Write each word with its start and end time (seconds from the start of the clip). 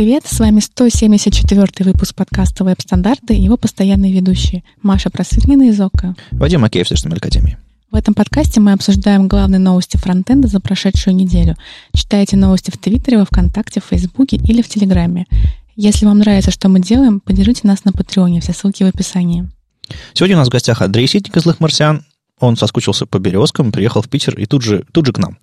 привет! 0.00 0.22
С 0.24 0.40
вами 0.40 0.60
174 0.60 1.66
выпуск 1.80 2.14
подкаста 2.14 2.64
«Веб-стандарты» 2.64 3.34
и 3.34 3.42
его 3.42 3.58
постоянные 3.58 4.14
ведущие 4.14 4.64
Маша 4.80 5.10
Просветлина 5.10 5.64
из 5.64 5.78
ОКО. 5.78 6.16
Вадим 6.30 6.62
Макеев 6.62 6.88
с 6.88 6.92
HTML 6.92 7.18
Академии. 7.18 7.58
В 7.90 7.96
этом 7.96 8.14
подкасте 8.14 8.60
мы 8.60 8.72
обсуждаем 8.72 9.28
главные 9.28 9.58
новости 9.58 9.98
фронтенда 9.98 10.48
за 10.48 10.58
прошедшую 10.58 11.14
неделю. 11.14 11.54
Читайте 11.92 12.38
новости 12.38 12.70
в 12.70 12.78
Твиттере, 12.78 13.18
во 13.18 13.26
Вконтакте, 13.26 13.82
в 13.82 13.84
Фейсбуке 13.90 14.38
или 14.38 14.62
в 14.62 14.70
Телеграме. 14.70 15.26
Если 15.76 16.06
вам 16.06 16.20
нравится, 16.20 16.50
что 16.50 16.70
мы 16.70 16.80
делаем, 16.80 17.20
поддержите 17.20 17.68
нас 17.68 17.84
на 17.84 17.92
Патреоне. 17.92 18.40
Все 18.40 18.54
ссылки 18.54 18.82
в 18.82 18.86
описании. 18.86 19.50
Сегодня 20.14 20.36
у 20.36 20.38
нас 20.38 20.48
в 20.48 20.50
гостях 20.50 20.80
Андрей 20.80 21.08
Ситник 21.08 21.36
из 21.36 21.42
«Злых 21.42 21.60
марсиан». 21.60 22.06
Он 22.38 22.56
соскучился 22.56 23.04
по 23.04 23.18
березкам, 23.18 23.70
приехал 23.70 24.00
в 24.00 24.08
Питер 24.08 24.38
и 24.38 24.46
тут 24.46 24.62
же, 24.62 24.86
тут 24.92 25.04
же 25.04 25.12
к 25.12 25.18
нам. 25.18 25.36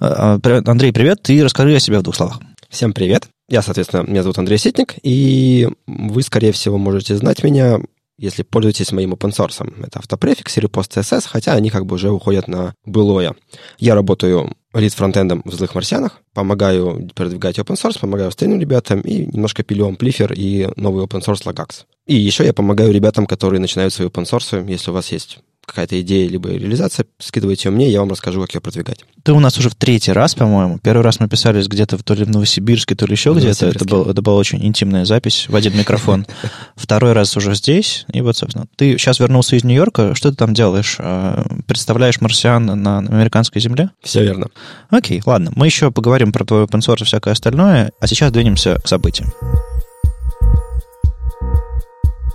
А, 0.00 0.40
а, 0.42 0.62
Андрей, 0.64 0.94
привет, 0.94 1.28
и 1.28 1.42
расскажи 1.42 1.76
о 1.76 1.80
себе 1.80 1.98
в 1.98 2.02
двух 2.02 2.16
словах. 2.16 2.40
Всем 2.70 2.94
привет. 2.94 3.28
Я, 3.48 3.62
соответственно, 3.62 4.02
меня 4.02 4.22
зовут 4.22 4.38
Андрей 4.38 4.58
Ситник, 4.58 4.96
и 5.02 5.68
вы, 5.86 6.22
скорее 6.22 6.52
всего, 6.52 6.76
можете 6.76 7.16
знать 7.16 7.42
меня, 7.42 7.80
если 8.18 8.42
пользуетесь 8.42 8.92
моим 8.92 9.14
open 9.14 9.30
source. 9.30 9.86
Это 9.86 10.00
автопрефикс 10.00 10.58
или 10.58 10.68
PostCSS, 10.68 11.24
хотя 11.26 11.52
они 11.52 11.70
как 11.70 11.86
бы 11.86 11.94
уже 11.94 12.10
уходят 12.10 12.46
на 12.46 12.74
былое. 12.84 13.34
Я 13.78 13.94
работаю 13.94 14.52
лид 14.74 14.92
фронтендом 14.92 15.40
в 15.46 15.52
«Злых 15.54 15.74
марсианах», 15.74 16.20
помогаю 16.34 17.08
продвигать 17.14 17.58
open 17.58 17.76
source, 17.76 17.98
помогаю 17.98 18.28
остальным 18.28 18.60
ребятам 18.60 19.00
и 19.00 19.24
немножко 19.26 19.62
пилю 19.62 19.86
амплифер 19.86 20.32
и 20.34 20.68
новый 20.76 21.04
open 21.04 21.24
source 21.24 21.44
Lagax. 21.46 21.84
И 22.06 22.16
еще 22.16 22.44
я 22.44 22.52
помогаю 22.52 22.92
ребятам, 22.92 23.26
которые 23.26 23.60
начинают 23.60 23.94
свои 23.94 24.08
open 24.08 24.24
source, 24.24 24.70
если 24.70 24.90
у 24.90 24.94
вас 24.94 25.10
есть 25.10 25.38
какая-то 25.68 26.00
идея, 26.00 26.28
либо 26.28 26.50
реализация, 26.50 27.06
скидывайте 27.18 27.68
ее 27.68 27.74
мне, 27.74 27.90
я 27.90 28.00
вам 28.00 28.10
расскажу, 28.10 28.40
как 28.40 28.54
ее 28.54 28.60
продвигать. 28.60 29.04
Ты 29.22 29.32
у 29.32 29.40
нас 29.40 29.58
уже 29.58 29.70
в 29.70 29.74
третий 29.74 30.12
раз, 30.12 30.34
по-моему. 30.34 30.78
Первый 30.78 31.02
раз 31.02 31.20
мы 31.20 31.28
писались 31.28 31.68
где-то 31.68 31.98
то 32.02 32.14
ли 32.14 32.24
в 32.24 32.30
Новосибирске, 32.30 32.94
то 32.94 33.06
ли 33.06 33.12
еще 33.12 33.32
где-то. 33.34 33.66
Это, 33.66 33.84
был, 33.84 34.10
это 34.10 34.22
была 34.22 34.36
очень 34.36 34.64
интимная 34.64 35.04
запись 35.04 35.46
в 35.48 35.54
один 35.54 35.76
микрофон. 35.76 36.26
Второй 36.76 37.12
раз 37.12 37.36
уже 37.36 37.54
здесь. 37.54 38.06
И 38.12 38.20
вот, 38.20 38.36
собственно, 38.36 38.66
ты 38.76 38.96
сейчас 38.98 39.20
вернулся 39.20 39.56
из 39.56 39.64
Нью-Йорка. 39.64 40.14
Что 40.14 40.30
ты 40.30 40.36
там 40.36 40.54
делаешь? 40.54 40.96
А, 40.98 41.46
представляешь 41.66 42.20
марсиан 42.20 42.66
на 42.66 42.98
американской 42.98 43.60
земле? 43.60 43.90
Все 44.02 44.22
верно. 44.22 44.48
Окей, 44.90 45.22
ладно. 45.24 45.52
Мы 45.54 45.66
еще 45.66 45.90
поговорим 45.90 46.32
про 46.32 46.44
твой 46.44 46.64
open 46.64 46.80
source 46.80 47.02
и 47.02 47.04
всякое 47.04 47.32
остальное. 47.32 47.92
А 48.00 48.06
сейчас 48.06 48.32
двинемся 48.32 48.76
к 48.82 48.88
событиям. 48.88 49.32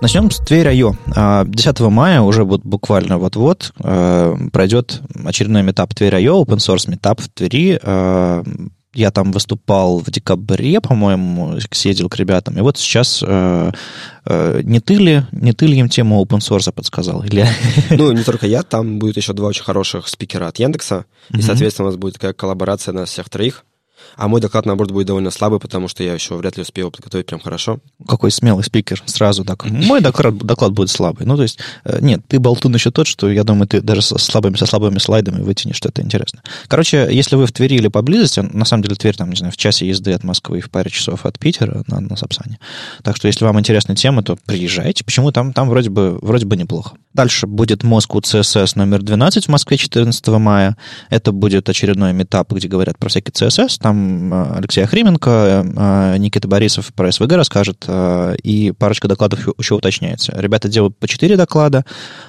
Начнем 0.04 0.30
с 0.30 0.40
Тверь.io. 0.40 0.98
10 1.46 1.80
а, 1.80 1.90
мая, 1.90 2.20
уже 2.20 2.44
вот 2.44 2.59
буквально 2.66 3.18
вот-вот, 3.18 3.72
а, 3.80 4.36
пройдет 4.52 5.02
очередной 5.23 5.64
метап 5.64 5.94
Тверь.io, 5.96 6.44
open 6.44 6.58
source 6.58 6.90
метап 6.92 7.22
в 7.22 7.30
Твери. 7.30 7.80
А, 7.82 8.44
я 8.94 9.12
там 9.12 9.31
выступал 9.31 10.00
в 10.00 10.12
декабре, 10.12 10.81
по-моему, 10.81 11.58
съездил 11.72 12.09
к 12.09 12.18
ребятам. 12.18 12.58
И 12.58 12.62
вот 12.62 12.78
сейчас 12.78 13.24
э, 13.26 13.72
э, 14.26 14.62
не 14.66 14.81
ты 14.81 14.96
ли, 14.96 15.24
не 15.31 15.54
ты 15.54 15.68
ли 15.68 15.78
им 15.78 15.88
тему 15.88 16.22
open 16.22 16.40
source 16.40 16.70
подсказал? 16.74 17.24
Или... 17.24 17.48
Ну, 17.90 18.12
не 18.12 18.24
только 18.24 18.46
я, 18.46 18.64
там 18.64 19.00
будет 19.00 19.16
еще 19.16 19.31
два 19.31 19.48
очень 19.48 19.64
хороших 19.64 20.09
спикера 20.09 20.48
от 20.48 20.59
Яндекса. 20.59 21.06
И, 21.30 21.42
соответственно, 21.42 21.88
у 21.88 21.92
нас 21.92 21.98
будет 21.98 22.16
такая 22.16 22.34
коллаборация 22.34 22.94
на 22.94 23.06
всех 23.06 23.30
троих. 23.30 23.64
А 24.16 24.28
мой 24.28 24.42
доклад, 24.42 24.66
наоборот, 24.66 24.92
будет 24.92 25.08
довольно 25.08 25.32
слабый, 25.32 25.59
потому 25.59 25.88
что 25.88 26.04
я 26.04 26.14
еще 26.14 26.36
вряд 26.36 26.58
ли 26.58 26.64
успею 26.64 26.92
подготовить 26.92 27.26
прям 27.26 27.40
хорошо. 27.40 27.80
Какой 28.08 28.32
смелый 28.32 28.64
спикер 28.64 29.02
сразу 29.06 29.44
так. 29.44 29.66
Мой 29.66 30.02
доклад, 30.02 30.38
доклад 30.38 30.72
будет 30.73 30.90
слабый. 30.90 31.26
Ну, 31.26 31.36
то 31.36 31.44
есть, 31.44 31.59
э, 31.84 32.00
нет, 32.02 32.22
ты 32.28 32.40
болтун 32.40 32.74
еще 32.74 32.92
тот, 32.92 33.08
что, 33.08 33.30
я 33.30 33.44
думаю, 33.44 33.68
ты 33.68 33.81
даже 33.81 34.02
со 34.02 34.18
слабыми, 34.18 34.56
со 34.56 34.66
слабыми 34.66 35.00
слайдами 35.00 35.42
вытянешь 35.42 35.78
что-то 35.78 36.02
интересное. 36.02 36.44
Короче, 36.68 37.08
если 37.12 37.36
вы 37.36 37.46
в 37.46 37.52
Твери 37.52 37.76
или 37.76 37.88
поблизости, 37.88 38.40
на 38.40 38.66
самом 38.66 38.84
деле 38.84 38.96
Тверь 38.96 39.16
там, 39.16 39.30
не 39.30 39.36
знаю, 39.36 39.52
в 39.52 39.58
часе 39.58 39.88
езды 39.88 40.14
от 40.14 40.24
Москвы 40.24 40.59
и 40.59 40.62
в 40.62 40.70
паре 40.70 40.90
часов 40.90 41.26
от 41.26 41.40
Питера 41.40 41.84
на, 41.88 42.00
на 42.00 42.16
Сапсане. 42.16 42.59
Так 43.04 43.18
что, 43.18 43.28
если 43.28 43.46
вам 43.46 43.59
интересны 43.59 43.96
темы, 43.96 44.24
то 44.24 44.38
приезжайте. 44.46 45.04
Почему 45.04 45.31
там, 45.31 45.54
там 45.54 45.69
вроде 45.69 45.90
бы, 45.90 46.18
вроде 46.22 46.46
бы 46.46 46.56
неплохо. 46.56 46.96
Дальше 47.13 47.46
будет 47.46 47.84
Moscow 47.84 48.22
CSS 48.22 48.72
номер 48.75 49.03
12 49.03 49.46
в 49.46 49.50
Москве 49.50 49.78
14 49.78 50.28
мая. 50.28 50.75
Это 51.09 51.31
будет 51.31 51.69
очередной 51.69 52.12
метап, 52.13 52.52
где 52.52 52.68
говорят 52.68 52.97
про 52.97 53.09
всякий 53.09 53.31
CSS. 53.31 53.78
Там 53.80 53.93
Э, 53.94 54.54
Алексей 54.58 54.84
Охрименко, 54.84 55.66
э, 55.66 56.18
Никита 56.18 56.48
Борисов 56.48 56.94
про 56.94 57.12
СВГ 57.12 57.34
расскажет, 57.34 57.86
э, 57.88 58.36
и 58.44 58.72
парочка 58.72 59.08
докладов 59.08 59.48
еще 59.58 59.76
уточняется. 59.76 60.34
Ребята 60.36 60.68
делают 60.70 60.98
по 60.98 61.08
4 61.08 61.38
доклада, 61.38 61.86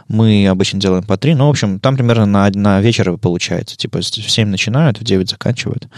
мы 0.09 0.47
обычно 0.47 0.81
делаем 0.81 1.05
по 1.05 1.17
3, 1.17 1.35
ну, 1.35 1.47
в 1.47 1.51
общем, 1.51 1.81
там 1.81 1.97
примерно 1.97 2.27
на, 2.27 2.51
на 2.51 2.81
вечер 2.81 3.17
получается. 3.19 3.77
Типа 3.77 4.01
в 4.01 4.05
7 4.05 4.49
начинают, 4.49 5.01
в 5.01 5.05
9 5.05 5.31
заканчивают. 5.31 5.89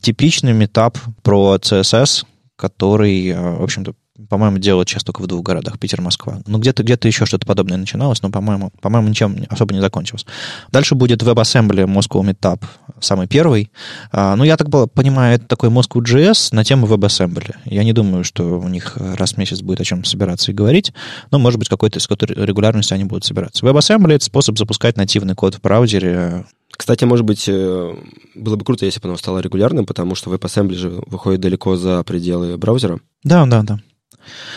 Типичный 0.00 0.52
метап 0.52 0.98
про 1.22 1.56
CSS, 1.56 2.24
который, 2.56 3.32
в 3.32 3.62
общем-то, 3.62 3.94
по-моему, 4.28 4.58
делают 4.58 4.88
сейчас 4.88 5.02
только 5.02 5.22
в 5.22 5.26
двух 5.26 5.42
городах, 5.42 5.78
Питер, 5.78 6.00
Москва. 6.00 6.38
Ну, 6.46 6.58
где-то 6.58 6.84
где 6.84 6.96
еще 7.02 7.26
что-то 7.26 7.46
подобное 7.46 7.76
начиналось, 7.76 8.22
но, 8.22 8.30
по-моему, 8.30 8.70
по-моему, 8.80 9.08
ничем 9.08 9.36
особо 9.48 9.74
не 9.74 9.80
закончилось. 9.80 10.24
Дальше 10.70 10.94
будет 10.94 11.22
WebAssembly 11.22 11.84
Moscow 11.86 12.22
Meetup, 12.22 12.62
самый 13.00 13.26
первый. 13.26 13.72
А, 14.12 14.36
ну, 14.36 14.44
я 14.44 14.56
так 14.56 14.68
понимаю, 14.92 15.36
это 15.36 15.46
такой 15.46 15.68
Moscow 15.70 16.00
JS 16.00 16.54
на 16.54 16.64
тему 16.64 16.86
WebAssembly. 16.86 17.56
Я 17.64 17.82
не 17.82 17.92
думаю, 17.92 18.22
что 18.22 18.60
у 18.60 18.68
них 18.68 18.96
раз 18.96 19.34
в 19.34 19.38
месяц 19.38 19.60
будет 19.62 19.80
о 19.80 19.84
чем 19.84 20.04
собираться 20.04 20.52
и 20.52 20.54
говорить, 20.54 20.92
но, 21.32 21.40
может 21.40 21.58
быть, 21.58 21.68
какой-то 21.68 21.98
с 21.98 22.06
какой-то 22.06 22.32
регулярностью 22.34 22.94
они 22.94 23.04
будут 23.04 23.24
собираться. 23.24 23.66
WebAssembly— 23.66 24.12
это 24.14 24.24
способ 24.24 24.56
запускать 24.58 24.96
нативный 24.96 25.34
код 25.34 25.56
в 25.56 25.60
браузере, 25.60 26.44
кстати, 26.70 27.04
может 27.04 27.24
быть, 27.24 27.48
э, 27.48 27.94
было 28.34 28.56
бы 28.56 28.64
круто, 28.64 28.84
если 28.84 29.00
бы 29.00 29.08
оно 29.08 29.16
стало 29.16 29.38
регулярным, 29.38 29.86
потому 29.86 30.16
что 30.16 30.34
WebAssembly 30.34 30.74
же 30.74 31.02
выходит 31.06 31.40
далеко 31.40 31.76
за 31.76 32.02
пределы 32.02 32.56
браузера. 32.56 32.98
Да, 33.22 33.46
да, 33.46 33.62
да. 33.62 33.78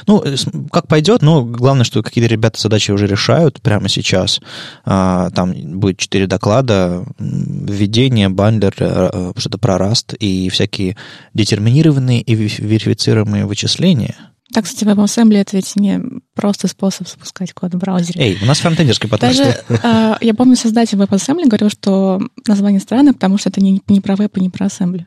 Ну, 0.06 0.22
э, 0.24 0.36
как 0.72 0.88
пойдет, 0.88 1.22
но 1.22 1.44
главное, 1.44 1.84
что 1.84 2.04
какие-то 2.04 2.30
ребята 2.30 2.60
задачи 2.60 2.92
уже 2.92 3.08
решают 3.08 3.62
прямо 3.62 3.90
сейчас. 3.90 4.40
А, 4.86 5.30
там 5.32 5.54
будет 5.80 5.98
четыре 5.98 6.28
доклада, 6.28 7.06
введение, 7.20 8.30
бандлер, 8.30 8.74
э, 8.80 9.10
э, 9.14 9.32
что-то 9.38 9.58
про 9.58 9.76
Rust 9.76 10.16
и 10.18 10.50
всякие 10.50 10.98
детерминированные 11.34 12.22
и 12.22 12.36
верифицируемые 12.36 13.46
вычисления. 13.46 14.16
Так, 14.54 14.64
кстати, 14.64 14.86
WebAssembly 14.86 15.38
это 15.38 15.58
ведь 15.58 15.76
не 15.76 16.02
просто 16.34 16.68
способ 16.68 17.08
запускать 17.08 17.52
код 17.54 17.74
в 17.74 17.78
браузере. 17.78 18.22
Эй, 18.22 18.38
у 18.42 18.46
нас 18.46 18.60
фронтендерский 18.60 19.10
подкаст. 19.10 19.38
Даже, 19.38 19.58
э, 19.70 20.16
я 20.22 20.34
помню, 20.34 20.56
создатель 20.56 20.98
WebAssembly 20.98 21.48
говорил, 21.48 21.70
что 21.70 22.22
название 22.48 22.80
странное, 22.80 23.14
потому 23.14 23.38
что 23.38 23.50
это 23.50 23.60
не, 23.62 23.82
не 23.88 24.00
про 24.00 24.16
веб 24.16 24.38
и 24.38 24.42
не 24.42 24.50
про 24.50 24.68
ассембли. 24.68 25.06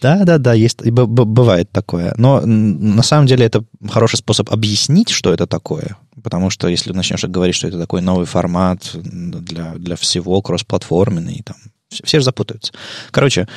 Да, 0.00 0.24
да, 0.24 0.38
да, 0.38 0.54
есть, 0.54 0.82
бывает 0.82 1.70
такое. 1.70 2.14
Но 2.16 2.40
на 2.44 3.02
самом 3.02 3.26
деле 3.26 3.46
это 3.46 3.64
хороший 3.88 4.16
способ 4.16 4.50
объяснить, 4.50 5.10
что 5.10 5.32
это 5.32 5.46
такое. 5.46 5.96
Потому 6.22 6.50
что 6.50 6.68
если 6.68 6.92
начнешь 6.92 7.24
говорить, 7.24 7.54
что 7.54 7.68
это 7.68 7.78
такой 7.78 8.02
новый 8.02 8.26
формат 8.26 8.90
для, 8.94 9.74
для 9.74 9.96
всего 9.96 10.40
кроссплатформенный, 10.42 11.42
там, 11.44 11.56
все 11.90 12.18
же 12.18 12.24
запутаются. 12.24 12.72
Короче, 13.10 13.48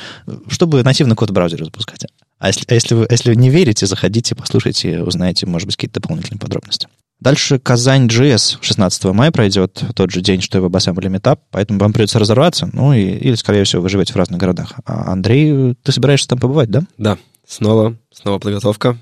чтобы 0.48 0.82
нативный 0.82 1.16
код 1.16 1.30
в 1.30 1.32
браузере 1.32 1.64
запускать. 1.64 2.06
А 2.38 2.48
если, 2.48 2.64
а 2.68 2.74
если, 2.74 2.94
вы, 2.94 3.06
если 3.08 3.30
вы 3.30 3.36
не 3.36 3.50
верите, 3.50 3.86
заходите, 3.86 4.34
послушайте, 4.34 5.02
узнаете, 5.02 5.46
может 5.46 5.66
быть, 5.66 5.76
какие-то 5.76 6.00
дополнительные 6.00 6.40
подробности. 6.40 6.88
Дальше 7.20 7.58
Казань 7.58 8.06
JS 8.06 8.58
16 8.60 9.04
мая 9.06 9.30
пройдет, 9.30 9.82
тот 9.94 10.10
же 10.10 10.20
день, 10.20 10.40
что 10.40 10.58
и 10.58 10.60
WebAssembly 10.60 11.08
Meetup, 11.08 11.38
поэтому 11.50 11.78
вам 11.78 11.92
придется 11.92 12.18
разорваться, 12.18 12.68
ну 12.72 12.92
и, 12.92 13.00
или, 13.00 13.34
скорее 13.34 13.64
всего, 13.64 13.82
вы 13.82 13.88
живете 13.88 14.12
в 14.12 14.16
разных 14.16 14.38
городах. 14.38 14.74
А 14.84 15.12
Андрей, 15.12 15.74
ты 15.82 15.92
собираешься 15.92 16.28
там 16.28 16.38
побывать, 16.38 16.70
да? 16.70 16.82
Да, 16.98 17.18
снова, 17.46 17.96
снова 18.12 18.38
подготовка. 18.38 18.98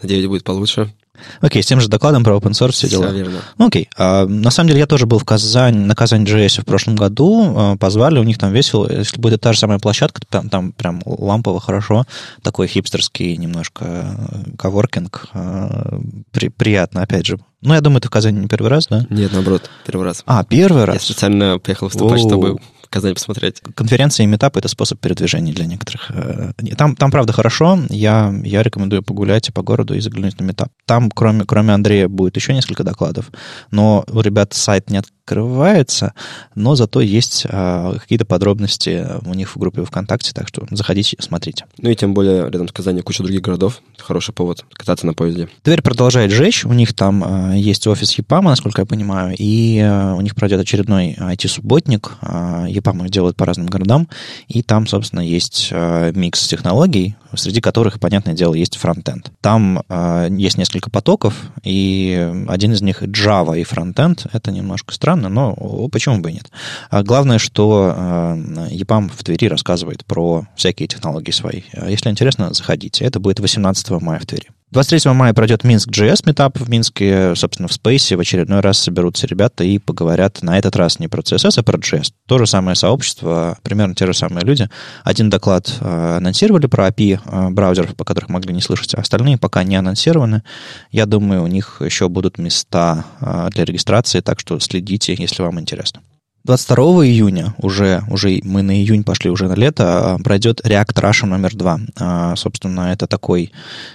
Надеюсь, 0.00 0.26
будет 0.26 0.44
получше. 0.44 0.92
Окей, 1.40 1.62
с 1.62 1.66
тем 1.66 1.80
же 1.80 1.88
докладом 1.88 2.24
про 2.24 2.36
open 2.36 2.52
source 2.52 2.72
все 2.72 2.88
дела. 2.88 3.06
Все 3.06 3.16
верно. 3.16 3.38
Ну, 3.56 3.66
окей. 3.66 3.88
А, 3.96 4.26
на 4.26 4.50
самом 4.50 4.68
деле 4.68 4.80
я 4.80 4.86
тоже 4.86 5.06
был 5.06 5.18
в 5.18 5.24
Казань, 5.24 5.76
на 5.76 5.94
Казань 5.94 6.24
JS 6.24 6.62
в 6.62 6.64
прошлом 6.64 6.96
году. 6.96 7.54
А, 7.56 7.76
позвали, 7.76 8.18
у 8.18 8.22
них 8.22 8.38
там 8.38 8.52
весело. 8.52 8.90
Если 8.90 9.20
будет 9.20 9.40
та 9.40 9.52
же 9.52 9.58
самая 9.58 9.78
площадка, 9.78 10.20
там, 10.28 10.48
там 10.48 10.72
прям 10.72 11.02
лампово 11.04 11.60
хорошо. 11.60 12.04
Такой 12.42 12.66
хипстерский 12.66 13.36
немножко 13.36 13.84
э, 13.84 14.56
коворкинг. 14.56 15.26
А, 15.32 16.00
при, 16.32 16.48
приятно, 16.48 17.02
опять 17.02 17.26
же. 17.26 17.38
Ну, 17.60 17.74
я 17.74 17.80
думаю, 17.80 18.00
ты 18.00 18.08
в 18.08 18.10
Казани 18.10 18.40
не 18.40 18.46
первый 18.46 18.68
раз, 18.68 18.86
да? 18.88 19.06
Нет, 19.10 19.32
наоборот, 19.32 19.68
первый 19.84 20.04
раз. 20.04 20.22
А, 20.26 20.44
первый 20.44 20.84
раз? 20.84 20.96
Я 20.96 21.00
специально 21.00 21.58
поехал 21.58 21.86
выступать, 21.86 22.20
чтобы 22.20 22.58
Казань 22.90 23.14
посмотреть. 23.14 23.60
Конференции 23.74 24.22
и 24.22 24.26
метап— 24.26 24.56
это 24.58 24.68
способ 24.68 25.00
передвижения 25.00 25.52
для 25.52 25.66
некоторых. 25.66 26.10
Э, 26.10 26.52
там, 26.76 26.96
там 26.96 27.10
правда, 27.10 27.32
хорошо. 27.32 27.78
Я, 27.90 28.34
я 28.44 28.62
рекомендую 28.62 29.02
погулять 29.02 29.52
по 29.52 29.62
городу 29.62 29.94
и 29.94 30.00
заглянуть 30.00 30.40
на 30.40 30.44
метап. 30.44 30.68
Там, 30.86 31.10
кроме, 31.10 31.44
кроме 31.44 31.74
Андрея, 31.74 32.08
будет 32.08 32.36
еще 32.36 32.54
несколько 32.54 32.84
докладов, 32.84 33.30
но 33.70 34.04
у 34.08 34.20
ребят 34.20 34.54
сайт 34.54 34.90
не, 34.90 34.98
от, 34.98 35.06
скрывается, 35.28 36.14
но 36.54 36.74
зато 36.74 37.02
есть 37.02 37.46
а, 37.50 37.98
какие-то 37.98 38.24
подробности 38.24 39.06
у 39.26 39.34
них 39.34 39.54
в 39.54 39.58
группе 39.58 39.84
ВКонтакте, 39.84 40.32
так 40.32 40.48
что 40.48 40.66
заходите, 40.70 41.16
смотрите. 41.20 41.66
Ну 41.76 41.90
и 41.90 41.94
тем 41.94 42.14
более 42.14 42.44
рядом 42.44 42.66
с 42.66 42.72
Казани 42.72 43.02
куча 43.02 43.22
других 43.22 43.42
городов. 43.42 43.82
Хороший 43.98 44.32
повод 44.32 44.64
кататься 44.72 45.06
на 45.06 45.12
поезде. 45.12 45.48
Тверь 45.62 45.82
продолжает 45.82 46.30
жечь. 46.30 46.64
У 46.64 46.72
них 46.72 46.94
там 46.94 47.22
а, 47.24 47.52
есть 47.54 47.86
офис 47.86 48.14
ЕПАМа, 48.14 48.50
насколько 48.50 48.80
я 48.80 48.86
понимаю, 48.86 49.34
и 49.38 49.78
а, 49.80 50.14
у 50.14 50.22
них 50.22 50.34
пройдет 50.34 50.60
очередной 50.60 51.14
IT-субботник. 51.18 52.12
А, 52.22 52.64
ЕПАМ 52.66 53.04
их 53.04 53.10
делают 53.10 53.36
по 53.36 53.44
разным 53.44 53.66
городам, 53.66 54.08
и 54.46 54.62
там, 54.62 54.86
собственно, 54.86 55.20
есть 55.20 55.68
а, 55.72 56.10
микс 56.12 56.48
технологий, 56.48 57.16
среди 57.34 57.60
которых, 57.60 58.00
понятное 58.00 58.34
дело, 58.34 58.54
есть 58.54 58.76
фронтенд. 58.76 59.30
Там 59.40 59.82
э, 59.88 60.28
есть 60.30 60.56
несколько 60.58 60.90
потоков, 60.90 61.34
и 61.62 62.32
один 62.48 62.72
из 62.72 62.82
них 62.82 63.02
Java 63.02 63.58
и 63.58 63.64
фронтенд. 63.64 64.26
Это 64.32 64.50
немножко 64.50 64.94
странно, 64.94 65.17
но 65.20 65.88
почему 65.88 66.18
бы 66.18 66.30
и 66.30 66.34
нет. 66.34 66.50
А 66.90 67.02
главное, 67.02 67.38
что 67.38 67.94
э, 67.96 68.36
EPAM 68.72 69.10
в 69.10 69.24
Твери 69.24 69.46
рассказывает 69.46 70.04
про 70.04 70.46
всякие 70.54 70.88
технологии 70.88 71.32
свои. 71.32 71.62
Если 71.86 72.10
интересно, 72.10 72.52
заходите. 72.54 73.04
Это 73.04 73.20
будет 73.20 73.40
18 73.40 73.90
мая 73.90 74.20
в 74.20 74.26
Твери. 74.26 74.48
23 74.70 75.12
мая 75.12 75.32
пройдет 75.32 75.64
Минск 75.64 75.88
JS 75.88 76.24
метап 76.26 76.58
в 76.58 76.68
Минске, 76.68 77.34
собственно, 77.34 77.68
в 77.68 77.70
Space. 77.70 78.14
В 78.14 78.20
очередной 78.20 78.60
раз 78.60 78.78
соберутся 78.78 79.26
ребята 79.26 79.64
и 79.64 79.78
поговорят 79.78 80.42
на 80.42 80.58
этот 80.58 80.76
раз 80.76 80.98
не 80.98 81.08
про 81.08 81.22
CSS, 81.22 81.54
а 81.56 81.62
про 81.62 81.78
JS. 81.78 82.12
То 82.26 82.38
же 82.38 82.46
самое 82.46 82.74
сообщество, 82.76 83.56
примерно 83.62 83.94
те 83.94 84.06
же 84.06 84.12
самые 84.12 84.44
люди. 84.44 84.68
Один 85.04 85.30
доклад 85.30 85.74
э, 85.80 86.16
анонсировали 86.18 86.66
про 86.66 86.88
API 86.88 87.18
э, 87.24 87.48
браузеров, 87.50 87.96
по 87.96 88.04
которых 88.04 88.28
могли 88.28 88.52
не 88.52 88.60
слышать, 88.60 88.94
а 88.94 89.00
остальные 89.00 89.38
пока 89.38 89.62
не 89.62 89.76
анонсированы. 89.76 90.42
Я 90.90 91.06
думаю, 91.06 91.44
у 91.44 91.46
них 91.46 91.80
еще 91.80 92.10
будут 92.10 92.36
места 92.36 93.06
э, 93.22 93.48
для 93.52 93.64
регистрации, 93.64 94.20
так 94.20 94.38
что 94.38 94.60
следите, 94.60 95.14
если 95.18 95.40
вам 95.40 95.58
интересно. 95.58 96.02
22 96.44 97.06
июня, 97.06 97.54
уже, 97.58 98.02
уже 98.08 98.40
мы 98.44 98.62
на 98.62 98.72
июнь 98.72 99.04
пошли 99.04 99.30
уже 99.30 99.48
на 99.48 99.54
лето, 99.54 100.14
а, 100.14 100.18
пройдет 100.18 100.60
React 100.64 100.94
Russia 100.94 101.26
номер 101.26 101.54
два. 101.54 101.78
А, 101.96 102.36
собственно, 102.36 102.92
это 102.92 103.06
такой 103.06 103.52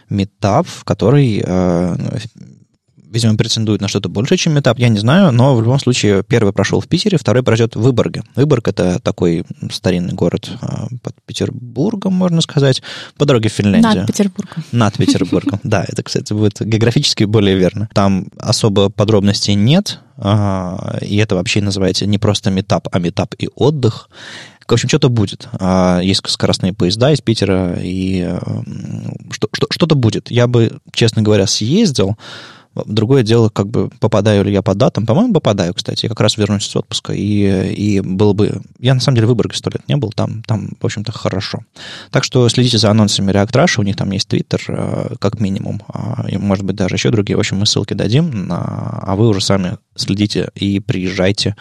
метап, 0.09 0.67
который 0.83 1.43
а, 1.45 1.95
видимо, 3.13 3.37
претендует 3.37 3.79
на 3.79 3.87
что-то 3.87 4.09
большее, 4.09 4.37
чем 4.37 4.53
метап, 4.53 4.79
я 4.79 4.89
не 4.89 4.99
знаю, 4.99 5.31
но 5.31 5.55
в 5.55 5.61
любом 5.61 5.79
случае 5.79 6.23
первый 6.23 6.51
прошел 6.51 6.81
в 6.81 6.87
Питере, 6.87 7.17
второй 7.17 7.43
пройдет 7.43 7.75
в 7.75 7.81
Выборге. 7.81 8.23
Выборг— 8.35 8.67
это 8.69 8.99
такой 8.99 9.45
старинный 9.71 10.13
город 10.13 10.51
под 11.01 11.15
Петербургом, 11.25 12.13
можно 12.13 12.41
сказать, 12.41 12.81
по 13.17 13.25
дороге 13.25 13.49
в 13.49 13.53
Финляндию. 13.53 13.95
Над 13.95 14.07
Петербургом. 14.07 14.63
Над 14.71 14.97
Петербургом, 14.97 15.59
да, 15.63 15.85
это, 15.87 16.03
кстати, 16.03 16.33
будет 16.33 16.59
географически 16.59 17.23
более 17.23 17.55
верно. 17.55 17.87
Там 17.93 18.27
особо 18.37 18.89
подробностей 18.89 19.53
нет, 19.53 19.99
и 20.17 21.17
это 21.17 21.35
вообще 21.35 21.61
называется 21.61 22.05
не 22.05 22.17
просто 22.17 22.49
метап, 22.49 22.87
а 22.91 22.99
метап 22.99 23.35
и 23.37 23.47
отдых. 23.55 24.09
В 24.65 24.71
общем, 24.73 24.87
что-то 24.87 25.09
будет. 25.09 25.49
Есть 26.01 26.21
скоростные 26.29 26.73
поезда 26.73 27.11
из 27.11 27.19
Питера, 27.21 27.77
и 27.79 28.39
что-то 29.69 29.95
будет. 29.95 30.31
Я 30.31 30.47
бы, 30.47 30.79
честно 30.93 31.21
говоря, 31.21 31.45
съездил, 31.47 32.17
Другое 32.75 33.23
дело, 33.23 33.49
как 33.49 33.67
бы 33.67 33.89
попадаю 33.99 34.43
ли 34.43 34.51
я 34.51 34.61
по 34.61 34.73
датам. 34.73 35.05
По-моему, 35.05 35.33
попадаю, 35.33 35.73
кстати. 35.73 36.05
Я 36.05 36.09
как 36.09 36.19
раз 36.19 36.37
вернусь 36.37 36.65
с 36.65 36.75
отпуска. 36.75 37.13
И, 37.13 37.73
и 37.73 37.99
было 38.01 38.33
бы... 38.33 38.61
Я, 38.79 38.93
на 38.93 38.99
самом 38.99 39.15
деле, 39.15 39.27
в 39.27 39.29
Выборге 39.29 39.55
сто 39.55 39.69
лет 39.69 39.87
не 39.87 39.95
был. 39.95 40.11
Там, 40.11 40.43
там, 40.43 40.69
в 40.79 40.85
общем-то, 40.85 41.11
хорошо. 41.11 41.59
Так 42.09 42.23
что 42.23 42.47
следите 42.49 42.77
за 42.77 42.89
анонсами 42.89 43.31
React 43.31 43.51
Rush. 43.51 43.79
У 43.79 43.83
них 43.83 43.95
там 43.95 44.11
есть 44.11 44.27
Twitter, 44.27 44.61
э, 44.67 45.15
как 45.19 45.39
минимум. 45.39 45.81
А, 45.87 46.25
и, 46.27 46.37
может 46.37 46.65
быть, 46.65 46.75
даже 46.75 46.95
еще 46.95 47.11
другие. 47.11 47.37
В 47.37 47.39
общем, 47.39 47.57
мы 47.57 47.65
ссылки 47.65 47.93
дадим. 47.93 48.47
А 48.49 49.15
вы 49.15 49.27
уже 49.27 49.41
сами 49.41 49.77
следите 49.95 50.49
и 50.55 50.79
приезжайте 50.79 51.55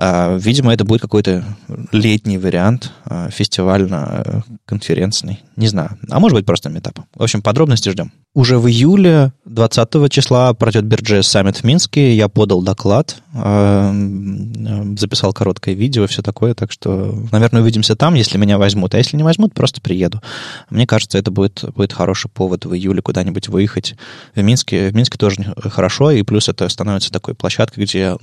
видимо, 0.00 0.72
это 0.72 0.84
будет 0.84 1.02
какой-то 1.02 1.44
летний 1.92 2.38
вариант 2.38 2.90
а, 3.04 3.28
фестивально-конференцный. 3.30 5.40
Не 5.56 5.68
знаю. 5.68 5.98
А 6.08 6.18
может 6.20 6.36
быть, 6.36 6.46
просто 6.46 6.70
метап. 6.70 7.00
В 7.14 7.22
общем, 7.22 7.42
подробности 7.42 7.90
ждем. 7.90 8.10
Уже 8.32 8.58
в 8.58 8.68
июле 8.68 9.32
20 9.44 10.10
числа 10.10 10.54
пройдет 10.54 10.84
Бирджес 10.84 11.26
саммит 11.26 11.58
в 11.58 11.64
Минске. 11.64 12.14
Я 12.14 12.28
подал 12.28 12.62
доклад, 12.62 13.16
а, 13.34 13.92
записал 14.96 15.34
короткое 15.34 15.74
видео, 15.74 16.06
все 16.06 16.22
такое. 16.22 16.54
Так 16.54 16.72
что, 16.72 17.14
наверное, 17.30 17.60
увидимся 17.60 17.94
там, 17.94 18.14
если 18.14 18.38
меня 18.38 18.56
возьмут. 18.56 18.94
А 18.94 18.98
если 18.98 19.18
не 19.18 19.24
возьмут, 19.24 19.52
просто 19.52 19.80
приеду. 19.80 20.22
Мне 20.70 20.86
кажется, 20.86 21.18
это 21.18 21.30
будет, 21.30 21.64
будет 21.74 21.92
хороший 21.92 22.30
повод 22.30 22.64
в 22.64 22.74
июле 22.74 23.02
куда-нибудь 23.02 23.48
выехать. 23.48 23.96
В 24.34 24.40
Минске, 24.40 24.88
в 24.88 24.94
Минске 24.94 25.18
тоже 25.18 25.54
хорошо, 25.56 26.10
и 26.10 26.22
плюс 26.22 26.48
это 26.48 26.68
становится 26.68 27.10
такой 27.10 27.34
площадкой, 27.34 27.84
где 27.84 28.16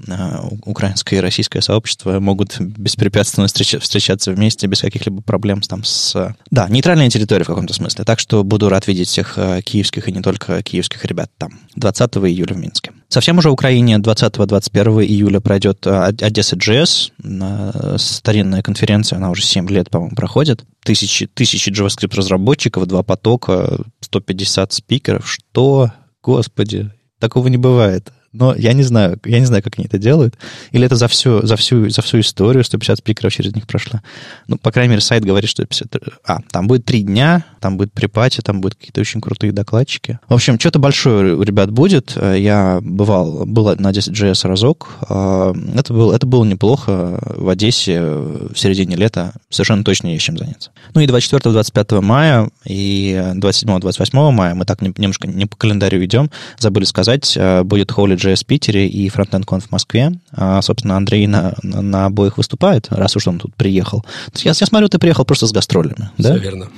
украинская 0.65 1.19
и 1.19 1.21
российская 1.21 1.61
сообщества 1.67 2.19
могут 2.19 2.59
беспрепятственно 2.59 3.47
встречаться 3.47 4.31
вместе 4.31 4.67
без 4.67 4.81
каких-либо 4.81 5.21
проблем 5.21 5.61
там 5.61 5.83
с... 5.83 6.35
Да, 6.49 6.67
нейтральная 6.69 7.09
территория 7.09 7.43
в 7.43 7.47
каком-то 7.47 7.73
смысле. 7.73 8.05
Так 8.05 8.19
что 8.19 8.43
буду 8.45 8.69
рад 8.69 8.87
видеть 8.87 9.09
всех 9.09 9.37
э, 9.37 9.61
киевских 9.61 10.07
и 10.07 10.13
не 10.13 10.21
только 10.21 10.63
киевских 10.63 11.03
ребят 11.03 11.29
там. 11.37 11.59
20 11.75 12.17
июля 12.17 12.53
в 12.53 12.57
Минске. 12.57 12.91
Совсем 13.09 13.37
уже 13.37 13.49
в 13.49 13.53
Украине 13.53 13.97
20-21 13.97 15.03
июля 15.03 15.41
пройдет 15.41 15.85
э, 15.85 16.13
Одесса 16.21 16.55
JS, 16.55 17.11
э, 17.21 17.97
старинная 17.97 18.61
конференция, 18.61 19.17
она 19.17 19.29
уже 19.29 19.43
7 19.43 19.67
лет, 19.69 19.89
по-моему, 19.89 20.15
проходит. 20.15 20.63
Тысячи, 20.83 21.27
тысячи 21.27 21.69
JavaScript-разработчиков, 21.69 22.85
два 22.87 23.03
потока, 23.03 23.77
150 23.99 24.71
спикеров. 24.71 25.29
Что? 25.29 25.91
Господи, 26.23 26.91
такого 27.19 27.49
не 27.49 27.57
бывает. 27.57 28.11
Но 28.37 28.53
я 28.55 28.73
не 28.73 28.83
знаю, 28.83 29.19
я 29.25 29.39
не 29.39 29.45
знаю, 29.45 29.63
как 29.63 29.77
они 29.77 29.87
это 29.87 29.97
делают. 29.97 30.35
Или 30.71 30.85
это 30.85 30.95
за 30.95 31.07
всю, 31.07 31.45
за 31.45 31.55
всю, 31.55 31.89
за 31.89 32.01
всю 32.01 32.19
историю 32.19 32.63
150 32.63 32.99
спикеров 32.99 33.33
через 33.33 33.55
них 33.55 33.65
прошло. 33.65 34.01
Ну, 34.47 34.57
по 34.57 34.71
крайней 34.71 34.91
мере, 34.91 35.01
сайт 35.01 35.25
говорит, 35.25 35.49
что 35.49 35.65
50... 35.65 35.95
А, 36.25 36.39
там 36.51 36.67
будет 36.67 36.85
три 36.85 37.01
дня, 37.01 37.45
там 37.59 37.77
будет 37.77 37.91
припати, 37.91 38.41
там 38.41 38.61
будут 38.61 38.77
какие-то 38.77 39.01
очень 39.01 39.21
крутые 39.21 39.51
докладчики. 39.51 40.19
В 40.27 40.33
общем, 40.33 40.59
что-то 40.59 40.77
большое 40.79 41.35
у 41.35 41.41
ребят 41.41 41.71
будет. 41.71 42.15
Я 42.15 42.79
бывал, 42.81 43.45
был 43.45 43.75
на 43.75 43.91
10JS 43.91 44.47
разок. 44.47 44.89
А, 45.09 45.53
это, 45.75 45.93
был, 45.93 46.11
это 46.11 46.27
было 46.27 46.45
неплохо 46.45 47.19
в 47.21 47.49
Одессе 47.49 48.01
в 48.01 48.55
середине 48.55 48.95
лета. 48.95 49.33
Совершенно 49.49 49.83
точно 49.83 50.07
есть 50.07 50.23
чем 50.23 50.37
заняться. 50.37 50.71
Ну 50.93 51.01
и 51.01 51.07
24-25 51.07 52.01
мая 52.01 52.49
и 52.65 53.19
27-28 53.35 54.31
мая 54.31 54.53
мы 54.53 54.65
так 54.65 54.81
немножко 54.81 55.27
не 55.27 55.45
по 55.45 55.57
календарю 55.57 56.03
идем. 56.05 56.29
Забыли 56.59 56.85
сказать, 56.85 57.37
будет 57.63 57.91
Holy 57.91 58.15
JS 58.27 58.45
Питере 58.45 58.87
и 58.87 59.07
Frontend 59.09 59.45
Conf 59.45 59.61
в 59.67 59.71
Москве. 59.71 60.13
А, 60.31 60.61
собственно, 60.61 60.97
Андрей 60.97 61.27
на, 61.27 61.55
на, 61.63 61.81
на 61.81 62.05
обоих 62.05 62.37
выступает, 62.37 62.87
раз 62.89 63.15
уж 63.15 63.27
он 63.27 63.39
тут 63.39 63.55
приехал. 63.55 64.05
Я, 64.35 64.51
я 64.51 64.65
смотрю, 64.65 64.89
ты 64.89 64.99
приехал 64.99 65.25
просто 65.25 65.47
с 65.47 65.51
гастролями, 65.51 66.11
да? 66.17 66.31
Все 66.31 66.39
верно. 66.39 66.69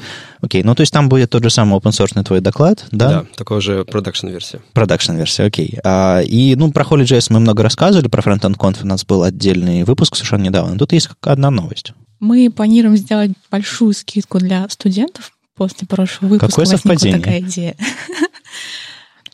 Окей, 0.41 0.63
ну 0.63 0.73
то 0.75 0.81
есть 0.81 0.93
там 0.93 1.09
будет 1.09 1.29
тот 1.31 1.43
же 1.43 1.49
самый 1.49 1.77
open 1.77 1.91
source 1.91 2.23
твой 2.23 2.41
доклад, 2.41 2.85
да? 2.91 3.09
Да, 3.09 3.25
такой 3.35 3.61
же 3.61 3.83
продакшн-версия. 3.85 4.61
Production-версия, 4.73 5.43
окей. 5.43 5.77
А, 5.83 6.21
и, 6.21 6.55
ну, 6.55 6.71
про 6.71 6.83
HolyJS 6.83 7.27
мы 7.29 7.39
много 7.39 7.63
рассказывали, 7.63 8.07
про 8.07 8.21
Frontend 8.21 8.57
Conf 8.57 8.77
у 8.83 8.87
нас 8.87 9.05
был 9.05 9.23
отдельный 9.23 9.83
выпуск 9.83 10.15
совершенно 10.15 10.43
недавно. 10.43 10.77
Тут 10.77 10.93
есть 10.93 11.09
одна 11.21 11.51
новость. 11.51 11.93
Мы 12.19 12.49
планируем 12.49 12.97
сделать 12.97 13.31
большую 13.49 13.93
скидку 13.93 14.39
для 14.39 14.67
студентов 14.69 15.31
после 15.55 15.87
прошлого 15.87 16.31
выпуска. 16.31 16.49
Какое 16.49 16.65
совпадение? 16.65 17.19
такая 17.19 17.41
идея. 17.41 17.75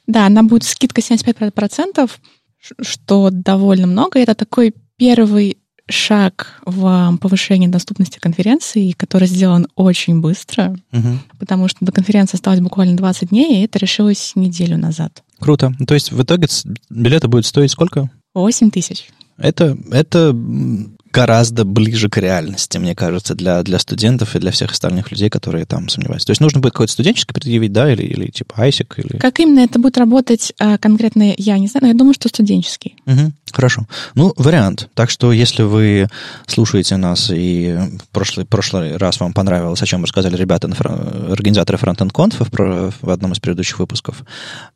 Да, 0.08 0.26
она 0.26 0.44
будет 0.44 0.64
скидка 0.64 1.02
75%, 1.02 2.10
что 2.82 3.30
довольно 3.32 3.88
много. 3.88 4.20
Это 4.20 4.36
такой 4.36 4.74
первый 4.98 5.58
шаг 5.88 6.62
в 6.66 7.18
повышении 7.22 7.68
доступности 7.68 8.20
конференции, 8.20 8.92
который 8.92 9.28
сделан 9.28 9.68
очень 9.76 10.20
быстро, 10.20 10.76
угу. 10.92 11.20
потому 11.40 11.68
что 11.68 11.86
до 11.86 11.92
конференции 11.92 12.36
осталось 12.38 12.60
буквально 12.60 12.98
20 12.98 13.30
дней, 13.30 13.62
и 13.62 13.66
это 13.66 13.78
решилось 13.78 14.32
неделю 14.36 14.78
назад. 14.78 15.24
Круто. 15.40 15.74
То 15.88 15.94
есть 15.94 16.12
в 16.12 16.22
итоге 16.22 16.48
билеты 16.90 17.28
будут 17.28 17.46
стоить 17.46 17.72
сколько? 17.72 18.10
8 18.34 18.72
тысяч. 18.72 19.10
Это, 19.38 19.78
это 19.92 20.34
гораздо 21.16 21.64
ближе 21.64 22.10
к 22.10 22.18
реальности, 22.18 22.78
мне 22.78 22.94
кажется, 22.94 23.36
для, 23.36 23.64
для 23.64 23.80
студентов 23.80 24.36
и 24.36 24.40
для 24.40 24.52
всех 24.52 24.72
остальных 24.72 25.12
людей, 25.12 25.30
которые 25.30 25.66
там 25.66 25.88
сомневаются. 25.88 26.28
То 26.28 26.32
есть 26.32 26.42
нужно 26.42 26.60
будет 26.60 26.74
какой-то 26.74 26.92
студенческий 26.92 27.34
предъявить, 27.34 27.72
да, 27.72 27.92
или, 27.92 28.02
или 28.02 28.28
типа 28.28 28.56
ISIC? 28.68 28.94
Или... 28.98 29.18
Как 29.18 29.40
именно 29.40 29.62
это 29.62 29.80
будет 29.80 29.98
работать 29.98 30.52
а, 30.60 30.78
конкретно, 30.78 31.34
я 31.38 31.58
не 31.58 31.68
знаю, 31.68 31.84
но 31.84 31.88
я 31.88 31.94
думаю, 31.94 32.14
что 32.14 32.28
студенческий. 32.28 32.98
Угу, 33.06 33.32
хорошо. 33.54 33.88
Ну, 34.16 34.34
вариант. 34.36 34.90
Так 34.94 35.10
что 35.10 35.32
если 35.32 35.64
вы 35.64 36.10
слушаете 36.48 36.98
нас 36.98 37.32
и 37.34 37.78
в 37.98 38.10
прошлый, 38.10 38.46
прошлый 38.46 38.98
раз 38.98 39.22
вам 39.22 39.32
понравилось, 39.32 39.82
о 39.82 39.86
чем 39.86 40.04
рассказали 40.04 40.36
ребята, 40.36 40.68
организаторы 40.68 41.78
Frontend 41.78 42.12
Conf 42.12 42.36
в, 42.40 42.94
в 43.02 43.10
одном 43.10 43.32
из 43.32 43.40
предыдущих 43.40 43.80
выпусков, 43.80 44.22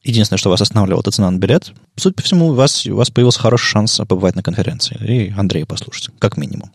единственное, 0.05 0.37
что 0.37 0.49
вас 0.49 0.61
останавливало, 0.61 1.01
это 1.01 1.11
цена 1.11 1.29
на 1.29 1.37
билет. 1.37 1.73
Судя 1.97 2.15
по 2.15 2.21
всему, 2.21 2.47
у 2.47 2.53
вас, 2.53 2.85
у 2.85 2.95
вас 2.95 3.09
появился 3.09 3.41
хороший 3.41 3.65
шанс 3.65 3.97
побывать 4.07 4.37
на 4.37 4.43
конференции 4.43 4.97
и 5.05 5.33
Андрея 5.37 5.65
послушать 5.65 6.09
как 6.29 6.37
минимум. 6.37 6.71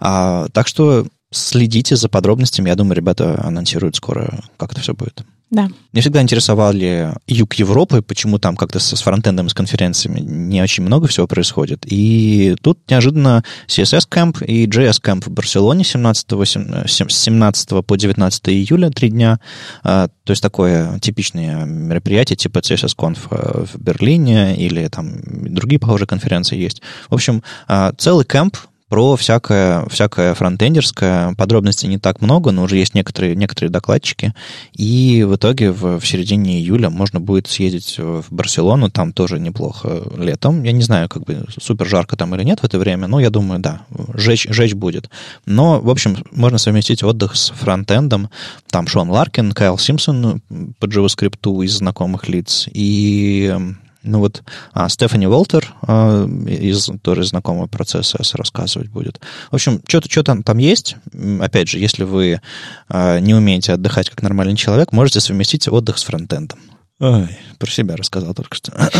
А, 0.00 0.48
так 0.52 0.66
что 0.66 1.06
следите 1.30 1.96
за 1.96 2.08
подробностями. 2.08 2.68
Я 2.68 2.76
думаю, 2.76 2.96
ребята 2.96 3.40
анонсируют 3.44 3.96
скоро, 3.96 4.40
как 4.56 4.72
это 4.72 4.80
все 4.80 4.94
будет. 4.94 5.24
Да. 5.48 5.68
Меня 5.92 6.00
всегда 6.00 6.22
интересовали 6.22 7.14
юг 7.28 7.54
Европы, 7.54 8.02
почему 8.02 8.40
там 8.40 8.56
как-то 8.56 8.80
с, 8.80 8.96
с 8.96 9.00
фронтендом, 9.00 9.48
с 9.48 9.54
конференциями 9.54 10.18
не 10.18 10.60
очень 10.60 10.82
много 10.82 11.06
всего 11.06 11.28
происходит. 11.28 11.84
И 11.86 12.56
тут 12.62 12.80
неожиданно 12.90 13.44
CSS 13.68 14.08
Camp 14.10 14.44
и 14.44 14.66
JS 14.66 15.00
Camp 15.00 15.24
в 15.24 15.30
Барселоне 15.30 15.84
17, 15.84 16.32
8, 16.32 16.86
17 16.88 17.86
по 17.86 17.96
19 17.96 18.48
июля, 18.48 18.90
три 18.90 19.08
дня. 19.10 19.38
А, 19.84 20.08
то 20.24 20.32
есть 20.32 20.42
такое 20.42 20.98
типичное 20.98 21.64
мероприятие 21.64 22.36
типа 22.36 22.58
CSS 22.58 22.96
Conf 22.96 23.18
э, 23.30 23.66
в 23.72 23.80
Берлине 23.80 24.56
или 24.56 24.88
там 24.88 25.12
другие 25.22 25.78
похожие 25.78 26.08
конференции 26.08 26.58
есть. 26.58 26.82
В 27.08 27.14
общем, 27.14 27.44
а, 27.68 27.92
целый 27.96 28.24
кемп 28.24 28.56
про 28.88 29.16
всякое, 29.16 29.84
всякое 29.88 30.34
фронтендерское. 30.34 31.34
Подробностей 31.34 31.88
не 31.88 31.98
так 31.98 32.20
много, 32.20 32.52
но 32.52 32.62
уже 32.62 32.76
есть 32.76 32.94
некоторые, 32.94 33.34
некоторые 33.34 33.70
докладчики. 33.70 34.32
И 34.72 35.24
в 35.24 35.36
итоге 35.36 35.72
в, 35.72 35.98
в 35.98 36.06
середине 36.06 36.60
июля 36.60 36.88
можно 36.88 37.18
будет 37.18 37.48
съездить 37.48 37.98
в 37.98 38.24
Барселону, 38.30 38.90
там 38.90 39.12
тоже 39.12 39.40
неплохо 39.40 40.02
летом. 40.16 40.62
Я 40.62 40.72
не 40.72 40.82
знаю, 40.82 41.08
как 41.08 41.24
бы 41.24 41.44
супер 41.60 41.86
жарко 41.86 42.16
там 42.16 42.34
или 42.34 42.44
нет 42.44 42.60
в 42.60 42.64
это 42.64 42.78
время, 42.78 43.08
но 43.08 43.18
я 43.18 43.30
думаю, 43.30 43.60
да, 43.60 43.82
жечь, 44.14 44.46
жечь 44.48 44.74
будет. 44.74 45.10
Но, 45.46 45.80
в 45.80 45.90
общем, 45.90 46.24
можно 46.30 46.58
совместить 46.58 47.02
отдых 47.02 47.34
с 47.34 47.50
фронтендом. 47.50 48.30
Там 48.70 48.86
Шон 48.86 49.10
Ларкин, 49.10 49.52
Кайл 49.52 49.78
Симпсон 49.78 50.42
по 50.78 50.86
JavaScript 50.86 51.64
из 51.64 51.78
знакомых 51.78 52.28
лиц, 52.28 52.68
и 52.72 53.54
ну 54.06 54.20
вот 54.20 54.42
а, 54.72 54.88
Стефани 54.88 55.26
Уолтер 55.26 55.74
а, 55.82 56.26
из 56.26 56.88
тоже 57.02 57.24
знакомого 57.24 57.66
процесса 57.66 58.18
рассказывать 58.34 58.88
будет. 58.88 59.20
В 59.50 59.54
общем, 59.54 59.80
что-то 59.86 60.10
что 60.10 60.22
там, 60.22 60.42
там 60.42 60.58
есть. 60.58 60.96
Опять 61.40 61.68
же, 61.68 61.78
если 61.78 62.04
вы 62.04 62.40
а, 62.88 63.18
не 63.18 63.34
умеете 63.34 63.72
отдыхать 63.72 64.10
как 64.10 64.22
нормальный 64.22 64.56
человек, 64.56 64.92
можете 64.92 65.20
совместить 65.20 65.68
отдых 65.68 65.98
с 65.98 66.04
фронтендом. 66.04 66.58
Ой, 66.98 67.28
про 67.58 67.70
себя 67.70 67.94
рассказал 67.96 68.32
только 68.32 68.56
что. 68.56 68.72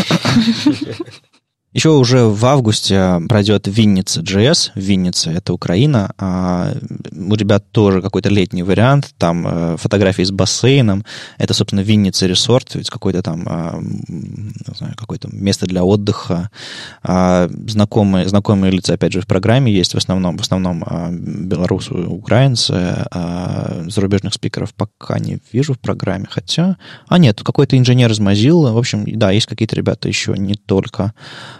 Еще 1.77 1.91
уже 1.91 2.23
в 2.23 2.43
августе 2.43 3.21
пройдет 3.29 3.67
Винница 3.67 4.21
JS. 4.21 4.71
Винница— 4.73 5.29
это 5.37 5.53
Украина. 5.53 6.11
А 6.17 6.73
у 7.11 7.35
ребят 7.35 7.71
тоже 7.71 8.01
какой-то 8.01 8.29
летний 8.29 8.63
вариант. 8.63 9.13
Там 9.19 9.45
э, 9.47 9.77
фотографии 9.77 10.23
с 10.23 10.31
бассейном. 10.31 11.05
Это, 11.37 11.53
собственно, 11.53 11.81
Винница 11.81 12.25
Ресорт. 12.25 12.73
Ведь 12.73 12.89
какое-то 12.89 13.21
там 13.21 13.43
а, 13.45 13.79
не 13.79 14.75
знаю, 14.75 14.95
какое-то 14.97 15.29
место 15.31 15.67
для 15.67 15.83
отдыха. 15.83 16.49
А, 17.03 17.47
знакомые, 17.67 18.27
знакомые 18.27 18.71
лица, 18.71 18.95
опять 18.95 19.13
же, 19.13 19.21
в 19.21 19.27
программе 19.27 19.71
есть. 19.71 19.93
В 19.93 19.97
основном, 19.97 20.39
в 20.39 20.41
основном 20.41 20.83
а, 20.83 21.11
белорусы, 21.11 21.93
украинцы. 21.93 23.05
Зарубежных 23.85 24.33
спикеров 24.33 24.73
пока 24.73 25.19
не 25.19 25.37
вижу 25.53 25.75
в 25.75 25.79
программе. 25.79 26.25
Хотя... 26.27 26.77
А, 27.07 27.19
нет, 27.19 27.43
какой-то 27.43 27.77
инженер 27.77 28.09
из 28.09 28.19
Mozilla. 28.19 28.73
В 28.73 28.79
общем, 28.79 29.05
да, 29.05 29.29
есть 29.29 29.45
какие-то 29.45 29.75
ребята 29.75 30.07
еще 30.07 30.33
не 30.35 30.55
только 30.55 31.13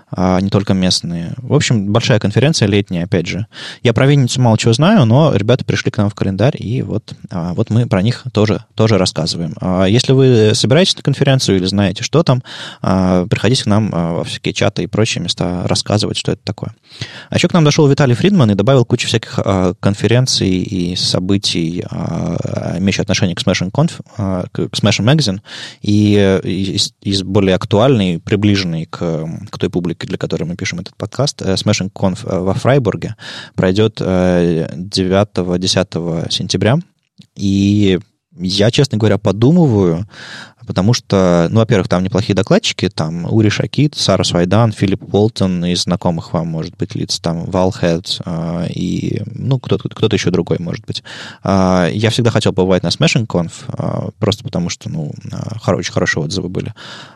а 0.09 0.39
не 0.39 0.49
только 0.49 0.73
местные. 0.73 1.33
В 1.37 1.53
общем, 1.53 1.91
большая 1.91 2.19
конференция 2.19 2.67
летняя, 2.67 3.03
опять 3.03 3.27
же. 3.27 3.45
Я 3.83 3.93
про 3.93 4.07
Винницу 4.07 4.41
мало 4.41 4.57
чего 4.57 4.71
знаю, 4.71 5.05
но 5.05 5.35
ребята 5.35 5.65
пришли 5.65 5.91
к 5.91 5.97
нам 5.97 6.09
в 6.09 6.15
календарь, 6.15 6.55
и 6.57 6.81
вот, 6.81 7.13
а, 7.29 7.53
вот 7.53 7.69
мы 7.69 7.87
про 7.87 8.01
них 8.01 8.23
тоже, 8.31 8.63
тоже 8.75 8.97
рассказываем. 8.97 9.55
А 9.59 9.85
если 9.85 10.13
вы 10.13 10.51
собираетесь 10.53 10.95
на 10.95 11.03
конференцию 11.03 11.57
или 11.57 11.65
знаете, 11.65 12.03
что 12.03 12.23
там, 12.23 12.41
а, 12.81 13.25
приходите 13.27 13.63
к 13.63 13.65
нам 13.65 13.89
во 13.89 14.23
всякие 14.23 14.53
чаты 14.53 14.83
и 14.83 14.87
прочие 14.87 15.23
места 15.23 15.67
рассказывать, 15.67 16.17
что 16.17 16.31
это 16.31 16.41
такое. 16.43 16.73
А 17.29 17.35
еще 17.35 17.49
к 17.49 17.53
нам 17.53 17.65
дошел 17.65 17.85
Виталий 17.87 18.15
Фридман 18.15 18.51
и 18.51 18.55
добавил 18.55 18.85
кучу 18.85 19.07
всяких 19.07 19.39
конференций 19.79 20.49
и 20.49 20.95
событий, 20.95 21.83
имеющих 22.77 23.01
отношение 23.01 23.35
к 23.35 23.41
Smashing 23.41 23.71
Conf, 23.71 23.91
к 24.51 24.59
Smashing 24.59 25.03
Magazine, 25.03 25.41
и 25.81 26.39
из, 26.43 26.93
из 27.01 27.23
более 27.23 27.55
актуальной, 27.55 28.19
приближенной 28.19 28.85
к, 28.85 29.27
к 29.49 29.57
той 29.57 29.69
публике, 29.69 29.96
для 30.05 30.17
которой 30.17 30.43
мы 30.43 30.55
пишем 30.55 30.79
этот 30.79 30.95
подкаст, 30.95 31.41
э, 31.41 31.53
Smashing 31.53 31.91
Conf 31.91 32.25
э, 32.25 32.39
во 32.39 32.53
Фрайбурге 32.53 33.15
пройдет 33.55 34.01
9-10 34.01 36.25
э, 36.25 36.29
сентября. 36.29 36.77
И 37.35 37.99
я, 38.39 38.71
честно 38.71 38.97
говоря, 38.97 39.17
подумываю, 39.17 40.07
потому 40.67 40.93
что, 40.93 41.47
ну, 41.49 41.61
во-первых, 41.61 41.87
там 41.87 42.03
неплохие 42.03 42.35
докладчики, 42.35 42.89
там 42.89 43.25
Ури 43.33 43.49
Шакит, 43.49 43.95
Сара 43.95 44.23
Свайдан, 44.23 44.73
Филипп 44.73 45.13
Уолтон, 45.13 45.65
из 45.65 45.83
знакомых 45.83 46.33
вам, 46.33 46.47
может 46.47 46.75
быть, 46.75 46.93
лиц, 46.93 47.19
там 47.19 47.45
Валхед 47.45 48.19
э, 48.25 48.67
и, 48.69 49.23
ну, 49.25 49.59
кто-то, 49.59 49.89
кто-то 49.89 50.15
еще 50.15 50.29
другой, 50.29 50.57
может 50.59 50.85
быть. 50.85 51.03
Э, 51.43 51.89
я 51.91 52.09
всегда 52.09 52.29
хотел 52.29 52.53
побывать 52.53 52.83
на 52.83 52.89
Smashing 52.89 53.25
Conf, 53.25 53.51
э, 53.67 54.09
просто 54.19 54.43
потому 54.43 54.69
что, 54.69 54.89
ну, 54.89 55.13
э, 55.31 55.71
очень 55.71 55.93
хорошие 55.93 56.23
отзывы 56.23 56.49
были. 56.49 56.73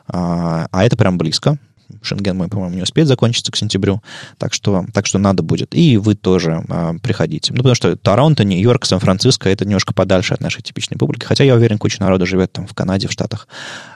Э, 0.08 0.66
а 0.72 0.84
это 0.84 0.96
прям 0.96 1.18
близко, 1.18 1.58
Шенген 2.01 2.38
мой, 2.38 2.48
по-моему, 2.48 2.75
не 2.75 2.81
успеет 2.81 3.07
закончиться 3.07 3.51
к 3.51 3.55
сентябрю, 3.55 4.01
так 4.38 4.53
что, 4.53 4.86
так 4.93 5.05
что 5.05 5.19
надо 5.19 5.43
будет. 5.43 5.75
И 5.75 5.98
вы 5.98 6.15
тоже 6.15 6.63
а, 6.69 6.93
приходите. 7.01 7.53
Ну, 7.53 7.57
потому 7.57 7.75
что 7.75 7.95
Торонто, 7.95 8.43
Нью-Йорк, 8.43 8.86
Сан-Франциско— 8.86 9.50
это 9.51 9.65
немножко 9.65 9.93
подальше 9.93 10.33
от 10.33 10.41
нашей 10.41 10.62
типичной 10.62 10.98
публики, 10.98 11.25
хотя 11.25 11.43
я 11.43 11.55
уверен, 11.55 11.77
куча 11.77 12.01
народа 12.01 12.25
живет 12.25 12.51
там 12.51 12.67
в 12.67 12.74
Канаде, 12.74 13.07
в 13.07 13.12
Штатах. 13.12 13.48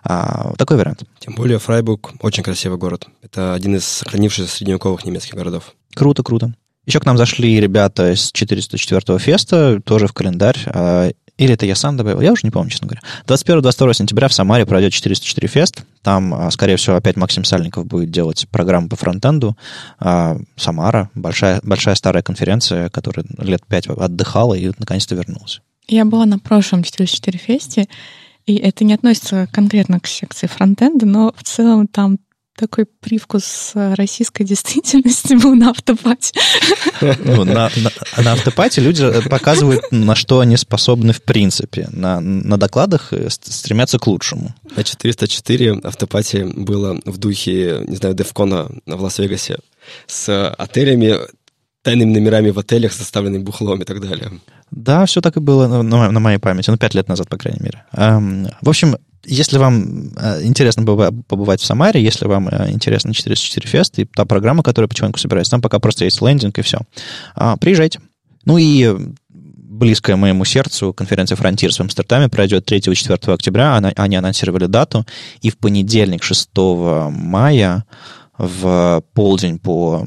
А, 0.04 0.54
такой 0.58 0.78
вариант. 0.78 1.04
Тем 1.20 1.36
более 1.36 1.60
Фрайбург— 1.60 2.14
очень 2.22 2.44
красивый 2.44 2.78
город. 2.78 3.08
Это 3.22 3.54
один 3.54 3.76
из 3.76 3.86
сохранившихся 3.86 4.54
средневековых 4.56 5.06
немецких 5.06 5.36
городов. 5.36 5.74
Круто, 5.94 6.24
круто. 6.24 6.54
Еще 6.86 7.00
к 7.00 7.06
нам 7.06 7.18
зашли 7.18 7.60
ребята 7.60 8.12
из 8.12 8.32
404-го 8.32 9.18
феста, 9.18 9.82
тоже 9.84 10.08
в 10.08 10.14
календарь. 10.14 10.58
Или 11.38 11.54
это 11.54 11.66
я 11.66 11.76
сам 11.76 11.98
добавил, 11.98 12.22
я 12.22 12.32
уже 12.32 12.42
не 12.44 12.52
помню, 12.52 12.70
честно 12.70 12.88
говоря. 12.88 13.02
21-22 13.28 13.94
сентября 13.94 14.28
в 14.30 14.34
Самаре 14.34 14.66
пройдет 14.66 14.94
404 14.94 15.48
фест. 15.48 15.84
Там, 16.02 16.34
а, 16.34 16.50
скорее 16.50 16.78
всего, 16.78 16.96
опять 16.96 17.18
Максим 17.18 17.44
Сальников 17.44 17.86
будет 17.86 18.10
делать 18.10 18.48
программу 18.50 18.88
по 18.88 18.96
фронтенду. 18.96 19.58
А, 20.00 20.38
Самара, 20.56 21.10
большая, 21.14 21.60
большая 21.64 21.96
старая 21.96 22.24
конференция, 22.24 22.90
которая 22.90 23.26
лет 23.38 23.66
пять 23.68 23.88
отдыхала 23.88 24.54
и 24.54 24.72
наконец-то 24.78 25.16
вернулась. 25.16 25.62
Я 25.88 26.06
была 26.06 26.26
на 26.26 26.40
прошлом 26.40 26.84
404 26.84 27.38
фесте, 27.38 27.88
и 28.46 28.56
это 28.56 28.84
не 28.86 28.94
относится 28.94 29.48
конкретно 29.52 30.00
к 30.00 30.08
секции 30.08 30.48
фронтенда, 30.48 31.06
но 31.06 31.34
в 31.36 31.44
целом 31.44 31.88
там 31.88 32.18
такой 32.56 32.86
привкус 32.86 33.72
э, 33.76 33.94
российской 33.96 34.44
действительности 34.44 35.34
был 35.42 35.56
на 35.56 35.72
автопате. 35.72 36.34
Ну, 37.02 37.44
на, 37.44 37.70
на, 37.76 37.92
на 38.24 38.34
автопате 38.34 38.82
люди 38.82 39.04
э, 39.04 39.22
показывают, 39.30 39.92
на 39.92 40.16
что 40.16 40.40
они 40.40 40.58
способны 40.58 41.14
в 41.14 41.22
принципе. 41.22 41.88
На, 41.92 42.20
на 42.20 42.58
докладах 42.58 43.12
э, 43.12 43.30
стремятся 43.30 44.00
к 44.00 44.08
лучшему. 44.08 44.56
На 44.76 44.84
404 44.84 45.82
автопате 45.84 46.46
было 46.46 47.00
в 47.06 47.18
духе, 47.18 47.84
не 47.88 47.98
знаю, 47.98 48.16
Дефкона 48.16 48.70
в 48.86 49.02
Лас-Вегасе 49.02 49.58
с 50.08 50.50
отелями, 50.58 51.18
тайными 51.86 52.14
номерами 52.14 52.50
в 52.50 52.58
отелях, 52.58 52.92
составленными 52.92 53.44
бухлом 53.44 53.82
и 53.82 53.86
так 53.86 54.02
далее. 54.02 54.32
Да, 54.72 55.06
все 55.06 55.22
так 55.22 55.38
и 55.38 55.40
было 55.40 55.84
на, 55.84 56.12
на 56.12 56.20
моей 56.20 56.40
памяти, 56.40 56.72
ну, 56.72 56.78
пять 56.78 56.96
лет 56.96 57.08
назад, 57.08 57.30
по 57.30 57.38
крайней 57.38 57.62
мере. 57.64 57.84
Эм, 57.94 58.48
в 58.62 58.70
общем, 58.70 58.98
если 59.24 59.60
вам 59.60 60.12
э, 60.18 60.42
интересно 60.44 60.84
побывать 60.84 61.62
в 61.62 61.66
Самаре, 61.66 62.04
если 62.04 62.26
вам 62.26 62.48
э, 62.48 62.72
интересно 62.72 63.14
404 63.14 63.68
фест 63.68 64.00
и 64.00 64.06
та 64.06 64.26
программа, 64.26 64.64
которая 64.64 64.90
потихоньку 64.90 65.20
собирается, 65.20 65.52
там 65.52 65.62
пока 65.62 65.78
просто 65.78 66.06
есть 66.06 66.22
лендинг 66.22 66.58
и 66.58 66.64
все. 66.64 66.80
А, 67.36 67.56
приезжайте. 67.58 68.00
Ну 68.46 68.58
и 68.58 68.96
близкая 69.30 70.16
моему 70.16 70.44
сердцу 70.44 70.92
конференция 70.92 71.36
Frontiers 71.36 71.78
в 71.78 71.82
Амстердаме 71.82 72.30
пройдет 72.30 72.70
3-4 72.70 73.32
октября. 73.32 73.76
Они 73.76 74.16
анонсировали 74.16 74.66
дату. 74.66 75.06
И 75.42 75.52
в 75.52 75.58
понедельник, 75.58 76.24
6 76.24 76.50
мая, 77.12 77.86
в 78.38 79.04
полдень 79.14 79.60
по 79.60 80.06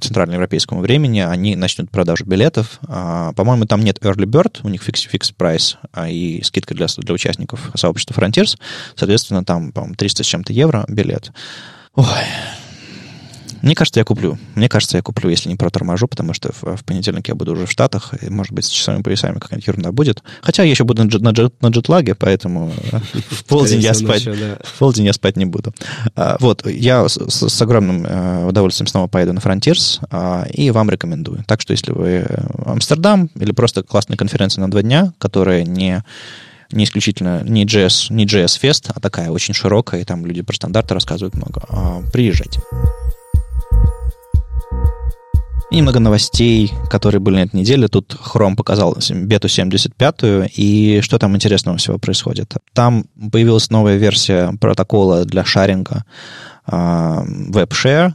центральноевропейскому 0.00 0.80
времени 0.80 1.20
они 1.20 1.56
начнут 1.56 1.90
продажу 1.90 2.24
билетов. 2.24 2.80
А, 2.86 3.32
по-моему, 3.34 3.66
там 3.66 3.82
нет 3.82 3.98
early 4.00 4.26
bird, 4.26 4.60
у 4.62 4.68
них 4.68 4.82
фикс 4.82 5.30
прайс 5.32 5.76
а, 5.92 6.08
и 6.08 6.42
скидка 6.42 6.74
для, 6.74 6.86
для 6.86 7.14
участников 7.14 7.70
сообщества 7.74 8.20
Frontiers. 8.20 8.58
Соответственно, 8.96 9.44
там, 9.44 9.72
по-моему, 9.72 9.94
300 9.94 10.24
с 10.24 10.26
чем-то 10.26 10.52
евро 10.52 10.84
билет. 10.88 11.32
Ой, 11.94 12.06
мне 13.62 13.74
кажется, 13.74 14.00
я 14.00 14.04
куплю. 14.04 14.38
Мне 14.54 14.68
кажется, 14.68 14.96
я 14.96 15.02
куплю, 15.02 15.30
если 15.30 15.48
не 15.48 15.56
проторможу, 15.56 16.08
потому 16.08 16.32
что 16.32 16.52
в, 16.52 16.76
в 16.76 16.84
понедельник 16.84 17.28
я 17.28 17.34
буду 17.34 17.52
уже 17.52 17.66
в 17.66 17.70
Штатах, 17.70 18.14
и, 18.22 18.30
может 18.30 18.52
быть, 18.52 18.64
с 18.64 18.68
часовыми 18.68 19.02
поясами 19.02 19.38
какая-нибудь 19.38 19.66
ерунда 19.66 19.92
будет. 19.92 20.22
Хотя 20.40 20.62
я 20.62 20.70
еще 20.70 20.84
буду 20.84 21.04
на, 21.04 21.08
джет, 21.08 21.22
на, 21.22 21.30
джет, 21.30 21.60
на 21.62 21.68
джетлаге, 21.68 22.14
поэтому 22.14 22.72
э, 22.92 22.98
в 23.30 23.44
полдень 23.44 23.80
я 23.80 23.94
спать, 23.94 24.26
в 24.26 24.78
полдень 24.78 25.06
я 25.06 25.12
спать 25.12 25.36
не 25.36 25.46
буду. 25.46 25.74
А, 26.16 26.36
вот, 26.40 26.66
я 26.66 27.08
с, 27.08 27.18
с 27.18 27.62
огромным 27.62 28.06
э, 28.06 28.46
удовольствием 28.46 28.86
снова 28.86 29.08
поеду 29.08 29.32
на 29.32 29.38
Frontiers, 29.38 30.00
а, 30.10 30.46
и 30.52 30.70
вам 30.70 30.90
рекомендую. 30.90 31.44
Так 31.46 31.60
что, 31.60 31.72
если 31.72 31.92
вы 31.92 32.26
э, 32.28 32.46
Амстердам 32.64 33.30
или 33.34 33.52
просто 33.52 33.82
классная 33.82 34.16
конференция 34.16 34.62
на 34.62 34.70
два 34.70 34.82
дня, 34.82 35.12
которая 35.18 35.64
не 35.64 36.02
не 36.72 36.84
исключительно 36.84 37.42
не 37.42 37.64
JS, 37.64 38.12
не 38.12 38.26
JS 38.26 38.60
Fest, 38.60 38.92
а 38.94 39.00
такая 39.00 39.30
очень 39.30 39.54
широкая, 39.54 40.02
и 40.02 40.04
там 40.04 40.24
люди 40.24 40.42
про 40.42 40.54
стандарты 40.54 40.94
рассказывают 40.94 41.34
много. 41.34 41.62
А, 41.68 42.00
приезжайте. 42.12 42.60
И 45.70 45.76
немного 45.76 46.00
новостей, 46.00 46.72
которые 46.90 47.20
были 47.20 47.36
на 47.36 47.42
этой 47.44 47.56
неделе. 47.56 47.86
Тут 47.86 48.14
Chrome 48.14 48.56
показал 48.56 48.96
бету 49.10 49.48
75 49.48 50.50
и 50.56 51.00
что 51.02 51.18
там 51.18 51.36
интересного 51.36 51.78
всего 51.78 51.96
происходит. 51.98 52.54
Там 52.72 53.04
появилась 53.30 53.70
новая 53.70 53.96
версия 53.96 54.52
протокола 54.60 55.24
для 55.24 55.44
шаринга 55.44 56.04
WebShare. 56.70 58.12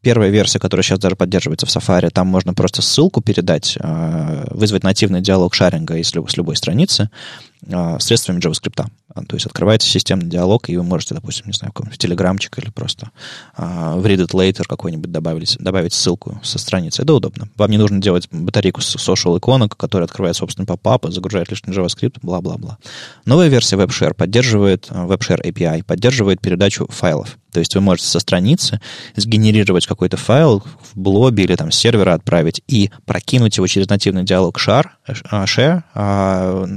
Первая 0.00 0.30
версия, 0.30 0.58
которая 0.58 0.82
сейчас 0.82 0.98
даже 0.98 1.16
поддерживается 1.16 1.66
в 1.66 1.68
Safari, 1.68 2.10
там 2.10 2.26
можно 2.26 2.54
просто 2.54 2.80
ссылку 2.80 3.20
передать, 3.20 3.76
а, 3.80 4.46
вызвать 4.50 4.84
нативный 4.84 5.20
диалог 5.20 5.54
шаринга 5.54 6.02
с 6.02 6.36
любой 6.36 6.56
страницы 6.56 7.10
а, 7.70 7.98
средствами 7.98 8.38
JavaScript. 8.38 8.86
А, 9.14 9.24
то 9.24 9.36
есть 9.36 9.44
открывается 9.44 9.88
системный 9.88 10.28
диалог, 10.30 10.70
и 10.70 10.76
вы 10.76 10.82
можете, 10.82 11.14
допустим, 11.14 11.46
не 11.46 11.52
знаю, 11.52 11.72
в 11.74 11.98
телеграмчик 11.98 12.58
или 12.58 12.70
просто 12.70 13.10
в 13.56 14.06
Read 14.06 14.26
It 14.26 14.30
Later 14.30 14.64
какой-нибудь 14.66 15.10
добавить, 15.10 15.58
добавить 15.58 15.92
ссылку 15.92 16.40
со 16.42 16.58
страницы. 16.58 17.02
Это 17.02 17.12
удобно. 17.12 17.48
Вам 17.56 17.70
не 17.70 17.76
нужно 17.76 18.00
делать 18.00 18.28
батарейку 18.30 18.80
social 18.80 19.36
иконок, 19.36 19.76
которая 19.76 20.06
открывает 20.06 20.36
собственный 20.36 20.66
попап, 20.66 21.06
загружает 21.10 21.50
лишний 21.50 21.74
JavaScript, 21.74 22.18
бла-бла-бла. 22.22 22.78
Новая 23.26 23.48
версия 23.48 23.76
WebShare 23.76 24.14
поддерживает, 24.14 24.88
WebShare 24.90 25.42
API 25.42 25.84
поддерживает 25.84 26.40
передачу 26.40 26.86
файлов. 26.88 27.36
То 27.58 27.60
есть 27.60 27.74
вы 27.74 27.80
можете 27.80 28.06
со 28.06 28.20
страницы 28.20 28.80
сгенерировать 29.16 29.84
какой-то 29.84 30.16
файл 30.16 30.60
в 30.60 30.96
блобе 30.96 31.42
или 31.42 31.56
там 31.56 31.72
с 31.72 31.76
сервера 31.76 32.14
отправить 32.14 32.62
и 32.68 32.92
прокинуть 33.04 33.56
его 33.56 33.66
через 33.66 33.88
нативный 33.88 34.22
диалог 34.22 34.56
share, 34.58 34.86
share 35.08 35.82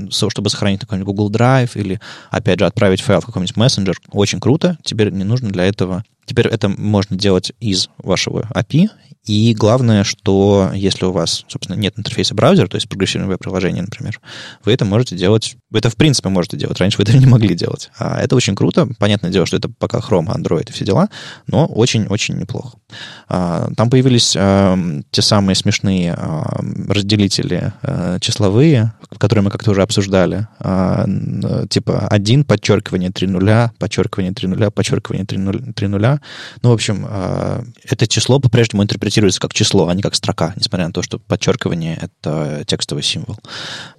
чтобы 0.10 0.50
сохранить 0.50 0.80
какой-нибудь 0.80 1.06
Google 1.06 1.30
Drive 1.30 1.72
или, 1.76 2.02
опять 2.32 2.58
же, 2.58 2.66
отправить 2.66 3.02
файл 3.02 3.22
в 3.22 3.28
какой-нибудь 3.28 3.56
мессенджер. 3.58 3.96
Очень 4.10 4.40
круто. 4.40 4.80
Теперь 4.84 5.12
не 5.12 5.24
нужно 5.24 5.52
для 5.52 5.66
этого 5.66 6.04
Теперь 6.26 6.48
это 6.48 6.70
можно 6.70 7.18
делать 7.18 7.52
из 7.60 7.90
вашего 7.98 8.48
API, 8.54 8.90
и 9.26 9.54
главное, 9.54 10.04
что 10.04 10.72
если 10.74 11.06
у 11.06 11.12
вас, 11.12 11.46
собственно, 11.48 11.78
нет 11.78 11.94
интерфейса 11.98 12.34
браузера, 12.34 12.68
то 12.68 12.76
есть 12.76 12.90
прогрессивное 12.90 13.28
веб-приложение, 13.28 13.84
например, 13.84 14.20
вы 14.66 14.74
это 14.74 14.84
можете 14.84 15.16
делать, 15.16 15.58
вы 15.70 15.80
это 15.80 15.90
в 15.90 15.96
принципе 15.96 16.30
можете 16.30 16.58
делать, 16.58 16.80
раньше 16.80 16.98
вы 16.98 17.04
это 17.04 17.14
не 17.18 17.28
могли 17.28 17.56
делать. 17.56 17.92
А 17.98 18.20
это 18.20 18.36
очень 18.36 18.56
круто, 18.56 18.88
понятное 18.98 19.32
дело, 19.32 19.46
что 19.46 19.58
это 19.58 19.70
пока 19.70 20.00
Chrome, 20.00 20.36
Android 20.36 20.70
и 20.70 20.72
все 20.72 20.86
дела, 20.86 21.10
но 21.48 21.68
очень-очень 21.68 22.36
неплохо. 22.38 22.78
А, 23.28 23.70
там 23.78 23.90
появились 23.90 24.36
а, 24.38 24.78
те 25.12 25.22
самые 25.22 25.56
смешные 25.56 26.14
а, 26.14 26.60
разделители 26.90 27.74
числовые, 28.22 28.94
которые 29.18 29.44
мы 29.44 29.52
как-то 29.52 29.72
уже 29.72 29.82
обсуждали, 29.82 30.48
типа 31.70 32.08
1, 32.08 32.44
подчеркивание 32.44 33.12
3 33.12 33.28
нуля, 33.28 33.72
подчеркивание 33.78 34.34
3 34.34 34.48
нуля, 34.48 34.72
подчеркивание 34.72 35.26
3 35.26 35.88
нуля. 35.88 36.22
Ну, 36.62 36.70
в 36.70 36.74
общем, 36.74 37.06
это 37.84 38.08
число 38.08 38.40
по-прежнему 38.40 38.84
интерпретируется 38.84 39.12
интерпретируется 39.22 39.40
как 39.40 39.54
число, 39.54 39.88
а 39.88 39.94
не 39.94 40.02
как 40.02 40.16
строка, 40.16 40.54
несмотря 40.56 40.88
на 40.88 40.94
то, 40.94 41.02
что 41.02 41.20
подчеркивание— 41.20 41.98
это 42.02 42.64
текстовый 42.66 43.04
символ. 43.04 43.38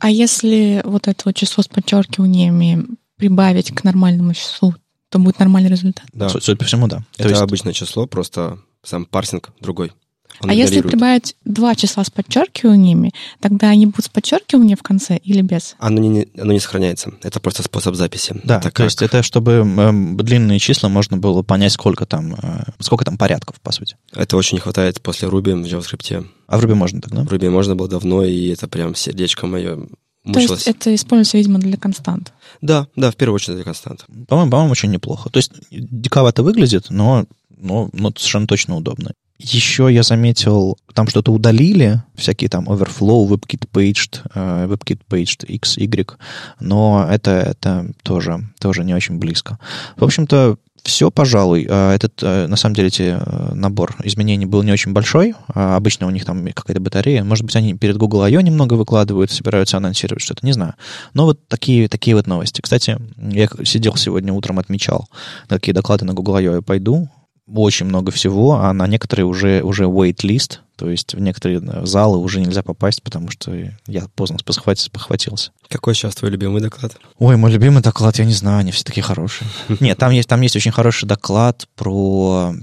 А 0.00 0.10
если 0.10 0.82
вот 0.84 1.08
это 1.08 1.22
вот 1.24 1.36
число 1.36 1.62
с 1.62 1.68
подчеркиваниями 1.68 2.86
прибавить 3.16 3.74
к 3.74 3.84
нормальному 3.84 4.34
числу, 4.34 4.74
то 5.10 5.18
будет 5.18 5.38
нормальный 5.38 5.70
результат? 5.70 6.06
Да. 6.12 6.28
Судя 6.28 6.56
по 6.56 6.64
всему, 6.64 6.88
да. 6.88 7.04
Это 7.16 7.28
есть... 7.28 7.40
обычное 7.40 7.72
число, 7.72 8.06
просто 8.06 8.58
сам 8.82 9.04
парсинг 9.04 9.50
другой. 9.60 9.92
Он 10.40 10.50
а 10.50 10.54
если 10.54 10.80
прибавить 10.80 11.36
два 11.44 11.74
числа 11.74 12.04
с 12.04 12.10
подчеркиваниями, 12.10 13.12
тогда 13.40 13.68
они 13.68 13.86
будут 13.86 14.06
с 14.06 14.08
подчеркиванием 14.08 14.76
в 14.76 14.82
конце 14.82 15.16
или 15.16 15.42
без? 15.42 15.76
Оно 15.78 16.00
не, 16.00 16.28
оно 16.38 16.52
не 16.52 16.60
сохраняется. 16.60 17.12
Это 17.22 17.40
просто 17.40 17.62
способ 17.62 17.94
записи. 17.94 18.34
Да, 18.44 18.60
так 18.60 18.72
то 18.72 18.78
как... 18.78 18.84
есть 18.84 19.02
это 19.02 19.22
чтобы 19.22 19.64
э, 19.64 19.92
длинные 20.22 20.58
числа 20.58 20.88
можно 20.88 21.16
было 21.16 21.42
понять, 21.42 21.72
сколько 21.72 22.06
там, 22.06 22.34
э, 22.34 22.64
сколько 22.80 23.04
там 23.04 23.18
порядков, 23.18 23.60
по 23.60 23.72
сути. 23.72 23.96
Это 24.12 24.36
очень 24.36 24.56
не 24.56 24.60
хватает 24.60 25.00
после 25.00 25.28
Ruby 25.28 25.62
в 25.62 25.66
JavaScript. 25.66 26.26
А 26.46 26.58
в 26.58 26.64
Ruby 26.64 26.74
можно 26.74 27.00
тогда? 27.00 27.22
В 27.22 27.32
Ruby 27.32 27.50
можно 27.50 27.76
было 27.76 27.88
давно, 27.88 28.24
и 28.24 28.48
это 28.48 28.68
прям 28.68 28.94
сердечко 28.94 29.46
мое 29.46 29.88
мучилось. 30.24 30.46
То 30.46 30.54
есть 30.54 30.66
это 30.68 30.94
используется, 30.94 31.38
видимо, 31.38 31.58
для 31.58 31.76
констант? 31.76 32.32
Да, 32.60 32.88
да, 32.96 33.10
в 33.10 33.16
первую 33.16 33.36
очередь 33.36 33.56
для 33.56 33.64
констант. 33.64 34.06
По-моему, 34.28 34.50
по-моему, 34.50 34.72
очень 34.72 34.90
неплохо. 34.90 35.30
То 35.30 35.38
есть 35.38 35.52
диковато 35.70 36.42
выглядит, 36.42 36.86
но, 36.90 37.26
но, 37.56 37.90
но 37.92 38.12
совершенно 38.16 38.46
точно 38.46 38.76
удобно. 38.76 39.12
Еще 39.42 39.88
я 39.90 40.04
заметил, 40.04 40.78
там 40.94 41.08
что-то 41.08 41.32
удалили, 41.32 42.00
всякие 42.14 42.48
там 42.48 42.68
overflow, 42.68 43.26
WebKit 43.28 43.68
paged, 43.72 44.22
uh, 44.34 44.68
WebKit 44.68 45.00
paged 45.10 45.44
X, 45.46 45.78
Y, 45.78 46.16
но 46.60 47.08
это, 47.10 47.30
это 47.30 47.92
тоже, 48.04 48.48
тоже 48.60 48.84
не 48.84 48.94
очень 48.94 49.18
близко. 49.18 49.58
В 49.96 50.04
общем-то, 50.04 50.58
все, 50.84 51.10
пожалуй. 51.10 51.66
А, 51.68 51.94
этот, 51.94 52.22
э, 52.22 52.46
на 52.48 52.56
самом 52.56 52.74
деле, 52.74 52.88
эти 52.88 53.16
э, 53.16 53.54
набор 53.54 53.94
изменений 54.02 54.46
был 54.46 54.62
не 54.62 54.72
очень 54.72 54.92
большой. 54.92 55.34
А, 55.54 55.76
обычно 55.76 56.06
у 56.06 56.10
них 56.10 56.24
там 56.24 56.44
какая-то 56.52 56.80
батарея. 56.80 57.22
Может 57.22 57.44
быть, 57.44 57.54
они 57.54 57.74
перед 57.74 57.96
Google 57.96 58.22
I.O. 58.22 58.40
немного 58.40 58.74
выкладывают, 58.74 59.30
собираются 59.30 59.76
анонсировать 59.76 60.22
что-то, 60.22 60.44
не 60.44 60.52
знаю. 60.52 60.74
Но 61.14 61.24
вот 61.24 61.46
такие, 61.46 61.88
такие 61.88 62.16
вот 62.16 62.26
новости. 62.26 62.60
Кстати, 62.60 62.98
я 63.16 63.48
сидел 63.64 63.94
сегодня 63.96 64.32
утром, 64.32 64.58
отмечал, 64.58 65.08
какие 65.48 65.72
доклады 65.72 66.04
на 66.04 66.14
Google 66.14 66.36
I.O. 66.36 66.54
я 66.56 66.62
пойду 66.62 67.08
очень 67.54 67.86
много 67.86 68.10
всего, 68.10 68.54
а 68.54 68.72
на 68.72 68.86
некоторые 68.86 69.26
уже, 69.26 69.62
уже 69.62 69.84
wait-list, 69.84 70.58
то 70.76 70.90
есть 70.90 71.14
в 71.14 71.20
некоторые 71.20 71.60
э, 71.60 71.86
залы 71.86 72.18
уже 72.18 72.40
нельзя 72.40 72.62
попасть, 72.62 73.02
потому 73.02 73.30
что 73.30 73.52
я 73.86 74.06
поздно 74.14 74.38
похватился. 74.44 74.90
похватился. 74.90 75.50
Какой 75.68 75.94
сейчас 75.94 76.14
твой 76.14 76.30
любимый 76.30 76.60
доклад? 76.60 76.96
Ой, 77.18 77.36
мой 77.36 77.52
любимый 77.52 77.82
доклад, 77.82 78.18
я 78.18 78.24
не 78.24 78.32
знаю, 78.32 78.60
они 78.60 78.72
все 78.72 78.84
такие 78.84 79.02
хорошие. 79.02 79.48
Нет, 79.80 79.98
там 79.98 80.12
есть, 80.12 80.28
там 80.28 80.40
есть 80.40 80.56
очень 80.56 80.72
хороший 80.72 81.06
доклад 81.06 81.66
про 81.76 82.54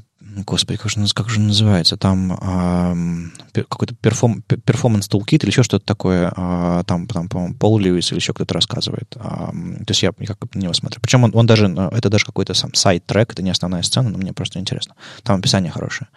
господи, 0.44 0.80
как 0.80 0.92
же, 0.92 1.06
как 1.14 1.30
же 1.30 1.40
называется, 1.40 1.98
там 1.98 3.32
э, 3.54 3.64
какой-то 3.64 3.96
перформ, 3.96 4.42
перформанс 4.42 5.10
toolkit 5.10 5.40
или 5.44 5.50
еще 5.50 5.64
что-то 5.64 5.86
такое, 5.86 6.32
э, 6.36 6.84
там, 6.86 7.08
там, 7.08 7.30
по-моему, 7.30 7.56
Пол 7.56 7.80
Льюис 7.80 8.12
или 8.12 8.20
еще 8.20 8.34
кто-то 8.34 8.54
рассказывает. 8.54 9.16
Э, 9.16 9.52
то 9.52 9.90
есть 9.90 10.04
я 10.04 10.12
как 10.12 10.38
на 10.56 10.60
него 10.60 10.74
смотрю. 10.74 11.00
Причем 11.02 11.24
он, 11.24 11.32
он 11.34 11.46
даже, 11.46 11.68
э, 11.68 11.90
это 11.92 12.10
даже 12.10 12.26
какой-то 12.26 12.54
сам 12.54 12.74
сайт-трек, 12.74 13.34
это 13.34 13.42
не 13.42 13.52
основная 13.52 13.84
сцена, 13.84 14.10
но 14.10 14.18
мне 14.18 14.34
просто 14.34 14.60
интересно. 14.60 14.96
Там 15.24 15.40
описание 15.40 15.72
хорошее. 15.72 16.10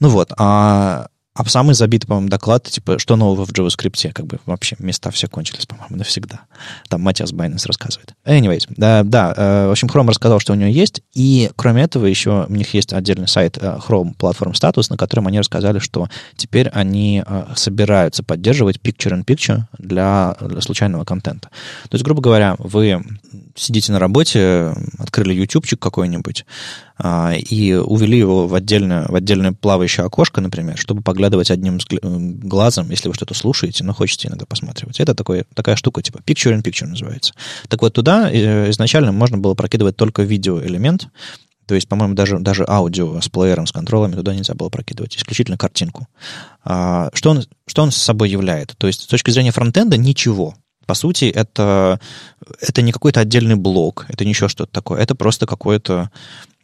Ну 0.00 0.08
вот, 0.08 0.32
а 0.38 1.08
а 1.40 1.48
самый 1.48 1.74
забитый, 1.74 2.06
по-моему, 2.06 2.28
доклад, 2.28 2.64
типа, 2.64 2.98
что 2.98 3.16
нового 3.16 3.46
в 3.46 3.50
JavaScript, 3.50 4.12
как 4.12 4.26
бы 4.26 4.38
вообще 4.44 4.76
места 4.78 5.10
все 5.10 5.26
кончились, 5.26 5.64
по-моему, 5.64 5.96
навсегда. 5.96 6.40
Там 6.88 7.00
Матиас 7.00 7.32
Байнес 7.32 7.64
рассказывает. 7.64 8.14
Anyways, 8.26 8.66
да, 8.76 9.02
да, 9.04 9.32
э, 9.34 9.66
в 9.68 9.70
общем, 9.70 9.88
Chrome 9.88 10.08
рассказал, 10.08 10.38
что 10.38 10.52
у 10.52 10.56
него 10.56 10.68
есть, 10.68 11.02
и 11.14 11.50
кроме 11.56 11.84
этого 11.84 12.04
еще 12.04 12.46
у 12.46 12.52
них 12.52 12.74
есть 12.74 12.92
отдельный 12.92 13.26
сайт 13.26 13.56
э, 13.58 13.78
Chrome 13.88 14.14
Platform 14.14 14.52
Status, 14.52 14.88
на 14.90 14.98
котором 14.98 15.28
они 15.28 15.38
рассказали, 15.38 15.78
что 15.78 16.08
теперь 16.36 16.68
они 16.68 17.22
э, 17.26 17.44
собираются 17.56 18.22
поддерживать 18.22 18.76
picture-in-picture 18.76 19.62
для, 19.78 20.36
для 20.40 20.60
случайного 20.60 21.04
контента. 21.04 21.48
То 21.88 21.94
есть, 21.94 22.04
грубо 22.04 22.20
говоря, 22.20 22.56
вы 22.58 23.02
сидите 23.54 23.92
на 23.92 23.98
работе, 23.98 24.74
открыли 24.98 25.32
ютубчик 25.32 25.78
какой-нибудь 25.78 26.44
а, 26.98 27.34
и 27.34 27.74
увели 27.74 28.18
его 28.18 28.46
в 28.46 28.54
отдельное, 28.54 29.06
в 29.08 29.14
отдельное 29.14 29.52
плавающее 29.52 30.04
окошко, 30.06 30.40
например, 30.40 30.76
чтобы 30.76 31.02
поглядывать 31.02 31.50
одним 31.50 31.78
глазом, 32.02 32.90
если 32.90 33.08
вы 33.08 33.14
что-то 33.14 33.34
слушаете, 33.34 33.84
но 33.84 33.94
хотите 33.94 34.28
иногда 34.28 34.46
посматривать. 34.46 35.00
Это 35.00 35.14
такой, 35.14 35.44
такая 35.54 35.76
штука, 35.76 36.02
типа 36.02 36.20
picture-in-picture 36.26 36.86
называется. 36.86 37.34
Так 37.68 37.82
вот, 37.82 37.94
туда 37.94 38.30
э, 38.30 38.70
изначально 38.70 39.12
можно 39.12 39.38
было 39.38 39.54
прокидывать 39.54 39.96
только 39.96 40.22
видеоэлемент, 40.22 41.08
то 41.70 41.76
есть, 41.76 41.86
по-моему, 41.86 42.14
даже, 42.14 42.40
даже 42.40 42.64
аудио 42.66 43.20
с 43.20 43.28
плеером, 43.28 43.64
с 43.64 43.70
контролами 43.70 44.16
туда 44.16 44.34
нельзя 44.34 44.54
было 44.54 44.70
прокидывать, 44.70 45.16
исключительно 45.16 45.56
картинку. 45.56 46.08
А, 46.64 47.10
что, 47.14 47.30
он, 47.30 47.44
что 47.64 47.82
он 47.82 47.92
с 47.92 47.96
собой 47.96 48.28
являет? 48.28 48.74
То 48.76 48.88
есть, 48.88 49.02
с 49.02 49.06
точки 49.06 49.30
зрения 49.30 49.52
фронтенда, 49.52 49.96
ничего. 49.96 50.56
По 50.90 50.94
сути, 50.94 51.26
это, 51.26 52.00
это 52.60 52.82
не 52.82 52.90
какой-то 52.90 53.20
отдельный 53.20 53.54
блок, 53.54 54.06
это 54.08 54.24
не 54.24 54.32
еще 54.32 54.48
что-то 54.48 54.72
такое, 54.72 55.00
это 55.00 55.14
просто 55.14 55.46
какой-то 55.46 56.10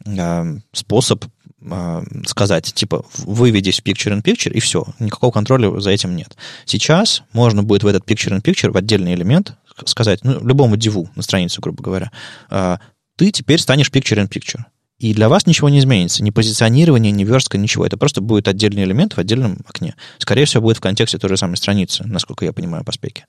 э, 0.05 0.57
способ 0.73 1.23
э, 1.61 2.03
сказать, 2.25 2.73
типа, 2.73 3.05
выведись 3.19 3.79
в 3.79 3.85
picture-in-picture, 3.85 4.51
и 4.51 4.59
все, 4.59 4.85
никакого 4.99 5.31
контроля 5.31 5.79
за 5.79 5.91
этим 5.91 6.13
нет. 6.17 6.35
Сейчас 6.65 7.23
можно 7.31 7.63
будет 7.63 7.83
в 7.83 7.87
этот 7.87 8.03
picture-in-picture, 8.03 8.71
в 8.71 8.75
отдельный 8.75 9.13
элемент, 9.13 9.53
сказать, 9.85 10.25
ну, 10.25 10.45
любому 10.45 10.75
диву 10.75 11.09
на 11.15 11.21
странице, 11.21 11.61
грубо 11.61 11.81
говоря, 11.81 12.11
э, 12.49 12.79
ты 13.15 13.31
теперь 13.31 13.61
станешь 13.61 13.89
picture-in-picture. 13.91 14.65
И 14.99 15.13
для 15.13 15.29
вас 15.29 15.45
ничего 15.45 15.69
не 15.69 15.79
изменится. 15.79 16.23
Ни 16.23 16.31
позиционирование, 16.31 17.11
ни 17.11 17.23
верстка, 17.23 17.57
ничего. 17.57 17.85
Это 17.85 17.97
просто 17.97 18.19
будет 18.19 18.47
отдельный 18.47 18.83
элемент 18.83 19.13
в 19.13 19.19
отдельном 19.19 19.59
окне. 19.67 19.95
Скорее 20.17 20.45
всего, 20.45 20.63
будет 20.63 20.77
в 20.77 20.81
контексте 20.81 21.19
той 21.19 21.29
же 21.29 21.37
самой 21.37 21.57
страницы, 21.57 22.03
насколько 22.05 22.45
я 22.45 22.51
понимаю 22.51 22.83
по 22.83 22.91
спеке. 22.91 23.25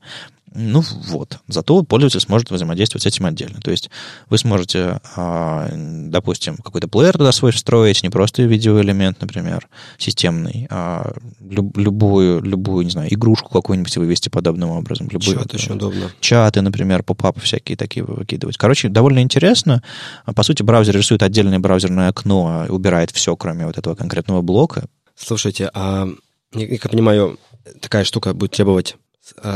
Ну 0.55 0.83
вот. 1.09 1.39
Зато 1.49 1.83
пользователь 1.83 2.21
сможет 2.21 2.51
взаимодействовать 2.51 3.03
с 3.03 3.07
этим 3.07 3.27
отдельно. 3.27 3.61
То 3.61 3.71
есть 3.71 3.91
вы 4.29 4.39
сможете, 4.39 5.01
а, 5.17 5.69
допустим, 5.73 6.57
какой-то 6.57 6.89
плеер 6.89 7.17
туда 7.17 7.33
свой 7.33 7.53
встроить, 7.53 8.03
не 8.03 8.11
просто 8.11 8.43
видеоэлемент, 8.43 9.21
например, 9.21 9.69
системный, 9.99 10.67
а 10.71 11.13
любую, 11.41 12.43
любую, 12.43 12.85
не 12.85 12.91
знаю, 12.91 13.13
игрушку 13.13 13.51
какую-нибудь 13.51 13.97
вывести 13.97 14.29
подобным 14.29 14.71
образом. 14.71 15.09
Любой, 15.11 15.35
Чат 15.35 15.55
очень 15.55 15.75
удобно. 15.75 16.11
Чаты, 16.21 16.61
например, 16.61 17.03
поп 17.03 17.41
всякие 17.41 17.77
такие 17.77 18.05
выкидывать. 18.05 18.57
Короче, 18.57 18.89
довольно 18.89 19.21
интересно. 19.21 19.83
По 20.25 20.43
сути, 20.43 20.63
браузер 20.63 20.97
рисует 20.97 21.23
отдельное 21.23 21.59
браузерное 21.59 22.09
окно, 22.09 22.67
убирает 22.69 23.11
все, 23.11 23.37
кроме 23.37 23.67
вот 23.67 23.79
этого 23.79 23.95
конкретного 23.95 24.43
блока. 24.43 24.87
Слушайте, 25.17 25.71
а 25.75 26.09
как 26.53 26.63
я 26.71 26.79
понимаю, 26.91 27.39
такая 27.81 28.05
штука 28.05 28.35
будет 28.35 28.53
требовать 28.53 28.93
э, 28.93 29.08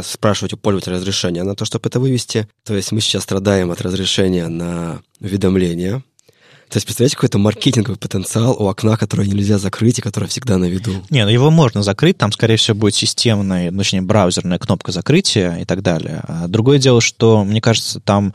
спрашивать 0.04 0.52
у 0.52 0.56
пользователя 0.56 0.96
разрешения 0.96 1.42
на 1.42 1.54
то, 1.54 1.64
чтобы 1.64 1.88
это 1.88 2.00
вывести. 2.00 2.48
То 2.64 2.74
есть 2.74 2.92
мы 2.92 3.00
сейчас 3.00 3.22
страдаем 3.22 3.70
от 3.70 3.80
разрешения 3.80 4.48
на 4.48 5.02
уведомления, 5.20 6.02
то 6.72 6.78
есть, 6.78 6.86
представляете, 6.86 7.16
какой-то 7.16 7.36
маркетинговый 7.36 7.98
потенциал 7.98 8.56
у 8.58 8.66
окна, 8.66 8.96
которое 8.96 9.28
нельзя 9.28 9.58
закрыть 9.58 9.98
и 9.98 10.02
которое 10.02 10.26
всегда 10.26 10.56
на 10.56 10.64
виду? 10.64 11.04
Не, 11.10 11.22
ну 11.26 11.30
его 11.30 11.50
можно 11.50 11.82
закрыть, 11.82 12.16
там, 12.16 12.32
скорее 12.32 12.56
всего, 12.56 12.74
будет 12.74 12.94
системная, 12.94 13.70
ну, 13.70 13.76
точнее, 13.76 14.00
браузерная 14.00 14.58
кнопка 14.58 14.90
закрытия 14.90 15.56
и 15.56 15.66
так 15.66 15.82
далее. 15.82 16.22
А 16.26 16.48
другое 16.48 16.78
дело, 16.78 17.02
что, 17.02 17.44
мне 17.44 17.60
кажется, 17.60 18.00
там 18.00 18.32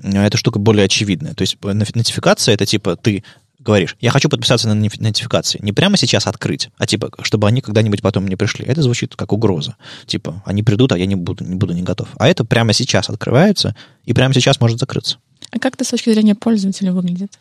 э, 0.00 0.24
эта 0.24 0.36
штука 0.36 0.60
более 0.60 0.84
очевидная. 0.84 1.34
То 1.34 1.42
есть 1.42 1.56
нотификация— 1.64 2.54
это 2.54 2.64
типа 2.64 2.94
ты 2.94 3.24
говоришь, 3.60 3.96
я 4.00 4.10
хочу 4.10 4.28
подписаться 4.28 4.68
на 4.68 4.74
нотификации. 4.74 5.58
Не 5.62 5.72
прямо 5.72 5.96
сейчас 5.96 6.26
открыть, 6.26 6.70
а 6.78 6.86
типа, 6.86 7.10
чтобы 7.22 7.46
они 7.46 7.60
когда-нибудь 7.60 8.02
потом 8.02 8.26
не 8.26 8.36
пришли. 8.36 8.64
Это 8.64 8.82
звучит 8.82 9.14
как 9.16 9.32
угроза. 9.32 9.76
Типа, 10.06 10.42
они 10.44 10.62
придут, 10.62 10.92
а 10.92 10.98
я 10.98 11.06
не 11.06 11.14
буду, 11.14 11.44
не 11.44 11.54
буду 11.54 11.72
не 11.74 11.82
готов. 11.82 12.08
А 12.18 12.28
это 12.28 12.44
прямо 12.44 12.72
сейчас 12.72 13.08
открывается, 13.08 13.76
и 14.04 14.12
прямо 14.12 14.34
сейчас 14.34 14.60
может 14.60 14.78
закрыться. 14.78 15.18
А 15.52 15.58
как 15.58 15.74
это 15.74 15.84
с 15.84 15.88
точки 15.88 16.10
зрения 16.10 16.34
пользователя 16.34 16.92
выглядит? 16.92 17.38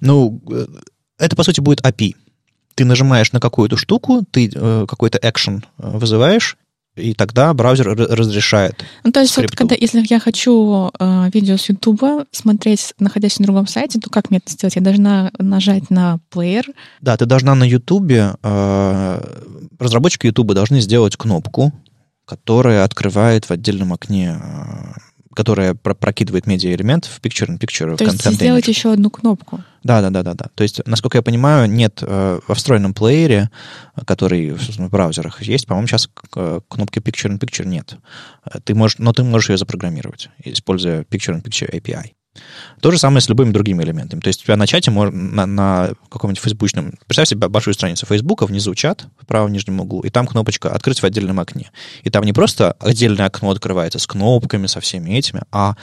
Ну, 0.00 0.40
э, 0.50 0.66
это, 1.18 1.36
по 1.36 1.44
сути, 1.44 1.60
будет 1.60 1.80
API. 1.82 2.16
Ты 2.74 2.84
нажимаешь 2.84 3.32
на 3.32 3.40
какую-то 3.40 3.76
штуку, 3.76 4.24
ты 4.30 4.50
э, 4.52 4.86
какой-то 4.88 5.18
экшен 5.22 5.64
э, 5.78 5.90
вызываешь, 5.98 6.56
и 6.94 7.14
тогда 7.14 7.52
браузер 7.54 7.88
разрешает. 7.88 8.84
Ну, 9.02 9.12
то 9.12 9.20
есть, 9.20 9.36
вот, 9.36 9.50
когда, 9.52 9.74
если 9.74 10.04
я 10.08 10.20
хочу 10.20 10.90
э, 10.98 11.30
видео 11.32 11.56
с 11.56 11.68
YouTube 11.68 12.26
смотреть, 12.32 12.92
находясь 12.98 13.38
на 13.38 13.46
другом 13.46 13.66
сайте, 13.66 13.98
то 13.98 14.10
как 14.10 14.30
мне 14.30 14.40
это 14.44 14.52
сделать? 14.52 14.76
Я 14.76 14.82
должна 14.82 15.32
нажать 15.38 15.88
на 15.90 16.18
плеер? 16.28 16.66
Да, 17.00 17.16
ты 17.16 17.24
должна 17.24 17.54
на 17.54 17.64
YouTube, 17.64 18.10
э, 18.10 19.20
разработчики 19.78 20.26
YouTube 20.26 20.52
должны 20.52 20.80
сделать 20.80 21.16
кнопку, 21.16 21.72
которая 22.26 22.84
открывает 22.84 23.46
в 23.46 23.50
отдельном 23.50 23.92
окне 23.92 24.36
которая 25.34 25.74
прокидывает 25.74 26.46
медиа-элемент 26.46 27.06
в 27.06 27.20
Picture-in-Picture. 27.20 27.96
То 27.96 28.04
есть 28.04 28.24
сделать 28.32 28.68
еще 28.68 28.92
одну 28.92 29.10
кнопку. 29.10 29.62
Да, 29.82 30.00
да, 30.00 30.10
да, 30.10 30.22
да, 30.22 30.34
да. 30.34 30.46
То 30.54 30.62
есть, 30.62 30.80
насколько 30.86 31.18
я 31.18 31.22
понимаю, 31.22 31.68
нет 31.68 31.98
э, 32.02 32.40
во 32.46 32.54
встроенном 32.54 32.94
плеере, 32.94 33.50
который 34.06 34.52
в 34.52 34.88
браузерах 34.90 35.42
есть, 35.42 35.66
по-моему, 35.66 35.88
сейчас 35.88 36.08
кнопки 36.68 36.98
Picture-in-Picture 36.98 37.66
нет. 37.66 37.96
Ты 38.64 38.74
можешь, 38.74 38.98
но 38.98 39.12
ты 39.12 39.24
можешь 39.24 39.50
ее 39.50 39.56
запрограммировать, 39.56 40.30
используя 40.44 41.02
Picture-in-Picture 41.02 41.72
API. 41.72 42.12
То 42.80 42.90
же 42.90 42.98
самое 42.98 43.20
с 43.20 43.28
любыми 43.28 43.52
другими 43.52 43.82
элементами. 43.82 44.20
То 44.20 44.28
есть 44.28 44.42
у 44.42 44.44
тебя 44.44 44.56
на 44.56 44.66
чате 44.66 44.90
на, 44.90 45.46
на 45.46 45.90
каком-нибудь 46.10 46.42
фейсбучном... 46.42 46.94
Представь 47.06 47.28
себе 47.28 47.48
большую 47.48 47.74
страницу 47.74 48.06
Фейсбука, 48.06 48.46
внизу 48.46 48.74
чат, 48.74 49.06
в 49.20 49.26
правом 49.26 49.52
нижнем 49.52 49.80
углу, 49.80 50.00
и 50.00 50.10
там 50.10 50.26
кнопочка 50.26 50.70
«Открыть 50.70 51.00
в 51.00 51.04
отдельном 51.04 51.40
окне». 51.40 51.70
И 52.02 52.10
там 52.10 52.24
не 52.24 52.32
просто 52.32 52.72
отдельное 52.72 53.26
окно 53.26 53.50
открывается 53.50 53.98
с 53.98 54.06
кнопками, 54.06 54.66
со 54.66 54.80
всеми 54.80 55.10
этими, 55.10 55.42
а 55.52 55.76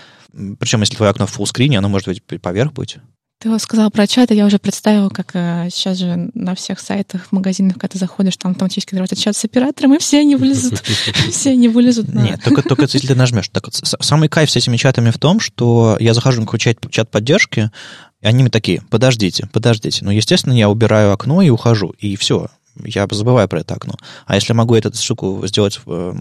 причем, 0.60 0.82
если 0.82 0.96
твое 0.96 1.10
окно 1.10 1.26
в 1.26 1.32
фуллскрине, 1.32 1.78
оно 1.80 1.90
может 1.90 2.08
быть 2.08 2.24
поверх 2.42 2.74
быть. 2.74 2.98
Ты 3.41 3.49
вот 3.49 3.62
сказала 3.62 3.89
про 3.89 4.06
чат, 4.06 4.32
и 4.32 4.36
я 4.36 4.45
уже 4.45 4.60
представила, 4.60 5.08
как 5.08 5.30
э, 5.34 5.69
сейчас 5.71 5.97
же 5.97 6.30
на 6.34 6.56
всех 6.56 6.78
сайтах, 6.82 7.32
магазинах, 7.32 7.75
когда 7.75 7.88
ты 7.88 7.97
заходишь, 7.97 8.36
там 8.36 8.52
автоматически 8.52 8.89
открывается 8.89 9.15
чат 9.15 9.34
с 9.34 9.45
оператором, 9.45 9.95
и 9.95 9.97
все 9.97 10.19
они 10.19 10.36
вылезут. 10.36 10.80
Все 11.32 11.52
они 11.52 11.69
вылезут. 11.69 12.13
Нет, 12.13 12.43
только, 12.43 12.63
только 12.63 12.82
если 12.82 13.08
ты 13.08 13.15
нажмешь. 13.15 13.47
Так, 13.47 13.69
самый 13.71 14.28
кайф 14.28 14.52
с 14.52 14.58
этими 14.58 14.75
чатами 14.75 15.10
в 15.10 15.17
том, 15.17 15.39
что 15.39 15.95
я 16.02 16.13
захожу 16.13 16.41
на 16.41 16.47
какой 16.47 16.60
чат, 16.60 17.10
поддержки, 17.10 17.71
и 18.19 18.28
они 18.28 18.43
мне 18.43 18.52
такие, 18.52 18.82
подождите, 18.89 19.47
подождите. 19.54 20.04
Ну, 20.04 20.12
естественно, 20.12 20.52
я 20.52 20.69
убираю 20.69 21.13
окно 21.13 21.41
и 21.41 21.49
ухожу, 21.49 21.95
и 21.97 22.17
все 22.17 22.47
я 22.84 23.08
забываю 23.10 23.47
про 23.47 23.62
это 23.62 23.73
окно. 23.73 23.95
А 24.25 24.36
если 24.36 24.52
могу 24.52 24.75
эту 24.75 24.93
штуку 24.93 25.41
сделать 25.47 25.80
в 25.86 25.86
э, 25.88 26.13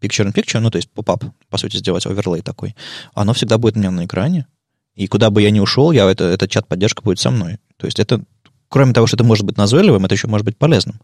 picture-in-picture, 0.00 0.60
ну, 0.60 0.70
то 0.70 0.76
есть 0.76 0.88
поп-ап, 0.90 1.24
по 1.48 1.58
сути, 1.58 1.78
сделать 1.78 2.06
оверлей 2.06 2.42
такой, 2.42 2.76
оно 3.14 3.32
всегда 3.32 3.58
будет 3.58 3.76
у 3.76 3.80
меня 3.80 3.90
на 3.90 4.04
экране, 4.04 4.46
и 4.94 5.06
куда 5.06 5.30
бы 5.30 5.42
я 5.42 5.50
ни 5.50 5.60
ушел, 5.60 5.92
я, 5.92 6.10
это, 6.10 6.24
этот 6.24 6.50
чат-поддержка 6.50 7.02
будет 7.02 7.18
со 7.18 7.30
мной. 7.30 7.58
То 7.76 7.86
есть 7.86 7.98
это, 7.98 8.22
кроме 8.68 8.92
того, 8.92 9.06
что 9.06 9.16
это 9.16 9.24
может 9.24 9.44
быть 9.44 9.56
назойливым, 9.56 10.04
это 10.04 10.14
еще 10.14 10.28
может 10.28 10.44
быть 10.44 10.56
полезным. 10.56 11.00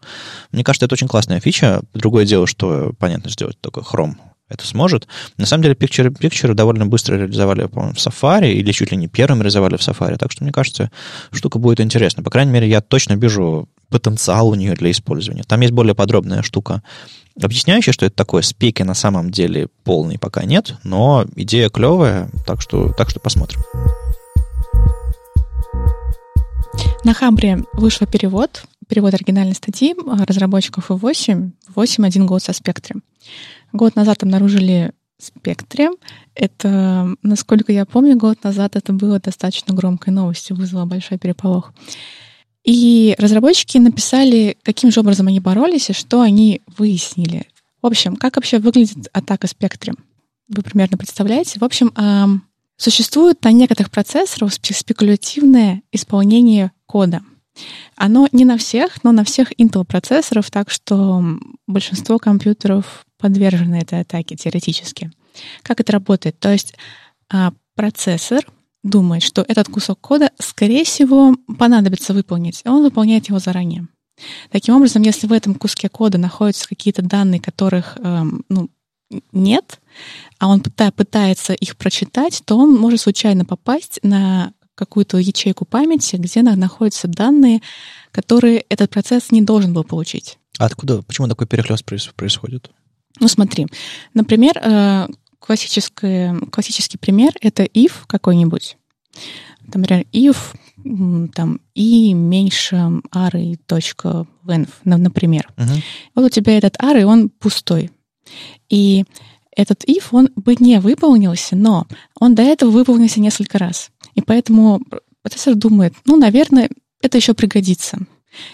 Мне 0.51 0.63
кажется, 0.63 0.85
это 0.85 0.93
очень 0.93 1.07
классная 1.07 1.39
фича. 1.39 1.81
Другое 1.93 2.25
дело, 2.25 2.47
что, 2.47 2.93
понятно, 2.99 3.29
сделать 3.29 3.59
только 3.59 3.81
Chrome 3.81 4.15
это 4.49 4.65
сможет. 4.65 5.07
На 5.37 5.45
самом 5.45 5.63
деле, 5.63 5.75
Picture 5.75 6.09
Picture 6.09 6.53
довольно 6.53 6.85
быстро 6.85 7.15
реализовали, 7.15 7.65
по-моему, 7.65 7.93
в 7.93 7.97
Safari, 7.97 8.51
или 8.53 8.71
чуть 8.71 8.91
ли 8.91 8.97
не 8.97 9.07
первым 9.07 9.41
реализовали 9.41 9.77
в 9.77 9.81
Safari. 9.81 10.17
Так 10.17 10.31
что, 10.31 10.43
мне 10.43 10.53
кажется, 10.53 10.91
штука 11.31 11.59
будет 11.59 11.79
интересна. 11.79 12.23
По 12.23 12.29
крайней 12.29 12.51
мере, 12.51 12.69
я 12.69 12.81
точно 12.81 13.13
вижу 13.13 13.67
потенциал 13.89 14.49
у 14.49 14.55
нее 14.55 14.73
для 14.73 14.91
использования. 14.91 15.43
Там 15.43 15.61
есть 15.61 15.73
более 15.73 15.95
подробная 15.95 16.41
штука 16.41 16.81
объясняющий, 17.41 17.91
что 17.91 18.05
это 18.05 18.15
такое. 18.15 18.41
Спеки 18.41 18.83
на 18.83 18.93
самом 18.93 19.31
деле 19.31 19.67
полный 19.83 20.17
пока 20.17 20.43
нет, 20.43 20.75
но 20.83 21.25
идея 21.35 21.69
клевая, 21.69 22.29
так 22.45 22.61
что, 22.61 22.91
так 22.93 23.09
что 23.09 23.19
посмотрим. 23.19 23.61
На 27.03 27.13
Хабре 27.13 27.63
вышел 27.73 28.07
перевод, 28.07 28.63
перевод 28.87 29.13
оригинальной 29.13 29.55
статьи 29.55 29.95
разработчиков 30.27 30.91
i8, 30.91 31.51
8.1 31.75 32.25
год 32.25 32.43
со 32.43 32.53
спектром. 32.53 33.03
Год 33.77 33.95
назад 33.95 34.23
обнаружили 34.23 34.91
спектре. 35.19 35.91
Это, 36.33 37.15
насколько 37.21 37.71
я 37.71 37.85
помню, 37.85 38.17
год 38.17 38.43
назад 38.43 38.75
это 38.75 38.91
было 38.91 39.19
достаточно 39.19 39.75
громкой 39.75 40.11
новостью, 40.11 40.55
вызвало 40.55 40.85
большой 40.85 41.19
переполох. 41.19 41.73
И 42.63 43.15
разработчики 43.19 43.77
написали, 43.77 44.57
каким 44.63 44.91
же 44.91 44.99
образом 45.01 45.27
они 45.27 45.39
боролись 45.39 45.91
и 45.91 45.93
что 45.93 46.21
они 46.21 46.61
выяснили. 46.75 47.45
В 47.83 47.85
общем, 47.85 48.15
как 48.15 48.37
вообще 48.37 48.57
выглядит 48.57 49.09
атака 49.13 49.45
спектром? 49.45 49.95
Вы 50.49 50.63
примерно 50.63 50.97
представляете? 50.97 51.59
В 51.59 51.63
общем, 51.63 51.93
существует 52.77 53.43
на 53.43 53.51
некоторых 53.51 53.91
процессорах 53.91 54.53
спекулятивное 54.53 55.83
исполнение 55.91 56.71
кода. 56.87 57.21
Оно 57.95 58.27
не 58.31 58.43
на 58.43 58.57
всех, 58.57 59.03
но 59.03 59.11
на 59.11 59.23
всех 59.23 59.51
Intel 59.59 59.85
процессоров, 59.85 60.49
так 60.49 60.71
что 60.71 61.23
большинство 61.67 62.17
компьютеров 62.17 63.03
подвержены 63.17 63.75
этой 63.75 64.01
атаке 64.01 64.35
теоретически. 64.35 65.11
Как 65.63 65.79
это 65.79 65.91
работает? 65.91 66.39
То 66.39 66.51
есть 66.51 66.73
а, 67.29 67.53
процессор 67.75 68.45
думает, 68.83 69.23
что 69.23 69.43
этот 69.47 69.67
кусок 69.67 69.99
кода, 69.99 70.31
скорее 70.39 70.83
всего, 70.83 71.35
понадобится 71.57 72.13
выполнить, 72.13 72.61
и 72.63 72.69
он 72.69 72.83
выполняет 72.83 73.27
его 73.27 73.39
заранее. 73.39 73.87
Таким 74.51 74.75
образом, 74.75 75.03
если 75.03 75.27
в 75.27 75.33
этом 75.33 75.53
куске 75.53 75.89
кода 75.89 76.17
находятся 76.17 76.67
какие-то 76.67 77.03
данные, 77.03 77.39
которых 77.39 77.97
эм, 77.97 78.43
ну, 78.49 78.69
нет, 79.31 79.79
а 80.39 80.47
он 80.47 80.61
пытается 80.61 81.53
их 81.53 81.77
прочитать, 81.77 82.41
то 82.45 82.57
он 82.57 82.75
может 82.75 83.01
случайно 83.01 83.45
попасть 83.45 83.99
на 84.03 84.53
какую-то 84.75 85.17
ячейку 85.17 85.65
памяти, 85.65 86.17
где 86.17 86.41
находятся 86.41 87.07
данные, 87.07 87.61
которые 88.11 88.65
этот 88.69 88.89
процесс 88.89 89.31
не 89.31 89.41
должен 89.41 89.73
был 89.73 89.83
получить. 89.83 90.37
А 90.59 90.65
откуда, 90.65 91.01
почему 91.01 91.27
такой 91.27 91.47
перехлест 91.47 91.85
происходит? 92.15 92.69
Ну, 93.19 93.27
смотри, 93.27 93.67
например, 94.13 94.57
э, 94.57 95.07
классический, 95.39 96.39
классический 96.49 96.97
пример— 96.97 97.31
это 97.41 97.63
if 97.63 97.91
какой-нибудь. 98.07 98.77
Там, 99.71 99.81
например, 99.81 100.05
if 100.13 100.37
там 101.33 101.59
и 101.73 102.13
меньше 102.13 102.75
array 103.13 103.57
точка 103.65 104.25
length, 104.45 104.73
например. 104.85 105.49
Uh-huh. 105.57 105.83
Вот 106.15 106.25
у 106.25 106.29
тебя 106.29 106.57
этот 106.57 106.77
array, 106.77 107.03
он 107.03 107.29
пустой. 107.29 107.91
И 108.69 109.03
этот 109.55 109.83
if, 109.85 110.09
он 110.11 110.29
бы 110.35 110.55
не 110.59 110.79
выполнился, 110.79 111.55
но 111.55 111.87
он 112.19 112.35
до 112.35 112.43
этого 112.43 112.69
выполнился 112.69 113.19
несколько 113.19 113.57
раз. 113.57 113.89
И 114.13 114.21
поэтому 114.21 114.81
процессор 115.23 115.55
думает, 115.55 115.93
ну, 116.05 116.15
наверное, 116.15 116.69
это 117.01 117.17
еще 117.17 117.33
пригодится. 117.33 117.99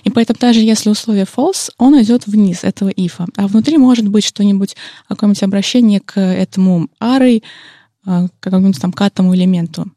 И 0.04 0.10
поэтому 0.10 0.38
даже 0.40 0.60
если 0.60 0.90
условие 0.90 1.26
false, 1.26 1.72
он 1.78 2.02
идет 2.02 2.28
вниз 2.28 2.64
этого 2.64 2.90
if. 2.90 3.14
А 3.36 3.48
внутри 3.48 3.78
может 3.78 4.08
быть 4.08 4.26
что-нибудь, 4.26 4.76
какое-нибудь 5.08 5.44
обращение 5.44 6.00
к 6.00 6.20
этому 6.20 6.90
array, 7.02 7.44
э, 8.06 8.28
к 8.28 8.32
какому-нибудь 8.40 8.82
там 8.82 8.92
катому 8.92 9.36
элементу. 9.36 9.92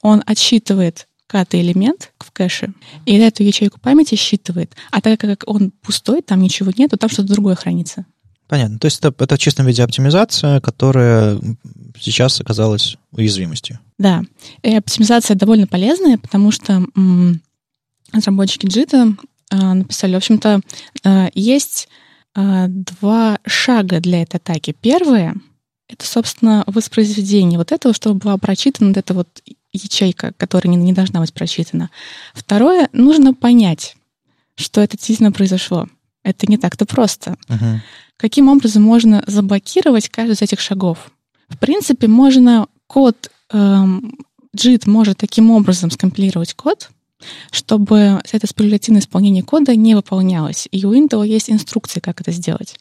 Он 0.00 0.22
отсчитывает 0.26 1.06
катый 1.26 1.62
элемент 1.62 2.12
в 2.18 2.30
кэше, 2.30 2.74
и 3.06 3.16
эту 3.16 3.42
ячейку 3.42 3.80
памяти 3.80 4.16
считывает. 4.16 4.74
А 4.90 5.00
так 5.00 5.18
как 5.18 5.44
он 5.46 5.70
пустой, 5.70 6.20
там 6.20 6.42
ничего 6.42 6.70
нет, 6.76 6.90
то 6.90 6.96
там 6.96 7.08
что-то 7.08 7.32
другое 7.32 7.54
хранится. 7.54 8.04
Понятно. 8.48 8.78
То 8.78 8.84
есть 8.84 8.98
это, 8.98 9.14
это 9.24 9.36
в 9.36 9.38
чистом 9.38 9.64
виде 9.64 9.82
оптимизация, 9.82 10.60
которая 10.60 11.40
сейчас 11.98 12.38
оказалась 12.38 12.98
уязвимостью. 13.10 13.78
Да. 13.98 14.22
И 14.62 14.74
оптимизация 14.74 15.36
довольно 15.36 15.66
полезная, 15.66 16.18
потому 16.18 16.50
что 16.50 16.84
м- 16.94 17.40
разработчики 18.12 18.66
JIT 18.66 18.94
а, 18.94 19.16
написали, 19.56 20.14
в 20.14 20.16
общем-то, 20.16 20.60
а, 21.04 21.30
есть 21.34 21.88
а, 22.34 22.66
два 22.68 23.38
шага 23.46 24.00
для 24.00 24.22
этой 24.22 24.36
атаки. 24.36 24.74
Первое— 24.80 25.34
это, 25.88 26.06
собственно, 26.06 26.64
воспроизведение 26.66 27.58
вот 27.58 27.72
этого, 27.72 27.94
чтобы 27.94 28.18
была 28.18 28.38
прочитана 28.38 28.88
вот 28.88 28.96
эта 28.96 29.14
вот 29.14 29.42
ячейка, 29.72 30.32
которая 30.36 30.74
не, 30.74 30.76
не 30.76 30.92
должна 30.92 31.20
быть 31.20 31.32
прочитана. 31.32 31.90
Второе— 32.34 32.88
нужно 32.92 33.34
понять, 33.34 33.96
что 34.54 34.80
это 34.80 34.96
действительно 34.96 35.32
произошло. 35.32 35.88
Это 36.22 36.46
не 36.46 36.56
так-то 36.56 36.86
просто. 36.86 37.36
Мгм. 37.48 37.82
Каким 38.16 38.48
образом 38.48 38.82
можно 38.82 39.24
заблокировать 39.26 40.08
каждый 40.08 40.32
из 40.32 40.42
этих 40.42 40.60
шагов? 40.60 41.10
В 41.48 41.58
принципе, 41.58 42.06
можно 42.06 42.68
код, 42.86 43.30
эм, 43.50 44.16
JIT 44.56 44.88
может 44.88 45.18
таким 45.18 45.50
образом 45.50 45.90
скомпилировать 45.90 46.54
код, 46.54 46.90
чтобы 47.50 48.20
это 48.30 48.46
спекулятивное 48.46 49.00
исполнение 49.00 49.42
кода 49.42 49.74
не 49.76 49.94
выполнялось. 49.94 50.68
И 50.70 50.84
у 50.86 50.92
Intel 50.94 51.26
есть 51.26 51.50
инструкции, 51.50 52.00
как 52.00 52.20
это 52.20 52.32
сделать. 52.32 52.76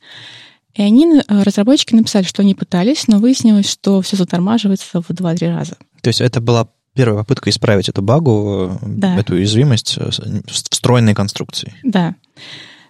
И 0.73 0.81
они, 0.81 1.05
э, 1.19 1.43
разработчики, 1.43 1.95
написали, 1.95 2.23
что 2.23 2.41
они 2.41 2.55
пытались, 2.55 3.07
но 3.07 3.19
выяснилось, 3.19 3.69
что 3.69 4.01
все 4.01 4.15
затормаживается 4.15 5.01
в 5.01 5.09
2-3 5.09 5.49
раза. 5.49 5.75
То 6.01 6.07
есть 6.07 6.21
это 6.21 6.39
была 6.39 6.69
первая 6.93 7.19
попытка 7.19 7.49
исправить 7.49 7.89
эту 7.89 8.01
багу, 8.01 8.77
Да. 8.81 9.17
эту 9.17 9.35
уязвимость 9.35 9.97
э, 9.97 10.09
встроенной 10.47 11.13
конструкции. 11.13 11.73
Да. 11.83 12.15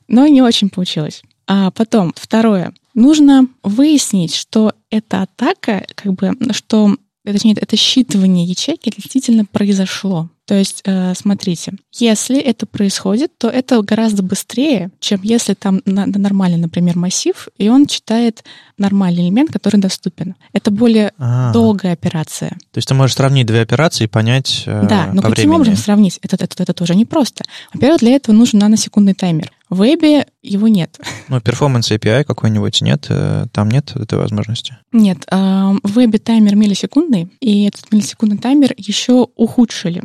Но 0.08 0.28
не 0.28 0.42
очень 0.42 0.70
получилось. 0.70 1.24
А 1.48 1.72
потом, 1.72 2.14
второе. 2.16 2.74
Нужно 2.94 3.48
выяснить, 3.64 4.36
что 4.36 4.74
эта 4.90 5.24
атака, 5.24 5.86
как 5.96 6.14
бы, 6.14 6.34
что, 6.52 6.96
точнее, 7.26 7.54
это 7.60 7.76
считывание 7.76 8.46
ячейки 8.46 8.92
действительно 8.96 9.46
произошло. 9.46 10.30
То 10.46 10.56
есть, 10.56 10.82
э, 10.86 11.14
смотрите, 11.16 11.74
если 11.94 12.40
это 12.40 12.66
происходит, 12.66 13.32
то 13.38 13.48
это 13.48 13.82
гораздо 13.84 14.24
быстрее, 14.24 14.90
чем 15.00 15.22
если 15.24 15.54
там 15.54 15.82
на- 15.86 16.06
на 16.08 16.20
нормальный, 16.20 16.58
например, 16.58 16.98
массив, 16.98 17.48
и 17.58 17.70
он 17.70 17.86
читает 17.86 18.44
нормальный 18.78 19.24
элемент, 19.24 19.52
который 19.52 19.78
доступен. 19.80 20.36
Это 20.52 20.72
более 20.72 21.14
А, 21.18 21.54
долгая 21.54 21.94
операция. 21.94 22.50
То 22.72 22.78
есть 22.80 22.88
ты 22.88 22.94
можешь 22.96 23.16
сравнить 23.16 23.46
две 23.46 23.62
операции 23.62 24.06
и 24.06 24.08
понять 24.08 24.64
э, 24.66 24.88
Да, 24.90 25.12
но 25.14 25.22
по 25.22 25.30
каким 25.30 25.44
времени. 25.44 25.56
образом 25.56 25.76
сравнить? 25.78 26.20
Это, 26.24 26.36
это, 26.44 26.64
это 26.64 26.74
тоже 26.74 26.96
непросто. 26.96 27.44
Во-первых, 27.74 28.00
для 28.02 28.12
этого 28.16 28.36
нужен 28.36 28.60
наносекундный 28.60 29.14
таймер. 29.14 29.52
В 29.72 29.78
вебе 29.78 30.28
его 30.44 30.68
нет. 30.68 31.00
Ну, 31.30 31.38
performance 31.38 31.98
API 31.98 32.26
какой-нибудь 32.26 32.82
нет, 32.82 33.06
э, 33.08 33.46
там 33.54 33.72
нет 33.72 33.96
этой 33.96 34.20
возможности. 34.20 34.78
Нет, 34.92 35.26
а, 35.32 35.72
в 35.82 35.94
вебе 35.94 36.20
таймер 36.20 36.58
миллисекундный, 36.58 37.30
и 37.40 37.68
этот 37.68 37.90
миллисекундный 37.90 38.38
таймер 38.38 38.74
еще 38.76 39.30
ухудшили 39.38 40.04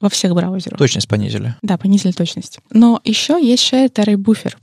во 0.00 0.08
всех 0.08 0.34
браузерах. 0.34 0.76
Точность 0.76 1.06
понизили. 1.06 1.54
Да, 1.62 1.78
понизили 1.78 2.10
точность. 2.10 2.58
Но 2.70 3.00
еще 3.04 3.38
есть 3.40 3.72
Shared 3.72 3.92
Array 3.92 4.16
Buffer. 4.16 4.54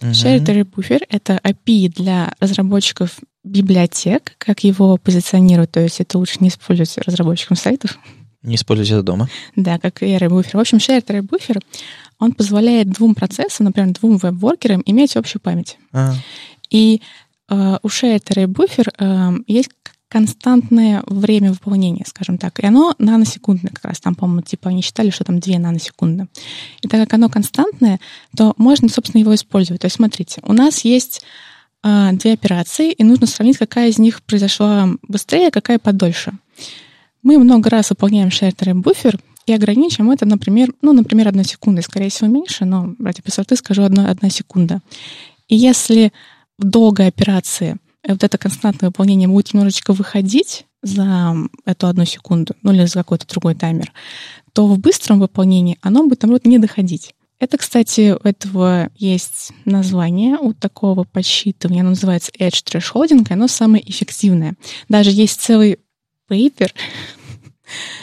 Мгм. 0.00 0.12
Shared 0.12 0.46
Array 0.46 0.64
Buffer— 0.64 1.02
это 1.10 1.38
API 1.44 1.92
для 1.94 2.32
разработчиков 2.40 3.18
библиотек, 3.44 4.32
как 4.38 4.64
его 4.64 4.96
позиционируют, 4.96 5.72
то 5.72 5.80
есть 5.80 6.00
это 6.00 6.16
лучше 6.16 6.38
не 6.40 6.48
использовать 6.48 6.96
разработчикам 6.96 7.58
сайтов. 7.58 7.98
Не 8.42 8.54
используйте 8.54 8.94
это 8.94 9.02
дома. 9.02 9.28
Да, 9.56 9.78
как 9.78 10.02
и 10.02 10.06
Array 10.06 10.30
Buffer. 10.30 10.56
В 10.56 10.60
общем, 10.60 10.78
Shared 10.78 11.04
Array 11.04 11.20
Buffer, 11.20 11.60
он 12.20 12.32
позволяет 12.32 12.90
двум 12.90 13.14
процессам, 13.14 13.66
например, 13.66 13.92
двум 13.94 14.18
веб-воркерам 14.18 14.82
иметь 14.84 15.16
общую 15.16 15.40
память. 15.42 15.78
А, 15.92 16.14
И 16.68 17.02
э, 17.48 17.78
у 17.82 17.88
Shared 17.88 18.24
Array 18.24 18.46
Buffer 18.46 18.92
э, 18.98 19.42
есть 19.46 19.70
константное 20.08 21.02
время 21.06 21.52
выполнения, 21.52 22.04
скажем 22.06 22.36
так. 22.36 22.58
И 22.58 22.66
оно 22.66 22.94
наносекундное 22.98 23.70
как 23.72 23.84
раз. 23.84 24.00
Там, 24.00 24.16
по-моему, 24.16 24.42
типа 24.42 24.68
они 24.68 24.82
считали, 24.82 25.10
что 25.10 25.24
там 25.24 25.38
2 25.38 25.58
наносекунды. 25.58 26.26
И 26.82 26.88
так 26.88 27.00
как 27.00 27.14
оно 27.14 27.28
константное, 27.28 28.00
то 28.36 28.52
можно, 28.56 28.88
собственно, 28.88 29.20
его 29.20 29.34
использовать. 29.34 29.80
То 29.82 29.86
есть, 29.86 29.96
смотрите, 29.96 30.42
у 30.44 30.52
нас 30.52 30.84
есть 30.84 31.22
э, 31.84 32.10
две 32.12 32.32
операции, 32.32 32.92
и 32.92 33.04
нужно 33.04 33.26
сравнить, 33.26 33.56
какая 33.56 33.88
из 33.88 33.98
них 33.98 34.22
произошла 34.22 34.88
быстрее, 35.06 35.48
а 35.48 35.52
какая 35.52 35.78
подольше. 35.78 36.32
Мы 37.22 37.38
много 37.38 37.70
раз 37.70 37.90
выполняем 37.90 38.28
Shared 38.28 38.56
Array 38.56 38.82
Buffer, 38.82 39.18
и 39.50 39.54
ограничим 39.54 40.10
это, 40.10 40.26
например, 40.26 40.72
ну, 40.82 40.92
например, 40.92 41.28
одной 41.28 41.44
секундой, 41.44 41.82
скорее 41.82 42.10
всего, 42.10 42.28
меньше, 42.28 42.64
но 42.64 42.94
ради 42.98 43.22
простоты 43.22 43.56
скажу 43.56 43.82
одна, 43.82 44.10
одна 44.10 44.30
секунда. 44.30 44.80
И 45.48 45.56
если 45.56 46.12
в 46.58 46.64
долгой 46.64 47.08
операции 47.08 47.76
э, 48.02 48.12
вот 48.12 48.22
это 48.22 48.38
константное 48.38 48.90
выполнение 48.90 49.28
будет 49.28 49.52
немножечко 49.52 49.92
выходить 49.92 50.66
за 50.82 51.34
эту 51.66 51.88
одну 51.88 52.04
секунду, 52.04 52.54
ну 52.62 52.72
или 52.72 52.86
за 52.86 52.94
какой-то 52.94 53.26
другой 53.26 53.54
таймер, 53.54 53.92
то 54.52 54.66
в 54.66 54.78
быстром 54.78 55.20
выполнении 55.20 55.78
оно 55.82 56.04
будет, 56.04 56.22
наоборот, 56.22 56.46
не 56.46 56.58
доходить. 56.58 57.14
Это, 57.38 57.56
кстати, 57.56 58.14
у 58.22 58.28
этого 58.28 58.90
есть 58.96 59.52
название 59.64 60.36
у 60.36 60.52
такого 60.52 61.04
подсчитывания, 61.04 61.80
оно 61.80 61.90
называется 61.90 62.30
Edge 62.38 62.62
Thresholding, 62.64 63.26
оно 63.30 63.48
самое 63.48 63.88
эффективное. 63.90 64.54
Даже 64.88 65.10
есть 65.10 65.40
целый 65.40 65.78
пейпер, 66.28 66.72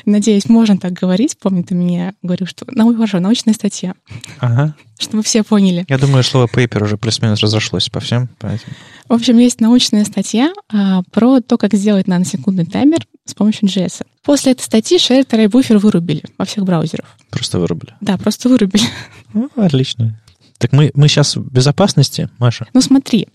надеюсь, 0.06 0.50
можно 0.50 0.78
так 0.78 0.94
говорить, 0.94 1.38
помню, 1.40 1.64
ты 1.64 1.76
мне 1.76 2.14
говорил, 2.22 2.48
что 2.48 2.66
ну, 2.70 2.94
хорошо, 2.96 3.20
научная 3.20 3.54
статья, 3.54 3.94
Ага. 4.40 4.76
чтобы 5.00 5.24
все 5.24 5.44
поняли. 5.44 5.86
Я 5.88 5.98
думаю, 5.98 6.24
слово 6.24 6.48
paper 6.48 6.84
уже 6.84 6.98
плюс-минус 6.98 7.42
разошлось 7.42 7.90
по 7.90 8.00
всем, 8.00 8.30
поэтому... 8.40 8.76
В 9.08 9.14
общем, 9.14 9.38
есть 9.38 9.62
научная 9.62 10.04
статья 10.06 10.52
а, 10.72 11.02
про 11.12 11.40
то, 11.42 11.58
как 11.58 11.74
сделать 11.74 12.08
наносекундный 12.08 12.66
таймер 12.66 13.00
с 13.26 13.34
помощью 13.34 13.70
JS. 13.70 14.06
После 14.24 14.52
этой 14.52 14.64
статьи 14.64 14.98
Shared 14.98 15.28
Array 15.30 15.48
Buffer 15.48 15.78
вырубили 15.78 16.24
во 16.38 16.46
всех 16.46 16.66
браузерах. 16.66 17.06
Просто 17.30 17.60
вырубили. 17.60 17.94
Да, 18.02 18.18
просто 18.18 18.50
вырубили. 18.50 18.84
Ну, 19.34 19.50
отлично. 19.56 20.20
Так 20.58 20.72
мы, 20.72 20.92
мы 20.96 21.08
сейчас 21.08 21.36
в 21.36 21.52
безопасности, 21.52 22.30
Маша? 22.40 22.68
Ну 22.74 22.82
смотри, 22.82 23.28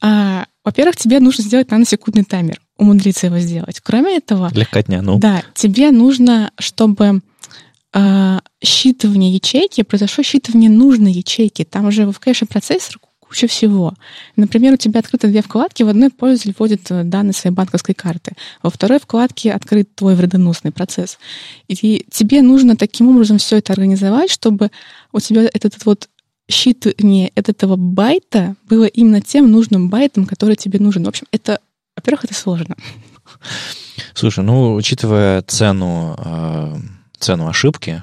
а, 0.00 0.46
во-первых, 0.64 0.96
тебе 0.96 1.20
нужно 1.20 1.44
сделать 1.44 1.70
наносекундный 1.70 2.24
таймер, 2.24 2.60
умудриться 2.80 3.26
его 3.26 3.38
сделать. 3.38 3.80
Кроме 3.80 4.16
этого, 4.16 4.50
Легкотня, 4.52 5.02
ну. 5.02 5.18
да, 5.18 5.42
тебе 5.54 5.90
нужно, 5.90 6.50
чтобы 6.58 7.20
а, 7.92 8.40
считывание 8.64 9.32
ячейки, 9.32 9.82
произошло 9.82 10.24
считывание 10.24 10.70
нужной 10.70 11.12
ячейки. 11.12 11.64
Там 11.64 11.86
уже 11.86 12.10
в 12.10 12.18
кэше 12.18 12.46
процессор 12.46 12.98
куча 13.20 13.46
всего. 13.46 13.94
Например, 14.34 14.74
у 14.74 14.76
тебя 14.76 15.00
открыты 15.00 15.28
две 15.28 15.42
вкладки, 15.42 15.84
в 15.84 15.88
одной 15.88 16.10
пользователь 16.10 16.54
вводит 16.58 16.90
э, 16.90 17.04
данные 17.04 17.32
своей 17.32 17.54
банковской 17.54 17.94
карты, 17.94 18.32
во 18.60 18.70
второй 18.70 18.98
вкладке 18.98 19.52
открыт 19.52 19.94
твой 19.94 20.16
вредоносный 20.16 20.72
процесс. 20.72 21.18
И 21.68 22.04
тебе 22.10 22.42
нужно 22.42 22.76
таким 22.76 23.08
образом 23.08 23.38
все 23.38 23.58
это 23.58 23.72
организовать, 23.72 24.32
чтобы 24.32 24.70
у 25.12 25.20
тебя 25.20 25.42
этот 25.42 25.84
вот 25.84 26.08
считывание 26.50 27.30
от 27.36 27.48
этого 27.48 27.76
байта 27.76 28.56
было 28.68 28.84
именно 28.84 29.20
тем 29.20 29.50
нужным 29.50 29.88
байтом, 29.88 30.26
который 30.26 30.56
тебе 30.56 30.80
нужен. 30.80 31.04
В 31.04 31.08
общем, 31.08 31.26
это, 31.30 31.60
во-первых, 32.00 32.24
это 32.24 32.34
сложно. 32.34 32.76
Слушай, 34.14 34.44
ну, 34.44 34.74
учитывая 34.74 35.42
цену, 35.42 36.16
э, 36.18 36.76
цену 37.18 37.48
ошибки, 37.48 38.02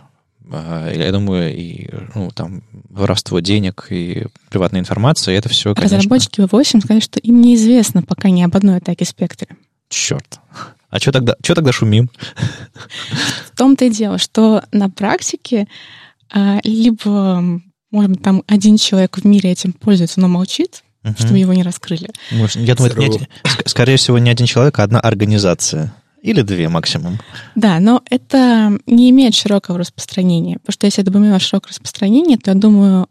э, 0.50 0.94
я 0.96 1.12
думаю, 1.12 1.56
и 1.56 1.90
ну, 2.16 2.32
там 2.32 2.64
воровство 2.90 3.40
денег 3.40 3.88
и 3.90 4.28
приватной 4.50 4.80
информации, 4.80 5.36
это 5.36 5.50
все, 5.50 5.74
конечно... 5.74 5.98
Разработчики 5.98 6.42
V8 6.42 6.82
сказали, 6.82 7.00
что 7.00 7.20
им 7.20 7.42
неизвестно 7.42 8.04
пока 8.04 8.30
ни 8.30 8.42
об 8.44 8.56
одной 8.56 8.78
атаке 8.78 9.06
спектра. 9.06 9.48
Черт. 9.90 10.40
А 10.90 11.00
что 11.00 11.12
тогда, 11.12 11.36
что 11.44 11.56
тогда 11.56 11.72
шумим? 11.72 12.10
В 13.52 13.58
том-то 13.58 13.86
и 13.86 13.90
дело, 13.90 14.18
что 14.18 14.64
на 14.72 14.90
практике 14.90 15.68
а, 16.32 16.60
либо, 16.64 17.62
может 17.92 18.12
быть, 18.12 18.22
там 18.22 18.44
один 18.48 18.78
человек 18.78 19.18
в 19.18 19.26
мире 19.26 19.52
этим 19.52 19.74
пользуется, 19.74 20.20
но 20.22 20.28
молчит, 20.28 20.84
Мгм. 21.10 21.18
чтобы 21.18 21.38
его 21.38 21.54
не 21.54 21.64
раскрыли. 21.64 22.10
Может, 22.32 22.58
Я 22.58 22.76
думаю, 22.76 22.92
это 22.94 23.02
не 23.02 23.28
скорее 23.66 23.98
всего, 23.98 24.18
не 24.20 24.30
один 24.30 24.46
человек, 24.48 24.80
а 24.80 24.84
одна 24.84 25.00
организация. 25.00 25.94
Или 26.24 26.42
две 26.42 26.68
максимум. 26.68 27.20
Да, 27.56 27.80
но 27.80 28.04
это 28.10 28.78
не 28.88 29.12
имеет 29.12 29.36
широкого 29.36 29.78
распространения. 29.78 30.58
Потому 30.58 30.74
что 30.74 30.86
если 30.88 31.04
это 31.04 31.12
бы 31.12 31.20
имело 31.20 31.40
широкое 31.40 31.70
распространение, 31.70 32.38
то, 32.38 32.52
я 32.52 32.56
думаю, 32.56 33.08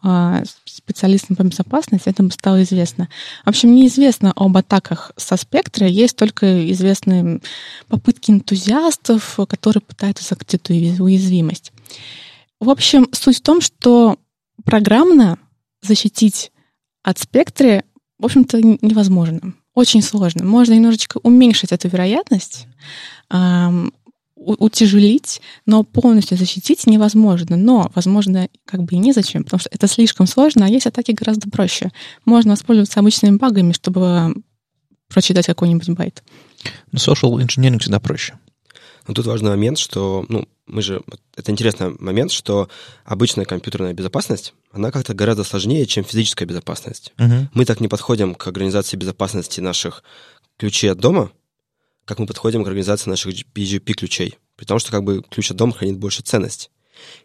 специалистам 0.64 1.36
по 1.36 1.42
безопасности 1.42 2.08
это 2.08 2.22
бы 2.24 2.32
стало 2.32 2.62
известно. 2.64 3.08
В 3.44 3.48
общем, 3.48 3.74
неизвестно 3.74 4.32
об 4.34 4.56
атаках 4.56 5.12
со 5.16 5.36
спектра, 5.36 5.86
есть 5.86 6.16
только 6.16 6.70
известные 6.72 7.40
попытки 7.88 8.32
энтузиастов, 8.32 9.38
которые 9.48 9.80
пытаются 9.82 10.24
закрыть 10.24 10.54
эту 10.54 10.74
уяз- 10.74 11.00
уязвимость. 11.00 11.72
В 12.60 12.68
общем, 12.68 13.08
суть 13.12 13.38
в 13.38 13.42
том, 13.42 13.60
что 13.60 14.18
программно 14.64 15.38
защитить 15.80 16.50
от 17.06 17.18
спектра, 17.20 17.84
в 18.18 18.24
общем-то, 18.24 18.60
невозможно. 18.60 19.54
Очень 19.74 20.02
сложно. 20.02 20.44
Можно 20.44 20.74
немножечко 20.74 21.18
уменьшить 21.22 21.70
эту 21.70 21.88
вероятность, 21.88 22.66
у- 23.30 24.64
утяжелить, 24.64 25.40
но 25.66 25.84
полностью 25.84 26.36
защитить 26.36 26.86
невозможно. 26.86 27.56
Но, 27.56 27.90
возможно, 27.94 28.48
как 28.64 28.82
бы 28.82 28.96
и 28.96 28.98
незачем, 28.98 29.44
потому 29.44 29.60
что 29.60 29.70
это 29.72 29.86
слишком 29.86 30.26
сложно, 30.26 30.66
а 30.66 30.68
есть 30.68 30.86
атаки 30.86 31.12
гораздо 31.12 31.48
проще. 31.48 31.92
Можно 32.24 32.52
воспользоваться 32.52 32.98
обычными 33.00 33.36
багами, 33.36 33.72
чтобы 33.72 34.34
прочитать 35.08 35.46
какой-нибудь 35.46 35.90
байт. 35.90 36.24
Ну, 36.90 36.98
social 36.98 37.32
engineering 37.40 37.78
всегда 37.78 38.00
проще. 38.00 38.36
Но 39.06 39.14
тут 39.14 39.26
важный 39.26 39.50
момент, 39.50 39.78
что, 39.78 40.24
ну, 40.28 40.48
мы 40.66 40.82
же, 40.82 41.02
это 41.36 41.52
интересный 41.52 41.96
момент, 41.98 42.32
что 42.32 42.68
обычная 43.04 43.44
компьютерная 43.44 43.92
безопасность, 43.92 44.52
она 44.72 44.90
как-то 44.90 45.14
гораздо 45.14 45.44
сложнее, 45.44 45.86
чем 45.86 46.04
физическая 46.04 46.46
безопасность. 46.46 47.12
Мгм. 47.16 47.50
Мы 47.54 47.64
так 47.64 47.80
не 47.80 47.88
подходим 47.88 48.34
к 48.34 48.46
организации 48.46 48.96
безопасности 48.96 49.60
наших 49.60 50.02
ключей 50.58 50.90
от 50.90 50.98
дома, 50.98 51.30
как 52.04 52.18
мы 52.18 52.26
подходим 52.26 52.64
к 52.64 52.68
организации 52.68 53.10
наших 53.10 53.34
BGP-ключей. 53.34 54.38
При 54.56 54.64
том, 54.64 54.78
что 54.78 54.90
как 54.90 55.04
бы 55.04 55.22
ключ 55.28 55.50
от 55.50 55.56
дома 55.56 55.72
хранит 55.72 55.98
больше 55.98 56.22
ценность. 56.22 56.70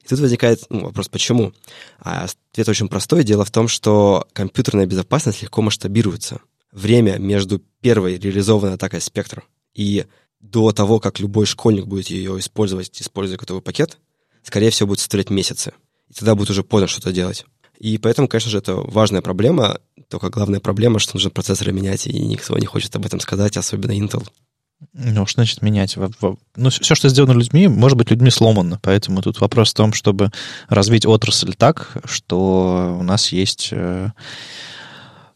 И 0.04 0.08
тут 0.08 0.20
возникает 0.20 0.66
ну, 0.70 0.86
вопрос, 0.86 1.08
почему? 1.08 1.54
А 2.00 2.26
ответ 2.26 2.68
очень 2.68 2.90
простой. 2.90 3.24
Дело 3.24 3.46
в 3.46 3.52
том, 3.52 3.68
что 3.68 4.28
компьютерная 4.34 4.86
безопасность 4.86 5.42
легко 5.42 5.62
масштабируется. 5.62 6.42
Время 6.72 7.18
между 7.18 7.60
первой 7.82 8.18
реализованной 8.18 8.76
атакой 8.76 9.02
спектра 9.02 9.44
и 9.74 10.06
до 10.42 10.72
того, 10.72 11.00
как 11.00 11.20
любой 11.20 11.46
школьник 11.46 11.86
будет 11.86 12.08
ее 12.08 12.38
использовать, 12.40 13.02
используя 13.02 13.38
готовый 13.38 13.62
пакет, 13.62 13.98
скорее 14.44 14.70
всего, 14.70 14.88
будет 14.88 15.00
составлять 15.00 15.30
месяцы. 15.30 15.74
И 16.10 16.14
тогда 16.14 16.36
будет 16.36 16.50
уже 16.50 16.64
поздно 16.64 16.88
что-то 16.88 17.12
делать. 17.12 17.46
И 17.80 17.98
поэтому, 17.98 18.28
конечно 18.28 18.52
же, 18.52 18.58
это 18.58 18.76
важная 18.76 19.22
проблема. 19.22 19.80
Только 20.08 20.30
главная 20.30 20.60
проблема, 20.60 21.00
что 21.00 21.16
нужно 21.16 21.32
процессоры 21.32 21.72
менять, 21.72 22.06
и 22.06 22.20
никто 22.20 22.58
не 22.58 22.66
хочет 22.66 22.96
об 22.96 23.06
этом 23.06 23.20
сказать, 23.20 23.58
особенно 23.58 23.92
Intel. 23.92 24.28
Ну, 24.94 25.26
что 25.26 25.42
значит 25.42 25.62
менять? 25.62 25.96
Ну, 26.56 26.70
все, 26.70 26.96
что 26.96 27.08
сделано 27.08 27.38
людьми, 27.38 27.68
может 27.68 27.98
быть 27.98 28.10
людьми 28.10 28.30
сломано. 28.30 28.80
Поэтому 28.82 29.22
тут 29.22 29.40
вопрос 29.40 29.72
в 29.72 29.76
том, 29.76 29.94
чтобы 29.94 30.32
развить 30.70 31.06
отрасль 31.06 31.54
так, 31.54 31.98
что 32.06 32.98
у 33.00 33.04
нас 33.04 33.32
есть 33.32 33.70
э, 33.72 34.12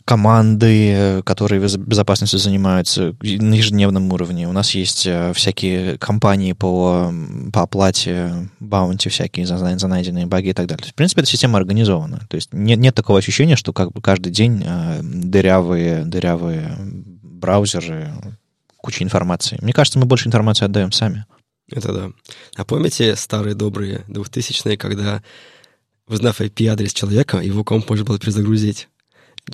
команды, 0.06 1.24
которые 1.26 1.60
безопасностью 1.60 2.38
занимаются 2.40 3.16
на 3.22 3.56
ежедневном 3.56 4.14
уровне. 4.14 4.48
У 4.48 4.52
нас 4.52 4.72
есть 4.76 5.08
э, 5.08 5.34
всякие 5.34 5.98
компании 5.98 6.54
по, 6.54 7.12
по 7.52 7.64
оплате, 7.64 8.50
баунти 8.60 9.10
всякие 9.10 9.48
за, 9.48 9.58
за 9.58 9.88
найденные 9.88 10.28
баги 10.28 10.50
и 10.50 10.54
так 10.54 10.68
далее. 10.68 10.86
В 10.88 10.94
принципе, 10.94 11.22
эта 11.22 11.32
система 11.32 11.58
организована. 11.58 12.22
То 12.30 12.36
есть 12.36 12.54
нет, 12.54 12.78
нет 12.78 12.94
такого 12.94 13.18
ощущения, 13.18 13.56
что 13.56 13.74
как 13.74 13.92
бы 13.92 14.02
каждый 14.02 14.32
день 14.32 14.64
э, 14.64 15.00
дырявые, 15.02 16.06
дырявые 16.06 16.78
браузеры 17.24 18.14
куча 18.78 19.04
информации. 19.04 19.58
Мне 19.62 19.74
кажется, 19.74 19.98
мы 19.98 20.06
больше 20.06 20.28
информации 20.28 20.66
отдаем 20.66 20.92
сами. 20.92 21.26
Это 21.72 21.92
да. 21.92 22.12
А 22.56 22.64
помните 22.64 23.16
старые 23.16 23.56
добрые 23.56 24.04
2000-е, 24.08 24.78
когда, 24.78 25.24
узнав 26.08 26.42
IP-адрес 26.42 26.94
человека, 26.94 27.40
его 27.40 27.64
комп 27.64 27.90
можно 27.90 28.06
было 28.06 28.20
перезагрузить? 28.20 28.88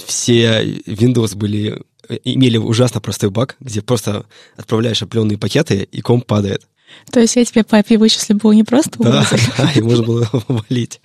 Все 0.05 0.63
Windows 0.85 1.35
были, 1.35 1.81
имели 2.23 2.57
ужасно 2.57 3.01
простой 3.01 3.29
баг, 3.29 3.55
где 3.59 3.81
просто 3.81 4.25
отправляешь 4.55 5.01
определенные 5.01 5.37
пакеты, 5.37 5.87
и 5.91 6.01
комп 6.01 6.25
падает. 6.25 6.65
То 7.11 7.19
есть 7.19 7.35
я 7.35 7.45
тебе 7.45 7.63
по 7.63 7.75
IP 7.75 7.97
вычислить 7.97 8.37
было 8.37 8.51
не 8.51 8.63
просто 8.63 8.91
Да, 8.99 9.25
да, 9.57 9.71
и 9.73 9.81
можно 9.81 10.03
было 10.05 10.29
валить. 10.47 11.01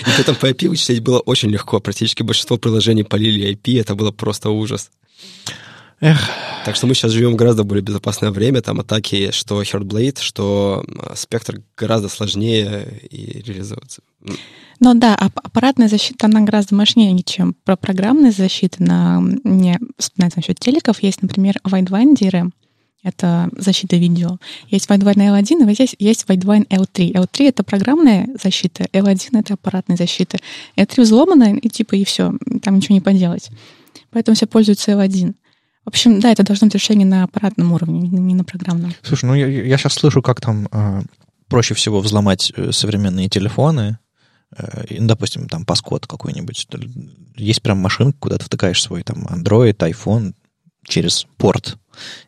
И 0.00 0.04
при 0.04 0.20
этом 0.20 0.34
по 0.34 0.46
IP 0.46 0.68
вычислить 0.68 1.00
было 1.00 1.20
очень 1.20 1.48
легко. 1.50 1.80
Практически 1.80 2.22
большинство 2.22 2.56
приложений 2.58 3.04
полили 3.04 3.52
IP, 3.52 3.80
это 3.80 3.94
было 3.94 4.10
просто 4.10 4.50
ужас. 4.50 4.90
Эх. 6.00 6.18
Так 6.64 6.76
что 6.76 6.86
мы 6.86 6.94
сейчас 6.94 7.12
живем 7.12 7.32
в 7.32 7.36
гораздо 7.36 7.64
более 7.64 7.82
безопасное 7.82 8.30
время. 8.30 8.62
Там 8.62 8.78
атаки, 8.78 9.30
что 9.32 9.62
Heartblade, 9.62 10.20
что 10.20 10.84
спектр 11.14 11.62
гораздо 11.76 12.08
сложнее 12.08 13.00
и 13.10 13.42
реализовываться. 13.42 14.02
Ну 14.80 14.94
да, 14.94 15.14
аппаратная 15.16 15.88
защита, 15.88 16.26
она 16.26 16.40
гораздо 16.40 16.74
мощнее, 16.74 17.20
чем 17.24 17.54
про 17.64 17.76
программные 17.76 18.30
защиты. 18.30 18.82
На, 18.82 19.20
мне 19.20 19.80
вспоминается 19.98 20.38
насчет 20.38 20.58
телеков. 20.60 21.02
Есть, 21.02 21.22
например, 21.22 21.56
Widevine 21.64 22.14
DRM. 22.14 22.50
Это 23.02 23.48
защита 23.56 23.96
видео. 23.96 24.38
Есть 24.68 24.88
Widevine 24.88 25.40
L1, 25.40 25.70
и 25.70 25.74
здесь 25.74 25.94
есть 25.98 26.24
Widevine 26.28 26.66
L3. 26.66 27.12
L3— 27.12 27.48
это 27.48 27.62
программная 27.62 28.28
защита, 28.40 28.84
L1— 28.92 29.28
это 29.38 29.54
аппаратная 29.54 29.96
защита. 29.96 30.38
L3 30.76 31.02
взломана, 31.02 31.56
и 31.56 31.68
типа, 31.68 31.94
и 31.94 32.04
все, 32.04 32.32
там 32.62 32.76
ничего 32.76 32.94
не 32.94 33.00
поделать. 33.00 33.50
Поэтому 34.10 34.34
все 34.34 34.46
пользуются 34.46 34.92
L1. 34.92 35.34
В 35.84 35.88
общем, 35.88 36.20
да, 36.20 36.32
это 36.32 36.42
должно 36.42 36.66
быть 36.66 36.74
решение 36.74 37.06
на 37.06 37.24
аппаратном 37.24 37.72
уровне, 37.72 38.00
не 38.00 38.34
на 38.34 38.44
программном. 38.44 38.92
Слушай, 39.02 39.24
ну 39.26 39.34
я, 39.34 39.46
я 39.46 39.78
сейчас 39.78 39.94
слышу, 39.94 40.20
как 40.20 40.40
там 40.40 40.68
э, 40.70 41.02
проще 41.48 41.74
всего 41.74 42.00
взломать 42.00 42.52
э, 42.56 42.72
современные 42.72 43.28
телефоны, 43.28 43.98
допустим, 44.98 45.48
там 45.48 45.64
паскод 45.64 46.06
какой-нибудь. 46.06 46.68
Есть 47.36 47.62
прям 47.62 47.78
машинка, 47.78 48.18
куда 48.18 48.38
ты 48.38 48.44
втыкаешь 48.44 48.82
свой 48.82 49.02
там 49.02 49.26
Android, 49.26 49.76
iPhone 49.76 50.34
через 50.84 51.26
порт, 51.36 51.78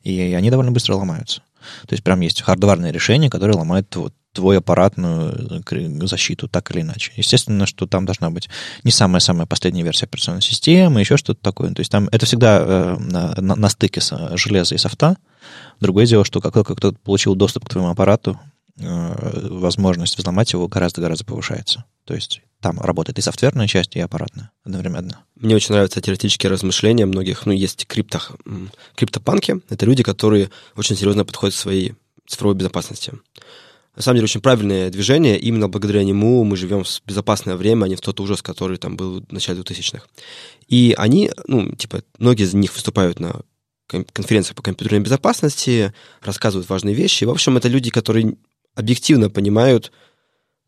и 0.02 0.34
они 0.36 0.50
довольно 0.50 0.72
быстро 0.72 0.94
ломаются. 0.94 1.42
То 1.86 1.92
есть 1.92 2.02
прям 2.02 2.20
есть 2.20 2.42
хардварное 2.42 2.90
решение, 2.90 3.30
которое 3.30 3.54
ломает 3.54 3.94
вот 3.96 4.14
твою 4.32 4.60
аппаратную 4.60 5.62
э, 5.70 6.06
защиту, 6.06 6.48
так 6.48 6.70
или 6.70 6.82
иначе. 6.82 7.12
Естественно, 7.16 7.66
что 7.66 7.86
там 7.86 8.06
должна 8.06 8.30
быть 8.30 8.48
не 8.84 8.92
самая-самая 8.92 9.46
последняя 9.46 9.82
версия 9.82 10.06
операционной 10.06 10.42
системы, 10.42 11.00
еще 11.00 11.16
что-то 11.16 11.40
такое. 11.42 11.72
То 11.72 11.80
есть 11.80 11.90
там 11.90 12.08
это 12.12 12.26
всегда 12.26 12.60
э, 12.60 12.96
на, 12.98 13.34
на, 13.34 13.68
стыке 13.68 14.00
с, 14.00 14.36
железа 14.36 14.74
и 14.74 14.78
софта. 14.78 15.16
Другое 15.80 16.06
дело, 16.06 16.24
что 16.24 16.40
как 16.40 16.54
только 16.54 16.76
кто-то 16.76 16.98
получил 17.02 17.34
доступ 17.34 17.64
к 17.64 17.70
твоему 17.70 17.90
аппарату, 17.90 18.32
э, 18.32 18.59
возможность 18.80 20.18
взломать 20.18 20.52
его 20.52 20.68
гораздо-гораздо 20.68 21.24
повышается. 21.24 21.84
То 22.04 22.14
есть 22.14 22.42
там 22.60 22.80
работает 22.80 23.18
и 23.18 23.22
софтверная 23.22 23.66
часть, 23.66 23.96
и 23.96 24.00
аппаратная 24.00 24.50
одновременно. 24.64 25.24
Мне 25.36 25.56
очень 25.56 25.74
нравятся 25.74 26.00
теоретические 26.00 26.50
размышления 26.50 27.06
многих. 27.06 27.46
Ну, 27.46 27.52
есть 27.52 27.86
криптах, 27.86 28.32
криптопанки. 28.94 29.60
Это 29.68 29.86
люди, 29.86 30.02
которые 30.02 30.50
очень 30.76 30.96
серьезно 30.96 31.24
подходят 31.24 31.54
к 31.54 31.58
своей 31.58 31.94
цифровой 32.26 32.56
безопасности 32.56 33.12
на 33.96 34.02
самом 34.02 34.16
деле 34.16 34.24
очень 34.24 34.40
правильное 34.40 34.88
движение. 34.90 35.38
Именно 35.38 35.68
благодаря 35.68 36.04
нему 36.04 36.42
мы 36.44 36.56
живем 36.56 36.84
в 36.84 37.02
безопасное 37.06 37.56
время, 37.56 37.84
а 37.84 37.88
не 37.88 37.96
в 37.96 38.00
тот 38.00 38.18
ужас, 38.20 38.40
который 38.40 38.78
там 38.78 38.96
был 38.96 39.20
в 39.20 39.32
начале 39.32 39.60
2000-х. 39.60 40.06
И 40.68 40.94
они, 40.96 41.30
ну, 41.46 41.74
типа, 41.74 42.02
многие 42.18 42.44
из 42.44 42.54
них 42.54 42.74
выступают 42.74 43.20
на 43.20 43.40
конференциях 43.88 44.54
по 44.54 44.62
компьютерной 44.62 45.00
безопасности, 45.00 45.92
рассказывают 46.22 46.68
важные 46.68 46.94
вещи. 46.94 47.24
в 47.24 47.30
общем, 47.30 47.56
это 47.56 47.68
люди, 47.68 47.90
которые 47.90 48.36
объективно 48.74 49.30
понимают 49.30 49.92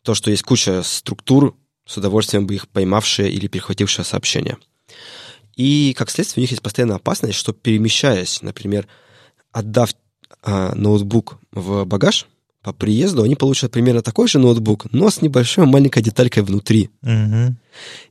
то, 0.03 0.15
что 0.15 0.31
есть 0.31 0.43
куча 0.43 0.83
структур, 0.83 1.57
с 1.87 1.97
удовольствием 1.97 2.47
бы 2.47 2.55
их 2.55 2.69
поймавшие 2.69 3.31
или 3.31 3.49
перехватившие 3.49 4.05
сообщения. 4.05 4.59
И, 5.57 5.95
как 5.97 6.11
следствие, 6.11 6.41
у 6.41 6.45
них 6.45 6.51
есть 6.51 6.62
постоянная 6.62 6.97
опасность, 6.97 7.38
что 7.38 7.53
перемещаясь, 7.53 8.43
например, 8.43 8.87
отдав 9.51 9.95
э, 10.45 10.75
ноутбук 10.75 11.38
в 11.53 11.85
багаж, 11.85 12.27
по 12.62 12.72
приезду 12.72 13.25
они 13.25 13.35
получат 13.35 13.72
примерно 13.72 14.03
такой 14.03 14.29
же 14.29 14.38
ноутбук, 14.38 14.87
но 14.92 15.11
с 15.11 15.20
небольшой 15.20 15.66
маленькой 15.66 16.03
деталькой 16.03 16.44
внутри. 16.44 16.90
Угу. 17.03 17.57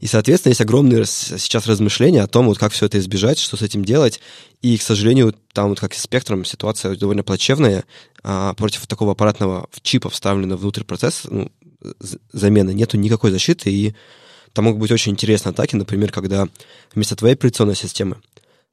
И, 0.01 0.07
соответственно, 0.07 0.51
есть 0.51 0.61
огромные 0.61 1.05
сейчас 1.05 1.67
размышления 1.67 2.21
о 2.21 2.27
том, 2.27 2.47
вот 2.47 2.57
как 2.57 2.73
все 2.73 2.87
это 2.87 2.99
избежать, 2.99 3.39
что 3.39 3.55
с 3.55 3.61
этим 3.61 3.85
делать. 3.85 4.19
И, 4.61 4.77
к 4.77 4.81
сожалению, 4.81 5.33
там 5.53 5.69
вот 5.69 5.79
как 5.79 5.93
с 5.93 6.01
спектром 6.01 6.43
ситуация 6.43 6.95
довольно 6.97 7.23
плачевная. 7.23 7.85
А 8.23 8.53
против 8.53 8.85
такого 8.87 9.13
аппаратного 9.13 9.69
чипа, 9.81 10.09
вставленного 10.09 10.59
внутрь 10.59 10.83
процесса, 10.83 11.29
ну, 11.31 11.51
замены, 12.33 12.73
нету 12.73 12.97
никакой 12.97 13.31
защиты, 13.31 13.71
и 13.71 13.95
там 14.53 14.65
могут 14.65 14.81
быть 14.81 14.91
очень 14.91 15.13
интересные 15.13 15.51
атаки, 15.51 15.75
например, 15.75 16.11
когда 16.11 16.47
вместо 16.93 17.15
твоей 17.15 17.35
операционной 17.35 17.75
системы 17.75 18.17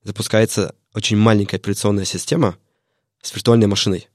запускается 0.02 0.74
очень 0.92 1.16
маленькая 1.16 1.56
операционная 1.56 2.04
система 2.04 2.56
с 3.22 3.32
виртуальной 3.32 3.68
машиной 3.68 4.08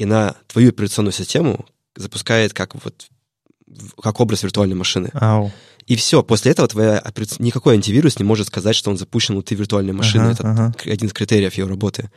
и 0.00 0.06
на 0.06 0.34
твою 0.46 0.70
операционную 0.70 1.12
систему 1.12 1.66
запускает 1.94 2.54
как 2.54 2.74
вот 2.82 3.08
как 4.02 4.18
образ 4.18 4.42
виртуальной 4.42 4.74
машины. 4.74 5.10
Ау. 5.12 5.52
И 5.86 5.94
все, 5.94 6.22
после 6.22 6.52
этого 6.52 6.68
твоя 6.68 7.04
никакой 7.38 7.74
антивирус 7.74 8.18
не 8.18 8.24
может 8.24 8.46
сказать, 8.46 8.74
что 8.74 8.90
он 8.90 8.96
запущен 8.96 9.34
внутри 9.34 9.58
виртуальной 9.58 9.92
машины. 9.92 10.22
Ага, 10.22 10.32
Это 10.32 10.50
ага. 10.50 10.74
один 10.86 11.08
из 11.08 11.12
критериев 11.12 11.52
ее 11.52 11.66
работы. 11.66 12.10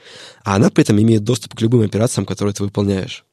А 0.45 0.55
она 0.55 0.69
при 0.69 0.83
этом 0.83 1.01
имеет 1.01 1.25
доступ 1.25 1.55
к 1.55 1.61
любым 1.61 1.81
операциям, 1.81 2.25
которые 2.25 2.53
ты 2.53 2.63
выполняешь. 2.63 3.25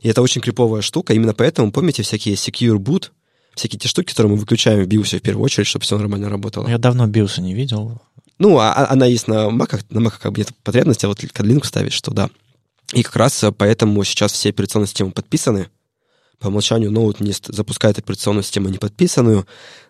И 0.00 0.08
это 0.08 0.22
очень 0.22 0.40
криповая 0.40 0.80
штука. 0.80 1.12
Именно 1.12 1.34
поэтому, 1.34 1.72
помните, 1.72 2.04
всякие 2.04 2.36
Secure 2.36 2.78
Boot, 2.78 3.10
всякие 3.56 3.80
те 3.80 3.88
штуки, 3.88 4.10
которые 4.10 4.30
мы 4.30 4.38
выключаем 4.38 4.84
в 4.84 4.86
BIOS 4.86 5.18
в 5.18 5.22
первую 5.22 5.44
очередь, 5.44 5.66
чтобы 5.66 5.82
все 5.82 5.98
нормально 5.98 6.28
работало. 6.28 6.68
Я 6.68 6.78
давно 6.78 7.08
BIOS 7.08 7.40
не 7.40 7.52
видел. 7.52 8.00
Ну, 8.38 8.58
а, 8.58 8.72
а 8.72 8.92
она 8.92 9.06
есть 9.06 9.26
на 9.26 9.48
Mac, 9.48 9.82
на 9.90 9.98
Mac 9.98 10.14
как 10.22 10.32
бы 10.32 10.38
нет 10.38 10.52
потребности, 10.62 11.04
а 11.04 11.08
вот 11.08 11.18
Linux 11.24 11.64
ставишь, 11.64 11.94
что 11.94 12.12
да. 12.12 12.30
И 12.92 13.02
как 13.02 13.16
раз 13.16 13.42
э, 13.42 13.52
поэтому 13.52 14.02
сейчас 14.04 14.32
все 14.32 14.50
операционные 14.50 14.86
системы 14.86 15.10
подписаны. 15.10 15.68
По 16.38 16.48
умолчанию 16.48 16.92
ноут 16.92 17.20
не 17.20 17.32
запускает 17.32 17.98
операционную 17.98 18.42
систему 18.42 18.68
не 18.68 18.78
подписанную. 18.78 19.46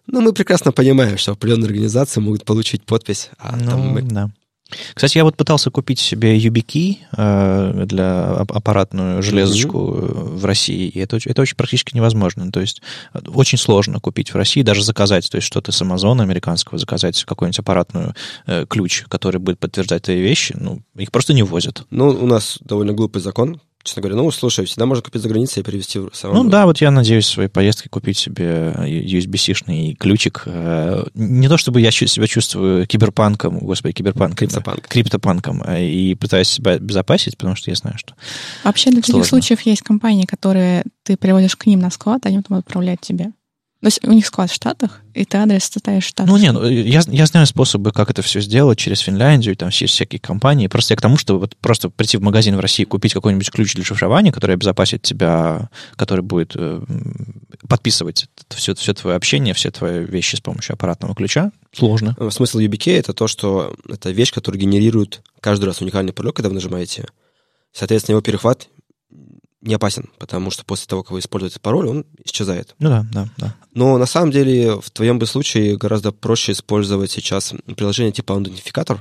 Но 0.07 0.21
мы 0.21 0.33
прекрасно 0.33 0.73
понимаем, 0.73 1.19
что 1.19 1.33
определенные 1.33 1.67
организации 1.67 2.21
могут 2.21 2.45
получить 2.45 2.85
подпись. 2.85 3.31
А 3.39 3.57
ну, 3.57 3.67
там 3.71 3.81
мы... 3.89 4.03
да. 4.03 4.31
Кстати, 4.95 5.19
я 5.19 5.25
вот 5.25 5.37
пытался 5.37 5.71
купить 5.71 6.01
себе 6.01 6.37
YubiKey 6.39 6.99
э, 7.17 7.85
для 7.87 8.33
аппаратную 8.33 9.23
железочку 9.23 9.79
mm-hmm. 9.79 10.37
в 10.37 10.45
России, 10.45 10.89
и 10.89 10.99
это, 10.99 11.19
это 11.25 11.43
очень 11.43 11.57
практически 11.57 11.95
невозможно. 11.95 12.51
То 12.51 12.61
есть 12.61 12.83
э, 13.15 13.21
очень 13.33 13.59
сложно 13.59 14.01
купить 14.01 14.35
в 14.35 14.37
России, 14.37 14.63
даже 14.63 14.83
заказать, 14.83 15.31
то 15.31 15.37
есть 15.37 15.47
что-то 15.47 15.71
с 15.71 15.81
Амазона 15.83 16.25
американского, 16.25 16.79
заказать 16.79 17.23
какой-нибудь 17.25 17.61
аппаратную 17.61 18.15
э, 18.47 18.67
ключ, 18.69 19.05
который 19.09 19.39
будет 19.39 19.61
подтверждать 19.61 20.03
твои 20.03 20.21
вещи, 20.21 20.57
ну, 20.59 20.83
их 20.97 21.13
просто 21.13 21.33
не 21.33 21.45
возят. 21.45 21.85
Ну, 21.91 22.09
у 22.09 22.27
нас 22.27 22.59
довольно 22.61 22.93
глупый 22.93 23.23
закон, 23.23 23.61
честно 23.87 24.03
говоря. 24.03 24.17
Ну, 24.17 24.31
слушай, 24.31 24.65
всегда 24.67 24.87
можно 24.87 25.03
купить 25.03 25.23
за 25.23 25.29
границей 25.29 25.63
и 25.63 25.65
перевести 25.65 25.99
в 25.99 26.11
самому. 26.13 26.43
Ну 26.43 26.51
да, 26.51 26.67
вот 26.67 26.81
я 26.81 26.91
надеюсь 26.91 27.27
в 27.27 27.31
своей 27.31 27.49
поездке 27.49 27.89
купить 27.89 28.19
себе 28.19 28.75
USB-шный 28.77 29.95
ключик. 29.95 30.43
Э, 30.47 31.05
не 31.15 31.49
то 31.49 31.57
чтобы 31.57 31.81
я 31.81 31.91
себя 31.91 32.27
чувствую 32.27 32.87
киберпанком, 32.87 33.59
господи, 33.61 33.95
киберпанк, 33.95 34.37
криптопанк. 34.37 34.87
криптопанком, 34.87 35.63
э, 35.67 35.87
и 35.87 36.15
пытаюсь 36.15 36.49
себя 36.49 36.73
обезопасить, 36.73 37.37
потому 37.39 37.57
что 37.57 37.71
я 37.71 37.77
знаю, 37.77 37.97
что 37.99 38.15
Вообще 38.65 38.91
для 38.91 39.01
таких 39.01 39.25
случаев 39.25 39.61
есть 39.63 39.83
компании, 39.83 40.27
которые 40.27 40.85
ты 41.05 41.17
приводишь 41.17 41.57
к 41.57 41.67
ним 41.67 41.81
на 41.81 41.91
склад, 41.91 42.27
они 42.27 42.39
потом 42.39 42.59
отправляют 42.59 43.01
тебе. 43.01 43.33
То 43.87 43.89
есть 43.89 44.05
у 44.05 44.11
них 44.11 44.27
склад 44.27 44.51
в 44.51 44.53
Штатах, 44.53 45.01
и 45.15 45.25
ты 45.25 45.39
адрес 45.39 45.63
ставишь 45.63 46.07
в 46.07 46.09
Штатах. 46.09 46.27
Ну, 46.29 46.39
не, 46.39 46.51
ну, 46.51 46.67
я, 46.67 47.03
я 47.07 47.27
знаю 47.27 47.47
способы, 47.47 47.93
как 47.93 48.11
это 48.11 48.21
все 48.21 48.41
сделать 48.41 48.79
через 48.79 48.99
Финляндию, 48.99 49.55
там 49.55 49.69
есть 49.69 49.95
всякие 49.95 50.19
компании. 50.19 50.67
Просто 50.67 50.95
я 50.95 50.97
к 50.97 51.01
тому, 51.01 51.17
что 51.17 51.39
вот 51.39 51.55
просто 51.55 51.89
прийти 51.89 52.17
в 52.17 52.21
магазин 52.21 52.57
в 52.57 52.59
России, 52.59 52.83
купить 52.83 53.13
какой-нибудь 53.13 53.49
ключ 53.53 53.77
для 53.77 53.85
шифрования, 53.85 54.33
который 54.33 54.55
обезопасит 54.55 55.03
тебя, 55.03 55.71
который 55.95 56.23
будет 56.23 56.55
э, 56.57 56.83
подписывать 57.69 58.27
все, 58.49 58.75
все 58.75 58.93
твое 58.93 59.17
общение, 59.17 59.55
все 59.55 59.71
твои 59.71 60.05
вещи 60.05 60.35
с 60.35 60.41
помощью 60.41 60.75
аппаратного 60.75 61.15
ключа, 61.15 61.53
сложно. 61.73 62.17
Смысл 62.31 62.59
YubiKey— 62.59 62.97
это 62.99 63.13
то, 63.13 63.29
что 63.29 63.77
это 63.89 64.11
вещь, 64.11 64.33
которая 64.33 64.61
генерирует 64.61 65.23
каждый 65.39 65.67
раз 65.67 65.81
уникальный 65.81 66.13
пароль, 66.13 66.33
когда 66.33 66.49
вы 66.49 66.57
нажимаете. 66.57 67.07
Соответственно, 67.73 68.15
его 68.15 68.21
перехват 68.21 68.67
не 69.63 69.75
опасен, 69.75 70.11
потому 70.19 70.51
что 70.51 70.65
после 70.65 70.87
того, 70.87 71.03
как 71.03 71.13
вы 71.13 71.21
используете 71.21 71.61
пароль, 71.61 71.89
он 71.89 72.07
исчезает. 72.25 72.75
Ну 72.79 72.89
да, 72.89 73.07
да, 73.13 73.29
да. 73.39 73.55
Но 73.75 73.99
на 73.99 74.07
самом 74.07 74.31
деле 74.31 74.81
в 74.81 74.91
твоем 74.91 75.19
бы 75.19 75.27
случае 75.27 75.77
гораздо 75.77 76.13
проще 76.13 76.53
использовать 76.53 77.11
сейчас 77.11 77.53
приложение 77.77 78.13
типа 78.13 78.33
Identificator 78.33 79.01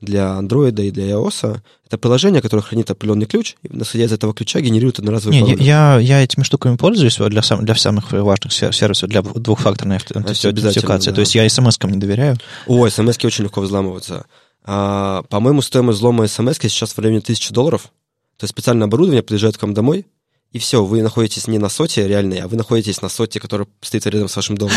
для 0.00 0.38
Android 0.38 0.80
и 0.82 0.90
для 0.90 1.12
iOS. 1.12 1.60
Это 1.86 1.96
приложение, 1.96 2.42
которое 2.42 2.62
хранит 2.62 2.90
определенный 2.90 3.26
ключ, 3.26 3.54
и, 3.62 3.68
исходя 3.80 4.04
из 4.04 4.12
этого 4.12 4.34
ключа, 4.34 4.60
генерирует 4.60 4.98
одноразовый 4.98 5.36
Не, 5.36 5.52
пароль. 5.52 5.62
Я, 5.62 5.98
я 5.98 6.22
этими 6.22 6.42
штуками 6.42 6.76
пользуюсь 6.76 7.16
для, 7.16 7.42
сам, 7.42 7.64
для 7.64 7.74
самых 7.76 8.10
важных 8.12 8.52
сервисов, 8.52 9.08
для 9.08 9.22
двухфакторной 9.22 9.96
аутентификации. 9.96 11.10
Да. 11.10 11.14
То 11.14 11.20
есть 11.20 11.34
я 11.34 11.46
смс-кам 11.46 11.92
не 11.92 11.98
доверяю. 11.98 12.36
Ой, 12.66 12.90
смс 12.90 13.16
очень 13.24 13.44
легко 13.44 13.60
взламываются. 13.60 14.26
А, 14.64 15.22
по-моему, 15.28 15.62
стоимость 15.62 15.98
взлома 15.98 16.26
смс 16.26 16.58
сейчас 16.58 16.92
в 16.92 16.98
районе 16.98 17.18
1000 17.18 17.54
долларов. 17.54 17.92
То 18.42 18.44
есть 18.46 18.54
специальное 18.54 18.88
оборудование 18.88 19.22
подъезжает 19.22 19.56
к 19.56 19.62
вам 19.62 19.72
домой, 19.72 20.04
и 20.50 20.58
все, 20.58 20.84
вы 20.84 21.00
находитесь 21.00 21.46
не 21.46 21.58
на 21.58 21.68
соте 21.68 22.08
реальной, 22.08 22.38
а 22.38 22.48
вы 22.48 22.56
находитесь 22.56 23.00
на 23.00 23.08
соте, 23.08 23.38
которая 23.38 23.68
стоит 23.80 24.04
рядом 24.08 24.28
с 24.28 24.34
вашим 24.34 24.58
домом. 24.58 24.74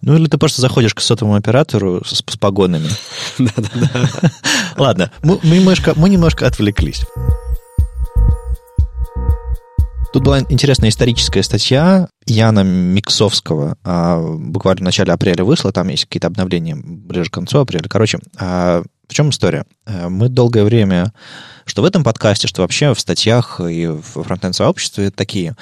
Ну, 0.00 0.16
или 0.16 0.26
ты 0.26 0.38
просто 0.38 0.62
заходишь 0.62 0.94
к 0.94 1.02
сотовому 1.02 1.36
оператору 1.36 2.02
с, 2.02 2.24
с 2.26 2.36
погонами. 2.38 2.88
Да-да-да. 3.38 4.10
Ладно, 4.78 5.12
мы 5.22 5.38
немножко, 5.42 5.92
мы 5.96 6.08
немножко 6.08 6.46
отвлеклись. 6.46 7.02
Тут 10.14 10.22
была 10.22 10.38
интересная 10.48 10.90
историческая 10.90 11.42
статья 11.42 12.06
Яна 12.24 12.62
Миксовского, 12.62 13.76
а, 13.82 14.20
буквально 14.20 14.82
в 14.82 14.84
начале 14.84 15.12
апреля 15.12 15.42
вышла, 15.42 15.72
там 15.72 15.88
есть 15.88 16.04
какие-то 16.04 16.28
обновления 16.28 16.76
ближе 16.76 17.30
к 17.30 17.34
концу 17.34 17.58
апреля. 17.58 17.88
Короче, 17.88 18.20
а, 18.38 18.84
в 19.08 19.12
чем 19.12 19.30
история? 19.30 19.64
Э, 19.86 20.08
мы 20.08 20.28
долгое 20.28 20.64
время, 20.64 21.12
что 21.66 21.82
в 21.82 21.84
этом 21.84 22.04
подкасте, 22.04 22.46
что 22.46 22.62
вообще 22.62 22.94
в 22.94 23.00
статьях 23.00 23.60
и 23.60 23.86
в 23.86 24.02
фронтенд-сообществе 24.02 25.10
такие. 25.10 25.56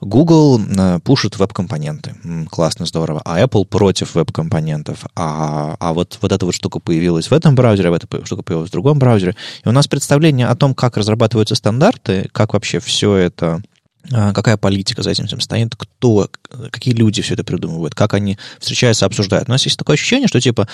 Google 0.00 0.58
э, 0.58 1.00
пушит 1.00 1.38
веб-компоненты. 1.38 2.14
Классно, 2.50 2.86
здорово. 2.86 3.20
А 3.24 3.40
Apple 3.40 3.66
против 3.66 4.14
веб-компонентов. 4.14 5.04
А, 5.14 5.76
а 5.78 5.92
вот, 5.92 6.18
вот 6.22 6.32
эта 6.32 6.46
вот 6.46 6.54
штука 6.54 6.80
появилась 6.80 7.30
в 7.30 7.32
этом 7.34 7.54
браузере, 7.54 7.90
а 7.90 7.96
эта 7.96 8.06
штука 8.24 8.42
появилась 8.42 8.70
в 8.70 8.72
другом 8.72 8.98
браузере. 8.98 9.36
И 9.64 9.68
у 9.68 9.72
нас 9.72 9.86
представление 9.86 10.46
о 10.46 10.56
том, 10.56 10.74
как 10.74 10.96
разрабатываются 10.96 11.54
стандарты, 11.54 12.28
как 12.32 12.54
вообще 12.54 12.80
все 12.80 13.14
это 13.14 13.62
какая 14.10 14.56
политика 14.56 15.02
за 15.02 15.10
этим 15.10 15.26
всем 15.26 15.40
стоит, 15.40 15.74
кто, 15.76 16.30
какие 16.70 16.94
люди 16.94 17.22
все 17.22 17.34
это 17.34 17.44
придумывают, 17.44 17.94
как 17.94 18.14
они 18.14 18.38
встречаются, 18.58 19.06
обсуждают. 19.06 19.48
У 19.48 19.52
нас 19.52 19.64
есть 19.64 19.78
такое 19.78 19.94
ощущение, 19.94 20.28
что, 20.28 20.40
типа, 20.40 20.68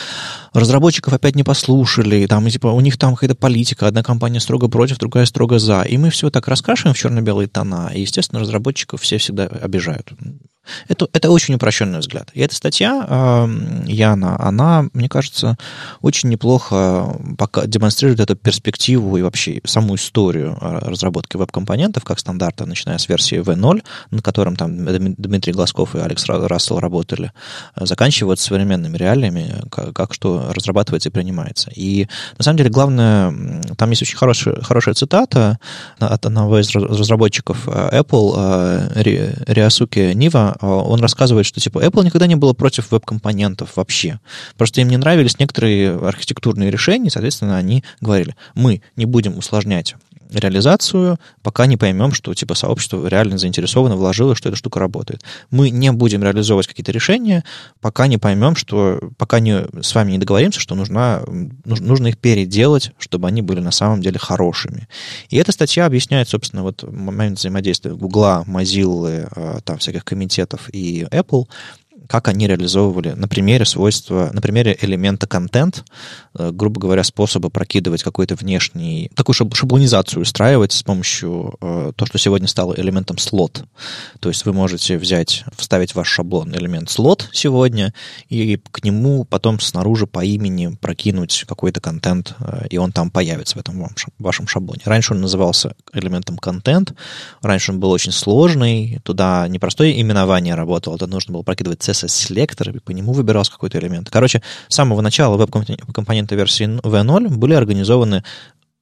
разработчиков 0.52 1.12
опять 1.12 1.34
не 1.34 1.42
послушали, 1.42 2.26
там, 2.26 2.48
типа, 2.48 2.68
у 2.68 2.80
них 2.80 2.98
там 2.98 3.14
какая-то 3.14 3.34
политика, 3.34 3.86
одна 3.86 4.02
компания 4.02 4.40
строго 4.40 4.68
против, 4.68 4.98
другая 4.98 5.26
строго 5.26 5.58
за, 5.58 5.82
и 5.82 5.96
мы 5.96 6.10
все 6.10 6.30
так 6.30 6.48
раскрашиваем 6.48 6.94
в 6.94 6.98
черно-белые 6.98 7.48
тона, 7.48 7.90
и, 7.94 8.02
естественно, 8.02 8.40
разработчиков 8.40 9.00
все 9.00 9.18
всегда 9.18 9.46
обижают. 9.46 10.12
Это, 10.88 11.08
это 11.12 11.30
очень 11.30 11.54
упрощенный 11.54 11.98
взгляд. 11.98 12.30
И 12.32 12.40
эта 12.40 12.54
статья 12.54 13.06
э, 13.06 13.48
Яна, 13.86 14.40
она, 14.40 14.86
мне 14.92 15.08
кажется, 15.08 15.56
очень 16.00 16.30
неплохо 16.30 17.18
пока 17.36 17.66
демонстрирует 17.66 18.20
эту 18.20 18.34
перспективу 18.34 19.16
и 19.16 19.22
вообще 19.22 19.60
саму 19.64 19.96
историю 19.96 20.56
а, 20.60 20.80
разработки 20.80 21.36
веб-компонентов 21.36 22.04
как 22.04 22.18
стандарта, 22.18 22.66
начиная 22.66 22.98
с 22.98 23.08
версии 23.08 23.40
V0, 23.40 23.82
на 24.10 24.22
котором 24.22 24.56
там 24.56 24.84
Дмитрий 25.16 25.52
Глазков 25.64 25.96
и 25.96 25.98
Алекс 25.98 26.26
Рассел 26.26 26.78
работали, 26.78 27.32
заканчивая 27.74 28.36
современными 28.36 28.98
реалиями, 28.98 29.62
как, 29.70 29.94
как 29.94 30.12
что 30.12 30.52
разрабатывается 30.52 31.08
и 31.08 31.12
принимается. 31.12 31.70
И 31.74 32.06
на 32.36 32.44
самом 32.44 32.58
деле 32.58 32.68
главное, 32.68 33.34
там 33.78 33.88
есть 33.88 34.02
очень 34.02 34.18
хорошая, 34.18 34.60
хорошая 34.60 34.94
цитата 34.94 35.58
от 35.98 36.26
одного 36.26 36.60
из 36.60 36.70
разработчиков 36.74 37.66
Apple, 37.66 38.92
Риасуки 39.46 40.12
Нива, 40.12 40.54
он 40.60 41.00
рассказывает, 41.00 41.46
что 41.46 41.60
типа 41.60 41.78
Apple 41.78 42.04
никогда 42.04 42.26
не 42.26 42.36
было 42.36 42.52
против 42.52 42.90
веб-компонентов 42.90 43.76
вообще. 43.76 44.20
Просто 44.58 44.82
им 44.82 44.88
не 44.88 44.98
нравились 44.98 45.38
некоторые 45.38 45.96
архитектурные 45.96 46.70
решения, 46.70 47.08
соответственно, 47.08 47.56
они 47.56 47.84
говорили, 48.02 48.36
мы 48.54 48.82
не 48.96 49.06
будем 49.06 49.38
усложнять 49.38 49.94
реализацию, 50.38 51.18
пока 51.42 51.66
не 51.66 51.76
поймем, 51.76 52.12
что 52.12 52.34
типа 52.34 52.54
сообщество 52.54 53.06
реально 53.06 53.38
заинтересовано, 53.38 53.96
вложило, 53.96 54.34
что 54.34 54.48
эта 54.48 54.56
штука 54.56 54.80
работает. 54.80 55.22
Мы 55.50 55.70
не 55.70 55.92
будем 55.92 56.22
реализовывать 56.22 56.66
какие-то 56.66 56.92
решения, 56.92 57.44
пока 57.80 58.06
не 58.06 58.18
поймем, 58.18 58.56
что 58.56 59.00
пока 59.16 59.40
не, 59.40 59.64
с 59.82 59.94
вами 59.94 60.12
не 60.12 60.18
договоримся, 60.18 60.60
что 60.60 60.74
нужна, 60.74 61.22
нужно 61.64 62.08
их 62.08 62.18
переделать, 62.18 62.92
чтобы 62.98 63.28
они 63.28 63.42
были 63.42 63.60
на 63.60 63.70
самом 63.70 64.00
деле 64.00 64.18
хорошими. 64.18 64.88
И 65.30 65.36
эта 65.36 65.52
статья 65.52 65.86
объясняет, 65.86 66.28
собственно, 66.28 66.62
вот 66.62 66.82
момент 66.82 67.38
взаимодействия 67.38 67.94
Гугла, 67.94 68.44
Mozilla, 68.46 69.28
э, 69.34 69.60
там 69.64 69.78
всяких 69.78 70.04
комитетов 70.04 70.68
и 70.72 71.06
Apple 71.10 71.46
как 72.14 72.28
они 72.28 72.46
реализовывали 72.46 73.08
на 73.08 73.26
примере 73.26 73.64
свойства, 73.64 74.30
на 74.32 74.40
примере 74.40 74.78
элемента 74.80 75.26
контент, 75.26 75.84
э, 76.38 76.52
грубо 76.52 76.80
говоря, 76.80 77.02
способа 77.02 77.50
прокидывать 77.50 78.04
какой-то 78.04 78.36
внешний, 78.36 79.10
такую 79.16 79.34
шаблонизацию 79.34 80.22
устраивать 80.22 80.70
с 80.70 80.84
помощью 80.84 81.56
э, 81.60 81.92
то, 81.96 82.06
что 82.06 82.16
сегодня 82.18 82.46
стало 82.46 82.72
элементом 82.76 83.18
слот. 83.18 83.64
То 84.20 84.28
есть 84.28 84.46
вы 84.46 84.52
можете 84.52 84.96
взять, 84.96 85.44
вставить 85.56 85.90
в 85.90 85.96
ваш 85.96 86.06
шаблон 86.06 86.54
элемент 86.54 86.88
слот 86.88 87.28
сегодня, 87.32 87.92
и 88.28 88.60
к 88.70 88.84
нему 88.84 89.24
потом 89.24 89.58
снаружи 89.58 90.06
по 90.06 90.24
имени 90.24 90.68
прокинуть 90.80 91.44
какой-то 91.48 91.80
контент, 91.80 92.36
э, 92.38 92.68
и 92.70 92.78
он 92.78 92.92
там 92.92 93.10
появится 93.10 93.56
в 93.56 93.60
этом 93.60 93.88
вашем 94.20 94.46
шаблоне. 94.46 94.82
Раньше 94.84 95.14
он 95.14 95.20
назывался 95.20 95.74
элементом 95.92 96.38
контент, 96.38 96.94
раньше 97.42 97.72
он 97.72 97.80
был 97.80 97.90
очень 97.90 98.12
сложный, 98.12 99.00
туда 99.02 99.48
не 99.48 99.58
простое 99.58 100.00
именование 100.00 100.54
работало, 100.54 100.94
это 100.94 101.08
нужно 101.08 101.32
было 101.32 101.42
прокидывать 101.42 101.82
CSS-селектор, 102.06 102.70
и 102.70 102.78
по 102.78 102.90
нему 102.90 103.12
выбирался 103.12 103.52
какой-то 103.52 103.78
элемент. 103.78 104.10
Короче, 104.10 104.42
с 104.68 104.74
самого 104.74 105.00
начала 105.00 105.36
веб-компоненты 105.36 106.36
версии 106.36 106.66
V0 106.66 107.28
были 107.28 107.54
организованы 107.54 108.24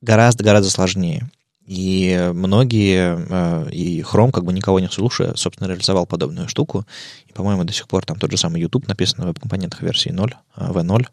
гораздо-гораздо 0.00 0.70
сложнее. 0.70 1.30
И 1.66 2.30
многие, 2.34 3.16
э, 3.28 3.70
и 3.70 4.00
Chrome, 4.00 4.32
как 4.32 4.44
бы 4.44 4.52
никого 4.52 4.80
не 4.80 4.88
слушая, 4.88 5.34
собственно, 5.36 5.68
реализовал 5.68 6.06
подобную 6.06 6.48
штуку. 6.48 6.84
И, 7.26 7.32
по-моему, 7.32 7.64
до 7.64 7.72
сих 7.72 7.86
пор 7.86 8.04
там 8.04 8.18
тот 8.18 8.30
же 8.30 8.36
самый 8.36 8.60
YouTube 8.60 8.88
написан 8.88 9.20
на 9.20 9.26
веб-компонентах 9.26 9.80
версии 9.82 10.10
0, 10.10 10.34
V0. 10.56 11.06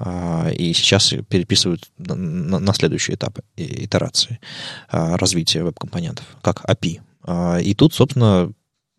Э, 0.00 0.52
и 0.54 0.74
сейчас 0.74 1.14
переписывают 1.28 1.88
на 1.96 2.72
следующий 2.74 3.14
этап 3.14 3.38
итерации 3.56 4.38
э, 4.92 5.16
развития 5.16 5.62
веб-компонентов, 5.64 6.26
как 6.42 6.64
API. 6.68 7.00
И 7.62 7.74
тут, 7.74 7.92
собственно, 7.92 8.50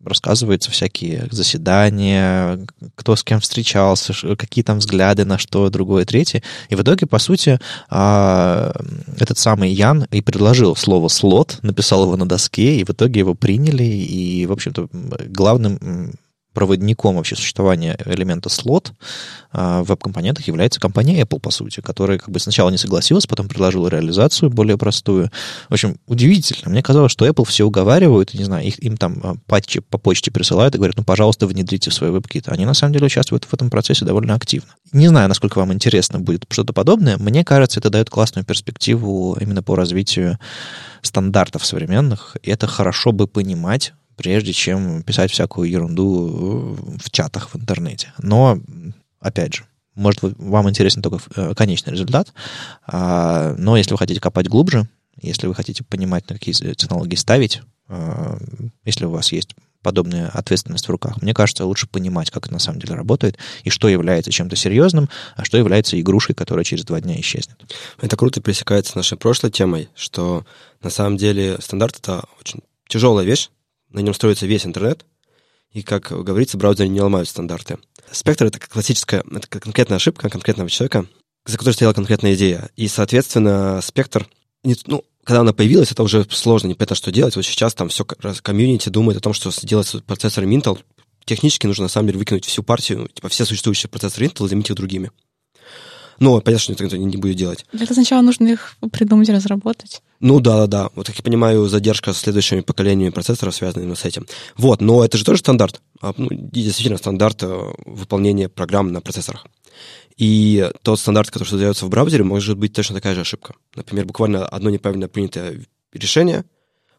рассказываются 0.04 0.70
всякие 0.70 1.28
заседания, 1.30 2.66
кто 2.94 3.16
с 3.16 3.22
кем 3.22 3.40
встречался, 3.40 4.14
какие 4.36 4.64
там 4.64 4.78
взгляды 4.78 5.24
на 5.24 5.38
что, 5.38 5.68
другое, 5.70 6.04
третье. 6.04 6.42
И 6.68 6.74
в 6.74 6.82
итоге, 6.82 7.06
по 7.06 7.18
сути, 7.18 7.58
а, 7.88 8.72
этот 9.18 9.38
самый 9.38 9.70
Ян 9.70 10.06
и 10.10 10.20
предложил 10.20 10.76
слово 10.76 11.08
«слот», 11.08 11.58
написал 11.62 12.04
его 12.04 12.16
на 12.16 12.26
доске, 12.26 12.76
и 12.76 12.84
в 12.84 12.90
итоге 12.90 13.20
его 13.20 13.34
приняли, 13.34 13.84
и, 13.84 14.46
в 14.46 14.52
общем-то, 14.52 14.88
главным 15.28 16.14
проводником 16.52 17.16
вообще 17.16 17.36
существования 17.36 17.96
элемента 18.04 18.48
слот 18.48 18.92
а, 19.52 19.82
в 19.82 19.88
веб-компонентах 19.88 20.46
является 20.46 20.80
компания 20.80 21.20
Apple, 21.22 21.40
по 21.40 21.50
сути, 21.50 21.80
которая 21.80 22.18
как 22.18 22.30
бы 22.30 22.40
сначала 22.40 22.70
не 22.70 22.78
согласилась, 22.78 23.26
потом 23.26 23.48
предложила 23.48 23.88
реализацию 23.88 24.50
более 24.50 24.76
простую. 24.76 25.30
В 25.68 25.72
общем, 25.72 25.98
удивительно. 26.06 26.70
Мне 26.70 26.82
казалось, 26.82 27.12
что 27.12 27.26
Apple 27.26 27.44
все 27.44 27.64
уговаривают, 27.64 28.34
не 28.34 28.44
знаю, 28.44 28.66
их, 28.66 28.82
им 28.82 28.96
там 28.96 29.20
а, 29.22 29.34
патчи 29.46 29.80
по 29.80 29.98
почте 29.98 30.30
присылают 30.30 30.74
и 30.74 30.78
говорят, 30.78 30.96
ну, 30.96 31.04
пожалуйста, 31.04 31.46
внедрите 31.46 31.90
в 31.90 31.94
свой 31.94 32.10
WebKit. 32.10 32.44
Они 32.48 32.64
на 32.64 32.74
самом 32.74 32.92
деле 32.92 33.06
участвуют 33.06 33.44
в 33.44 33.54
этом 33.54 33.70
процессе 33.70 34.04
довольно 34.04 34.34
активно. 34.34 34.74
Не 34.92 35.08
знаю, 35.08 35.28
насколько 35.28 35.58
вам 35.58 35.72
интересно 35.72 36.18
будет 36.18 36.46
что-то 36.48 36.72
подобное. 36.72 37.16
Мне 37.16 37.44
кажется, 37.44 37.78
это 37.78 37.90
дает 37.90 38.10
классную 38.10 38.44
перспективу 38.44 39.36
именно 39.40 39.62
по 39.62 39.76
развитию 39.76 40.38
стандартов 41.02 41.64
современных. 41.64 42.36
И 42.42 42.50
это 42.50 42.66
хорошо 42.66 43.12
бы 43.12 43.26
понимать 43.26 43.92
прежде 44.20 44.52
чем 44.52 45.02
писать 45.02 45.30
всякую 45.30 45.70
ерунду 45.70 46.76
в 47.02 47.10
чатах 47.10 47.54
в 47.54 47.56
интернете. 47.56 48.12
Но, 48.18 48.58
опять 49.18 49.54
же, 49.54 49.64
может, 49.94 50.20
вам 50.20 50.68
интересен 50.68 51.00
только 51.00 51.20
э, 51.36 51.54
конечный 51.54 51.94
результат, 51.94 52.34
а, 52.86 53.54
но 53.56 53.78
если 53.78 53.92
вы 53.92 53.98
хотите 53.98 54.20
копать 54.20 54.46
глубже, 54.46 54.86
если 55.22 55.46
вы 55.46 55.54
хотите 55.54 55.84
понимать, 55.84 56.28
на 56.28 56.34
какие 56.34 56.52
технологии 56.52 57.14
ставить, 57.14 57.62
а, 57.88 58.36
если 58.84 59.06
у 59.06 59.10
вас 59.10 59.32
есть 59.32 59.54
подобная 59.82 60.28
ответственность 60.28 60.86
в 60.86 60.90
руках. 60.90 61.22
Мне 61.22 61.32
кажется, 61.32 61.64
лучше 61.64 61.86
понимать, 61.86 62.30
как 62.30 62.44
это 62.44 62.52
на 62.52 62.58
самом 62.58 62.78
деле 62.78 62.96
работает, 62.96 63.38
и 63.64 63.70
что 63.70 63.88
является 63.88 64.30
чем-то 64.30 64.54
серьезным, 64.54 65.08
а 65.34 65.46
что 65.46 65.56
является 65.56 65.98
игрушкой, 65.98 66.34
которая 66.34 66.64
через 66.64 66.84
два 66.84 67.00
дня 67.00 67.18
исчезнет. 67.18 67.56
Это 68.02 68.18
круто 68.18 68.42
пересекается 68.42 68.92
с 68.92 68.96
нашей 68.96 69.16
прошлой 69.16 69.50
темой, 69.50 69.88
что 69.94 70.44
на 70.82 70.90
самом 70.90 71.16
деле 71.16 71.56
стандарт— 71.62 71.96
это 72.00 72.24
очень 72.38 72.60
тяжелая 72.86 73.24
вещь, 73.24 73.48
на 73.90 74.00
нем 74.00 74.14
строится 74.14 74.46
весь 74.46 74.66
интернет, 74.66 75.04
и, 75.72 75.82
как 75.82 76.10
говорится, 76.10 76.58
браузеры 76.58 76.88
не 76.88 77.00
ломают 77.00 77.28
стандарты. 77.28 77.78
Спектр— 78.10 78.44
это 78.46 78.58
классическая, 78.58 79.22
это 79.30 79.46
конкретная 79.46 79.96
ошибка 79.96 80.28
конкретного 80.28 80.68
человека, 80.68 81.06
за 81.46 81.56
которой 81.56 81.74
стояла 81.74 81.94
конкретная 81.94 82.34
идея. 82.34 82.70
И, 82.76 82.88
соответственно, 82.88 83.80
спектр, 83.82 84.28
ну, 84.64 85.04
когда 85.22 85.40
она 85.40 85.52
появилась, 85.52 85.92
это 85.92 86.02
уже 86.02 86.26
сложно, 86.30 86.68
непонятно, 86.68 86.96
что 86.96 87.12
делать. 87.12 87.36
Вот 87.36 87.44
сейчас 87.44 87.74
там 87.74 87.88
все 87.88 88.04
комьюнити 88.04 88.88
думает 88.88 89.18
о 89.18 89.20
том, 89.20 89.32
что 89.32 89.50
сделать 89.52 89.94
процессор 90.06 90.44
Intel. 90.44 90.78
Технически 91.24 91.66
нужно, 91.66 91.84
на 91.84 91.88
самом 91.88 92.08
деле, 92.08 92.18
выкинуть 92.18 92.46
всю 92.46 92.62
партию, 92.62 93.08
типа 93.12 93.28
все 93.28 93.44
существующие 93.44 93.88
процессоры 93.88 94.26
Intel 94.26 94.46
и 94.46 94.48
заменить 94.48 94.70
их 94.70 94.76
другими. 94.76 95.12
Но 96.20 96.40
понятно, 96.40 96.74
что 96.74 96.84
никто 96.84 96.96
не 96.96 97.16
будет 97.16 97.36
делать. 97.36 97.64
Для 97.72 97.84
этого 97.84 97.94
сначала 97.94 98.20
нужно 98.20 98.46
их 98.46 98.76
придумать, 98.92 99.28
разработать. 99.30 100.02
Ну 100.20 100.38
да, 100.38 100.58
да, 100.58 100.66
да. 100.66 100.90
Вот, 100.94 101.06
как 101.06 101.16
я 101.16 101.22
понимаю, 101.22 101.66
задержка 101.66 102.12
с 102.12 102.18
следующими 102.18 102.60
поколениями 102.60 103.10
процессоров 103.10 103.54
связана 103.54 103.82
именно 103.82 103.96
с 103.96 104.04
этим. 104.04 104.26
Вот, 104.56 104.82
но 104.82 105.02
это 105.02 105.16
же 105.16 105.24
тоже 105.24 105.40
стандарт. 105.40 105.80
А, 106.02 106.12
ну, 106.16 106.28
действительно, 106.30 106.98
стандарт 106.98 107.42
э, 107.42 107.72
выполнения 107.86 108.50
программ 108.50 108.92
на 108.92 109.00
процессорах. 109.00 109.46
И 110.18 110.70
тот 110.82 111.00
стандарт, 111.00 111.30
который 111.30 111.48
создается 111.48 111.86
в 111.86 111.88
браузере, 111.88 112.22
может 112.22 112.58
быть 112.58 112.74
точно 112.74 112.96
такая 112.96 113.14
же 113.14 113.22
ошибка. 113.22 113.54
Например, 113.74 114.04
буквально 114.04 114.46
одно 114.46 114.68
неправильно 114.68 115.08
принятое 115.08 115.64
решение, 115.94 116.44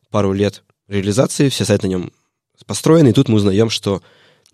пару 0.10 0.34
лет 0.34 0.64
реализации, 0.88 1.50
все 1.50 1.64
сайты 1.64 1.86
на 1.86 1.92
нем 1.92 2.12
построены, 2.66 3.10
и 3.10 3.14
тут 3.14 3.30
мы 3.30 3.36
узнаем, 3.36 3.70
что 3.70 4.02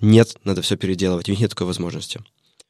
нет, 0.01 0.35
надо 0.43 0.61
все 0.61 0.75
переделывать, 0.75 1.29
у 1.29 1.31
них 1.31 1.39
нет 1.39 1.51
такой 1.51 1.67
возможности. 1.67 2.19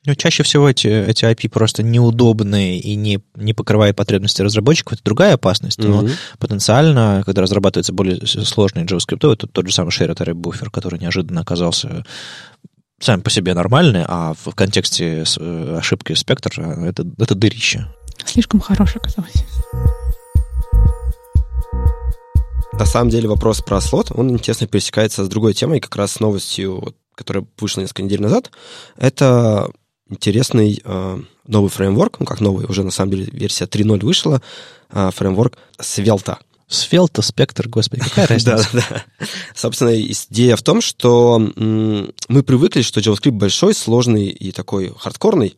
Ну, 0.07 0.15
чаще 0.15 0.43
всего 0.43 0.69
эти, 0.69 0.87
эти 0.87 1.25
IP 1.25 1.49
просто 1.49 1.83
неудобные 1.83 2.79
и 2.79 2.95
не, 2.95 3.19
не 3.35 3.53
покрывают 3.53 3.97
потребности 3.97 4.41
разработчиков. 4.41 4.93
Это 4.93 5.03
другая 5.03 5.33
опасность. 5.33 5.79
Mm-hmm. 5.79 6.01
Но 6.01 6.09
потенциально, 6.39 7.23
когда 7.25 7.41
разрабатывается 7.41 7.91
более 7.91 8.25
сложный 8.25 8.85
JavaScript, 8.85 9.33
это 9.33 9.47
тот 9.47 9.67
же 9.67 9.73
самый 9.73 9.89
shared 9.89 10.15
array 10.15 10.33
буфер, 10.33 10.71
который 10.71 10.97
неожиданно 10.97 11.41
оказался 11.41 12.05
сам 13.01 13.21
по 13.21 13.29
себе 13.29 13.53
нормальный, 13.53 14.05
а 14.07 14.33
в 14.33 14.55
контексте 14.55 15.25
э, 15.39 15.77
ошибки 15.77 16.13
спектра 16.13 16.63
это, 16.85 17.05
это 17.19 17.35
дырище. 17.35 17.87
Слишком 18.25 18.61
хороший 18.61 18.99
оказалось. 18.99 19.43
На 22.71 22.85
самом 22.85 23.09
деле 23.09 23.27
вопрос 23.27 23.61
про 23.61 23.81
слот, 23.81 24.13
он 24.15 24.31
интересно 24.31 24.67
пересекается 24.67 25.25
с 25.25 25.27
другой 25.27 25.53
темой, 25.53 25.81
как 25.81 25.97
раз 25.97 26.13
с 26.13 26.19
новостью, 26.21 26.95
которая 27.13 27.45
вышла 27.59 27.81
несколько 27.81 28.03
недель 28.03 28.21
назад. 28.21 28.51
Это 28.95 29.69
интересный 30.09 30.81
э, 30.83 31.19
новый 31.47 31.69
фреймворк, 31.69 32.19
ну 32.19 32.25
как 32.25 32.41
новый, 32.41 32.65
уже 32.65 32.83
на 32.83 32.91
самом 32.91 33.11
деле 33.11 33.25
версия 33.31 33.65
3.0 33.65 34.03
вышла, 34.03 34.41
э, 34.91 35.09
фреймворк 35.13 35.57
Svelte. 35.79 36.37
Svelte, 36.69 37.21
спектр, 37.21 37.69
господи, 37.69 38.03
какая 38.03 38.27
разница? 38.27 38.69
да, 38.73 38.81
да. 38.89 39.03
Собственно, 39.55 39.99
идея 40.01 40.55
в 40.57 40.61
том, 40.61 40.81
что 40.81 41.39
мы 41.39 42.43
привыкли, 42.43 42.81
что 42.81 42.99
JavaScript 42.99 43.31
большой, 43.31 43.73
сложный 43.73 44.27
и 44.27 44.51
такой 44.51 44.93
хардкорный, 44.97 45.55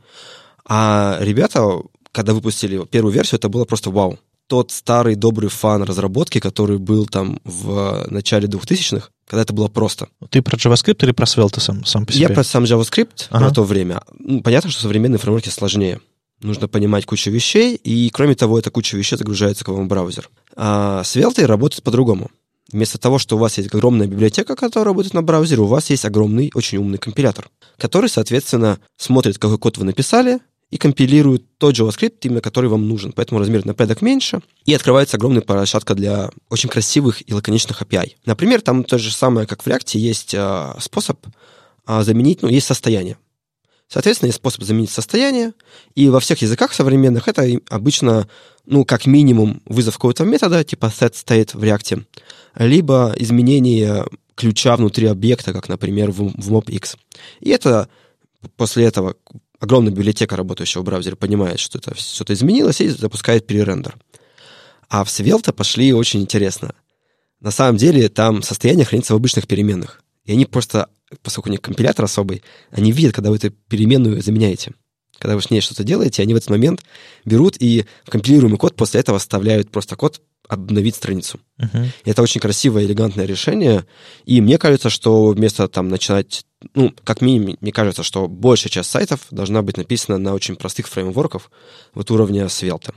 а 0.65 1.17
ребята, 1.19 1.79
когда 2.11 2.33
выпустили 2.33 2.85
первую 2.85 3.11
версию, 3.13 3.39
это 3.39 3.49
было 3.49 3.65
просто 3.65 3.89
вау 3.89 4.19
тот 4.49 4.71
старый 4.71 5.15
добрый 5.15 5.49
фан 5.49 5.83
разработки, 5.83 6.39
который 6.39 6.79
был 6.79 7.05
там 7.05 7.39
в 7.45 8.07
начале 8.09 8.47
2000-х, 8.47 9.09
когда 9.27 9.43
это 9.43 9.53
было 9.53 9.67
просто. 9.67 10.09
Ты 10.31 10.41
про 10.41 10.57
JavaScript 10.57 10.97
или 11.03 11.11
про 11.11 11.25
Svelte 11.25 11.59
сам, 11.59 11.85
сам 11.85 12.05
по 12.05 12.11
себе? 12.11 12.23
Я 12.23 12.29
про 12.29 12.43
сам 12.43 12.63
JavaScript, 12.63 13.27
ага. 13.29 13.45
про 13.45 13.53
то 13.53 13.63
время. 13.63 14.01
Ну, 14.17 14.41
понятно, 14.41 14.71
что 14.71 14.81
современные 14.81 15.19
фреймворки 15.19 15.49
сложнее. 15.49 16.01
Нужно 16.41 16.67
понимать 16.67 17.05
кучу 17.05 17.29
вещей, 17.29 17.75
и, 17.75 18.09
кроме 18.09 18.33
того, 18.33 18.57
эта 18.57 18.71
куча 18.71 18.97
вещей 18.97 19.17
загружается 19.17 19.63
к 19.63 19.67
вам 19.67 19.85
в 19.85 19.87
браузер. 19.87 20.29
А 20.55 21.03
Svelte 21.03 21.45
работает 21.45 21.83
по-другому. 21.83 22.31
Вместо 22.71 22.97
того, 22.97 23.19
что 23.19 23.35
у 23.35 23.39
вас 23.39 23.57
есть 23.57 23.73
огромная 23.73 24.07
библиотека, 24.07 24.55
которая 24.55 24.85
работает 24.85 25.13
на 25.13 25.21
браузере, 25.21 25.61
у 25.61 25.65
вас 25.65 25.91
есть 25.91 26.05
огромный, 26.05 26.51
очень 26.55 26.79
умный 26.79 26.97
компилятор, 26.97 27.49
который, 27.77 28.09
соответственно, 28.09 28.79
смотрит, 28.97 29.37
какой 29.37 29.59
код 29.59 29.77
вы 29.77 29.85
написали, 29.85 30.39
и 30.69 30.77
компилирует 30.77 31.57
тот 31.57 31.75
JavaScript, 31.75 32.17
именно 32.21 32.41
который 32.41 32.69
вам 32.69 32.87
нужен. 32.87 33.11
Поэтому 33.11 33.39
размер 33.39 33.65
на 33.65 33.73
порядок 33.73 34.01
меньше, 34.01 34.41
и 34.65 34.73
открывается 34.73 35.17
огромная 35.17 35.41
площадка 35.41 35.95
для 35.95 36.29
очень 36.49 36.69
красивых 36.69 37.27
и 37.27 37.33
лаконичных 37.33 37.81
API. 37.81 38.13
Например, 38.25 38.61
там 38.61 38.83
то 38.83 38.97
же 38.97 39.11
самое, 39.11 39.47
как 39.47 39.63
в 39.63 39.67
React, 39.67 39.97
есть 39.97 40.33
э, 40.33 40.73
способ 40.79 41.17
э, 41.87 42.01
заменить, 42.03 42.41
ну, 42.41 42.49
есть 42.49 42.67
состояние. 42.67 43.17
Соответственно, 43.87 44.27
есть 44.27 44.37
способ 44.37 44.63
заменить 44.63 44.91
состояние, 44.91 45.53
и 45.95 46.09
во 46.09 46.19
всех 46.19 46.43
языках 46.43 46.73
современных 46.73 47.27
это 47.27 47.47
обычно, 47.69 48.29
ну, 48.67 48.85
как 48.85 49.07
минимум, 49.07 49.63
вызов 49.65 49.95
какого-то 49.95 50.25
метода, 50.25 50.63
типа 50.63 50.85
set 50.85 51.13
state 51.13 51.57
в 51.57 51.63
React, 51.63 52.05
либо 52.55 53.15
изменение 53.17 54.05
ключа 54.35 54.75
внутри 54.75 55.07
объекта, 55.07 55.51
как, 55.51 55.67
например, 55.67 56.11
в, 56.11 56.31
в 56.39 56.53
mobx. 56.53 56.97
И 57.39 57.49
это 57.49 57.89
после 58.55 58.85
этого 58.85 59.15
огромная 59.59 59.91
библиотека 59.91 60.35
работающего 60.35 60.81
в 60.81 60.85
браузере 60.85 61.15
понимает, 61.15 61.59
что 61.59 61.77
это 61.77 61.95
что-то 61.95 62.33
изменилось, 62.33 62.81
и 62.81 62.89
запускает 62.89 63.45
перерендер. 63.45 63.97
А 64.89 65.03
в 65.03 65.07
Svelte 65.07 65.53
пошли 65.53 65.93
очень 65.93 66.21
интересно. 66.21 66.73
На 67.39 67.51
самом 67.51 67.77
деле 67.77 68.09
там 68.09 68.41
состояние 68.41 68.85
хранится 68.85 69.13
в 69.13 69.17
обычных 69.17 69.47
переменных. 69.47 70.03
И 70.25 70.31
они 70.31 70.45
просто, 70.45 70.89
поскольку 71.21 71.49
у 71.49 71.51
них 71.51 71.61
компилятор 71.61 72.05
особый, 72.05 72.43
они 72.71 72.91
видят, 72.91 73.13
когда 73.13 73.29
вы 73.29 73.37
эту 73.37 73.51
переменную 73.51 74.21
заменяете. 74.21 74.73
Когда 75.19 75.35
вы 75.35 75.41
с 75.41 75.49
ней 75.49 75.61
что-то 75.61 75.83
делаете, 75.83 76.21
они 76.23 76.33
в 76.33 76.37
этот 76.37 76.49
момент 76.49 76.83
берут 77.25 77.57
и 77.59 77.85
в 78.05 78.09
компилируемый 78.09 78.57
код 78.57 78.75
после 78.75 79.01
этого 79.01 79.19
вставляют 79.19 79.69
просто 79.69 79.95
код 79.95 80.21
обновить 80.49 80.95
страницу. 80.95 81.39
Uh-huh. 81.61 81.87
Это 82.03 82.21
очень 82.21 82.41
красивое, 82.41 82.83
элегантное 82.83 83.25
решение. 83.25 83.85
И 84.25 84.41
мне 84.41 84.57
кажется, 84.57 84.89
что 84.89 85.27
вместо 85.27 85.67
там 85.67 85.87
начинать 85.87 86.43
ну, 86.73 86.93
как 87.03 87.21
минимум, 87.21 87.55
мне 87.61 87.71
кажется, 87.71 88.03
что 88.03 88.27
большая 88.27 88.69
часть 88.69 88.89
сайтов 88.89 89.27
должна 89.31 89.61
быть 89.61 89.77
написана 89.77 90.17
на 90.17 90.33
очень 90.33 90.57
простых 90.57 90.87
фреймворках 90.87 91.51
вот 91.93 92.11
уровня 92.11 92.49
Svelte. 92.49 92.93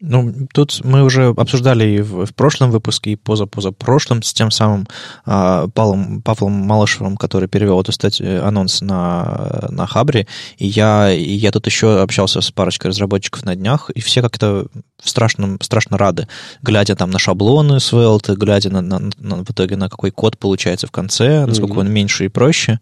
Ну, 0.00 0.48
тут 0.54 0.80
мы 0.82 1.04
уже 1.04 1.28
обсуждали 1.36 1.84
и 1.84 2.00
в, 2.00 2.24
в 2.24 2.34
прошлом 2.34 2.70
выпуске, 2.70 3.12
и 3.12 3.16
позапозапрошлом 3.16 4.22
с 4.22 4.32
тем 4.32 4.50
самым 4.50 4.88
а, 5.26 5.68
Павлом, 5.68 6.22
Павлом 6.22 6.52
Малышевым, 6.52 7.18
который 7.18 7.48
перевел 7.48 7.80
эту 7.80 7.92
статью, 7.92 8.26
э, 8.26 8.40
анонс 8.40 8.80
на, 8.80 9.68
на 9.68 9.86
Хабре. 9.86 10.26
И 10.56 10.66
я, 10.66 11.12
и 11.12 11.32
я 11.32 11.50
тут 11.50 11.66
еще 11.66 12.00
общался 12.00 12.40
с 12.40 12.50
парочкой 12.50 12.90
разработчиков 12.90 13.44
на 13.44 13.54
днях, 13.54 13.90
и 13.90 14.00
все 14.00 14.22
как-то 14.22 14.68
страшно, 15.02 15.58
страшно 15.60 15.98
рады, 15.98 16.28
глядя 16.62 16.96
там 16.96 17.10
на 17.10 17.18
шаблоны 17.18 17.74
Svelte, 17.74 18.36
глядя 18.36 18.70
на, 18.70 18.80
на, 18.80 19.10
на, 19.18 19.44
в 19.44 19.50
итоге 19.50 19.76
на 19.76 19.90
какой 19.90 20.12
код 20.12 20.38
получается 20.38 20.86
в 20.86 20.90
конце, 20.90 21.44
насколько 21.44 21.74
mm-hmm. 21.74 21.80
он 21.80 21.90
меньше 21.92 22.24
и 22.24 22.28
проще 22.28 22.80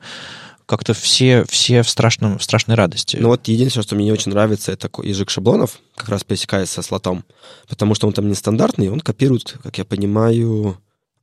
как-то 0.69 0.93
все, 0.93 1.47
все 1.49 1.83
в, 1.83 1.89
страшном, 1.89 2.39
в 2.39 2.43
страшной 2.43 2.77
радости. 2.77 3.17
Ну 3.19 3.29
вот 3.29 3.49
единственное, 3.49 3.83
что 3.83 3.95
мне 3.95 4.05
не 4.05 4.13
очень 4.13 4.31
нравится, 4.31 4.71
это 4.71 4.91
язык 5.03 5.31
шаблонов, 5.31 5.81
как 5.97 6.11
раз 6.11 6.25
пересекается 6.25 6.75
со 6.75 6.83
слотом, 6.83 7.25
потому 7.69 7.95
что 7.95 8.07
он 8.07 8.13
там 8.13 8.29
нестандартный, 8.29 8.91
он 8.91 9.01
копирует, 9.01 9.57
как 9.63 9.79
я 9.79 9.87
понимаю, 9.87 10.77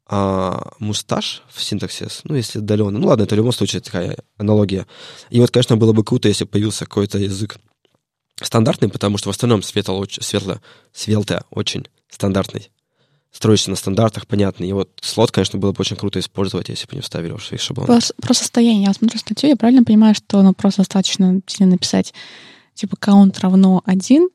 а, 0.08 0.72
мусташ 0.80 1.44
в 1.54 1.62
синтаксис, 1.62 2.22
ну, 2.24 2.34
если 2.34 2.58
отдаленно. 2.58 2.98
Ну, 2.98 3.08
ладно, 3.08 3.22
это 3.22 3.36
в 3.36 3.38
любом 3.38 3.52
случае 3.52 3.84
такая 3.84 4.18
аналогия. 4.38 4.88
И 5.30 5.40
вот, 5.40 5.52
конечно, 5.52 5.78
было 5.78 5.94
бы 5.94 6.04
круто, 6.04 6.28
если 6.28 6.46
появился 6.46 6.86
какой-то 6.86 7.20
язык 7.20 7.58
стандартный, 8.42 8.90
потому 8.90 9.20
что 9.20 9.30
в 9.30 9.32
остальном 9.32 9.62
светло, 9.62 10.04
светло, 10.10 10.60
светло 10.92 11.42
очень 11.52 11.86
стандартный. 12.10 12.72
Строишься 13.36 13.70
на 13.70 13.76
стандартах, 13.76 14.28
понятно. 14.28 14.64
И 14.64 14.72
вот 14.72 14.90
слот, 15.02 15.32
конечно, 15.32 15.60
было 15.60 15.74
бы 15.74 15.78
очень 15.82 15.98
круто 15.98 16.20
использовать, 16.20 16.70
если 16.70 16.88
бы 16.88 16.96
не 16.96 17.02
вставили 17.02 17.34
в 17.34 17.44
свои 17.44 17.60
шаблоны. 17.60 17.88
Про, 17.88 18.00
про 18.22 18.34
состояние. 18.34 18.86
Я 18.86 18.94
смотрю 18.94 19.20
статью, 19.20 19.50
я 19.50 19.58
правильно 19.58 19.84
понимаю, 19.84 20.16
что 20.16 20.42
ну, 20.42 20.54
просто 20.54 20.82
достаточно 20.82 21.42
сильно 21.46 21.74
написать, 21.74 22.14
типа, 22.76 22.96
count 22.96 23.38
равно 23.42 23.82
один, 23.86 24.30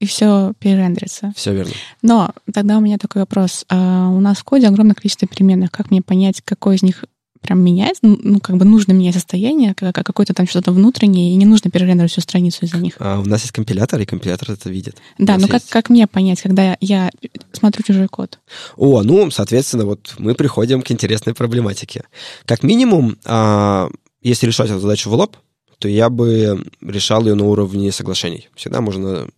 и 0.00 0.06
все 0.06 0.54
перерендерится. 0.58 1.32
Все 1.36 1.52
верно. 1.52 1.72
Но 2.00 2.30
тогда 2.52 2.78
у 2.78 2.80
меня 2.80 2.96
такой 2.96 3.22
вопрос. 3.22 3.66
А 3.68 4.08
у 4.08 4.20
нас 4.20 4.38
в 4.38 4.44
коде 4.44 4.68
огромное 4.68 4.94
количество 4.94 5.28
переменных. 5.28 5.70
Как 5.70 5.90
мне 5.90 6.00
понять, 6.00 6.40
какой 6.42 6.76
из 6.76 6.82
них 6.82 7.04
прям 7.46 7.60
менять, 7.62 7.98
ну, 8.02 8.18
ну, 8.22 8.40
как 8.40 8.56
бы 8.56 8.64
нужно 8.64 8.92
менять 8.92 9.14
состояние, 9.14 9.74
как, 9.74 9.94
какое-то 9.94 10.34
там 10.34 10.46
что-то 10.46 10.72
внутреннее, 10.72 11.32
и 11.32 11.36
не 11.36 11.46
нужно 11.46 11.70
перерендерить 11.70 12.10
всю 12.10 12.20
страницу 12.20 12.66
из-за 12.66 12.78
них. 12.78 12.96
А 12.98 13.20
у 13.20 13.24
нас 13.24 13.42
есть 13.42 13.52
компилятор, 13.52 14.00
и 14.00 14.04
компилятор 14.04 14.50
это 14.50 14.68
видит. 14.68 14.96
Да, 15.18 15.38
ну 15.38 15.46
как, 15.46 15.62
есть... 15.62 15.70
как 15.70 15.88
мне 15.88 16.06
понять, 16.06 16.42
когда 16.42 16.76
я 16.80 17.10
смотрю 17.52 17.82
чужой 17.84 18.08
код? 18.08 18.38
О, 18.76 19.02
ну, 19.02 19.30
соответственно, 19.30 19.86
вот 19.86 20.14
мы 20.18 20.34
приходим 20.34 20.82
к 20.82 20.90
интересной 20.90 21.34
проблематике. 21.34 22.04
Как 22.44 22.62
минимум, 22.62 23.16
а, 23.24 23.88
если 24.22 24.46
решать 24.46 24.70
эту 24.70 24.80
задачу 24.80 25.08
в 25.08 25.14
лоб, 25.14 25.36
то 25.78 25.88
я 25.88 26.10
бы 26.10 26.64
решал 26.80 27.24
ее 27.26 27.34
на 27.34 27.44
уровне 27.44 27.92
соглашений. 27.92 28.48
Всегда 28.54 28.80
можно 28.80 29.28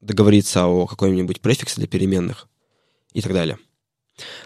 договориться 0.00 0.66
о 0.66 0.86
каком-нибудь 0.86 1.40
префиксе 1.40 1.76
для 1.76 1.86
переменных 1.86 2.48
и 3.12 3.22
так 3.22 3.32
далее. 3.32 3.58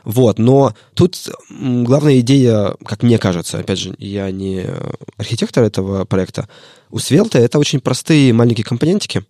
Вот, 0.04 0.38
но 0.38 0.74
тут 0.94 1.28
главная 1.50 2.20
идея, 2.20 2.74
как 2.84 3.02
мне 3.02 3.18
кажется, 3.18 3.58
опять 3.58 3.78
же, 3.78 3.94
я 3.98 4.30
не 4.30 4.66
архитектор 5.16 5.62
этого 5.62 6.04
проекта, 6.04 6.48
у 6.90 6.98
Svelte 6.98 7.38
это 7.38 7.58
очень 7.58 7.80
простые 7.80 8.32
маленькие 8.32 8.64
компонентики, 8.64 9.24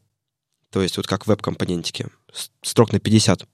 то 0.70 0.80
есть 0.80 0.96
вот 0.96 1.06
как 1.06 1.26
веб-компонентики, 1.26 2.06
строк 2.62 2.92
на 2.92 3.00
50. 3.00 3.46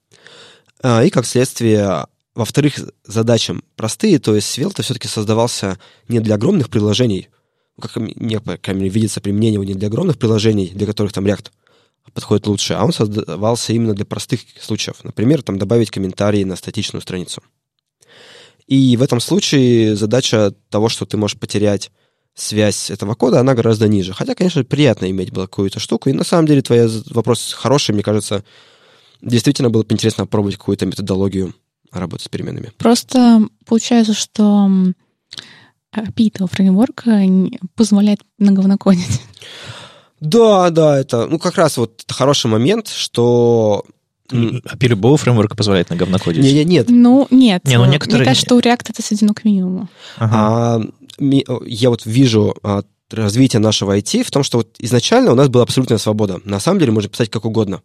А, 0.83 1.03
и 1.03 1.09
как 1.09 1.25
следствие, 1.25 2.05
во-вторых, 2.35 2.75
задачам 3.03 3.63
простые, 3.75 4.19
то 4.19 4.35
есть 4.35 4.47
Svelte 4.47 4.83
все-таки 4.83 5.07
создавался 5.07 5.79
не 6.07 6.19
для 6.19 6.35
огромных 6.35 6.69
приложений, 6.69 7.29
как 7.81 7.95
мне, 7.95 8.39
по 8.39 8.57
крайней 8.57 8.83
мере, 8.83 8.93
видится 8.93 9.21
применение 9.21 9.59
не 9.65 9.73
для 9.73 9.87
огромных 9.87 10.17
приложений, 10.17 10.71
для 10.75 10.85
которых 10.85 11.13
там 11.13 11.25
React 11.25 11.51
подходит 12.13 12.47
лучше, 12.47 12.73
а 12.73 12.85
он 12.85 12.93
создавался 12.93 13.73
именно 13.73 13.93
для 13.93 14.05
простых 14.05 14.41
случаев. 14.59 15.03
Например, 15.03 15.41
там 15.41 15.57
добавить 15.57 15.91
комментарии 15.91 16.43
на 16.43 16.55
статичную 16.55 17.01
страницу. 17.01 17.41
И 18.67 18.97
в 18.97 19.03
этом 19.03 19.19
случае 19.19 19.95
задача 19.95 20.53
того, 20.69 20.89
что 20.89 21.05
ты 21.05 21.17
можешь 21.17 21.37
потерять 21.37 21.91
связь 22.33 22.89
этого 22.89 23.15
кода, 23.15 23.39
она 23.39 23.53
гораздо 23.53 23.87
ниже. 23.87 24.13
Хотя, 24.13 24.35
конечно, 24.35 24.63
приятно 24.63 25.09
иметь 25.09 25.31
было 25.31 25.43
какую-то 25.43 25.79
штуку. 25.79 26.09
И 26.09 26.13
на 26.13 26.23
самом 26.23 26.47
деле 26.47 26.61
твой 26.61 26.87
вопрос 27.09 27.53
хороший, 27.53 27.93
мне 27.93 28.03
кажется. 28.03 28.43
Действительно 29.21 29.69
было 29.69 29.83
бы 29.83 29.93
интересно 29.93 30.25
попробовать 30.25 30.57
какую-то 30.57 30.85
методологию 30.85 31.53
работы 31.91 32.25
с 32.25 32.27
переменными. 32.27 32.71
Просто 32.77 33.47
получается, 33.65 34.13
что 34.13 34.69
API 35.95 36.27
этого 36.27 36.47
фреймворка 36.47 37.21
позволяет 37.75 38.19
наговнокодить. 38.37 39.21
Да, 40.25 40.69
да, 40.69 40.99
это, 40.99 41.27
ну, 41.27 41.39
как 41.39 41.55
раз 41.55 41.77
вот 41.77 42.03
хороший 42.09 42.47
момент, 42.47 42.87
что 42.87 43.85
API 44.31 44.87
любого 44.87 45.17
фреймворка 45.17 45.55
позволяет 45.55 45.89
на 45.89 45.95
говнокодить? 45.95 46.43
Не, 46.43 46.53
не, 46.53 46.65
нет. 46.65 46.87
Ну, 46.89 47.27
нет. 47.29 47.65
Не, 47.65 47.77
ну, 47.77 47.85
некоторые... 47.85 48.19
Мне 48.19 48.25
кажется, 48.25 48.45
что 48.45 48.55
у 48.55 48.59
React 48.59 48.85
это 48.89 49.01
сведено 49.01 49.33
к 49.33 49.43
минимуму. 49.43 49.87
Ага. 50.17 50.35
А, 50.37 50.81
я 51.65 51.89
вот 51.89 52.05
вижу 52.05 52.55
а, 52.63 52.83
развитие 53.11 53.59
нашего 53.59 53.97
IT 53.97 54.23
в 54.23 54.31
том, 54.31 54.43
что 54.43 54.57
вот 54.59 54.75
изначально 54.79 55.31
у 55.31 55.35
нас 55.35 55.47
была 55.47 55.63
абсолютная 55.63 55.97
свобода. 55.97 56.39
На 56.43 56.59
самом 56.59 56.79
деле 56.79 56.91
можно 56.91 57.09
писать 57.09 57.29
как 57.29 57.45
угодно. 57.45 57.81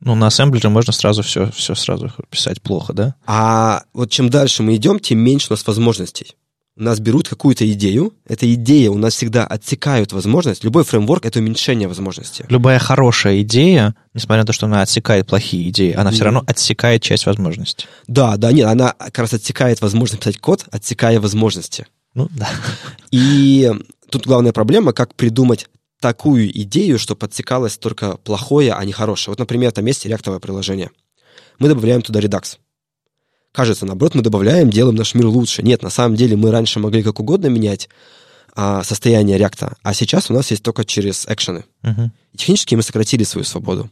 Ну, 0.00 0.14
на 0.14 0.28
ассемблере 0.28 0.70
можно 0.70 0.92
сразу 0.92 1.22
все, 1.22 1.50
все 1.50 1.74
сразу 1.74 2.10
писать 2.30 2.62
плохо, 2.62 2.94
да? 2.94 3.16
А 3.26 3.82
вот 3.92 4.10
чем 4.10 4.30
дальше 4.30 4.62
мы 4.62 4.76
идем, 4.76 4.98
тем 4.98 5.18
меньше 5.18 5.48
у 5.50 5.52
нас 5.52 5.66
возможностей 5.66 6.36
у 6.80 6.82
нас 6.82 6.98
берут 6.98 7.28
какую-то 7.28 7.70
идею, 7.72 8.14
эта 8.26 8.52
идея 8.54 8.90
у 8.90 8.96
нас 8.96 9.14
всегда 9.14 9.46
отсекают 9.46 10.12
возможность. 10.12 10.64
Любой 10.64 10.82
фреймворк— 10.82 11.24
это 11.26 11.38
уменьшение 11.38 11.86
возможности. 11.86 12.46
Любая 12.48 12.78
хорошая 12.78 13.42
идея, 13.42 13.94
несмотря 14.14 14.42
на 14.42 14.46
то, 14.46 14.54
что 14.54 14.64
она 14.66 14.80
отсекает 14.80 15.26
плохие 15.26 15.68
идеи, 15.68 15.92
она 15.92 16.10
mm. 16.10 16.12
все 16.14 16.24
равно 16.24 16.42
отсекает 16.46 17.02
часть 17.02 17.26
возможностей. 17.26 17.86
Да, 18.06 18.38
да, 18.38 18.50
нет, 18.50 18.66
она 18.66 18.94
как 18.98 19.18
раз 19.18 19.34
отсекает 19.34 19.82
возможность 19.82 20.22
писать 20.22 20.38
код, 20.38 20.64
отсекая 20.72 21.20
возможности. 21.20 21.86
Ну, 22.14 22.28
да. 22.30 22.48
И 23.10 23.70
тут 24.08 24.26
главная 24.26 24.52
проблема, 24.52 24.94
как 24.94 25.14
придумать 25.14 25.68
такую 26.00 26.50
идею, 26.62 26.98
что 26.98 27.14
подсекалось 27.14 27.76
только 27.76 28.16
плохое, 28.16 28.72
а 28.72 28.82
не 28.86 28.92
хорошее. 28.92 29.32
Вот, 29.32 29.38
например, 29.38 29.70
там 29.72 29.84
есть 29.84 30.06
реактовое 30.06 30.40
приложение. 30.40 30.90
Мы 31.58 31.68
добавляем 31.68 32.00
туда 32.00 32.20
редакс 32.20 32.58
кажется, 33.52 33.86
наоборот, 33.86 34.14
мы 34.14 34.22
добавляем, 34.22 34.70
делаем 34.70 34.96
наш 34.96 35.14
мир 35.14 35.26
лучше. 35.26 35.62
Нет, 35.62 35.82
на 35.82 35.90
самом 35.90 36.16
деле 36.16 36.36
мы 36.36 36.50
раньше 36.50 36.80
могли 36.80 37.02
как 37.02 37.20
угодно 37.20 37.46
менять 37.46 37.88
а, 38.54 38.82
состояние 38.82 39.38
реакта, 39.38 39.76
а 39.82 39.94
сейчас 39.94 40.30
у 40.30 40.34
нас 40.34 40.50
есть 40.50 40.62
только 40.62 40.84
через 40.84 41.26
экшены. 41.26 41.64
Uh-huh. 41.82 42.10
технически 42.36 42.74
мы 42.74 42.82
сократили 42.82 43.24
свою 43.24 43.44
свободу. 43.44 43.90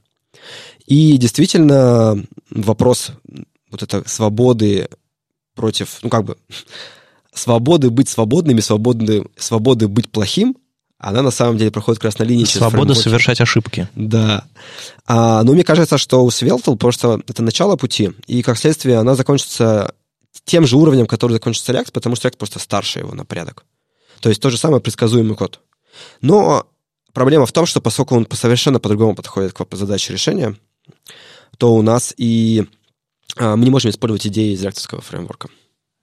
И 0.86 1.16
действительно 1.16 2.24
вопрос 2.50 3.12
вот 3.70 3.82
этой 3.82 4.02
свободы 4.06 4.88
против, 5.54 5.98
ну 6.02 6.11
как 6.11 6.24
бы, 6.24 6.38
свободы 7.32 7.90
быть 7.90 8.09
свободными, 8.09 8.61
свободы, 8.61 9.26
свободы 9.36 9.88
быть 9.88 10.11
плохим– 10.11 10.56
она 10.99 11.22
на 11.22 11.30
самом 11.30 11.57
деле 11.57 11.70
проходит 11.70 12.01
красной 12.01 12.26
линии. 12.26 12.44
Свобода 12.44 12.94
совершать 12.94 13.40
ошибки. 13.40 13.88
Да. 13.94 14.44
А, 15.07 15.42
но 15.44 15.53
мне 15.53 15.62
кажется, 15.62 15.96
что 15.96 16.24
у 16.24 16.28
Svelte 16.28 16.76
просто 16.76 17.20
это 17.28 17.42
начало 17.42 17.76
пути, 17.76 18.12
и 18.26 18.42
как 18.42 18.59
следствие 18.59 18.99
она 18.99 19.14
закончится 19.14 19.94
тем 20.44 20.66
же 20.66 20.76
уровнем, 20.76 21.07
который 21.07 21.32
закончится 21.32 21.72
React, 21.72 21.92
потому 21.92 22.16
что 22.16 22.28
React 22.28 22.36
просто 22.36 22.59
старше 22.59 23.01
его 23.01 23.14
на 23.14 23.24
порядок. 23.24 23.64
То 24.20 24.28
есть 24.28 24.42
то 24.42 24.51
же 24.51 24.57
самое 24.57 24.82
предсказуемый 24.82 25.36
код. 25.36 25.61
Но 26.20 26.66
проблема 27.12 27.46
в 27.46 27.53
том, 27.53 27.66
что 27.66 27.80
поскольку 27.80 28.16
он 28.16 28.26
совершенно 28.32 28.80
по-другому 28.80 29.14
подходит 29.14 29.53
к 29.53 29.76
задаче 29.76 30.12
решения, 30.12 30.57
то 31.59 31.74
у 31.74 31.82
нас 31.82 32.12
и 32.16 32.66
а, 33.36 33.57
мы 33.57 33.64
не 33.64 33.70
можем 33.70 33.90
использовать 33.90 34.26
идеи 34.26 34.55
из 34.55 34.62
реакторского 34.62 35.01
фреймворка. 35.01 35.49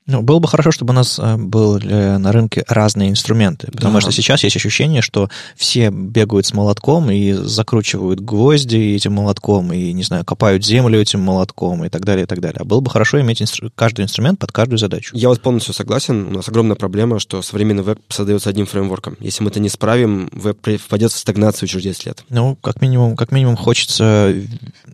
Ну, 0.08 0.22
было 0.22 0.38
бы 0.38 0.48
хорошо, 0.48 0.72
чтобы 0.72 0.92
у 0.92 0.96
нас 0.96 1.18
э, 1.18 1.36
были 1.36 2.18
на 2.18 2.32
рынке 2.32 2.64
разные 2.68 3.10
инструменты, 3.10 3.72
потому 3.72 3.96
да. 3.96 4.02
что 4.02 4.12
сейчас 4.12 4.44
есть 4.44 4.56
ощущение, 4.56 5.02
что 5.02 5.30
все 5.56 5.90
бегают 5.90 6.46
с 6.46 6.54
молотком 6.54 7.10
и 7.10 7.32
закручивают 7.32 8.20
гвозди 8.20 8.78
этим 8.96 9.14
молотком, 9.14 9.74
и, 9.74 9.92
не 9.94 10.04
знаю, 10.04 10.24
копают 10.24 10.64
землю 10.64 11.02
этим 11.02 11.22
молотком 11.22 11.86
и 11.86 11.90
так 11.90 12.06
далее, 12.06 12.26
и 12.26 12.28
так 12.28 12.40
далее. 12.40 12.60
А 12.60 12.66
было 12.66 12.82
бы 12.82 12.92
хорошо 12.92 13.20
иметь 13.22 13.42
инстру... 13.42 13.72
каждый 13.74 14.04
инструмент 14.04 14.38
под 14.38 14.52
каждую 14.52 14.78
задачу. 14.78 15.16
Я 15.16 15.30
вот 15.30 15.42
полностью 15.42 15.74
согласен. 15.74 16.28
У 16.28 16.32
нас 16.32 16.48
огромная 16.48 16.76
проблема, 16.76 17.20
что 17.20 17.42
современный 17.42 17.84
веб 17.84 18.00
создается 18.10 18.52
одним 18.52 18.68
фреймворком. 18.68 19.18
Если 19.20 19.44
мы 19.44 19.50
это 19.50 19.60
не 19.60 19.70
справим, 19.70 20.30
веб 20.32 20.60
впадет 20.80 21.14
в 21.14 21.18
стагнацию 21.18 21.68
через 21.68 21.84
10 21.84 22.06
лет. 22.06 22.26
Ну, 22.30 22.56
как 22.62 22.82
минимум, 22.82 23.16
как 23.16 23.32
минимум 23.32 23.56
хочется... 23.56 24.36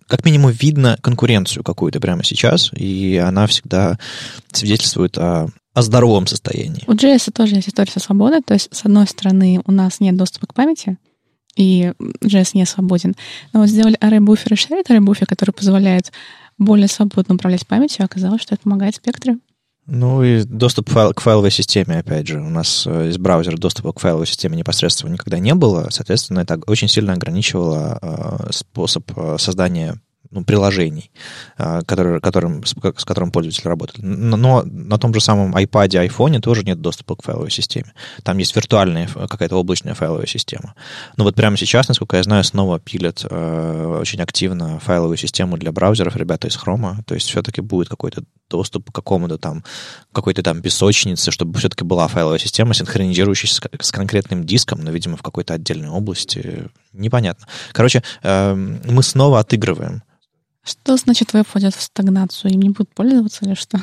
Как 0.07 0.26
минимум 0.26 0.51
видно 0.51 0.97
конкуренцию 1.01 1.64
какую-то 1.64 1.99
прямо 1.99 2.24
сейчас, 2.24 2.72
и 2.74 3.18
она 3.18 3.47
всегда 3.47 3.97
свидетельствует 4.51 5.01
свидетельствует 5.02 5.18
о, 5.18 5.47
о 5.74 5.82
здоровом 5.82 6.28
состоянии. 6.28 6.84
У 6.88 6.93
JS 6.93 7.32
тоже 7.32 7.56
есть 7.56 7.70
история 7.70 7.91
со 7.91 7.99
свободой. 7.99 8.41
То 8.41 8.54
есть, 8.54 8.70
с 8.72 8.86
одной 8.86 9.08
стороны, 9.08 9.62
у 9.66 9.72
нас 9.72 9.99
нет 9.99 10.16
доступа 10.16 10.47
к 10.47 10.54
памяти, 10.54 10.97
и 11.56 11.93
JS 12.24 12.52
не 12.54 12.66
свободен. 12.66 13.16
Но 13.54 13.62
вот 13.62 13.70
сделали 13.70 13.97
array-буфер 13.99 14.54
и 14.54 14.56
shared 14.56 14.86
array-буфер, 14.88 15.26
который 15.26 15.52
позволяет 15.52 16.12
более 16.58 16.88
свободно 16.88 17.36
управлять 17.36 17.68
памятью, 17.68 18.06
оказалось, 18.06 18.41
что 18.41 18.54
это 18.54 18.64
помогает 18.64 18.95
спектре. 18.95 19.38
Ну 19.88 20.24
и 20.24 20.43
доступ 20.43 20.89
файл, 20.89 21.14
к 21.14 21.22
файловой 21.22 21.49
системе, 21.49 21.97
опять 21.97 22.28
же. 22.28 22.39
У 22.39 22.49
нас 22.49 22.86
э, 22.86 23.10
из 23.10 23.18
браузера 23.18 23.58
доступа 23.58 23.91
к 23.91 23.99
файловой 23.99 24.28
системе 24.28 24.56
непосредственно 24.56 25.12
никогда 25.12 25.39
не 25.39 25.56
было. 25.56 25.88
Соответственно, 25.89 26.39
это 26.41 26.60
очень 26.68 26.88
сильно 26.88 27.14
ограничивало 27.14 27.97
э, 27.99 28.52
способ 28.52 29.12
э, 29.18 29.38
создания 29.39 29.99
ну, 30.32 30.44
приложений, 30.44 31.12
а, 31.58 31.82
который, 31.82 32.20
которым, 32.22 32.66
с, 32.66 32.74
с 32.98 33.06
которым 33.06 33.32
пользователь 33.32 33.68
работает. 33.68 34.00
Но 34.02 34.64
на 34.64 34.98
том 34.98 35.14
же 35.14 35.20
самом 35.20 35.56
iPad, 35.56 36.08
iPhone 36.08 36.40
тоже 36.40 36.64
нет 36.64 36.82
доступа 36.82 37.16
к 37.16 37.24
файловой 37.24 37.52
системе. 37.52 37.94
Там 38.24 38.38
есть 38.38 38.56
виртуальная 38.56 39.08
какая-то 39.08 39.58
облачная 39.58 39.94
файловая 39.94 40.28
система. 40.28 40.74
Но 41.18 41.26
вот 41.26 41.36
прямо 41.36 41.58
сейчас, 41.58 41.90
насколько 41.90 42.18
я 42.18 42.24
знаю, 42.24 42.44
снова 42.44 42.80
пилят 42.80 43.26
э, 43.30 43.98
очень 44.00 44.22
активно 44.22 44.80
файловую 44.80 45.18
систему 45.18 45.58
для 45.58 45.72
браузеров 45.72 46.16
ребята 46.16 46.48
из 46.48 46.58
Chrome. 46.58 47.04
То 47.06 47.14
есть 47.14 47.30
все-таки 47.30 47.62
будет 47.62 47.90
какой-то 47.90 48.24
доступ 48.50 48.92
к 48.92 48.96
какому-то 48.96 49.38
там, 49.38 49.64
какой-то 50.14 50.44
там 50.44 50.62
песочнице, 50.62 51.32
чтобы 51.32 51.60
все-таки 51.60 51.84
была 51.84 52.08
файловая 52.08 52.40
система, 52.40 52.74
синхронизирующаяся 52.74 53.56
с, 53.56 53.88
с 53.88 53.92
конкретным 53.92 54.46
диском, 54.46 54.82
но, 54.82 54.92
видимо, 54.92 55.18
в 55.18 55.24
какой-то 55.24 55.54
отдельной 55.54 55.90
области. 55.90 56.70
Непонятно. 56.94 57.48
Короче, 57.74 58.04
э, 58.24 58.54
мы 58.54 59.04
снова 59.04 59.40
отыгрываем 59.40 60.04
что 60.64 60.97
значит 60.97 61.34
веб 61.34 61.47
входит 61.47 61.76
в 61.76 61.82
стагнацию? 61.82 62.51
Им 62.51 62.62
не 62.62 62.70
будут 62.70 62.93
пользоваться 62.93 63.45
или 63.45 63.55
что? 63.55 63.80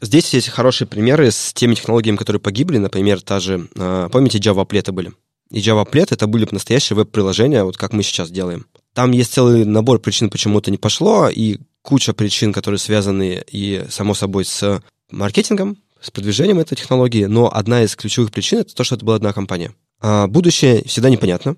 Здесь 0.00 0.34
есть 0.34 0.48
хорошие 0.48 0.86
примеры 0.86 1.30
с 1.30 1.52
теми 1.54 1.74
технологиями, 1.74 2.16
которые 2.16 2.40
погибли. 2.40 2.78
Например, 2.78 3.20
та 3.20 3.40
же, 3.40 3.68
а, 3.76 4.08
помните, 4.08 4.38
Java 4.38 4.66
Applet 4.66 4.92
были? 4.92 5.12
И 5.50 5.60
Java 5.60 5.84
Applet 5.84 6.08
это 6.10 6.26
были 6.26 6.46
настоящие 6.50 6.96
веб-приложения, 6.96 7.64
вот 7.64 7.76
как 7.76 7.92
мы 7.92 8.02
сейчас 8.02 8.30
делаем. 8.30 8.66
Там 8.92 9.12
есть 9.12 9.32
целый 9.32 9.64
набор 9.64 9.98
причин, 9.98 10.30
почему 10.30 10.58
это 10.58 10.70
не 10.70 10.78
пошло, 10.78 11.28
и 11.28 11.58
куча 11.82 12.12
причин, 12.12 12.52
которые 12.52 12.78
связаны 12.78 13.42
и, 13.50 13.84
само 13.90 14.14
собой, 14.14 14.44
с 14.44 14.82
маркетингом, 15.10 15.78
с 16.00 16.10
продвижением 16.10 16.58
этой 16.58 16.76
технологии, 16.76 17.24
но 17.24 17.50
одна 17.52 17.82
из 17.82 17.96
ключевых 17.96 18.30
причин— 18.30 18.58
это 18.60 18.74
то, 18.74 18.84
что 18.84 18.96
это 18.96 19.04
была 19.04 19.16
одна 19.16 19.32
компания. 19.32 19.74
А 20.00 20.26
будущее 20.26 20.84
всегда 20.84 21.08
непонятно. 21.08 21.56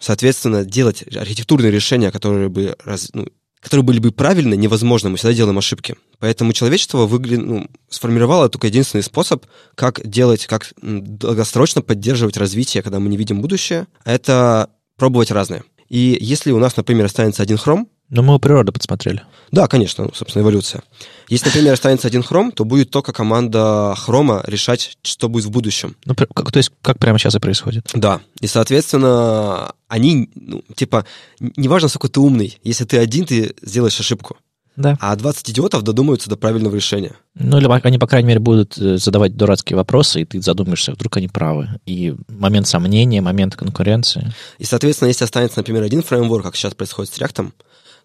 Соответственно, 0.00 0.64
делать 0.64 1.04
архитектурные 1.14 1.70
решения, 1.70 2.10
которые 2.10 2.48
бы 2.48 2.76
раз, 2.84 3.10
ну, 3.14 3.28
которые 3.64 3.82
были 3.82 3.98
бы 3.98 4.12
правильны, 4.12 4.54
невозможно. 4.54 5.08
Мы 5.08 5.16
всегда 5.16 5.32
делаем 5.32 5.56
ошибки. 5.56 5.96
Поэтому 6.18 6.52
человечество 6.52 7.06
выгля... 7.06 7.38
ну, 7.38 7.66
сформировало 7.88 8.50
только 8.50 8.66
единственный 8.66 9.02
способ, 9.02 9.46
как 9.74 10.06
делать, 10.06 10.46
как 10.46 10.74
долгосрочно 10.82 11.80
поддерживать 11.80 12.36
развитие, 12.36 12.82
когда 12.82 13.00
мы 13.00 13.08
не 13.08 13.16
видим 13.16 13.40
будущее, 13.40 13.86
это 14.04 14.68
пробовать 14.98 15.30
разное. 15.30 15.64
И 15.88 16.18
если 16.20 16.52
у 16.52 16.58
нас, 16.58 16.76
например, 16.76 17.06
останется 17.06 17.42
один 17.42 17.56
хром, 17.56 17.88
но 18.08 18.22
мы 18.22 18.34
у 18.34 18.38
природы 18.38 18.72
подсмотрели. 18.72 19.22
Да, 19.50 19.66
конечно, 19.68 20.04
ну, 20.04 20.10
собственно, 20.14 20.42
эволюция. 20.42 20.82
Если, 21.28 21.46
например, 21.46 21.74
останется 21.74 22.08
один 22.08 22.22
хром, 22.22 22.50
то 22.50 22.64
будет 22.64 22.90
только 22.90 23.12
команда 23.12 23.94
хрома 23.96 24.42
решать, 24.46 24.96
что 25.02 25.28
будет 25.28 25.44
в 25.44 25.50
будущем. 25.50 25.96
Ну, 26.04 26.14
как, 26.14 26.50
то 26.50 26.56
есть, 26.56 26.72
как 26.82 26.98
прямо 26.98 27.18
сейчас 27.18 27.34
и 27.36 27.38
происходит. 27.38 27.90
Да. 27.94 28.20
И, 28.40 28.46
соответственно, 28.46 29.72
они, 29.88 30.28
ну, 30.34 30.62
типа, 30.74 31.04
неважно, 31.38 31.88
сколько 31.88 32.08
ты 32.08 32.20
умный, 32.20 32.58
если 32.64 32.84
ты 32.84 32.98
один, 32.98 33.26
ты 33.26 33.54
сделаешь 33.62 33.98
ошибку. 34.00 34.36
Да. 34.76 34.96
А 35.00 35.14
20 35.14 35.50
идиотов 35.50 35.82
додумаются 35.82 36.28
до 36.28 36.36
правильного 36.36 36.74
решения. 36.74 37.12
Ну, 37.36 37.58
или 37.58 37.68
они, 37.86 37.98
по 37.98 38.08
крайней 38.08 38.28
мере, 38.28 38.40
будут 38.40 38.76
э, 38.76 38.96
задавать 38.96 39.36
дурацкие 39.36 39.76
вопросы, 39.76 40.22
и 40.22 40.24
ты 40.24 40.42
задумаешься, 40.42 40.92
вдруг 40.92 41.16
они 41.16 41.28
правы. 41.28 41.68
И 41.86 42.14
момент 42.28 42.66
сомнения, 42.66 43.20
момент 43.20 43.54
конкуренции. 43.54 44.32
И, 44.58 44.64
соответственно, 44.64 45.08
если 45.08 45.24
останется, 45.24 45.60
например, 45.60 45.84
один 45.84 46.02
фреймворк, 46.02 46.44
как 46.44 46.56
сейчас 46.56 46.74
происходит 46.74 47.12
с 47.12 47.18
React, 47.18 47.52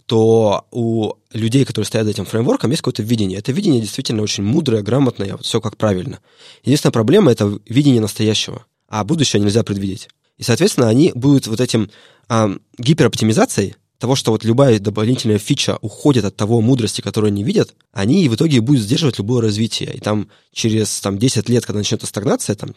то 0.09 0.65
у 0.71 1.13
людей, 1.31 1.65
которые 1.65 1.85
стоят 1.85 2.05
за 2.05 2.11
этим 2.11 2.25
фреймворком, 2.25 2.71
есть 2.71 2.81
какое-то 2.81 3.03
видение. 3.03 3.37
Это 3.37 3.51
видение 3.51 3.79
действительно 3.79 4.23
очень 4.23 4.43
мудрое, 4.43 4.81
грамотное, 4.81 5.33
вот 5.33 5.45
все 5.45 5.61
как 5.61 5.77
правильно. 5.77 6.19
Единственная 6.63 6.91
проблема— 6.91 7.31
это 7.31 7.59
видение 7.69 8.01
настоящего, 8.01 8.65
а 8.87 9.03
будущее 9.03 9.39
нельзя 9.39 9.63
предвидеть. 9.63 10.09
И, 10.39 10.43
соответственно, 10.43 10.89
они 10.89 11.11
будут 11.13 11.45
вот 11.45 11.61
этим 11.61 11.91
а, 12.27 12.49
гипероптимизацией 12.79 13.75
того, 13.99 14.15
что 14.15 14.31
вот 14.31 14.43
любая 14.43 14.79
дополнительная 14.79 15.37
фича 15.37 15.77
уходит 15.81 16.25
от 16.25 16.35
того 16.35 16.59
мудрости, 16.59 17.01
которую 17.01 17.27
они 17.29 17.43
видят, 17.43 17.75
они 17.91 18.27
в 18.29 18.33
итоге 18.33 18.61
будут 18.61 18.81
сдерживать 18.81 19.19
любое 19.19 19.43
развитие. 19.43 19.93
И 19.93 19.99
там 19.99 20.29
через 20.51 21.01
там, 21.01 21.19
10 21.19 21.49
лет, 21.49 21.67
когда 21.67 21.77
начнется 21.77 22.07
стагнация, 22.07 22.55
там, 22.55 22.73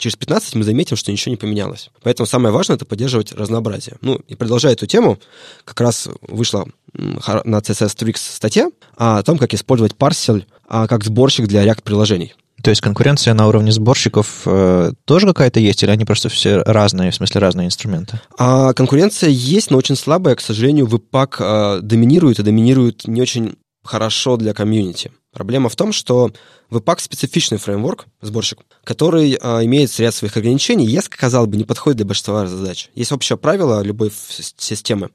через 0.00 0.16
15 0.16 0.56
мы 0.56 0.64
заметим, 0.64 0.96
что 0.96 1.12
ничего 1.12 1.30
не 1.30 1.36
поменялось. 1.36 1.90
Поэтому 2.02 2.26
самое 2.26 2.52
важное— 2.52 2.76
это 2.76 2.84
поддерживать 2.84 3.32
разнообразие. 3.32 3.96
Ну, 4.00 4.16
и 4.26 4.34
продолжая 4.34 4.72
эту 4.72 4.86
тему, 4.86 5.18
как 5.64 5.80
раз 5.80 6.08
вышла 6.22 6.66
на 6.92 7.58
CSS 7.58 7.96
Tricks 7.96 8.34
статья 8.34 8.70
о 8.96 9.22
том, 9.22 9.38
как 9.38 9.54
использовать 9.54 9.94
парсель 9.94 10.46
а, 10.66 10.86
как 10.86 11.04
сборщик 11.04 11.46
для 11.46 11.64
React-приложений. 11.64 12.34
То 12.62 12.70
есть 12.70 12.82
конкуренция 12.82 13.32
на 13.34 13.48
уровне 13.48 13.72
сборщиков 13.72 14.42
э, 14.44 14.92
тоже 15.04 15.26
какая-то 15.26 15.60
есть, 15.60 15.82
или 15.82 15.90
они 15.90 16.04
просто 16.04 16.28
все 16.28 16.62
разные, 16.62 17.10
в 17.10 17.14
смысле 17.14 17.40
разные 17.40 17.66
инструменты? 17.66 18.20
А, 18.38 18.74
конкуренция 18.74 19.30
есть, 19.30 19.70
но 19.70 19.78
очень 19.78 19.96
слабая. 19.96 20.34
К 20.34 20.40
сожалению, 20.40 20.86
Webpack 20.86 21.36
э, 21.38 21.80
доминирует, 21.80 22.38
и 22.38 22.42
доминирует 22.42 23.06
не 23.06 23.22
очень 23.22 23.56
хорошо 23.82 24.36
для 24.36 24.52
комьюнити. 24.52 25.10
Проблема 25.32 25.68
в 25.68 25.76
том, 25.76 25.92
что 25.92 26.32
Webpack 26.70 27.00
специфичный 27.00 27.58
фреймворк, 27.58 28.06
сборщик, 28.20 28.58
который 28.82 29.38
э, 29.40 29.64
имеет 29.64 29.96
ряд 30.00 30.14
своих 30.14 30.36
ограничений, 30.36 30.86
и, 30.86 31.00
казалось 31.08 31.48
бы, 31.48 31.56
не 31.56 31.64
подходит 31.64 31.98
для 31.98 32.06
большинства 32.06 32.46
задач. 32.46 32.90
Есть 32.94 33.12
общее 33.12 33.36
правило 33.36 33.80
любой 33.82 34.12
системы. 34.56 35.10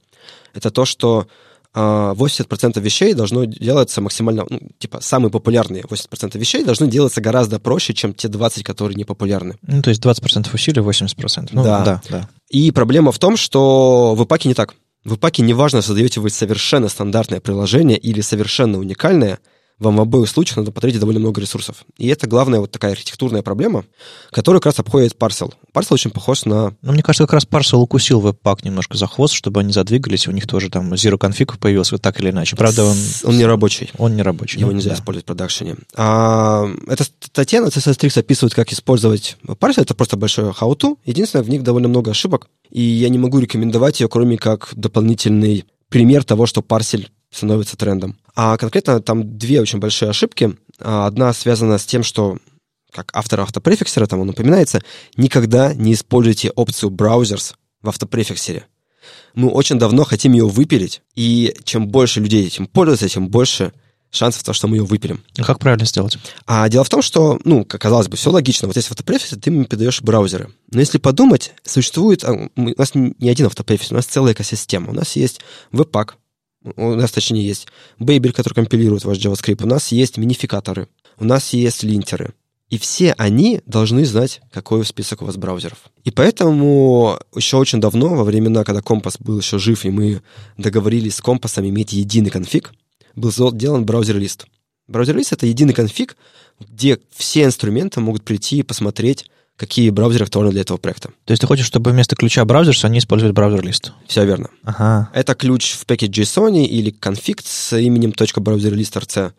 Это 0.54 0.72
то, 0.72 0.86
что 0.86 1.28
э, 1.74 1.80
80% 1.80 2.80
вещей 2.80 3.14
должно 3.14 3.44
делаться 3.44 4.00
максимально, 4.00 4.46
ну, 4.50 4.62
типа, 4.80 5.02
самые 5.02 5.32
популярные 5.32 5.84
80% 5.84 6.38
вещей 6.38 6.64
должны 6.64 6.88
делаться 6.88 7.20
гораздо 7.20 7.60
проще, 7.60 7.94
чем 7.94 8.14
те 8.14 8.30
20, 8.30 8.64
которые 8.64 8.96
не 8.96 9.04
популярны. 9.04 9.58
Ну, 9.64 9.82
то 9.82 9.90
есть 9.90 10.02
20% 10.02 10.48
усилий, 10.54 10.82
80%. 10.82 11.50
Ну, 11.52 11.62
да. 11.62 11.84
да, 11.84 12.02
да. 12.10 12.30
И 12.50 12.72
проблема 12.72 13.12
в 13.12 13.20
том, 13.20 13.36
что 13.36 14.16
в 14.16 14.22
Webpack 14.22 14.48
не 14.48 14.54
так. 14.54 14.76
В 15.04 15.16
Webpack 15.16 15.42
неважно, 15.42 15.82
создаете 15.82 16.22
вы 16.22 16.30
совершенно 16.30 16.88
стандартное 16.88 17.42
приложение 17.42 17.98
или 17.98 18.22
совершенно 18.22 18.80
уникальное– 18.80 19.40
вам 19.80 19.98
в 19.98 20.02
обоих 20.02 20.30
случаях 20.30 20.58
надо 20.58 20.72
потратить 20.72 21.00
довольно 21.00 21.20
много 21.20 21.42
ресурсов. 21.42 21.86
И 21.98 22.08
это 22.08 22.28
главная 22.28 22.60
вот 22.60 22.72
такая 22.72 22.94
архитектурная 22.94 23.42
проблема, 23.42 23.84
которую 24.32 24.62
как 24.62 24.68
раз 24.68 24.80
обходит 24.80 25.16
Parcel. 25.18 25.54
Parcel 25.74 25.94
очень 25.94 26.12
похож 26.12 26.46
на... 26.46 26.76
Ну, 26.82 26.94
мне 26.94 27.04
кажется, 27.04 27.24
как 27.24 27.34
раз 27.34 27.48
Parcel 27.48 27.80
укусил 27.80 28.22
веб-пак 28.22 28.64
немножко 28.64 28.98
за 28.98 29.08
хвост, 29.08 29.34
чтобы 29.34 29.60
они 29.60 29.74
задвигались, 29.74 30.28
у 30.28 30.32
них 30.32 30.48
тоже 30.48 30.70
там 30.70 30.94
Zero 30.94 31.18
Config 31.18 31.58
появился 31.60 31.96
вот 31.96 32.02
так 32.02 32.20
или 32.22 32.30
иначе. 32.30 32.56
Правда, 32.56 32.86
он... 32.86 32.96
Он 33.24 33.38
не 33.38 33.46
рабочий. 33.46 33.92
Он 33.98 34.16
не 34.16 34.22
рабочий. 34.22 34.60
Его 34.60 34.72
нельзя 34.72 34.92
да. 34.92 34.96
использовать 34.96 35.26
в 35.26 35.28
продакшене. 35.28 35.76
А, 35.96 36.66
эта 36.88 37.04
статья 37.04 37.62
на 37.62 37.68
CSS 37.68 38.00
Tricks 38.00 38.20
описывает, 38.20 38.54
как 38.54 38.72
использовать 38.72 39.38
Parcel. 39.46 39.82
Это 39.82 39.94
просто 39.94 40.16
большое 40.16 40.52
how-to. 40.52 40.98
Единственное, 41.06 41.44
в 41.44 41.50
них 41.50 41.64
довольно 41.64 41.90
много 41.90 42.12
ошибок, 42.12 42.48
и 42.70 42.82
я 42.82 43.10
не 43.10 43.18
могу 43.18 43.40
рекомендовать 43.40 44.00
ее, 44.00 44.08
кроме 44.08 44.38
как 44.38 44.70
дополнительный 44.76 45.66
пример 45.90 46.24
того, 46.24 46.46
что 46.46 46.62
парсель 46.62 47.10
становится 47.36 47.78
трендом. 47.78 48.18
А 48.36 48.58
конкретно 48.58 49.02
там 49.02 49.38
две 49.38 49.62
очень 49.62 49.80
большие 49.80 50.10
ошибки. 50.10 50.56
А, 50.80 51.06
одна 51.06 51.34
связана 51.34 51.78
с 51.78 51.86
тем, 51.86 52.04
что 52.04 52.38
как 52.92 53.12
автор 53.14 53.42
автопрефиксера, 53.42 54.08
там 54.08 54.22
он 54.22 54.30
упоминается, 54.30 54.82
никогда 55.18 55.74
не 55.74 55.94
используйте 55.94 56.50
опцию 56.52 56.92
browsers 56.92 57.56
в 57.82 57.90
автопрефиксере. 57.90 58.66
Мы 59.34 59.50
очень 59.50 59.78
давно 59.78 60.06
хотим 60.06 60.32
ее 60.32 60.48
выпилить, 60.48 61.02
и 61.14 61.56
чем 61.66 61.90
больше 61.90 62.22
людей 62.22 62.48
этим 62.48 62.68
пользуются, 62.68 63.10
тем 63.10 63.28
больше 63.28 63.74
шансов 64.12 64.44
того, 64.44 64.54
что 64.54 64.68
мы 64.68 64.78
ее 64.78 64.86
выпилим. 64.86 65.24
А 65.38 65.44
как 65.44 65.60
правильно 65.60 65.86
сделать? 65.86 66.18
А 66.46 66.70
дело 66.70 66.86
в 66.86 66.90
том, 66.90 67.02
что, 67.02 67.38
ну, 67.44 67.66
как 67.66 67.82
казалось 67.82 68.08
бы, 68.08 68.16
все 68.16 68.32
логично. 68.32 68.68
Вот 68.68 68.78
если 68.78 68.90
в 68.90 68.92
автопрефиксе 68.94 69.36
ты 69.36 69.52
мне 69.52 69.66
передаешь 69.66 70.02
браузеры. 70.02 70.52
Но 70.72 70.80
если 70.80 70.98
подумать, 70.98 71.54
существует... 71.64 72.24
А, 72.24 72.32
у 72.34 72.50
нас 72.56 72.92
не 72.96 73.30
один 73.30 73.48
автопрефикс, 73.48 73.92
у 73.92 73.96
нас 73.96 74.06
целая 74.06 74.34
экосистема. 74.34 74.92
У 74.92 74.94
нас 74.94 75.18
есть 75.18 75.42
Webpack, 75.74 76.12
у 76.76 76.96
нас, 76.96 77.12
точнее, 77.12 77.46
есть 77.46 77.68
Babel, 78.00 78.32
который 78.32 78.54
компилирует 78.54 79.06
ваш 79.06 79.18
JavaScript, 79.18 79.64
у 79.64 79.68
нас 79.68 79.92
есть 79.92 80.18
минификаторы, 80.18 80.88
у 81.18 81.26
нас 81.26 81.54
есть 81.54 81.84
линтеры. 81.84 82.34
И 82.70 82.80
все 82.80 83.14
они 83.14 83.62
должны 83.68 84.06
знать, 84.06 84.42
какой 84.52 84.84
список 84.86 85.22
у 85.22 85.26
вас 85.26 85.38
браузеров. 85.38 85.78
И 86.04 86.10
поэтому 86.10 87.20
еще 87.36 87.58
очень 87.58 87.80
давно, 87.80 88.16
во 88.16 88.24
времена, 88.24 88.64
когда 88.64 88.82
Компас 88.82 89.18
был 89.20 89.38
еще 89.38 89.60
жив, 89.60 89.86
и 89.86 89.92
мы 89.92 90.24
договорились 90.58 91.16
с 91.16 91.22
Компасом 91.22 91.68
иметь 91.70 91.94
единый 91.94 92.32
конфиг, 92.32 92.74
был 93.16 93.32
сделан 93.32 93.86
браузер-лист. 93.86 94.48
Браузер-лист— 94.88 95.32
это 95.34 95.46
единый 95.46 95.74
конфиг, 95.74 96.18
где 96.60 97.00
все 97.16 97.44
инструменты 97.44 98.00
могут 98.00 98.24
прийти 98.24 98.58
и 98.58 98.64
посмотреть, 98.64 99.30
какие 99.58 99.90
браузеры 99.90 100.26
актуальны 100.26 100.52
для 100.52 100.62
этого 100.62 100.78
проекта. 100.78 101.10
То 101.26 101.32
есть 101.32 101.42
ты 101.42 101.48
хочешь, 101.48 101.66
чтобы 101.66 101.92
вместо 101.92 102.16
ключа 102.16 102.44
браузер 102.46 102.76
они 102.84 103.00
использовали 103.00 103.34
браузер-лист? 103.34 103.94
Все 104.08 104.26
верно. 104.26 104.50
Ага. 104.64 105.10
Это 105.14 105.34
ключ 105.34 105.74
в 105.74 105.86
пакете 105.86 106.22
JSON 106.22 106.64
или 106.64 106.92
конфиг 106.92 107.42
с 107.44 107.78
именем 107.78 108.12
.browserlist.rc. 108.12 109.32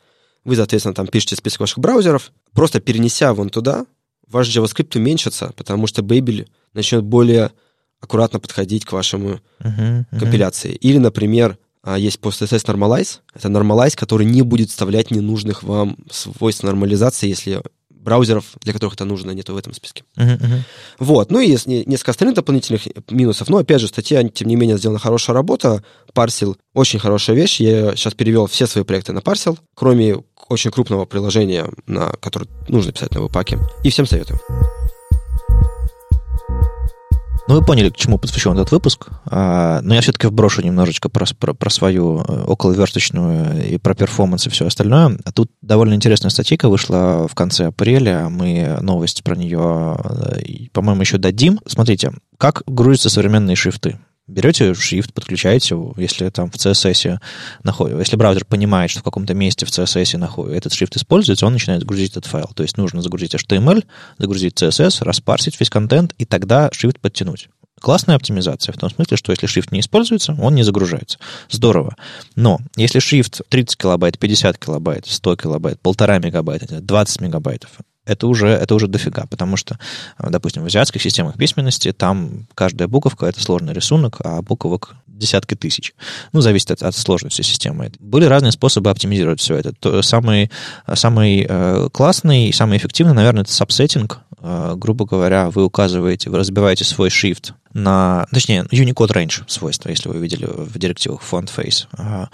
Вы, 0.45 0.57
соответственно, 0.57 0.95
там 0.95 1.07
пишете 1.07 1.37
список 1.37 1.61
ваших 1.61 1.79
браузеров. 1.79 2.33
Просто 2.53 2.81
перенеся 2.81 3.35
вон 3.35 3.51
туда, 3.51 3.85
ваш 4.29 4.49
JavaScript 4.49 4.97
уменьшится, 4.97 5.53
потому 5.57 5.87
что 5.87 6.03
Babel 6.03 6.47
начнет 6.73 7.05
более 7.05 7.53
аккуратно 8.01 8.39
подходить 8.39 8.85
к 8.85 8.93
вашему 8.93 9.41
uh-huh, 9.61 10.05
uh-huh. 10.11 10.19
компиляции. 10.19 10.73
Или, 10.73 10.99
например, 10.99 11.59
а, 11.83 11.99
есть 11.99 12.19
PostSS 12.21 12.65
Normalize. 12.67 13.21
Это 13.35 13.49
Normalize, 13.49 13.97
который 13.97 14.27
не 14.27 14.43
будет 14.43 14.71
вставлять 14.71 15.11
ненужных 15.11 15.63
вам 15.63 15.97
свойств 16.11 16.63
нормализации, 16.63 17.29
если 17.29 17.63
браузеров, 18.07 18.45
для 18.63 18.73
которых 18.73 18.95
это 18.95 19.05
нужно, 19.05 19.33
нету 19.33 19.53
в 19.53 19.57
этом 19.57 19.75
списке. 19.75 20.05
Uh-huh, 20.17 20.39
uh-huh. 20.39 20.61
Вот. 21.01 21.33
Ну 21.33 21.41
и 21.41 21.49
есть 21.49 21.67
несколько 21.67 22.13
остальных 22.13 22.37
дополнительных 22.37 22.83
минусов. 23.11 23.49
Но, 23.49 23.59
опять 23.59 23.81
же, 23.81 23.89
статья, 23.89 24.23
тем 24.29 24.47
не 24.47 24.55
менее, 24.55 24.79
сделана 24.79 25.01
хорошая 25.01 25.35
работа. 25.35 25.83
Парсил— 26.15 26.57
очень 26.75 27.01
хорошая 27.01 27.35
вещь. 27.35 27.61
Я 27.61 27.97
сейчас 27.97 28.15
перевел 28.15 28.47
все 28.47 28.69
свои 28.69 28.85
проекты 28.85 29.13
на 29.13 29.21
Парсил, 29.21 29.59
кроме 29.75 30.23
очень 30.49 30.71
крупного 30.71 31.05
приложения, 31.05 31.67
на 31.87 32.13
которое 32.21 32.47
нужно 32.69 32.93
писать 32.93 33.13
на 33.13 33.23
веб-паке. 33.23 33.59
И 33.83 33.91
всем 33.91 34.07
советую. 34.07 34.39
Ну, 37.49 37.55
вы 37.55 37.65
поняли, 37.65 37.91
к 37.91 37.97
чему 37.97 38.19
посвящен 38.19 38.53
этот 38.53 38.73
выпуск. 38.73 39.09
А, 39.27 39.81
но 39.83 39.95
я 39.95 40.01
все-таки 40.01 40.27
вброшу 40.27 40.63
немножечко 40.63 41.09
про, 41.09 41.27
про, 41.39 41.55
про 41.55 41.71
свою 41.71 42.19
э, 42.19 42.45
околоверточную 42.45 43.73
и 43.75 43.79
про 43.79 43.95
перформанс 43.95 44.47
и 44.47 44.51
все 44.51 44.67
остальное. 44.67 45.17
А 45.25 45.31
тут 45.31 45.51
довольно 45.63 45.95
интересная 45.95 46.31
статья 46.31 46.57
вышла 46.63 47.29
в 47.29 47.35
конце 47.37 47.67
апреля. 47.67 48.29
Мы 48.29 48.79
новость 48.81 49.23
про 49.23 49.37
нее, 49.37 49.97
э, 50.03 50.69
по-моему, 50.73 51.03
еще 51.03 51.19
дадим. 51.19 51.61
Смотрите, 51.67 52.13
как 52.37 52.65
грузятся 52.67 53.11
современные 53.11 53.55
шрифты 53.55 54.01
берете 54.27 54.75
шрифт, 54.75 55.13
подключаете, 55.13 55.77
если 55.97 56.29
там 56.31 56.51
в 56.51 56.57
CSS 56.57 57.19
находится, 57.63 57.99
если 57.99 58.17
браузер 58.17 58.45
понимает, 58.45 58.91
что 58.91 59.01
в 59.01 59.05
каком-то 59.05 59.35
месте 59.35 59.67
в 59.67 59.71
CSS 59.71 60.19
находится, 60.19 60.57
этот 60.57 60.73
шрифт 60.73 60.97
используется, 60.97 61.47
он 61.47 61.53
начинает 61.53 61.85
грузить 61.85 62.13
этот 62.13 62.27
файл. 62.27 62.51
То 62.55 62.63
есть 62.63 62.77
нужно 62.77 63.03
загрузить 63.03 63.35
HTML, 63.35 63.85
загрузить 64.19 64.61
CSS, 64.61 65.05
распарсить 65.05 65.59
весь 65.61 65.71
контент, 65.71 66.15
и 66.19 66.25
тогда 66.25 66.71
шрифт 66.73 67.01
подтянуть. 67.01 67.49
Классная 67.81 68.17
оптимизация 68.17 68.73
в 68.73 68.79
том 68.79 68.91
смысле, 68.91 69.19
что 69.19 69.33
если 69.33 69.47
шрифт 69.47 69.71
не 69.71 69.81
используется, 69.81 70.35
он 70.41 70.55
не 70.55 70.63
загружается. 70.63 71.19
Здорово. 71.51 71.95
Но 72.35 72.59
если 72.75 73.01
шрифт 73.01 73.43
30 73.51 73.77
килобайт, 73.77 74.19
50 74.19 74.57
килобайт, 74.59 75.07
100 75.07 75.37
килобайт, 75.37 75.81
полтора 75.81 76.19
мегабайта, 76.19 76.81
20 76.81 77.21
мегабайтов, 77.21 77.71
это 78.07 78.27
уже, 78.27 78.49
это 78.49 78.75
уже 78.75 78.89
дофига, 78.89 79.27
потому 79.27 79.57
что, 79.57 79.79
допустим, 80.19 80.63
в 80.63 80.67
азиатских 80.67 81.03
системах 81.03 81.37
письменности 81.37 81.93
там 81.93 82.47
каждая 82.55 82.89
буковка— 82.89 83.27
это 83.27 83.41
сложный 83.41 83.75
рисунок, 83.75 84.19
а 84.25 84.41
буквок 84.43 84.95
десятки 85.07 85.55
тысяч. 85.55 85.95
Ну, 86.33 86.41
зависит 86.41 86.71
от, 86.71 86.83
от 86.83 86.95
сложности 86.95 87.43
системы. 87.43 87.91
Были 87.99 88.27
разные 88.27 88.53
способы 88.53 88.91
оптимизировать 88.91 89.41
все 89.41 89.57
это. 89.57 89.73
То, 89.73 90.03
самый 90.03 90.51
самый 90.95 91.47
э, 91.49 91.89
классный 91.93 92.49
и 92.49 92.53
самый 92.53 92.79
эффективный, 92.79 93.15
наверное, 93.15 93.43
это 93.43 93.53
сабсеттинг. 93.53 94.21
Э, 94.41 94.75
грубо 94.77 95.07
говоря, 95.07 95.51
вы 95.51 95.65
указываете, 95.65 96.31
вы 96.31 96.39
разбиваете 96.39 96.85
свой 96.85 97.09
shift 97.09 97.53
на... 97.73 98.27
Точнее, 98.33 98.63
Unicode 98.71 99.13
Range 99.13 99.43
свойства, 99.47 99.89
если 99.89 100.09
вы 100.09 100.19
видели 100.19 100.47
в 100.47 100.79
директивах 100.79 101.23
font 101.23 101.51
face. 101.55 101.87
Э, 101.99 102.27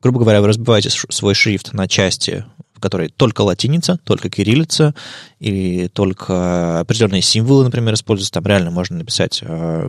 грубо 0.00 0.20
говоря, 0.20 0.40
вы 0.40 0.48
разбиваете 0.48 0.90
свой 0.90 1.34
шрифт 1.34 1.72
на 1.72 1.88
части 1.88 2.44
которой 2.82 3.08
только 3.08 3.40
латиница, 3.40 3.98
только 4.04 4.28
кириллица, 4.28 4.94
или 5.40 5.88
только 5.88 6.80
определенные 6.80 7.22
символы, 7.22 7.64
например, 7.64 7.94
используются. 7.94 8.32
Там 8.32 8.46
реально 8.46 8.70
можно 8.70 8.98
написать 8.98 9.40
э, 9.42 9.88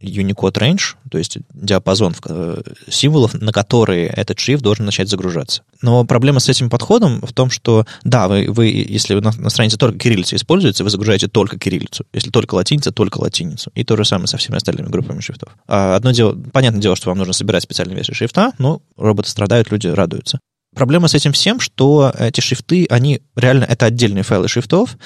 Unicode 0.00 0.54
Range, 0.54 0.80
то 1.10 1.18
есть 1.18 1.38
диапазон 1.52 2.14
э, 2.24 2.62
символов, 2.88 3.34
на 3.34 3.52
которые 3.52 4.06
этот 4.06 4.38
шрифт 4.38 4.62
должен 4.62 4.84
начать 4.86 5.08
загружаться. 5.08 5.62
Но 5.82 6.04
проблема 6.04 6.40
с 6.40 6.48
этим 6.48 6.70
подходом 6.70 7.20
в 7.20 7.32
том, 7.32 7.50
что, 7.50 7.84
да, 8.04 8.28
вы, 8.28 8.46
вы 8.48 8.66
если 8.68 9.14
на, 9.14 9.32
на 9.36 9.50
странице 9.50 9.76
только 9.76 9.98
кириллица 9.98 10.36
используется, 10.36 10.84
вы 10.84 10.90
загружаете 10.90 11.28
только 11.28 11.58
кириллицу. 11.58 12.06
Если 12.12 12.30
только 12.30 12.54
латиница, 12.54 12.92
только 12.92 13.18
латиницу. 13.18 13.70
И 13.74 13.84
то 13.84 13.96
же 13.96 14.04
самое 14.04 14.28
со 14.28 14.38
всеми 14.38 14.56
остальными 14.56 14.88
группами 14.88 15.20
шрифтов. 15.20 15.50
А 15.66 15.96
одно 15.96 16.12
дело, 16.12 16.36
понятное 16.52 16.80
дело, 16.80 16.96
что 16.96 17.10
вам 17.10 17.18
нужно 17.18 17.32
собирать 17.32 17.62
специальные 17.62 17.96
версии 17.96 18.12
шрифта, 18.12 18.52
но 18.58 18.80
роботы 18.96 19.28
страдают, 19.28 19.70
люди 19.70 19.88
радуются. 19.88 20.38
Проблема 20.76 21.08
с 21.08 21.14
этим 21.14 21.32
всем, 21.32 21.58
что 21.58 22.12
эти 22.18 22.42
шрифты, 22.42 22.86
они 22.90 23.22
реально, 23.34 23.64
это 23.64 23.86
отдельные 23.86 24.24
файлы 24.24 24.46
шрифтов, 24.46 24.98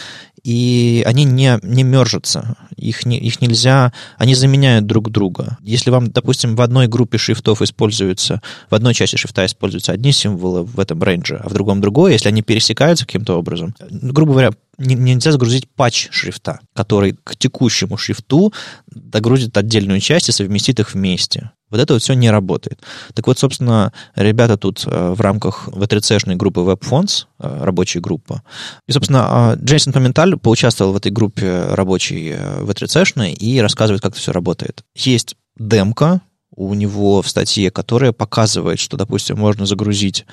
и 0.42 1.04
они 1.06 1.22
не, 1.22 1.60
не 1.62 1.84
мержатся, 1.84 2.56
их, 2.74 3.06
не, 3.06 3.20
их 3.20 3.40
нельзя, 3.40 3.92
они 4.18 4.34
заменяют 4.34 4.86
друг 4.86 5.12
друга. 5.12 5.58
Если 5.62 5.90
вам, 5.90 6.10
допустим, 6.10 6.56
в 6.56 6.60
одной 6.60 6.88
группе 6.88 7.18
шрифтов 7.18 7.62
используются, 7.62 8.42
в 8.68 8.74
одной 8.74 8.94
части 8.94 9.14
шрифта 9.14 9.46
используются 9.46 9.92
одни 9.92 10.10
символы 10.10 10.64
в 10.64 10.80
этом 10.80 11.00
рейнже, 11.04 11.36
а 11.36 11.48
в 11.48 11.52
другом 11.52 11.80
другое, 11.80 12.14
если 12.14 12.28
они 12.28 12.42
пересекаются 12.42 13.06
каким-то 13.06 13.38
образом, 13.38 13.72
грубо 13.90 14.32
говоря, 14.32 14.50
нельзя 14.76 15.30
загрузить 15.30 15.68
патч 15.68 16.08
шрифта, 16.10 16.58
который 16.74 17.16
к 17.22 17.36
текущему 17.36 17.96
шрифту 17.96 18.52
догрузит 18.90 19.56
отдельную 19.56 20.00
часть 20.00 20.30
и 20.30 20.32
совместит 20.32 20.80
их 20.80 20.94
вместе. 20.94 21.52
Вот 21.70 21.80
это 21.80 21.94
вот 21.94 22.02
все 22.02 22.14
не 22.14 22.30
работает. 22.30 22.80
Так 23.14 23.26
вот, 23.26 23.38
собственно, 23.38 23.92
ребята 24.14 24.56
тут 24.56 24.84
э, 24.86 25.10
в 25.12 25.20
рамках 25.20 25.68
V3C-шной 25.68 26.36
группы 26.36 26.60
WebFonts, 26.60 27.26
э, 27.38 27.64
рабочая 27.64 28.00
группа, 28.00 28.42
и, 28.86 28.92
собственно, 28.92 29.56
э, 29.58 29.64
Джейсон 29.64 29.92
Поменталь 29.92 30.36
поучаствовал 30.36 30.92
в 30.92 30.96
этой 30.96 31.12
группе 31.12 31.66
рабочей 31.70 32.32
V3C-шной 32.32 33.32
и 33.32 33.60
рассказывает, 33.60 34.02
как 34.02 34.12
это 34.12 34.20
все 34.20 34.32
работает. 34.32 34.84
Есть 34.94 35.36
демка, 35.58 36.20
у 36.56 36.74
него 36.74 37.22
в 37.22 37.28
статье, 37.28 37.70
которая 37.70 38.12
показывает, 38.12 38.78
что, 38.80 38.96
допустим, 38.96 39.38
можно 39.38 39.66
загрузить 39.66 40.26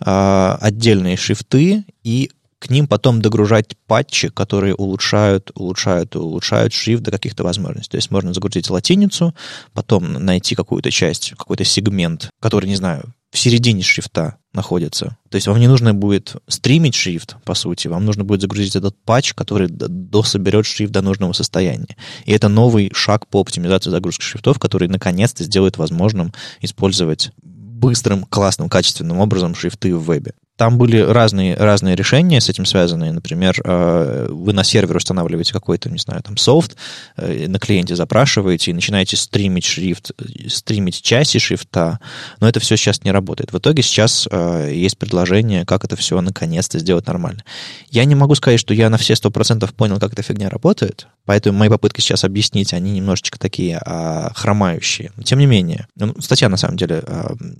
э, 0.00 0.56
отдельные 0.60 1.16
шрифты 1.16 1.84
и 2.02 2.30
к 2.58 2.70
ним 2.70 2.86
потом 2.86 3.22
догружать 3.22 3.76
патчи, 3.86 4.28
которые 4.28 4.74
улучшают, 4.74 5.50
улучшают, 5.54 6.16
улучшают 6.16 6.72
шрифт 6.72 7.02
до 7.02 7.10
каких-то 7.10 7.44
возможностей. 7.44 7.92
То 7.92 7.96
есть 7.98 8.10
можно 8.10 8.34
загрузить 8.34 8.70
латиницу, 8.70 9.34
потом 9.72 10.12
найти 10.12 10.54
какую-то 10.54 10.90
часть, 10.90 11.34
какой-то 11.38 11.64
сегмент, 11.64 12.30
который, 12.40 12.66
не 12.66 12.76
знаю, 12.76 13.14
в 13.30 13.38
середине 13.38 13.82
шрифта 13.82 14.38
находится. 14.54 15.18
То 15.28 15.36
есть 15.36 15.46
вам 15.46 15.60
не 15.60 15.68
нужно 15.68 15.92
будет 15.92 16.36
стримить 16.48 16.94
шрифт, 16.94 17.36
по 17.44 17.54
сути, 17.54 17.86
вам 17.86 18.04
нужно 18.04 18.24
будет 18.24 18.40
загрузить 18.40 18.74
этот 18.74 18.96
патч, 19.04 19.34
который 19.34 19.68
дособерет 19.68 20.66
шрифт 20.66 20.92
до 20.92 21.02
нужного 21.02 21.34
состояния. 21.34 21.96
И 22.24 22.32
это 22.32 22.48
новый 22.48 22.90
шаг 22.94 23.26
по 23.26 23.40
оптимизации 23.40 23.90
загрузки 23.90 24.22
шрифтов, 24.22 24.58
который 24.58 24.88
наконец-то 24.88 25.44
сделает 25.44 25.76
возможным 25.76 26.32
использовать 26.60 27.30
быстрым, 27.42 28.24
классным, 28.24 28.68
качественным 28.68 29.20
образом 29.20 29.54
шрифты 29.54 29.94
в 29.94 30.02
вебе. 30.02 30.32
Там 30.58 30.76
были 30.76 30.98
разные, 30.98 31.54
разные 31.54 31.94
решения 31.94 32.40
с 32.40 32.48
этим 32.48 32.66
связанные. 32.66 33.12
Например, 33.12 33.54
э, 33.64 34.26
вы 34.28 34.52
на 34.52 34.64
сервер 34.64 34.96
устанавливаете 34.96 35.52
какой-то, 35.52 35.88
не 35.88 35.98
знаю, 35.98 36.20
там 36.20 36.36
софт, 36.36 36.76
э, 37.16 37.46
на 37.46 37.60
клиенте 37.60 37.94
запрашиваете 37.94 38.72
и 38.72 38.74
начинаете 38.74 39.16
стримить 39.16 39.64
шрифт, 39.64 40.10
стримить 40.48 41.00
части 41.00 41.38
шрифта, 41.38 42.00
но 42.40 42.48
это 42.48 42.58
все 42.58 42.76
сейчас 42.76 43.04
не 43.04 43.12
работает. 43.12 43.52
В 43.52 43.58
итоге 43.58 43.84
сейчас 43.84 44.26
э, 44.28 44.72
есть 44.74 44.98
предложение, 44.98 45.64
как 45.64 45.84
это 45.84 45.94
все 45.94 46.20
наконец-то 46.20 46.80
сделать 46.80 47.06
нормально. 47.06 47.44
Я 47.90 48.04
не 48.04 48.16
могу 48.16 48.34
сказать, 48.34 48.58
что 48.58 48.74
я 48.74 48.90
на 48.90 48.98
все 48.98 49.14
100% 49.14 49.72
понял, 49.74 50.00
как 50.00 50.12
эта 50.12 50.22
фигня 50.22 50.50
работает, 50.50 51.06
поэтому 51.24 51.56
мои 51.56 51.68
попытки 51.68 52.00
сейчас 52.00 52.24
объяснить, 52.24 52.72
они 52.72 52.90
немножечко 52.90 53.38
такие 53.38 53.80
а, 53.86 54.32
хромающие. 54.34 55.12
Тем 55.22 55.38
не 55.38 55.46
менее, 55.46 55.86
ну, 55.94 56.16
статья 56.18 56.48
на 56.48 56.56
самом 56.56 56.76
деле 56.76 57.04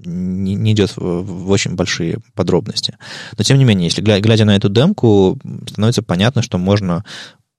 не, 0.05 0.57
не 0.57 0.73
идет 0.73 0.95
в, 0.97 1.49
очень 1.49 1.77
большие 1.77 2.19
подробности. 2.35 2.88
Но, 3.37 3.45
тем 3.45 3.59
не 3.59 3.65
менее, 3.65 3.87
если 3.87 4.01
глядя 4.03 4.45
на 4.45 4.57
эту 4.57 4.69
демку, 4.69 5.39
становится 5.69 6.03
понятно, 6.03 6.43
что 6.43 6.59
можно 6.59 7.05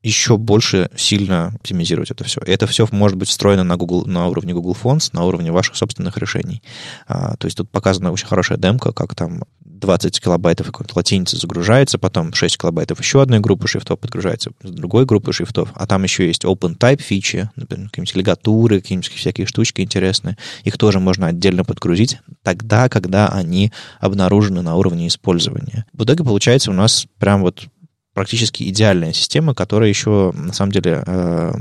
еще 0.01 0.37
больше 0.37 0.89
сильно 0.95 1.47
оптимизировать 1.55 2.11
это 2.11 2.23
все. 2.23 2.41
Это 2.45 2.67
все 2.67 2.87
может 2.91 3.17
быть 3.17 3.29
встроено 3.29 3.63
на, 3.63 3.75
Google, 3.75 4.05
на 4.05 4.27
уровне 4.27 4.53
Google 4.53 4.77
Fonts, 4.81 5.09
на 5.13 5.25
уровне 5.25 5.51
ваших 5.51 5.75
собственных 5.75 6.17
решений. 6.17 6.63
А, 7.07 7.35
то 7.35 7.45
есть 7.45 7.57
тут 7.57 7.69
показана 7.69 8.11
очень 8.11 8.27
хорошая 8.27 8.57
демка, 8.57 8.93
как 8.93 9.15
там 9.15 9.43
20 9.79 10.19
килобайтов 10.21 10.67
какой-то 10.67 10.93
латиницы 10.95 11.37
загружается, 11.37 11.97
потом 11.97 12.33
6 12.33 12.57
килобайтов 12.57 12.99
еще 12.99 13.21
одной 13.21 13.39
группы 13.39 13.67
шрифтов 13.67 13.99
подгружается, 13.99 14.51
другой 14.61 15.05
группы 15.05 15.33
шрифтов, 15.33 15.71
а 15.75 15.87
там 15.87 16.03
еще 16.03 16.27
есть 16.27 16.43
open 16.43 16.77
type 16.77 17.01
фичи, 17.01 17.49
например, 17.55 17.89
какие-нибудь 17.89 18.15
лигатуры, 18.15 18.81
какие-нибудь 18.81 19.09
всякие 19.09 19.47
штучки 19.47 19.81
интересные. 19.81 20.37
Их 20.63 20.77
тоже 20.77 20.99
можно 20.99 21.27
отдельно 21.27 21.63
подгрузить 21.63 22.19
тогда, 22.43 22.89
когда 22.89 23.27
они 23.29 23.71
обнаружены 23.99 24.61
на 24.61 24.75
уровне 24.75 25.07
использования. 25.07 25.85
В 25.93 26.03
итоге 26.03 26.23
получается 26.23 26.71
у 26.71 26.73
нас 26.73 27.05
прям 27.17 27.41
вот 27.41 27.67
практически 28.13 28.63
идеальная 28.63 29.13
система, 29.13 29.53
которая 29.53 29.89
еще, 29.89 30.31
на 30.33 30.53
самом 30.53 30.71
деле, 30.71 31.03
э, 31.05 31.51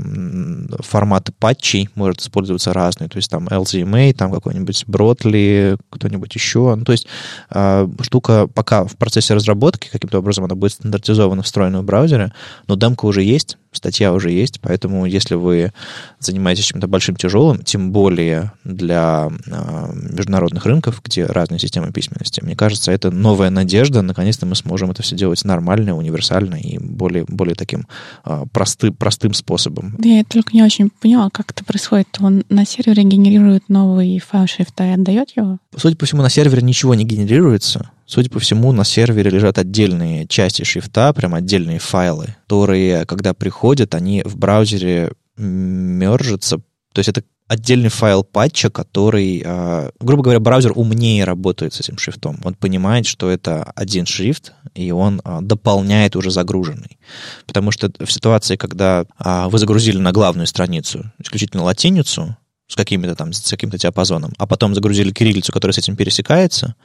форматы 0.79 1.31
патчей 1.31 1.89
может 1.95 2.21
использоваться 2.21 2.73
разные. 2.73 3.09
То 3.09 3.17
есть 3.17 3.29
там 3.29 3.47
LZMA, 3.47 4.13
там 4.13 4.31
какой-нибудь 4.31 4.85
Brotli, 4.87 5.77
кто-нибудь 5.89 6.33
еще. 6.35 6.75
Ну, 6.75 6.83
то 6.83 6.91
есть 6.91 7.07
э, 7.51 7.87
штука 8.01 8.47
пока 8.47 8.85
в 8.85 8.97
процессе 8.97 9.33
разработки, 9.33 9.89
каким-то 9.89 10.19
образом 10.19 10.45
она 10.45 10.55
будет 10.55 10.73
стандартизована, 10.73 11.43
встроена 11.43 11.81
в 11.81 11.85
браузере, 11.85 12.33
но 12.67 12.75
демка 12.75 13.05
уже 13.05 13.23
есть, 13.23 13.57
статья 13.71 14.13
уже 14.13 14.31
есть, 14.31 14.59
поэтому 14.61 15.05
если 15.05 15.35
вы 15.35 15.73
занимаетесь 16.19 16.65
чем-то 16.65 16.87
большим, 16.87 17.15
тяжелым, 17.15 17.63
тем 17.63 17.91
более 17.91 18.51
для 18.63 19.29
э, 19.29 19.91
международных 20.11 20.65
рынков, 20.65 21.01
где 21.03 21.25
разные 21.25 21.59
системы 21.59 21.91
письменности, 21.91 22.41
мне 22.41 22.55
кажется, 22.55 22.91
это 22.91 23.11
новая 23.11 23.49
надежда, 23.49 24.01
наконец-то 24.01 24.45
мы 24.45 24.55
сможем 24.55 24.91
это 24.91 25.03
все 25.03 25.15
делать 25.15 25.43
нормально, 25.45 25.95
универсально 25.95 26.55
и 26.55 26.77
более, 26.77 27.25
более 27.27 27.55
таким 27.55 27.87
э, 28.25 28.45
просты, 28.51 28.91
простым 28.91 29.33
способом. 29.33 29.95
Я 30.03 30.23
только 30.23 30.51
не 30.53 30.63
очень 30.63 30.89
поняла, 30.89 31.29
как 31.31 31.51
это 31.51 31.63
происходит. 31.63 32.07
Он 32.19 32.43
на 32.49 32.65
сервере 32.65 33.03
генерирует 33.03 33.69
новый 33.69 34.19
файл 34.19 34.47
шрифта 34.47 34.85
и 34.85 34.91
отдает 34.91 35.29
его? 35.35 35.59
Судя 35.75 35.95
по 35.95 36.05
всему, 36.05 36.21
на 36.21 36.29
сервере 36.29 36.61
ничего 36.61 36.95
не 36.95 37.05
генерируется, 37.05 37.91
Судя 38.09 38.31
по 38.31 38.39
всему, 38.39 38.71
на 38.71 38.83
сервере 38.83 39.29
лежат 39.29 39.59
отдельные 39.59 40.25
части 40.25 40.63
шрифта, 40.63 41.13
прям 41.13 41.35
отдельные 41.35 41.77
файлы, 41.77 42.35
которые, 42.41 43.05
когда 43.05 43.35
приходят, 43.35 43.93
они 43.93 44.23
в 44.25 44.35
браузере 44.35 45.11
мержатся. 45.37 46.57
То 46.91 46.99
есть 46.99 47.09
это 47.09 47.21
отдельный 47.47 47.89
файл 47.89 48.23
патча, 48.23 48.71
который, 48.71 49.43
э, 49.45 49.91
грубо 49.99 50.23
говоря, 50.23 50.39
браузер 50.39 50.71
умнее 50.73 51.23
работает 51.23 51.75
с 51.75 51.81
этим 51.81 51.99
шрифтом. 51.99 52.39
Он 52.43 52.55
понимает, 52.55 53.05
что 53.05 53.29
это 53.29 53.71
один 53.75 54.07
шрифт, 54.07 54.53
и 54.73 54.89
он 54.89 55.21
э, 55.23 55.39
дополняет 55.43 56.15
уже 56.15 56.31
загруженный. 56.31 56.97
Потому 57.45 57.69
что 57.69 57.91
в 57.99 58.11
ситуации, 58.11 58.55
когда 58.55 59.05
э, 59.23 59.47
вы 59.49 59.59
загрузили 59.59 59.99
на 59.99 60.11
главную 60.11 60.47
страницу 60.47 61.11
исключительно 61.19 61.61
латиницу, 61.61 62.35
с 62.69 62.75
каким-то 62.75 63.15
там, 63.15 63.33
с 63.33 63.49
каким-то 63.49 63.77
диапазоном, 63.77 64.33
а 64.37 64.45
потом 64.45 64.75
загрузили 64.75 65.11
кириллицу, 65.11 65.51
которая 65.51 65.73
с 65.73 65.79
этим 65.79 65.95
пересекается, 65.95 66.75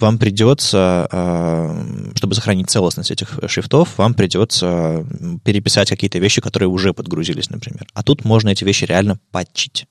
вам 0.00 0.18
придется, 0.18 1.06
а, 1.12 2.12
чтобы 2.16 2.34
сохранить 2.34 2.70
целостность 2.70 3.10
этих 3.10 3.38
шрифтов, 3.46 3.96
вам 3.98 4.14
придется 4.14 5.06
переписать 5.44 5.90
какие-то 5.90 6.18
вещи, 6.18 6.40
которые 6.40 6.68
уже 6.68 6.94
подгрузились, 6.94 7.50
например. 7.50 7.86
А 7.92 8.02
тут 8.02 8.24
можно 8.24 8.48
эти 8.48 8.64
вещи 8.64 8.84
реально 8.84 9.20
патчить. 9.30 9.86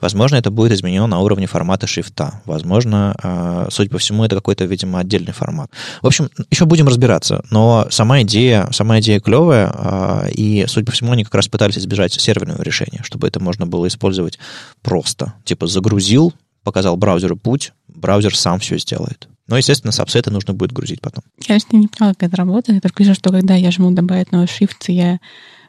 Возможно, 0.00 0.36
это 0.36 0.50
будет 0.50 0.72
изменено 0.72 1.06
на 1.06 1.20
уровне 1.20 1.46
формата 1.46 1.86
шрифта. 1.86 2.42
Возможно, 2.44 3.14
э, 3.22 3.68
судя 3.70 3.90
по 3.90 3.98
всему, 3.98 4.24
это 4.24 4.36
какой-то, 4.36 4.64
видимо, 4.64 5.00
отдельный 5.00 5.32
формат. 5.32 5.70
В 6.02 6.06
общем, 6.06 6.30
еще 6.50 6.64
будем 6.64 6.88
разбираться. 6.88 7.44
Но 7.50 7.86
сама 7.90 8.22
идея, 8.22 8.68
сама 8.72 9.00
идея 9.00 9.20
клевая, 9.20 9.72
э, 9.72 10.30
и, 10.32 10.64
судя 10.66 10.86
по 10.86 10.92
всему, 10.92 11.12
они 11.12 11.24
как 11.24 11.34
раз 11.34 11.48
пытались 11.48 11.78
избежать 11.78 12.12
серверного 12.12 12.62
решения, 12.62 13.00
чтобы 13.02 13.28
это 13.28 13.40
можно 13.40 13.66
было 13.66 13.86
использовать 13.86 14.38
просто. 14.82 15.34
Типа 15.44 15.66
загрузил, 15.66 16.32
показал 16.62 16.96
браузеру 16.96 17.36
путь, 17.36 17.72
браузер 17.88 18.36
сам 18.36 18.58
все 18.58 18.78
сделает. 18.78 19.28
Но, 19.46 19.58
естественно, 19.58 19.92
сабсеты 19.92 20.30
нужно 20.30 20.54
будет 20.54 20.72
грузить 20.72 21.00
потом. 21.00 21.22
Я, 21.40 21.46
конечно, 21.48 21.76
не 21.76 21.88
поняла, 21.88 22.14
как 22.14 22.28
это 22.28 22.36
работает. 22.36 22.76
Я 22.76 22.80
только 22.80 23.02
вижу, 23.02 23.14
что 23.14 23.30
когда 23.30 23.54
я 23.54 23.70
жму 23.70 23.90
добавить 23.90 24.32
новый 24.32 24.46
шрифт, 24.48 24.88
я 24.88 25.18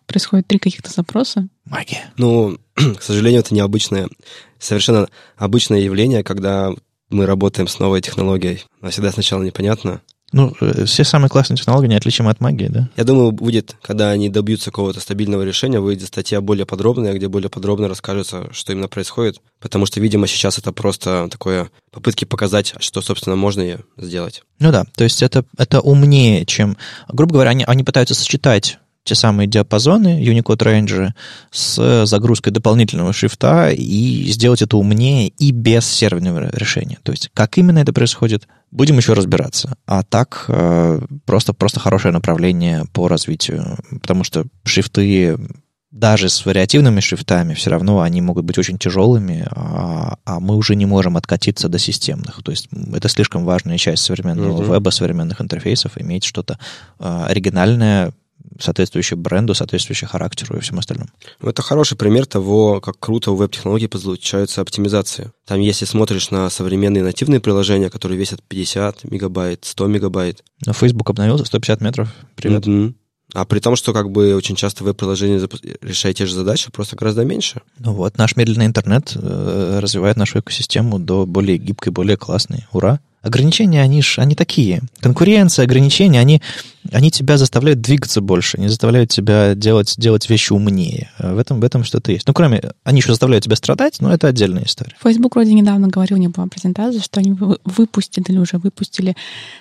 происходит 0.06 0.48
три 0.48 0.60
каких-то 0.60 0.92
запроса. 0.92 1.48
Магия. 1.66 2.12
Ну, 2.18 2.58
к 2.76 3.02
сожалению, 3.02 3.42
это 3.42 3.54
необычное, 3.54 4.08
совершенно 4.60 5.08
обычное 5.38 5.80
явление, 5.80 6.24
когда 6.24 6.72
мы 7.10 7.26
работаем 7.26 7.68
с 7.68 7.80
новой 7.80 8.02
технологией. 8.02 8.64
Но 8.82 8.90
всегда 8.90 9.12
сначала 9.12 9.44
непонятно. 9.44 10.02
Ну, 10.32 10.54
э, 10.60 10.86
все 10.86 11.04
самые 11.04 11.30
классные 11.30 11.58
технологии 11.58 11.88
неотличимы 11.88 12.32
от 12.32 12.42
магии, 12.42 12.68
да? 12.68 12.90
Я 12.98 13.04
думаю, 13.04 13.32
будет, 13.32 13.78
когда 13.82 14.10
они 14.10 14.28
добьются 14.28 14.72
какого-то 14.72 15.00
стабильного 15.00 15.44
решения, 15.44 15.80
выйдет 15.80 16.08
статья 16.08 16.42
более 16.42 16.66
подробная, 16.66 17.14
где 17.14 17.28
более 17.28 17.50
подробно 17.50 17.88
расскажется, 17.88 18.52
что 18.52 18.74
именно 18.74 18.88
происходит. 18.88 19.40
Потому 19.62 19.86
что, 19.86 20.02
видимо, 20.02 20.28
сейчас 20.28 20.58
это 20.58 20.74
просто 20.74 21.30
такое 21.32 21.70
попытки 21.92 22.26
показать, 22.26 22.74
что, 22.80 23.02
собственно, 23.02 23.36
можно 23.36 23.80
сделать. 23.98 24.44
Ну 24.60 24.72
да, 24.72 24.84
то 24.96 25.04
есть 25.04 25.22
это, 25.22 25.46
это 25.58 25.80
умнее, 25.80 26.46
чем... 26.46 26.76
Грубо 27.08 27.34
говоря, 27.34 27.52
они, 27.52 27.64
они 27.66 27.84
пытаются 27.84 28.16
сочетать 28.16 28.80
те 29.06 29.16
самые 29.16 29.48
диапазоны 29.48 30.22
Unicode 30.22 30.64
Range 30.64 31.12
с 31.52 32.06
загрузкой 32.06 32.52
дополнительного 32.52 33.14
шрифта 33.14 33.70
и 33.70 34.26
сделать 34.32 34.62
это 34.62 34.78
умнее 34.78 35.30
и 35.30 35.52
без 35.52 35.86
серверного 35.86 36.50
решения. 36.52 36.98
То 37.04 37.12
есть 37.12 37.30
как 37.34 37.58
именно 37.58 37.80
это 37.80 37.94
происходит, 37.94 38.48
будем 38.72 38.98
еще 38.98 39.14
разбираться. 39.14 39.78
А 39.86 40.04
так 40.04 40.46
э, 40.48 41.02
просто, 41.26 41.54
просто 41.54 41.80
хорошее 41.80 42.14
направление 42.14 42.86
по 42.94 43.08
развитию, 43.08 43.78
потому 44.02 44.24
что 44.24 44.46
шрифты 44.64 45.38
даже 45.92 46.28
с 46.28 46.46
вариативными 46.46 47.00
шрифтами 47.00 47.54
все 47.54 47.70
равно 47.70 48.02
они 48.02 48.22
могут 48.22 48.44
быть 48.44 48.58
очень 48.58 48.78
тяжелыми, 48.78 49.48
а, 49.52 50.18
а 50.26 50.40
мы 50.42 50.58
уже 50.58 50.76
не 50.76 50.86
можем 50.86 51.16
откатиться 51.16 51.70
до 51.70 51.80
системных. 51.80 52.44
То 52.44 52.52
есть 52.52 52.68
это 52.94 53.08
слишком 53.08 53.46
важная 53.46 53.78
часть 53.78 54.04
современного 54.04 54.62
mm-hmm. 54.62 54.74
веба, 54.74 54.90
современных 54.90 55.40
интерфейсов, 55.40 55.94
иметь 55.98 56.26
что-то 56.26 56.60
э, 57.00 57.26
оригинальное, 57.30 58.12
соответствующее 58.60 59.18
бренду, 59.18 59.54
соответствующее 59.54 60.08
характеру 60.08 60.58
и 60.58 60.62
всем 60.62 60.80
остальным. 60.80 61.10
Ну, 61.42 61.50
это 61.50 61.62
хороший 61.62 61.98
пример 61.98 62.26
того, 62.26 62.82
как 62.82 63.00
круто 63.00 63.32
у 63.32 63.36
веб-технологий 63.36 63.88
получаются 63.88 64.62
оптимизации. 64.62 65.32
Там, 65.46 65.60
если 65.60 65.86
смотришь 65.86 66.32
на 66.32 66.50
современные 66.50 67.04
нативные 67.04 67.40
приложения, 67.40 67.90
которые 67.90 68.18
весят 68.18 68.42
50 68.44 69.06
мегабайт, 69.06 69.66
100 69.66 69.88
мегабайт. 69.88 70.44
Но 70.66 70.74
Facebook 70.74 71.10
обновился 71.10 71.46
150 71.46 71.82
метров. 71.82 72.10
Привет. 72.36 72.66
Mm-hmm. 72.66 72.94
А 73.34 73.44
при 73.46 73.60
том, 73.60 73.76
что 73.76 73.92
как 73.92 74.12
бы 74.12 74.36
очень 74.36 74.56
часто 74.56 74.84
веб-приложение 74.84 75.46
решает 75.82 76.18
те 76.18 76.26
же 76.26 76.34
задачи, 76.34 76.72
просто 76.72 76.96
гораздо 76.96 77.26
меньше. 77.26 77.62
Ну 77.80 77.94
вот, 77.94 78.18
наш 78.18 78.36
медленный 78.36 78.66
интернет 78.66 79.12
э, 79.16 79.80
развивает 79.82 80.16
нашу 80.16 80.40
экосистему 80.40 81.00
до 81.00 81.26
более 81.26 81.58
гибкой, 81.58 81.92
более 81.92 82.18
классной. 82.18 82.66
Ура! 82.72 83.00
Ограничения, 83.26 83.82
они 83.82 84.04
ж, 84.04 84.20
они 84.20 84.36
такие. 84.36 84.82
Конкуренция, 85.00 85.64
ограничения, 85.64 86.20
они, 86.20 86.44
они 86.92 87.10
тебя 87.10 87.38
заставляют 87.40 87.82
двигаться 87.82 88.22
больше, 88.22 88.58
они 88.58 88.68
заставляют 88.68 89.10
тебя 89.10 89.56
делать, 89.56 89.96
делать 89.98 90.30
вещи 90.30 90.54
умнее. 90.54 91.10
В 91.18 91.40
этом, 91.40 91.60
в 91.60 91.64
этом 91.64 91.84
что-то 91.84 92.12
есть. 92.12 92.28
Ну, 92.28 92.36
кроме, 92.36 92.62
они 92.84 93.00
еще 93.00 93.10
заставляют 93.10 93.44
тебя 93.44 93.56
страдать, 93.56 93.98
но 94.00 94.14
это 94.14 94.28
отдельная 94.28 94.66
история. 94.66 94.94
Facebook 95.04 95.36
вроде 95.36 95.54
недавно 95.54 95.88
говорил, 95.88 96.18
не 96.18 96.28
было 96.28 96.46
презентации, 96.46 97.00
что 97.00 97.20
они 97.20 97.34
выпустили 97.34 98.26
или 98.28 98.38
уже 98.38 98.58
выпустили 98.58 99.16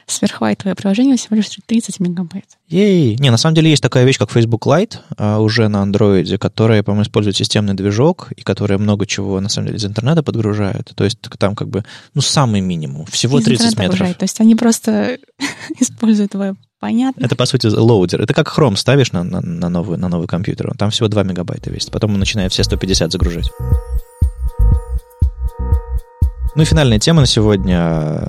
сверхлайтовое 0.06 0.74
приложение 0.74 1.16
всего 1.16 1.36
лишь 1.36 1.48
30 1.66 2.00
мегабайт. 2.00 2.44
Ей! 2.68 3.16
Не, 3.18 3.30
на 3.30 3.36
самом 3.36 3.54
деле 3.54 3.70
есть 3.70 3.82
такая 3.82 4.04
вещь, 4.04 4.18
как 4.18 4.30
Facebook 4.30 4.66
Lite 4.66 4.96
а, 5.16 5.38
уже 5.40 5.68
на 5.68 5.82
Android, 5.84 6.36
которая, 6.38 6.82
по-моему, 6.82 7.04
использует 7.04 7.36
системный 7.36 7.74
движок, 7.74 8.32
и 8.36 8.42
которая 8.42 8.78
много 8.78 9.06
чего, 9.06 9.40
на 9.40 9.48
самом 9.48 9.68
деле, 9.68 9.78
из 9.78 9.84
интернета 9.84 10.22
подгружает. 10.22 10.92
То 10.94 11.04
есть 11.04 11.18
там 11.38 11.54
как 11.54 11.68
бы, 11.68 11.84
ну, 12.14 12.20
самый 12.20 12.60
минимум. 12.60 13.06
Всего 13.06 13.38
из 13.38 13.44
30 13.44 13.53
метров. 13.60 13.86
Обожает. 13.86 14.18
То 14.18 14.24
есть 14.24 14.40
они 14.40 14.54
просто 14.54 15.18
используют 15.80 16.34
веб. 16.34 16.56
Понятно. 16.80 17.24
Это, 17.24 17.34
по 17.34 17.46
сути, 17.46 17.66
loader. 17.66 18.20
Это 18.20 18.34
как 18.34 18.52
Chrome 18.56 18.76
ставишь 18.76 19.12
на, 19.12 19.24
на, 19.24 19.40
на, 19.40 19.68
новый, 19.68 19.96
на 19.96 20.08
новый 20.08 20.26
компьютер. 20.26 20.72
Там 20.76 20.90
всего 20.90 21.08
2 21.08 21.22
мегабайта 21.22 21.70
весит. 21.70 21.90
Потом 21.90 22.12
он 22.12 22.18
начинает 22.18 22.52
все 22.52 22.62
150 22.62 23.10
загружать. 23.10 23.50
Ну 26.56 26.62
и 26.62 26.64
финальная 26.64 26.98
тема 26.98 27.20
на 27.20 27.26
сегодня. 27.26 28.28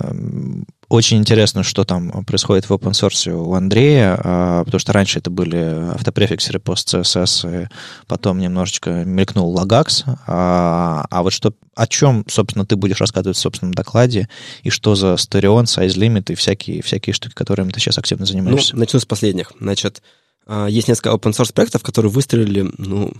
Очень 0.96 1.18
интересно, 1.18 1.64
что 1.64 1.84
там 1.84 2.24
происходит 2.24 2.70
в 2.70 2.72
open 2.72 2.91
source 2.91 3.30
у 3.30 3.54
Андрея, 3.54 4.18
а, 4.18 4.64
потому 4.64 4.80
что 4.80 4.93
раньше 4.93 5.20
это 5.20 5.30
были 5.30 5.58
Autoprefixer 5.93 6.54
ы 6.54 6.59
PostCSS, 6.60 7.66
и 7.66 7.68
потом 8.08 8.39
немножечко 8.39 9.04
мелькнул 9.04 9.54
Logux. 9.53 10.03
А, 10.26 11.06
а 11.10 11.22
вот 11.22 11.34
что, 11.34 11.54
о 11.76 11.86
чем, 11.86 12.24
собственно, 12.30 12.66
ты 12.66 12.78
будешь 12.78 13.02
рассказывать 13.02 13.36
в 13.36 13.41
собственном 13.41 13.74
докладе, 13.74 14.30
и 14.64 14.70
что 14.70 14.96
за 14.96 15.16
Sterion, 15.16 15.66
Size 15.66 15.98
Limit 15.98 16.32
и 16.32 16.36
всякие, 16.36 16.82
всякие 16.82 17.14
штуки, 17.14 17.34
которыми 17.34 17.72
ты 17.72 17.82
сейчас 17.82 17.98
активно 17.98 18.26
занимаешься? 18.26 18.74
Ну, 18.74 18.80
начну 18.80 19.02
с 19.02 19.06
последних. 19.06 19.52
Значит, 19.60 20.02
а, 20.48 20.68
есть 20.68 20.88
несколько 20.88 21.10
open 21.10 21.34
source 21.34 21.52
проектов, 21.52 21.84
которые 21.84 22.10
выстрелили, 22.10 22.72
ну, 22.78 23.12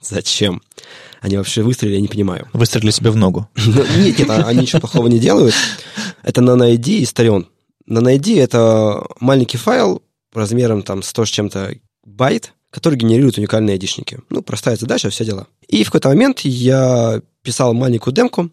зачем? 0.00 0.62
Они 1.20 1.36
вообще 1.36 1.62
выстрелили, 1.62 1.96
я 1.96 2.00
не 2.00 2.08
понимаю. 2.08 2.48
Выстрелили 2.54 2.90
себе 2.90 3.10
в 3.10 3.16
ногу. 3.16 3.48
Ну, 3.66 3.84
нет, 3.98 4.18
нет, 4.18 4.30
они 4.30 4.62
ничего 4.62 4.80
плохого 4.80 5.06
не 5.06 5.18
делают. 5.20 5.54
Это 6.22 6.40
NanoID 6.40 6.88
и 6.88 7.02
Starion. 7.04 7.46
NanoID— 7.88 8.38
это 8.40 9.04
маленький 9.20 9.58
файл 9.58 10.02
размером 10.32 10.82
там 10.82 11.02
100 11.02 11.24
с 11.24 11.28
чем-то 11.28 11.74
байт, 12.04 12.52
который 12.70 12.96
генерирует 12.96 13.38
уникальные 13.38 13.74
айдишники. 13.74 14.20
Ну, 14.30 14.42
простая 14.42 14.76
задача, 14.76 15.10
все 15.10 15.24
дела. 15.24 15.46
И 15.66 15.82
в 15.82 15.86
какой-то 15.86 16.08
момент 16.08 16.40
я 16.40 17.20
писал 17.42 17.74
маленькую 17.74 18.14
демку, 18.14 18.50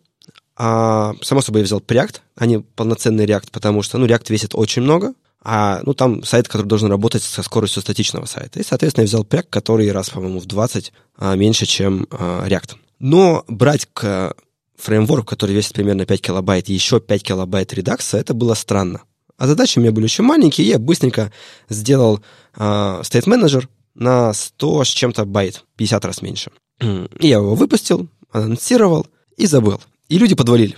а, 0.56 1.14
само 1.22 1.42
собой, 1.42 1.62
я 1.62 1.66
взял 1.66 1.80
Preact, 1.80 2.22
а 2.36 2.46
не 2.48 2.60
полноценный 2.60 3.26
React, 3.26 3.50
потому 3.52 3.84
что, 3.84 4.00
ну, 4.00 4.08
React 4.08 4.26
весит 4.30 4.56
очень 4.56 4.82
много, 4.82 5.14
а, 5.44 5.82
ну, 5.84 5.94
там 5.94 6.24
сайт, 6.24 6.48
который 6.48 6.66
должен 6.66 6.90
работать 6.90 7.22
со 7.22 7.44
скоростью 7.44 7.84
статичного 7.84 8.26
сайта. 8.26 8.60
И, 8.60 8.64
соответственно, 8.64 9.04
я 9.04 9.08
взял 9.08 9.24
Preact, 9.24 9.48
который 9.50 9.92
раз, 9.92 10.10
по-моему, 10.10 10.40
в 10.40 10.46
20 10.46 10.94
а, 11.18 11.36
меньше, 11.36 11.68
чем 11.68 12.08
а, 12.10 12.48
React. 12.48 12.76
Но 13.00 13.46
брать 13.48 13.88
к 13.94 14.34
фреймворк, 14.78 15.28
который 15.28 15.56
весит 15.56 15.74
примерно 15.74 16.06
5 16.06 16.22
килобайт, 16.22 16.70
и 16.70 16.74
еще 16.74 17.00
5 17.00 17.24
килобайт 17.24 17.74
редакса, 17.74 18.18
это 18.18 18.34
было 18.34 18.54
странно. 18.54 19.02
А 19.38 19.48
задачи 19.48 19.78
у 19.78 19.82
меня 19.82 19.92
были 19.92 20.06
еще 20.06 20.24
маленькие, 20.24 20.66
и 20.66 20.70
я 20.72 20.80
быстренько 20.80 21.32
сделал 21.70 22.22
э, 22.56 22.60
State 22.60 23.26
Manager 23.26 23.68
на 23.94 24.34
100 24.34 24.84
с 24.84 24.88
чем-то 24.88 25.26
байт, 25.26 25.64
50 25.76 26.06
раз 26.06 26.22
меньше. 26.22 26.52
И 26.80 27.28
я 27.28 27.38
его 27.38 27.56
выпустил, 27.56 28.08
анонсировал 28.32 29.08
и 29.38 29.46
забыл. 29.46 29.82
И 30.10 30.18
люди 30.18 30.36
подвалили. 30.36 30.78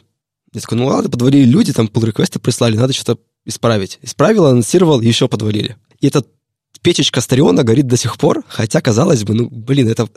Я 0.54 0.62
такой, 0.62 0.78
ну 0.78 0.88
ладно, 0.88 1.10
подвалили 1.10 1.46
люди, 1.46 1.74
там 1.74 1.88
pull 1.88 2.06
реквесты 2.06 2.40
прислали, 2.40 2.76
надо 2.76 2.94
что-то 2.94 3.20
исправить. 3.46 4.00
Исправил, 4.02 4.46
анонсировал, 4.46 5.02
еще 5.02 5.28
подвалили. 5.28 5.78
И 6.00 6.08
этот 6.08 6.28
печечка 6.82 7.22
Стариона 7.22 7.64
горит 7.64 7.88
до 7.88 7.98
сих 7.98 8.18
пор, 8.18 8.44
хотя, 8.48 8.82
казалось 8.82 9.24
бы, 9.24 9.34
ну, 9.34 9.50
блин, 9.50 9.88
это 9.90 10.08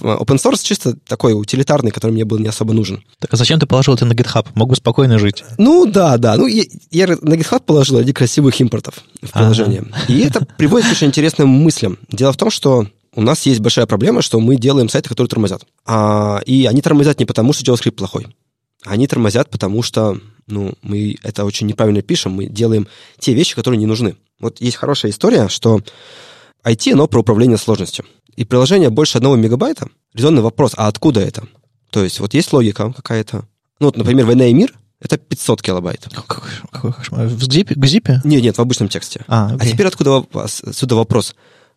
open 0.00 0.36
source 0.36 0.62
чисто 0.62 0.96
такой 1.06 1.32
утилитарный, 1.32 1.90
который 1.90 2.12
мне 2.12 2.24
был 2.24 2.38
не 2.38 2.48
особо 2.48 2.72
нужен. 2.72 3.02
Так 3.18 3.32
а 3.32 3.36
зачем 3.36 3.58
ты 3.58 3.66
положил 3.66 3.94
это 3.94 4.04
на 4.04 4.12
GitHub? 4.12 4.46
Мог 4.54 4.70
бы 4.70 4.76
спокойно 4.76 5.18
жить. 5.18 5.44
Ну, 5.58 5.86
да, 5.86 6.18
да. 6.18 6.36
Ну, 6.36 6.46
я, 6.46 6.64
я 6.90 7.06
на 7.06 7.34
GitHub 7.34 7.62
положил 7.64 7.98
ради 7.98 8.12
красивых 8.12 8.60
импортов 8.60 8.94
в 9.22 9.30
приложение. 9.30 9.84
Ага. 9.90 10.12
И 10.12 10.20
это 10.20 10.46
приводит 10.58 10.88
к 10.88 10.92
очень 10.92 11.08
интересным 11.08 11.48
мыслям. 11.48 11.98
Дело 12.10 12.32
в 12.32 12.36
том, 12.36 12.50
что 12.50 12.86
у 13.14 13.20
нас 13.20 13.44
есть 13.44 13.60
большая 13.60 13.86
проблема, 13.86 14.22
что 14.22 14.40
мы 14.40 14.56
делаем 14.56 14.88
сайты, 14.88 15.08
которые 15.08 15.28
тормозят. 15.28 15.64
А, 15.86 16.40
и 16.46 16.66
они 16.66 16.80
тормозят 16.80 17.18
не 17.18 17.26
потому, 17.26 17.52
что 17.52 17.70
JavaScript 17.70 17.92
плохой. 17.92 18.26
Они 18.84 19.06
тормозят, 19.06 19.50
потому 19.50 19.82
что 19.82 20.18
ну, 20.46 20.74
мы 20.82 21.16
это 21.22 21.44
очень 21.44 21.66
неправильно 21.66 22.02
пишем, 22.02 22.32
мы 22.32 22.46
делаем 22.46 22.88
те 23.18 23.34
вещи, 23.34 23.54
которые 23.54 23.78
не 23.78 23.86
нужны. 23.86 24.16
Вот 24.40 24.60
есть 24.60 24.76
хорошая 24.76 25.12
история, 25.12 25.48
что 25.48 25.80
IT, 26.64 26.92
оно 26.92 27.06
про 27.06 27.20
управление 27.20 27.58
сложностью. 27.58 28.04
И 28.36 28.44
приложение 28.44 28.90
больше 28.90 29.18
одного 29.18 29.36
мегабайта, 29.36 29.88
резонный 30.14 30.42
вопрос, 30.42 30.72
а 30.76 30.88
откуда 30.88 31.20
это? 31.20 31.46
То 31.90 32.02
есть 32.02 32.20
вот 32.20 32.34
есть 32.34 32.52
логика 32.52 32.92
какая-то. 32.92 33.46
Ну, 33.78 33.86
вот, 33.86 33.96
например, 33.96 34.26
«Война 34.26 34.46
и 34.46 34.54
мир»— 34.54 34.72
это 35.00 35.18
500 35.18 35.60
килобайт. 35.60 36.08
Какой, 36.14 36.50
какой 36.70 36.92
кошмар. 36.92 37.26
В 37.26 37.42
зипе? 37.42 37.74
К 37.74 37.86
зипе? 37.86 38.20
Нет, 38.24 38.42
нет, 38.42 38.56
в 38.56 38.60
обычном 38.60 38.88
тексте. 38.88 39.24
А, 39.28 39.54
а 39.58 39.66
теперь 39.66 39.86
откуда 39.86 40.24
отсюда 40.34 40.94
вопрос? 40.94 41.34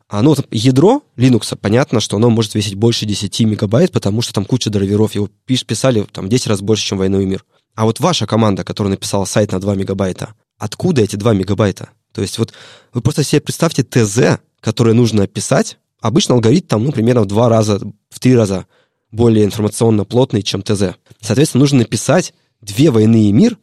А, 0.07 0.21
ну, 0.21 0.29
вот 0.29 0.45
ядро 0.51 1.01
Linux, 1.17 1.57
понятно, 1.59 1.99
что 1.99 2.17
оно 2.17 2.29
может 2.29 2.53
весить 2.53 2.75
больше 2.75 3.05
10 3.05 3.39
мегабайт, 3.41 3.91
потому 3.91 4.21
что 4.21 4.33
там 4.33 4.45
куча 4.45 4.69
драйверов. 4.69 5.15
Его 5.15 5.29
писали 5.45 6.05
там 6.11 6.29
10 6.29 6.47
раз 6.47 6.61
больше, 6.61 6.85
чем 6.85 6.99
«Войну 6.99 7.19
и 7.21 7.25
мир». 7.25 7.43
А 7.73 7.85
вот 7.85 7.99
ваша 7.99 8.27
команда, 8.27 8.63
которая 8.63 8.91
написала 8.91 9.25
сайт 9.25 9.51
на 9.51 9.59
2 9.59 9.75
мегабайта, 9.75 10.35
откуда 10.57 11.01
эти 11.01 11.15
2 11.15 11.33
мегабайта? 11.33 11.89
То 12.13 12.21
есть 12.21 12.37
вот 12.37 12.53
вы 12.93 13.01
просто 13.01 13.23
себе 13.23 13.41
представьте 13.41 13.83
ТЗ, 13.83 14.39
которое 14.61 14.93
нужно 14.93 15.27
писать. 15.27 15.77
Обычно 15.99 16.35
алгоритм 16.35 16.67
там, 16.67 16.83
ну, 16.85 16.91
примерно 16.91 17.21
в 17.21 17.25
два 17.25 17.49
раза, 17.49 17.79
в 18.09 18.19
три 18.19 18.35
раза 18.35 18.67
более 19.11 19.43
информационно 19.43 20.05
плотный, 20.05 20.43
чем 20.43 20.61
ТЗ. 20.61 20.95
Соответственно, 21.19 21.61
нужно 21.61 21.79
написать 21.79 22.33
две 22.61 22.91
войны 22.91 23.27
и 23.27 23.31
мир, 23.31 23.57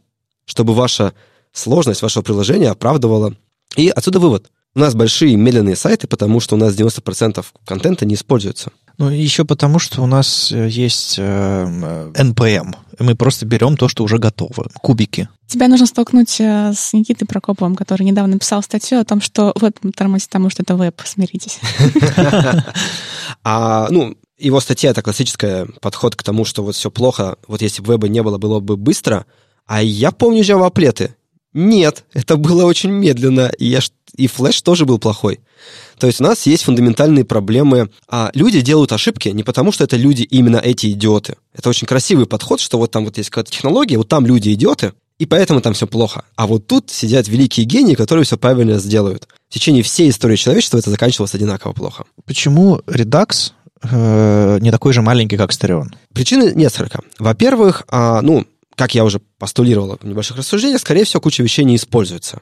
чтобы 0.44 0.74
ваша 0.74 1.14
сложность 1.52 2.02
вашего 2.02 2.22
приложения 2.22 2.70
оправдывала. 2.70 3.34
И 3.76 3.88
отсюда 3.88 4.18
вывод. 4.18 4.50
У 4.74 4.78
нас 4.78 4.94
большие 4.94 5.36
медленные 5.36 5.76
сайты, 5.76 6.06
потому 6.06 6.40
что 6.40 6.56
у 6.56 6.58
нас 6.58 6.74
90% 6.74 7.44
контента 7.66 8.06
не 8.06 8.14
используется. 8.14 8.72
Ну, 8.96 9.10
еще 9.10 9.44
потому, 9.44 9.78
что 9.78 10.02
у 10.02 10.06
нас 10.06 10.50
э, 10.50 10.68
есть 10.68 11.16
э, 11.18 12.12
NPM. 12.14 12.74
Мы 12.98 13.14
просто 13.14 13.44
берем 13.44 13.76
то, 13.76 13.88
что 13.88 14.04
уже 14.04 14.18
готово. 14.18 14.68
Кубики. 14.80 15.28
Тебя 15.46 15.68
нужно 15.68 15.86
столкнуть 15.86 16.40
э, 16.40 16.72
с 16.74 16.92
Никитой 16.92 17.26
Прокоповым, 17.26 17.74
который 17.74 18.04
недавно 18.04 18.34
написал 18.34 18.62
статью 18.62 18.98
о 18.98 19.04
том, 19.04 19.20
что 19.20 19.52
веб 19.60 19.76
тормозит 19.94 20.30
тому, 20.30 20.48
что 20.48 20.62
это 20.62 20.76
веб. 20.76 21.00
Смиритесь. 21.04 21.58
А, 23.44 23.88
ну, 23.90 24.14
его 24.38 24.60
статья— 24.60 24.90
это 24.92 25.02
классический 25.02 25.66
подход 25.80 26.16
к 26.16 26.22
тому, 26.22 26.44
что 26.44 26.62
вот 26.62 26.76
все 26.76 26.90
плохо, 26.90 27.36
вот 27.48 27.62
если 27.62 27.82
бы 27.82 27.94
веба 27.94 28.08
не 28.08 28.22
было, 28.22 28.38
было 28.38 28.60
бы 28.60 28.76
быстро. 28.76 29.26
А 29.66 29.82
я 29.82 30.12
помню 30.12 30.42
Java-аплеты. 30.42 31.14
Нет, 31.54 32.04
это 32.14 32.36
было 32.36 32.64
очень 32.64 32.90
медленно, 32.90 33.50
и, 33.58 33.66
я, 33.66 33.80
и 34.16 34.26
флеш 34.26 34.62
тоже 34.62 34.86
был 34.86 34.98
плохой. 34.98 35.40
То 35.98 36.06
есть 36.06 36.20
у 36.20 36.24
нас 36.24 36.46
есть 36.46 36.64
фундаментальные 36.64 37.24
проблемы. 37.24 37.90
А 38.08 38.30
люди 38.34 38.60
делают 38.60 38.92
ошибки 38.92 39.28
не 39.28 39.44
потому, 39.44 39.70
что 39.70 39.84
это 39.84 39.96
люди 39.96 40.22
именно 40.22 40.56
эти 40.56 40.90
идиоты. 40.90 41.36
Это 41.54 41.68
очень 41.68 41.86
красивый 41.86 42.26
подход, 42.26 42.60
что 42.60 42.78
вот 42.78 42.90
там 42.90 43.04
вот 43.04 43.18
есть 43.18 43.30
какая-то 43.30 43.52
технология, 43.52 43.98
вот 43.98 44.08
там 44.08 44.26
люди 44.26 44.52
идиоты, 44.52 44.94
и 45.18 45.26
поэтому 45.26 45.60
там 45.60 45.74
все 45.74 45.86
плохо. 45.86 46.24
А 46.34 46.48
вот 46.48 46.66
тут 46.66 46.90
сидят 46.90 47.28
великие 47.28 47.66
гении, 47.66 47.94
которые 47.94 48.24
все 48.24 48.36
правильно 48.36 48.78
сделают. 48.78 49.28
В 49.48 49.54
течение 49.54 49.84
всей 49.84 50.10
истории 50.10 50.34
человечества 50.34 50.78
это 50.78 50.90
заканчивалось 50.90 51.34
одинаково 51.34 51.72
плохо. 51.72 52.04
Почему 52.24 52.78
Redux 52.86 53.52
э, 53.84 54.58
не 54.60 54.72
такой 54.72 54.92
же 54.92 55.02
маленький, 55.02 55.36
как 55.36 55.52
Стереон? 55.52 55.94
Причины 56.12 56.52
несколько. 56.56 57.02
Во-первых, 57.20 57.84
а, 57.88 58.22
ну, 58.22 58.46
как 58.76 58.94
я 58.94 59.04
уже 59.04 59.20
постулировал 59.38 59.98
в 60.00 60.06
небольших 60.06 60.36
рассуждениях, 60.36 60.80
скорее 60.80 61.04
всего, 61.04 61.20
куча 61.20 61.42
вещей 61.42 61.64
не 61.64 61.76
используется. 61.76 62.40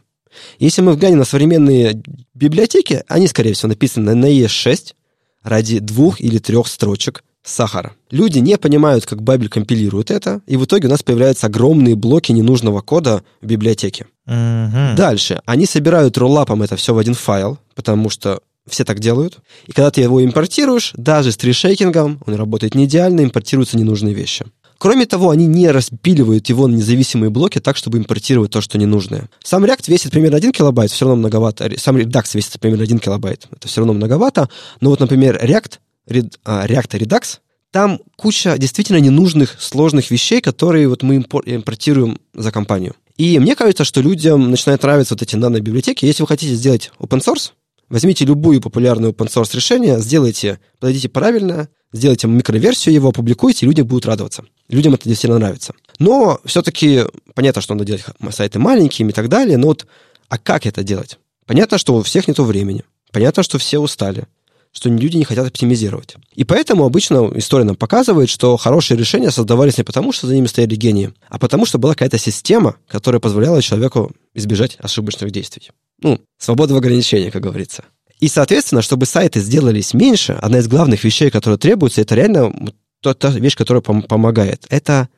Если 0.58 0.80
мы 0.80 0.92
взглянем 0.92 1.18
на 1.18 1.24
современные 1.24 2.00
библиотеки, 2.34 3.04
они, 3.08 3.26
скорее 3.26 3.54
всего, 3.54 3.68
написаны 3.68 4.14
на 4.14 4.26
ES6 4.26 4.94
ради 5.42 5.78
двух 5.80 6.20
или 6.20 6.38
трех 6.38 6.66
строчек 6.68 7.24
сахара. 7.42 7.94
Люди 8.10 8.38
не 8.38 8.58
понимают, 8.58 9.06
как 9.06 9.22
Бабель 9.22 9.48
компилирует 9.48 10.10
это, 10.10 10.40
и 10.46 10.56
в 10.56 10.64
итоге 10.64 10.88
у 10.88 10.90
нас 10.90 11.02
появляются 11.02 11.46
огромные 11.46 11.96
блоки 11.96 12.32
ненужного 12.32 12.80
кода 12.80 13.22
в 13.40 13.46
библиотеке. 13.46 14.06
Угу. 14.26 14.96
Дальше. 14.96 15.40
Они 15.46 15.66
собирают 15.66 16.18
роллапом 16.18 16.62
это 16.62 16.76
все 16.76 16.94
в 16.94 16.98
один 16.98 17.14
файл, 17.14 17.58
потому 17.74 18.10
что 18.10 18.40
все 18.68 18.84
так 18.84 19.00
делают. 19.00 19.38
И 19.66 19.72
когда 19.72 19.90
ты 19.90 20.02
его 20.02 20.22
импортируешь, 20.24 20.92
даже 20.96 21.32
с 21.32 21.36
трешейкингом, 21.36 22.20
он 22.26 22.34
работает 22.34 22.74
не 22.74 22.84
идеально, 22.84 23.22
импортируются 23.22 23.78
ненужные 23.78 24.14
вещи. 24.14 24.44
Кроме 24.80 25.04
того, 25.04 25.28
они 25.28 25.44
не 25.44 25.70
распиливают 25.70 26.48
его 26.48 26.66
на 26.66 26.76
независимые 26.76 27.28
блоки 27.28 27.60
так, 27.60 27.76
чтобы 27.76 27.98
импортировать 27.98 28.50
то, 28.50 28.62
что 28.62 28.78
ненужное. 28.78 29.28
Сам 29.44 29.62
React 29.66 29.84
весит 29.88 30.10
примерно 30.10 30.38
1 30.38 30.52
килобайт, 30.52 30.90
все 30.90 31.04
равно 31.04 31.16
многовато. 31.16 31.70
Сам 31.76 31.98
Redux 31.98 32.24
весит 32.32 32.58
примерно 32.58 32.84
1 32.84 32.98
килобайт, 32.98 33.46
это 33.54 33.68
все 33.68 33.82
равно 33.82 33.92
многовато. 33.92 34.48
Но 34.80 34.88
вот, 34.88 34.98
например, 34.98 35.38
React, 35.44 35.72
а, 36.46 36.66
React 36.66 36.98
Redux, 36.98 37.40
там 37.70 38.00
куча 38.16 38.56
действительно 38.56 38.96
ненужных, 38.96 39.60
сложных 39.60 40.10
вещей, 40.10 40.40
которые 40.40 40.88
вот 40.88 41.02
мы 41.02 41.16
импортируем 41.16 42.18
за 42.32 42.50
компанию. 42.50 42.94
И 43.18 43.38
мне 43.38 43.56
кажется, 43.56 43.84
что 43.84 44.00
людям 44.00 44.50
начинают 44.50 44.82
нравиться 44.82 45.12
вот 45.12 45.20
эти 45.20 45.36
нано-библиотеки. 45.36 46.06
Если 46.06 46.22
вы 46.22 46.26
хотите 46.26 46.54
сделать 46.54 46.90
open 46.98 47.20
source, 47.20 47.50
возьмите 47.90 48.24
любую 48.24 48.62
популярную 48.62 49.12
open 49.12 49.28
source 49.28 49.54
решение, 49.54 50.00
сделайте, 50.00 50.58
подойдите 50.78 51.10
правильно, 51.10 51.68
сделайте 51.92 52.28
микроверсию 52.28 52.94
его, 52.94 53.10
опубликуйте, 53.10 53.66
и 53.66 53.68
люди 53.68 53.82
будут 53.82 54.06
радоваться. 54.06 54.44
Людям 54.70 54.94
это 54.94 55.08
действительно 55.08 55.38
нравится. 55.38 55.74
Но 55.98 56.40
все-таки 56.44 57.04
понятно, 57.34 57.60
что 57.60 57.74
надо 57.74 57.84
делать 57.84 58.04
сайты 58.30 58.58
маленькими 58.58 59.10
и 59.10 59.12
так 59.12 59.28
далее, 59.28 59.58
но 59.58 59.68
вот 59.68 59.86
а 60.28 60.38
как 60.38 60.64
это 60.64 60.82
делать? 60.82 61.18
Понятно, 61.44 61.76
что 61.76 61.96
у 61.96 62.02
всех 62.02 62.28
нет 62.28 62.38
времени. 62.38 62.84
Понятно, 63.12 63.42
что 63.42 63.58
все 63.58 63.78
устали 63.78 64.26
что 64.72 64.88
люди 64.88 65.16
не 65.16 65.24
хотят 65.24 65.46
оптимизировать. 65.46 66.14
И 66.34 66.44
поэтому 66.44 66.84
обычно 66.84 67.30
история 67.34 67.64
нам 67.64 67.76
показывает, 67.76 68.28
что 68.28 68.56
хорошие 68.56 68.96
решения 68.96 69.30
создавались 69.30 69.78
не 69.78 69.84
потому, 69.84 70.12
что 70.12 70.26
за 70.26 70.34
ними 70.34 70.46
стояли 70.46 70.76
гении, 70.76 71.12
а 71.28 71.38
потому, 71.38 71.66
что 71.66 71.78
была 71.78 71.94
какая-то 71.94 72.18
система, 72.18 72.76
которая 72.86 73.20
позволяла 73.20 73.62
человеку 73.62 74.12
избежать 74.34 74.76
ошибочных 74.78 75.32
действий. 75.32 75.70
Ну, 76.00 76.20
свобода 76.38 76.74
в 76.74 76.76
ограничении, 76.76 77.30
как 77.30 77.42
говорится. 77.42 77.84
И, 78.20 78.28
соответственно, 78.28 78.82
чтобы 78.82 79.06
сайты 79.06 79.40
сделались 79.40 79.94
меньше, 79.94 80.34
одна 80.40 80.58
из 80.58 80.68
главных 80.68 81.02
вещей, 81.02 81.30
которая 81.30 81.58
требуется, 81.58 82.02
это 82.02 82.14
реально 82.14 82.54
та, 83.02 83.14
та 83.14 83.30
вещь, 83.30 83.56
которая 83.56 83.82
пом- 83.82 84.06
помогает. 84.06 84.66
Это 84.68 85.08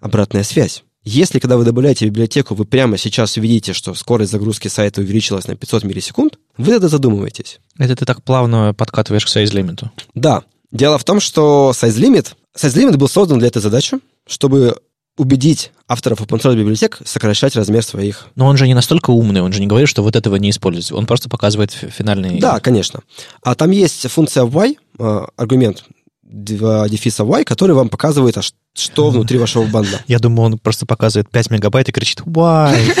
обратная 0.00 0.42
связь. 0.42 0.82
Если, 1.08 1.38
когда 1.38 1.56
вы 1.56 1.64
добавляете 1.64 2.04
в 2.04 2.08
библиотеку, 2.08 2.56
вы 2.56 2.64
прямо 2.64 2.98
сейчас 2.98 3.36
увидите, 3.36 3.72
что 3.72 3.94
скорость 3.94 4.32
загрузки 4.32 4.66
сайта 4.66 5.00
увеличилась 5.00 5.46
на 5.46 5.54
500 5.54 5.84
миллисекунд, 5.84 6.38
вы 6.58 6.72
тогда 6.72 6.88
задумываетесь. 6.88 7.60
Это 7.78 7.94
ты 7.94 8.04
так 8.04 8.24
плавно 8.24 8.74
подкатываешь 8.74 9.24
к 9.24 9.28
сайз-лимиту? 9.28 9.92
Да. 10.14 10.42
Дело 10.72 10.98
в 10.98 11.04
том, 11.04 11.20
что 11.20 11.72
сайз-лимит, 11.72 12.34
сайз-лимит 12.56 12.96
был 12.96 13.08
создан 13.08 13.38
для 13.38 13.46
этой 13.46 13.62
задачи, 13.62 13.98
чтобы 14.26 14.78
убедить 15.16 15.70
авторов 15.88 16.20
open 16.20 16.40
source 16.40 16.56
библиотек 16.56 16.98
сокращать 17.04 17.54
размер 17.54 17.84
своих. 17.84 18.26
Но 18.34 18.46
он 18.46 18.56
же 18.56 18.66
не 18.66 18.74
настолько 18.74 19.10
умный, 19.10 19.42
он 19.42 19.52
же 19.52 19.60
не 19.60 19.66
говорит, 19.66 19.88
что 19.88 20.02
вот 20.02 20.16
этого 20.16 20.36
не 20.36 20.50
используется. 20.50 20.96
Он 20.96 21.06
просто 21.06 21.28
показывает 21.28 21.70
финальный... 21.70 22.40
Да, 22.40 22.58
конечно. 22.60 23.00
А 23.42 23.54
там 23.54 23.70
есть 23.70 24.10
функция 24.10 24.44
y, 24.44 24.76
э, 24.98 25.26
аргумент 25.36 25.84
дефиса 26.28 27.24
y, 27.24 27.44
который 27.44 27.74
вам 27.74 27.88
показывает, 27.88 28.36
а 28.38 28.42
что 28.74 29.10
внутри 29.10 29.38
вашего 29.38 29.64
банда. 29.66 30.00
Я 30.06 30.18
думаю, 30.18 30.52
он 30.52 30.58
просто 30.58 30.86
показывает 30.86 31.30
5 31.30 31.50
мегабайт 31.50 31.88
и 31.88 31.92
кричит 31.92 32.22
y. 32.24 32.94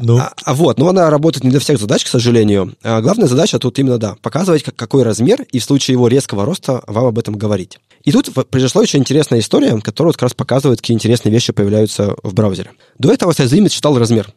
Ну. 0.00 0.18
А, 0.18 0.32
а 0.44 0.54
вот, 0.54 0.78
но 0.78 0.88
она 0.88 1.10
работает 1.10 1.42
не 1.42 1.50
для 1.50 1.58
всех 1.58 1.80
задач, 1.80 2.04
к 2.04 2.08
сожалению. 2.08 2.76
А 2.84 3.00
главная 3.00 3.26
задача 3.26 3.58
тут 3.58 3.80
именно, 3.80 3.98
да, 3.98 4.14
показывать, 4.22 4.62
как, 4.62 4.76
какой 4.76 5.02
размер, 5.02 5.42
и 5.50 5.58
в 5.58 5.64
случае 5.64 5.94
его 5.94 6.06
резкого 6.06 6.44
роста 6.44 6.84
вам 6.86 7.06
об 7.06 7.18
этом 7.18 7.34
говорить. 7.34 7.78
И 8.04 8.12
тут 8.12 8.32
произошла 8.48 8.82
очень 8.82 9.00
интересная 9.00 9.40
история, 9.40 9.76
которая 9.80 10.10
вот 10.10 10.16
как 10.16 10.22
раз 10.22 10.34
показывает, 10.34 10.80
какие 10.80 10.94
интересные 10.94 11.32
вещи 11.32 11.52
появляются 11.52 12.14
в 12.22 12.32
браузере. 12.32 12.70
До 12.98 13.12
этого 13.12 13.32
Size 13.32 13.49
Limit 13.49 13.70
считал 13.70 13.98
размер. 13.98 14.32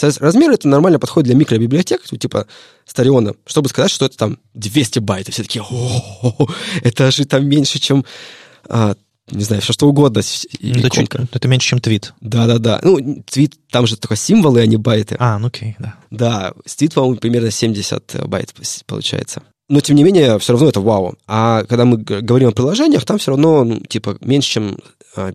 Размер 0.00 0.50
это 0.50 0.68
нормально 0.68 0.98
подходит 0.98 1.26
для 1.26 1.34
микробиблиотек, 1.34 2.02
типа 2.04 2.46
Storeon 2.86 3.23
а, 3.23 3.34
чтобы 3.46 3.68
сказать, 3.68 3.90
что 3.90 4.06
это 4.06 4.16
там 4.16 4.38
200 4.54 4.98
байт. 5.00 5.28
И 5.28 5.32
все 5.32 5.42
такие, 5.42 5.64
о, 5.68 6.48
это 6.82 7.10
же 7.10 7.24
там 7.24 7.46
меньше, 7.46 7.78
чем 7.78 8.04
а, 8.68 8.94
не 9.30 9.44
знаю, 9.44 9.62
все 9.62 9.72
что 9.72 9.88
угодно. 9.88 10.22
Ну, 10.60 10.78
это, 10.78 10.90
чуть, 10.90 11.08
это 11.32 11.48
меньше, 11.48 11.68
чем 11.68 11.80
твит. 11.80 12.14
Да-да-да. 12.20 12.80
Ну, 12.82 13.22
твит, 13.26 13.54
там 13.70 13.86
же 13.86 13.96
только 13.96 14.16
символы, 14.16 14.60
а 14.60 14.66
не 14.66 14.76
байты. 14.76 15.16
А, 15.18 15.38
ну 15.38 15.48
окей, 15.48 15.76
да. 15.78 15.96
Да, 16.10 16.52
с 16.64 16.76
твит, 16.76 16.94
по-моему, 16.94 17.16
примерно 17.16 17.50
70 17.50 18.26
байт 18.26 18.54
получается. 18.86 19.42
Но, 19.68 19.80
тем 19.80 19.96
не 19.96 20.04
менее, 20.04 20.38
все 20.38 20.54
равно 20.54 20.68
это 20.68 20.80
вау. 20.80 21.16
А 21.26 21.64
когда 21.64 21.84
мы 21.84 21.98
говорим 21.98 22.48
о 22.48 22.52
приложениях, 22.52 23.04
там 23.04 23.18
все 23.18 23.32
равно, 23.32 23.64
ну, 23.64 23.80
типа, 23.80 24.16
меньше, 24.20 24.50
чем 24.50 24.78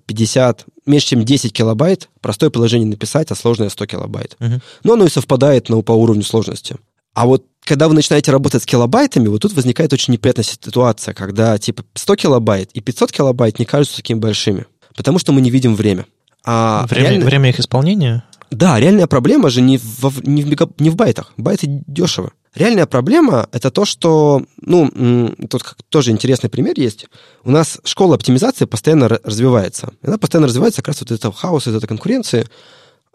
50, 0.05 0.61
а, 0.61 0.71
меньше, 0.85 1.07
чем 1.07 1.23
10 1.23 1.53
килобайт 1.53 2.09
простое 2.21 2.49
приложение 2.49 2.87
написать, 2.87 3.31
а 3.31 3.35
сложное 3.35 3.69
100 3.69 3.85
килобайт. 3.85 4.35
Uh-huh. 4.39 4.61
Но 4.83 4.93
оно 4.93 5.05
и 5.05 5.09
совпадает 5.09 5.69
ну, 5.69 5.81
по 5.81 5.91
уровню 5.91 6.23
сложности. 6.23 6.75
А 7.13 7.25
вот 7.25 7.45
когда 7.63 7.87
вы 7.87 7.93
начинаете 7.93 8.31
работать 8.31 8.63
с 8.63 8.65
килобайтами, 8.65 9.27
вот 9.27 9.41
тут 9.41 9.53
возникает 9.53 9.93
очень 9.93 10.13
неприятная 10.13 10.43
ситуация, 10.43 11.13
когда 11.13 11.57
типа 11.57 11.83
100 11.93 12.15
килобайт 12.15 12.71
и 12.73 12.81
500 12.81 13.11
килобайт 13.11 13.59
не 13.59 13.65
кажутся 13.65 13.97
такими 13.97 14.19
большими, 14.19 14.65
потому 14.95 15.19
что 15.19 15.31
мы 15.31 15.41
не 15.41 15.49
видим 15.49 15.75
время. 15.75 16.05
А 16.45 16.85
время, 16.89 17.09
реально... 17.09 17.25
время 17.25 17.49
их 17.49 17.59
исполнения? 17.59 18.23
Да, 18.51 18.79
реальная 18.79 19.07
проблема 19.07 19.49
же 19.49 19.61
не 19.61 19.77
в, 19.77 20.27
не 20.27 20.43
в, 20.43 20.47
мега... 20.47 20.69
не 20.77 20.89
в 20.89 20.95
байтах. 20.95 21.33
Байты 21.37 21.67
дешево. 21.87 22.33
Реальная 22.55 22.85
проблема— 22.85 23.47
это 23.51 23.71
то, 23.71 23.83
что, 23.83 24.43
ну, 24.61 25.33
тут 25.49 25.75
тоже 25.89 26.11
интересный 26.11 26.49
пример 26.49 26.73
есть. 26.77 27.07
У 27.43 27.49
нас 27.49 27.79
школа 27.83 28.15
оптимизации 28.15 28.65
постоянно 28.65 29.07
развивается. 29.09 29.93
Она 30.03 30.19
постоянно 30.19 30.47
развивается 30.47 30.81
как 30.81 30.89
раз 30.89 31.01
вот 31.01 31.11
этого 31.11 31.33
хаоса, 31.33 31.71
из 31.71 31.75
этой 31.75 31.87
конкуренции. 31.87 32.47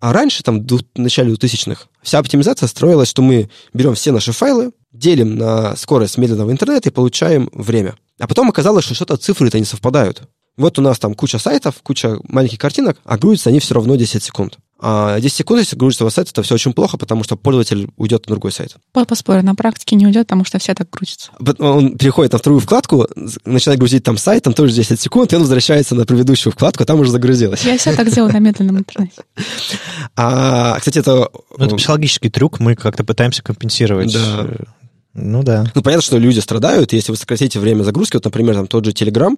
А 0.00 0.12
раньше, 0.12 0.42
там, 0.42 0.66
в 0.66 0.80
начале 0.96 1.32
2000-х, 1.32 1.86
вся 2.02 2.18
оптимизация 2.18 2.66
строилась, 2.66 3.08
что 3.08 3.22
мы 3.22 3.48
берем 3.72 3.94
все 3.94 4.10
наши 4.10 4.32
файлы, 4.32 4.72
делим 4.92 5.36
на 5.36 5.76
скорость 5.76 6.18
медленного 6.18 6.50
интернета 6.50 6.88
и 6.88 6.92
получаем 6.92 7.48
время. 7.52 7.96
А 8.18 8.26
потом 8.26 8.48
оказалось, 8.48 8.84
что 8.84 8.94
что-то 8.94 9.16
цифры-то 9.16 9.58
не 9.58 9.64
совпадают. 9.64 10.22
Вот 10.56 10.78
у 10.80 10.82
нас 10.82 10.98
там 10.98 11.14
куча 11.14 11.38
сайтов, 11.38 11.76
куча 11.84 12.18
маленьких 12.24 12.58
картинок, 12.58 12.98
а 13.04 13.16
грузятся 13.16 13.50
они 13.50 13.60
все 13.60 13.74
равно 13.74 13.94
10 13.94 14.22
секунд. 14.22 14.58
А 14.80 15.18
10 15.18 15.36
секунд, 15.36 15.60
если 15.60 15.76
грузится 15.76 16.04
у 16.04 16.10
сайт, 16.10 16.30
это 16.30 16.42
все 16.42 16.54
очень 16.54 16.72
плохо, 16.72 16.96
потому 16.96 17.24
что 17.24 17.36
пользователь 17.36 17.88
уйдет 17.96 18.26
на 18.26 18.34
другой 18.34 18.52
сайт. 18.52 18.76
Поспорю, 18.92 19.42
на 19.42 19.54
практике 19.54 19.96
не 19.96 20.06
уйдет, 20.06 20.26
потому 20.26 20.44
что 20.44 20.58
все 20.58 20.74
так 20.74 20.88
грузятся. 20.90 21.32
Он 21.58 21.96
переходит 21.96 22.32
на 22.32 22.38
вторую 22.38 22.60
вкладку, 22.60 23.08
начинает 23.44 23.80
грузить 23.80 24.04
там 24.04 24.16
сайт, 24.16 24.44
там 24.44 24.54
тоже 24.54 24.72
10 24.72 25.00
секунд, 25.00 25.32
и 25.32 25.36
он 25.36 25.42
возвращается 25.42 25.94
на 25.94 26.06
предыдущую 26.06 26.52
вкладку, 26.52 26.84
а 26.84 26.86
там 26.86 27.00
уже 27.00 27.10
загрузилось. 27.10 27.64
Я 27.64 27.76
все 27.76 27.94
так 27.94 28.12
делаю 28.12 28.32
на 28.32 28.38
медленном 28.38 28.78
интернете. 28.78 29.22
А, 30.20 30.78
кстати, 30.78 30.98
это... 30.98 31.28
Ну, 31.56 31.64
это 31.64 31.76
психологический 31.76 32.28
трюк, 32.28 32.58
мы 32.58 32.74
как-то 32.74 33.04
пытаемся 33.04 33.42
компенсировать 33.42 34.12
да. 34.12 34.46
Ну 35.14 35.42
да. 35.42 35.64
Ну, 35.74 35.82
понятно, 35.82 36.02
что 36.02 36.18
люди 36.18 36.38
страдают, 36.38 36.92
если 36.92 37.10
вы 37.10 37.16
сократите 37.16 37.58
время 37.58 37.82
загрузки, 37.82 38.16
вот, 38.16 38.24
например, 38.24 38.54
там 38.54 38.66
тот 38.66 38.84
же 38.84 38.92
Telegram, 38.92 39.36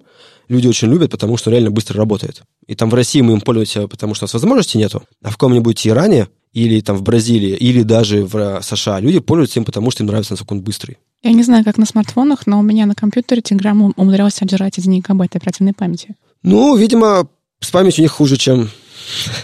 люди 0.51 0.67
очень 0.67 0.89
любят, 0.89 1.09
потому 1.09 1.37
что 1.37 1.49
реально 1.49 1.71
быстро 1.71 1.97
работает. 1.97 2.43
И 2.67 2.75
там 2.75 2.89
в 2.89 2.93
России 2.93 3.21
мы 3.21 3.33
им 3.33 3.41
пользуемся, 3.41 3.87
потому 3.87 4.13
что 4.13 4.25
у 4.25 4.25
нас 4.25 4.33
возможности 4.33 4.77
нету, 4.77 5.03
а 5.23 5.29
в 5.29 5.33
каком-нибудь 5.33 5.87
Иране 5.87 6.27
или 6.53 6.81
там 6.81 6.97
в 6.97 7.01
Бразилии, 7.01 7.55
или 7.55 7.81
даже 7.83 8.25
в 8.25 8.61
США 8.61 8.99
люди 8.99 9.19
пользуются 9.19 9.59
им, 9.59 9.65
потому 9.65 9.89
что 9.89 10.03
им 10.03 10.07
нравится, 10.07 10.33
насколько 10.33 10.53
он 10.53 10.61
быстрый. 10.61 10.97
Я 11.23 11.31
не 11.31 11.43
знаю, 11.43 11.63
как 11.63 11.77
на 11.77 11.85
смартфонах, 11.85 12.45
но 12.47 12.59
у 12.59 12.61
меня 12.61 12.85
на 12.85 12.95
компьютере 12.95 13.41
Telegram 13.41 13.93
умудрялся 13.95 14.39
содержать 14.39 14.77
1 14.77 14.91
гигабайт 14.91 15.35
оперативной 15.35 15.73
памяти. 15.73 16.15
Ну, 16.43 16.75
видимо, 16.75 17.29
с 17.61 17.71
памятью 17.71 18.01
у 18.01 18.05
них 18.05 18.11
хуже, 18.11 18.35
чем 18.35 18.69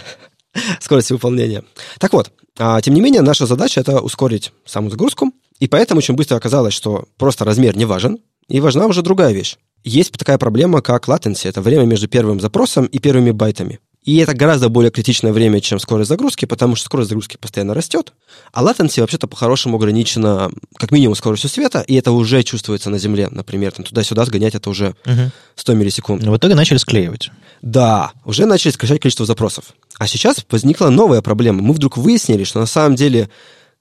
скорость 0.80 1.10
выполнения. 1.10 1.64
Так 1.98 2.12
вот, 2.12 2.30
а, 2.58 2.80
тем 2.82 2.94
не 2.94 3.00
менее, 3.00 3.22
наша 3.22 3.46
задача— 3.46 3.80
это 3.82 4.00
ускорить 4.00 4.52
саму 4.66 4.90
загрузку, 4.90 5.32
и 5.60 5.68
поэтому 5.68 5.98
очень 5.98 6.14
быстро 6.14 6.36
оказалось, 6.36 6.74
что 6.74 7.06
просто 7.16 7.44
размер 7.44 7.76
не 7.76 7.84
важен, 7.84 8.18
и 8.48 8.60
важна 8.60 8.86
уже 8.86 9.02
другая 9.02 9.32
вещь. 9.32 9.56
Есть 9.88 10.12
такая 10.12 10.36
проблема, 10.36 10.82
как 10.82 11.08
latency, 11.08 11.48
это 11.48 11.62
время 11.62 11.84
между 11.84 12.08
первым 12.08 12.40
запросом 12.40 12.84
и 12.84 12.98
первыми 12.98 13.30
байтами. 13.30 13.80
И 14.04 14.18
это 14.18 14.34
гораздо 14.34 14.68
более 14.68 14.90
критичное 14.90 15.32
время, 15.32 15.60
чем 15.62 15.78
скорость 15.78 16.10
загрузки, 16.10 16.44
потому 16.44 16.76
что 16.76 16.84
скорость 16.86 17.08
загрузки 17.08 17.38
постоянно 17.38 17.72
растет, 17.72 18.12
а 18.52 18.62
latency 18.62 19.00
вообще-то 19.00 19.26
по-хорошему 19.28 19.76
ограничена 19.76 20.50
как 20.76 20.90
минимум 20.90 21.14
скоростью 21.14 21.48
света, 21.48 21.80
и 21.80 21.94
это 21.94 22.12
уже 22.12 22.42
чувствуется 22.42 22.90
на 22.90 22.98
Земле, 22.98 23.28
например, 23.30 23.72
там 23.72 23.86
туда-сюда 23.86 24.26
сгонять 24.26 24.54
это 24.54 24.68
уже 24.68 24.94
угу. 25.06 25.30
100 25.56 25.74
миллисекунд. 25.74 26.22
Но 26.22 26.32
в 26.32 26.36
итоге 26.36 26.54
начали 26.54 26.76
склеивать. 26.76 27.30
Да, 27.62 28.12
уже 28.26 28.44
начали 28.44 28.72
сокращать 28.72 29.00
количество 29.00 29.24
запросов. 29.24 29.74
А 29.98 30.06
сейчас 30.06 30.44
возникла 30.50 30.90
новая 30.90 31.22
проблема. 31.22 31.62
Мы 31.62 31.72
вдруг 31.72 31.96
выяснили, 31.96 32.44
что 32.44 32.60
на 32.60 32.66
самом 32.66 32.94
деле 32.94 33.30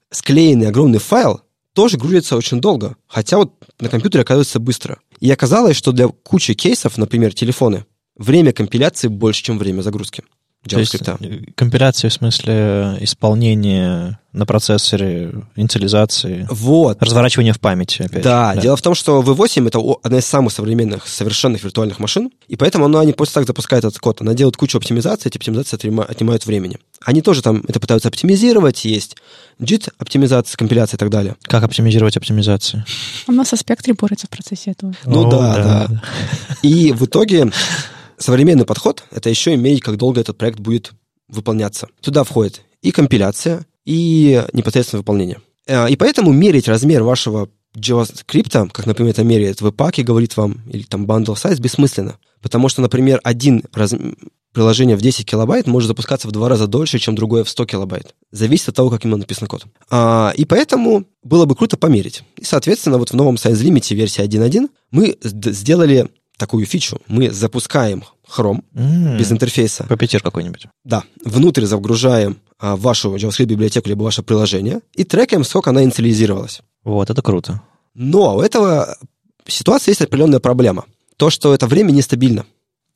склеенный 0.10 0.70
огромный 0.70 1.00
файл 1.00 1.42
тоже 1.74 1.98
грузится 1.98 2.36
очень 2.38 2.60
долго, 2.60 2.96
хотя 3.08 3.38
вот 3.38 3.54
на 3.80 3.90
компьютере 3.90 4.24
оказывается 4.24 4.60
быстро. 4.60 5.00
И 5.20 5.30
оказалось, 5.32 5.78
что 5.78 5.92
для 5.92 6.08
кучи 6.08 6.54
кейсов, 6.54 6.98
например, 6.98 7.34
телефоны, 7.34 7.86
время 8.18 8.52
компиляции 8.54 9.08
больше, 9.08 9.44
чем 9.44 9.58
время 9.58 9.82
загрузки. 9.82 10.24
JavaScript. 10.66 11.18
То 11.18 11.18
есть 11.22 11.48
э, 11.48 11.52
компиляция 11.56 12.10
в 12.10 12.14
смысле 12.14 12.98
исполнения 13.00 14.20
на 14.34 14.46
процессоре, 14.46 15.34
инициализации, 15.56 16.48
вот. 16.52 17.02
разворачивание 17.02 17.54
в 17.54 17.60
памяти. 17.60 18.04
Опять 18.04 18.24
да, 18.24 18.54
да, 18.54 18.62
дело 18.62 18.78
в 18.78 18.82
том, 18.82 18.94
что 18.94 19.22
V8 19.22 19.68
это 19.68 19.80
одна 20.04 20.20
из 20.20 20.26
самых 20.26 20.54
современных 20.54 21.08
совершенных 21.08 21.64
виртуальных 21.64 22.00
машин, 22.00 22.30
и 22.48 22.56
поэтому 22.56 22.86
она 22.86 23.04
не 23.04 23.14
просто 23.14 23.36
так 23.36 23.48
запускает 23.48 23.84
этот 23.84 24.00
код, 24.00 24.22
она 24.22 24.34
делает 24.34 24.56
кучу 24.56 24.78
оптимизаций, 24.78 25.30
эти 25.30 25.38
оптимизации 25.38 25.76
отнимают 25.76 26.46
времени. 26.46 26.78
Они 27.04 27.22
тоже 27.22 27.42
там 27.42 27.64
это 27.68 27.80
пытаются 27.80 28.10
оптимизировать, 28.10 28.86
есть 28.86 29.18
JIT 29.60 29.94
оптимизация, 29.98 30.58
компиляция 30.58 30.98
и 30.98 31.00
так 31.00 31.10
далее. 31.10 31.36
Как 31.44 31.64
оптимизировать 31.64 32.16
оптимизацию? 32.18 32.86
Она 33.28 33.44
со 33.44 33.56
спектре 33.56 33.94
борется 33.96 34.28
в 34.28 34.30
процессе 34.30 34.72
этого. 34.72 34.94
Ну 35.06 35.28
О, 35.28 35.32
да, 35.32 35.56
да, 35.56 35.88
да. 35.88 36.02
И 36.62 36.92
в 36.92 37.06
итоге 37.06 37.52
современный 38.18 38.66
подход— 38.66 39.04
это 39.12 39.30
еще 39.30 39.54
иметь, 39.56 39.82
как 39.82 39.98
долго 39.98 40.22
этот 40.22 40.38
проект 40.38 40.60
будет 40.60 40.92
выполняться. 41.28 41.88
Туда 42.02 42.24
входит 42.24 42.62
и 42.82 42.92
компиляция, 42.92 43.66
и 43.86 44.44
непосредственно 44.54 45.00
выполнение. 45.00 45.40
Э, 45.66 45.90
и 45.90 45.96
поэтому 45.96 46.32
мерить 46.32 46.68
размер 46.68 47.04
вашего 47.04 47.50
JavaScript, 47.76 48.70
как, 48.72 48.86
например, 48.86 49.12
это 49.12 49.24
меряет 49.24 49.62
Webpack 49.62 49.96
и 49.98 50.04
говорит 50.04 50.36
вам, 50.38 50.62
или 50.72 50.84
там 50.84 51.06
bundle 51.06 51.36
size, 51.36 51.62
бессмысленно. 51.62 52.18
Потому 52.42 52.70
что, 52.70 52.82
например, 52.82 53.20
один 53.24 53.64
раз... 53.74 53.94
приложение 54.54 54.96
в 54.96 55.02
10 55.02 55.26
килобайт 55.26 55.68
может 55.68 55.88
запускаться 55.88 56.28
в 56.28 56.32
два 56.32 56.50
раза 56.50 56.68
дольше, 56.68 57.00
чем 57.00 57.16
другое 57.16 57.44
в 57.44 57.50
100 57.50 57.66
килобайт. 57.66 58.16
Зависит 58.32 58.70
от 58.70 58.76
того, 58.76 58.90
как 58.90 59.06
именно 59.06 59.18
написан 59.18 59.48
код. 59.48 59.66
А, 59.90 60.34
и 60.36 60.46
поэтому 60.46 61.06
было 61.24 61.46
бы 61.46 61.56
круто 61.56 61.78
померить. 61.78 62.24
И, 62.38 62.44
соответственно, 62.44 62.98
вот 62.98 63.12
в 63.12 63.14
новом 63.14 63.36
Size 63.36 63.64
Limit 63.64 63.94
версии 63.94 64.24
1.1 64.24 64.70
мы 64.92 65.18
сделали 65.22 66.10
такую 66.38 66.66
фичу. 66.66 67.00
Мы 67.08 67.32
запускаем 67.32 68.04
Chrome 68.28 68.64
mm, 68.74 69.18
без 69.18 69.32
интерфейса. 69.32 69.86
Puppeteer 69.90 70.22
какой-нибудь. 70.22 70.68
Да. 70.84 71.04
Внутрь 71.24 71.66
загружаем 71.66 72.38
а, 72.60 72.76
вашу 72.76 73.16
JavaScript-библиотеку 73.16 73.90
либо 73.90 74.04
ваше 74.04 74.24
приложение 74.24 74.82
и 74.94 75.04
трекаем, 75.04 75.44
сколько 75.44 75.72
она 75.72 75.84
инициализировалась. 75.84 76.62
Вот, 76.84 77.10
это 77.10 77.22
круто. 77.22 77.62
Но 77.94 78.38
у 78.38 78.42
этого 78.42 78.98
ситуации 79.48 79.92
есть 79.92 80.02
определенная 80.02 80.40
проблема. 80.40 80.86
То, 81.18 81.30
что 81.30 81.54
это 81.54 81.68
время 81.68 81.92
нестабильно. 81.92 82.46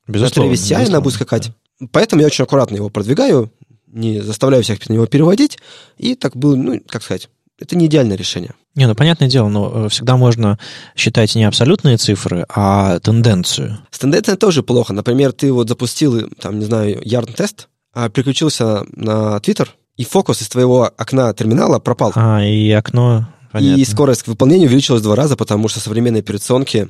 Безусловно. 0.08 0.52
На 0.52 0.56
VCI 0.56 0.88
она 0.88 1.02
будет 1.02 1.16
скакать. 1.16 1.52
Да. 1.80 1.88
Поэтому 1.92 2.22
я 2.22 2.28
очень 2.28 2.44
аккуратно 2.44 2.76
его 2.76 2.90
продвигаю, 2.90 3.52
не 3.88 4.22
заставляю 4.22 4.64
всех 4.64 4.88
на 4.88 4.94
него 4.94 5.06
переводить. 5.08 5.58
И 5.98 6.16
так 6.16 6.36
было, 6.36 6.56
ну, 6.56 6.82
как 6.88 7.04
сказать, 7.04 7.30
это 7.62 7.78
не 7.78 7.86
идеальное 7.86 8.18
решение. 8.18 8.52
Не, 8.76 8.88
ну 8.88 8.96
понятное 8.96 9.30
дело, 9.30 9.50
но 9.50 9.86
э, 9.86 9.90
всегда 9.90 10.18
можно 10.18 10.60
считать 10.96 11.36
не 11.36 11.44
абсолютные 11.44 11.98
цифры, 11.98 12.46
а 12.50 13.00
тенденцию. 13.00 13.80
С 13.92 14.00
тенденцией 14.00 14.38
тоже 14.38 14.64
плохо. 14.64 14.94
Например, 14.94 15.32
ты 15.32 15.52
вот 15.52 15.70
запустил, 15.70 16.30
там, 16.40 16.60
не 16.60 16.66
знаю, 16.66 17.00
ярн-тест, 17.04 17.68
а 17.94 18.10
переключился 18.10 18.84
на 18.96 19.38
Twitter, 19.38 19.68
и 19.98 20.04
фокус 20.04 20.42
из 20.42 20.50
твоего 20.50 20.90
окна 20.98 21.34
терминала 21.34 21.80
пропал. 21.80 22.12
А, 22.16 22.44
и 22.44 22.72
окно 22.72 23.28
Понятно. 23.52 23.82
И 23.82 23.86
скорость 23.86 24.28
выполнения 24.28 24.66
увеличилась 24.66 25.02
в 25.02 25.04
два 25.04 25.16
раза, 25.16 25.36
потому 25.36 25.68
что 25.68 25.80
современные 25.80 26.22
операционки 26.22 26.90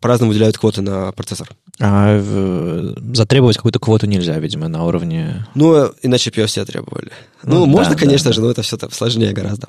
по-разному 0.00 0.30
выделяют 0.30 0.58
квоты 0.58 0.82
на 0.82 1.12
процессор. 1.12 1.50
А 1.80 2.18
в... 2.18 3.14
затребовать 3.14 3.56
какую-то 3.56 3.78
квоту 3.78 4.06
нельзя, 4.06 4.38
видимо, 4.38 4.68
на 4.68 4.84
уровне... 4.84 5.46
Ну, 5.54 5.92
иначе 6.02 6.30
все 6.46 6.64
требовали. 6.64 7.10
Ну, 7.42 7.60
ну 7.60 7.66
можно, 7.66 7.94
да, 7.94 7.98
конечно 7.98 8.30
да, 8.30 8.34
же, 8.34 8.40
но 8.40 8.50
это 8.50 8.62
все 8.62 8.78
сложнее 8.90 9.32
гораздо. 9.32 9.68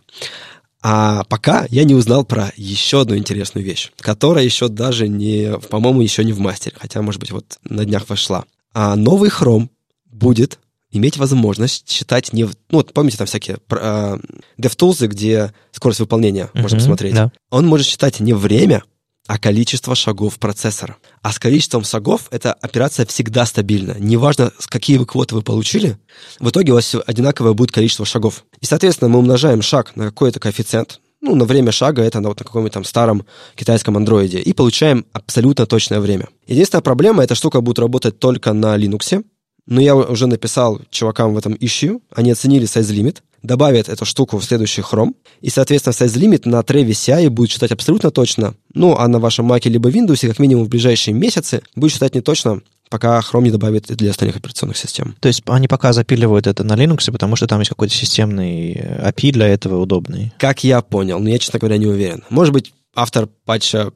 А 0.81 1.23
пока 1.30 1.65
я 1.69 1.85
не 1.85 1.95
узнал 1.95 2.25
про 2.25 2.51
еще 2.57 3.01
одну 3.01 3.15
интересную 3.15 3.65
вещь, 3.65 3.91
которая 3.99 4.43
еще 4.43 4.67
даже 4.67 5.07
не, 5.07 5.57
по-моему, 5.69 6.01
еще 6.01 6.25
не 6.25 6.34
в 6.34 6.39
мастере, 6.39 6.75
хотя, 6.77 7.01
может 7.01 7.21
быть, 7.21 7.31
вот 7.31 7.57
на 7.63 7.85
днях 7.85 8.09
вошла. 8.09 8.43
А 8.73 8.95
новый 8.97 9.30
Chrome 9.30 9.69
будет 10.11 10.59
иметь 10.91 11.17
возможность 11.17 11.89
считать 11.89 12.34
не... 12.34 12.43
Ну, 12.43 12.51
вот 12.69 12.93
помните, 12.93 13.17
там 13.17 13.27
всякие 13.27 13.57
uh, 13.69 14.21
DevTools, 14.59 15.07
где 15.07 15.53
скорость 15.71 16.01
выполнения 16.01 16.49
uh-huh, 16.53 16.61
можно 16.61 16.77
посмотреть. 16.77 17.15
Да. 17.15 17.31
Он 17.49 17.65
может 17.65 17.88
считать 17.88 18.19
не 18.19 18.34
время, 18.34 18.84
а 19.27 19.37
количество 19.37 19.95
шагов 19.95 20.37
процессора. 20.37 20.97
А 21.21 21.31
с 21.31 21.39
количеством 21.39 21.83
шагов 21.83 22.27
эта 22.31 22.53
операция 22.53 23.05
всегда 23.05 23.45
стабильна. 23.45 23.95
Неважно, 23.99 24.51
какие 24.67 24.97
вы 24.97 25.05
квоты 25.05 25.35
вы 25.35 25.41
получили, 25.41 25.97
в 26.39 26.49
итоге 26.49 26.71
у 26.71 26.75
вас 26.75 26.95
одинаковое 27.05 27.53
будет 27.53 27.71
количество 27.71 28.05
шагов. 28.05 28.43
И, 28.59 28.65
соответственно, 28.65 29.09
мы 29.09 29.19
умножаем 29.19 29.61
шаг 29.61 29.95
на 29.95 30.05
какой-то 30.05 30.39
коэффициент, 30.39 30.99
ну, 31.21 31.35
на 31.35 31.45
время 31.45 31.71
шага, 31.71 32.01
это 32.01 32.19
на 32.19 32.29
вот 32.29 32.39
на 32.39 32.45
каком-нибудь 32.45 32.73
там 32.73 32.83
старом 32.83 33.25
китайском 33.55 33.95
андроиде, 33.95 34.39
и 34.39 34.51
получаем 34.51 35.05
абсолютно 35.13 35.65
точное 35.65 36.01
время. 36.01 36.27
Единственная 36.47 36.81
проблема, 36.81 37.23
эта 37.23 37.33
штука 37.33 37.61
будет 37.61 37.79
работать 37.79 38.19
только 38.19 38.51
на 38.51 38.77
Linux, 38.77 39.23
но 39.65 39.79
я 39.79 39.95
уже 39.95 40.27
написал 40.27 40.81
чувакам 40.89 41.33
в 41.33 41.37
этом 41.37 41.53
issue, 41.53 42.01
они 42.13 42.31
оценили 42.31 42.67
size 42.67 42.93
limit, 42.93 43.19
добавят 43.43 43.89
эту 43.89 44.05
штуку 44.05 44.37
в 44.37 44.43
следующий 44.43 44.81
Chrome, 44.81 45.13
и, 45.41 45.49
соответственно, 45.49 45.93
size 45.93 46.19
limit 46.19 46.41
на 46.49 46.61
Trevi 46.61 46.91
CI 46.91 47.29
будет 47.29 47.51
считать 47.51 47.71
абсолютно 47.71 48.09
точно, 48.09 48.55
ну, 48.73 48.95
а 48.97 49.07
на 49.07 49.19
вашем 49.19 49.51
Mac 49.51 49.69
либо 49.69 49.89
Windows, 49.89 50.27
как 50.27 50.39
минимум 50.39 50.65
в 50.65 50.69
ближайшие 50.69 51.13
месяцы, 51.13 51.61
будет 51.75 51.91
считать 51.91 52.15
не 52.15 52.21
точно, 52.21 52.61
пока 52.89 53.19
Chrome 53.19 53.43
не 53.43 53.51
добавит 53.51 53.87
для 53.87 54.11
остальных 54.11 54.37
операционных 54.37 54.77
систем. 54.77 55.15
То 55.19 55.27
есть 55.27 55.43
они 55.47 55.67
пока 55.67 55.93
запиливают 55.93 56.47
это 56.47 56.63
на 56.63 56.73
Linux, 56.73 57.11
потому 57.11 57.35
что 57.35 57.47
там 57.47 57.59
есть 57.59 57.69
какой-то 57.69 57.93
системный 57.93 58.73
API 58.73 59.31
для 59.31 59.47
этого 59.47 59.81
удобный? 59.81 60.33
Как 60.37 60.63
я 60.63 60.81
понял, 60.81 61.19
но 61.19 61.29
я, 61.29 61.39
честно 61.39 61.59
говоря, 61.59 61.77
не 61.77 61.87
уверен. 61.87 62.23
Может 62.29 62.53
быть, 62.53 62.73
автор 62.95 63.27
патча 63.45 63.91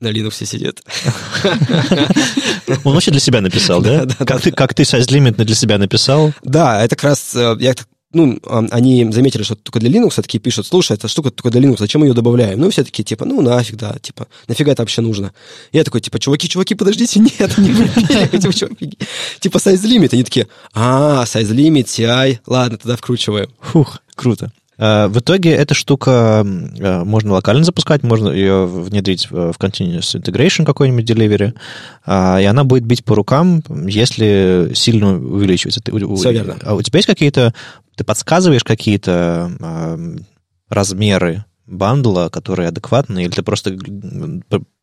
на 0.00 0.08
Linux 0.08 0.44
сидит. 0.44 0.82
Он 2.84 2.94
вообще 2.94 3.10
для 3.10 3.20
себя 3.20 3.40
написал, 3.40 3.80
да? 3.82 4.06
Как 4.18 4.42
ты, 4.42 4.52
как 4.52 4.74
ты 4.74 4.82
size 4.82 5.08
limit 5.08 5.42
для 5.42 5.54
себя 5.54 5.78
написал? 5.78 6.32
Да, 6.42 6.84
это 6.84 6.96
как 6.96 7.04
раз, 7.04 7.34
э, 7.34 7.56
я 7.60 7.74
ну, 8.12 8.38
они 8.70 9.10
заметили, 9.12 9.42
что 9.42 9.54
только 9.54 9.80
для 9.80 9.90
Linux, 9.90 10.16
такие 10.16 10.38
пишут, 10.38 10.66
слушай, 10.66 10.92
эта 10.96 11.08
штука 11.08 11.30
только 11.30 11.50
для 11.50 11.60
Linux, 11.60 11.78
зачем 11.78 12.02
ее 12.02 12.14
добавляем? 12.14 12.60
Ну, 12.60 12.70
все 12.70 12.84
такие, 12.84 13.04
типа, 13.04 13.24
ну, 13.24 13.40
нафиг, 13.40 13.76
да, 13.76 13.96
типа, 14.00 14.28
нафига 14.48 14.72
это 14.72 14.82
вообще 14.82 15.00
нужно? 15.02 15.32
Я 15.72 15.84
такой, 15.84 16.00
типа, 16.00 16.18
чуваки, 16.18 16.48
чуваки, 16.48 16.74
подождите, 16.74 17.20
нет, 17.40 17.58
не. 17.58 17.72
Типа, 19.40 19.58
size 19.58 19.84
limit. 19.84 20.10
Они 20.12 20.24
такие, 20.24 20.48
а, 20.74 21.24
size 21.24 21.52
limit, 21.52 21.86
CI, 21.86 22.38
ладно, 22.46 22.78
тогда 22.78 22.96
вкручиваем. 22.96 23.48
Фух, 23.60 24.00
круто. 24.14 24.52
Э, 24.78 25.06
в 25.08 25.18
итоге 25.18 25.50
эта 25.52 25.74
штука 25.74 26.44
э, 26.44 27.04
можно 27.04 27.32
локально 27.32 27.64
запускать, 27.64 28.02
можно 28.02 28.30
ее 28.30 28.66
внедрить 28.66 29.30
в 29.30 29.54
Continuous 29.58 30.20
Integration 30.20 30.64
какой-нибудь 30.64 31.08
delivery, 31.08 31.54
а, 32.04 32.40
и 32.40 32.44
она 32.44 32.64
будет 32.64 32.84
бить 32.84 33.04
по 33.04 33.14
рукам, 33.14 33.62
если 33.86 34.72
сильно 34.74 35.14
увеличивается. 35.14 35.80
Все 36.16 36.32
верно. 36.32 36.56
А 36.62 36.74
у 36.74 36.82
тебя 36.82 36.98
есть 36.98 37.08
какие-то, 37.08 37.54
ты 37.96 38.04
подсказываешь 38.04 38.64
какие-то 38.64 39.50
размеры 40.68 41.44
бандла, 41.66 42.28
которые 42.28 42.68
адекватны, 42.68 43.24
или 43.24 43.30
ты 43.30 43.42
просто 43.42 43.76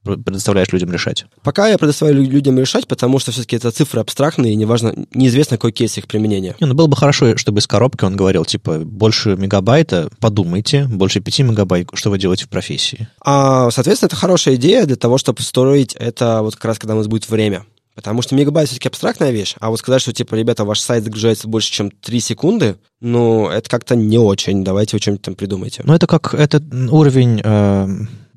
предоставляешь 0.04 0.72
людям 0.72 0.92
решать? 0.92 1.26
Пока 1.44 1.68
я 1.68 1.78
предоставляю 1.78 2.24
людям 2.24 2.58
решать, 2.58 2.88
потому 2.88 3.20
что 3.20 3.32
все-таки 3.32 3.56
это 3.56 3.72
цифры 3.72 4.02
абстрактные, 4.02 4.54
и 4.54 4.56
неважно, 4.56 4.94
неизвестно, 5.14 5.58
какой 5.58 5.72
кейс 5.72 5.98
их 5.98 6.08
применения. 6.08 6.56
Не, 6.60 6.68
ну 6.68 6.74
было 6.74 6.88
бы 6.88 6.96
хорошо, 6.96 7.38
чтобы 7.38 7.60
из 7.60 7.68
коробки 7.68 8.06
он 8.06 8.16
говорил, 8.16 8.46
типа, 8.46 8.80
больше 8.80 9.36
мегабайта, 9.36 10.10
подумайте, 10.20 10.86
больше 10.86 11.20
5 11.20 11.40
мегабайт, 11.40 11.90
что 11.94 12.10
вы 12.10 12.18
делаете 12.18 12.46
в 12.46 12.50
профессии. 12.50 13.08
А, 13.24 13.70
соответственно, 13.72 14.08
это 14.08 14.16
хорошая 14.16 14.56
идея 14.56 14.86
для 14.86 14.96
того, 14.96 15.18
чтобы 15.18 15.42
строить 15.42 15.96
это 15.96 16.42
вот 16.42 16.56
как 16.56 16.66
раз, 16.66 16.80
когда 16.80 16.96
у 16.96 16.98
нас 16.98 17.08
будет 17.08 17.30
время. 17.30 17.66
Потому 18.00 18.22
что 18.22 18.34
мегабайт 18.34 18.70
все-таки 18.70 18.88
абстрактная 18.88 19.32
вещь, 19.32 19.56
а 19.60 19.70
вот 19.70 19.80
сказать, 19.80 20.02
что, 20.02 20.14
типа, 20.14 20.36
ребята, 20.36 20.64
ваш 20.64 20.80
сайт 20.80 21.04
загружается 21.04 21.50
больше, 21.50 21.70
чем 21.70 21.92
3 21.92 22.20
секунды, 22.22 22.78
ну, 23.02 23.50
это 23.50 23.70
как-то 23.70 23.98
не 23.98 24.18
очень. 24.18 24.64
Давайте 24.64 24.96
вы 24.96 25.02
что-нибудь 25.02 25.22
там 25.22 25.36
придумайте. 25.36 25.82
Ну, 25.84 25.94
это 25.94 26.08
как 26.08 26.34
этот 26.34 26.64
уровень 26.74 27.42
э, 27.44 27.88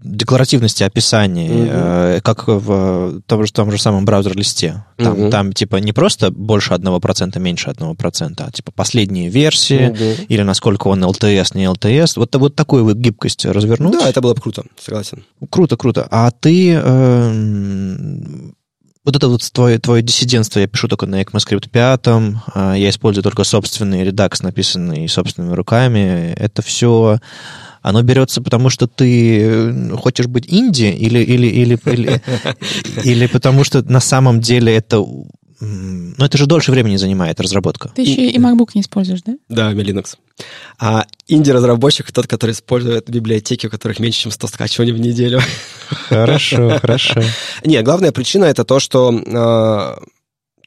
декларативности 0.02 0.82
описаний, 0.82 1.48
угу. 1.48 1.70
э, 1.70 2.20
как 2.22 2.48
в 2.48 3.20
том 3.26 3.44
же, 3.44 3.52
том 3.52 3.70
же 3.70 3.78
самом 3.78 4.04
браузер-листе. 4.04 4.84
Там, 4.96 5.20
угу. 5.20 5.30
там, 5.30 5.52
типа, 5.52 5.76
не 5.76 5.92
просто 5.92 6.30
больше 6.30 6.74
1%, 6.74 7.38
меньше 7.38 7.70
1%, 7.70 8.34
а, 8.38 8.50
типа, 8.50 8.72
последние 8.72 9.28
версии, 9.28 9.88
угу. 9.88 10.24
или 10.28 10.42
насколько 10.42 10.88
он 10.88 11.04
LTS, 11.04 11.56
не 11.56 11.64
LTS. 11.64 12.12
Вот, 12.16 12.34
вот 12.36 12.54
такую 12.54 12.84
вот 12.84 12.96
гибкость 12.96 13.44
развернуть. 13.44 13.92
Да, 13.92 14.08
это 14.08 14.20
было 14.20 14.34
бы 14.34 14.40
круто, 14.40 14.64
согласен. 14.80 15.24
Круто, 15.50 15.76
круто. 15.76 16.06
А 16.10 16.30
ты... 16.30 16.74
Э, 16.82 18.52
вот 19.04 19.16
это 19.16 19.28
вот 19.28 19.42
твое, 19.52 19.78
твое 19.78 20.02
диссидентство, 20.02 20.60
я 20.60 20.68
пишу 20.68 20.86
только 20.86 21.06
на 21.06 21.22
ECMAScript 21.22 21.68
5, 21.70 22.00
а, 22.54 22.74
я 22.74 22.88
использую 22.88 23.24
только 23.24 23.42
собственный 23.42 24.04
редакс, 24.04 24.42
написанный 24.42 25.08
собственными 25.08 25.54
руками. 25.54 26.32
Это 26.36 26.62
все, 26.62 27.18
оно 27.82 28.02
берется 28.02 28.40
потому, 28.40 28.70
что 28.70 28.86
ты 28.86 29.40
э, 29.40 29.90
хочешь 29.96 30.26
быть 30.26 30.46
инди 30.48 30.84
или, 30.84 31.18
или, 31.18 31.46
или, 31.46 31.78
или, 31.84 32.22
или 33.04 33.26
потому 33.26 33.64
что 33.64 33.82
на 33.82 34.00
самом 34.00 34.40
деле 34.40 34.74
это 34.74 35.04
но 35.64 36.26
это 36.26 36.36
же 36.38 36.46
дольше 36.46 36.72
времени 36.72 36.96
занимает 36.96 37.40
разработка. 37.40 37.92
Ты 37.94 38.02
еще 38.02 38.28
и 38.28 38.36
MacBook 38.36 38.70
не 38.74 38.80
используешь, 38.80 39.22
да? 39.22 39.34
Да, 39.48 39.72
Linux. 39.72 40.16
А 40.80 41.06
инди-разработчик 41.28 42.10
тот, 42.10 42.26
который 42.26 42.50
использует 42.50 43.08
библиотеки, 43.08 43.66
у 43.66 43.70
которых 43.70 44.00
меньше, 44.00 44.22
чем 44.22 44.32
100 44.32 44.48
скачиваний 44.48 44.92
в 44.92 44.98
неделю. 44.98 45.40
Хорошо, 46.08 46.80
хорошо. 46.80 47.22
Не, 47.64 47.80
главная 47.82 48.10
причина 48.10 48.46
это 48.46 48.64
то, 48.64 48.80
что, 48.80 49.14
а, 49.34 50.02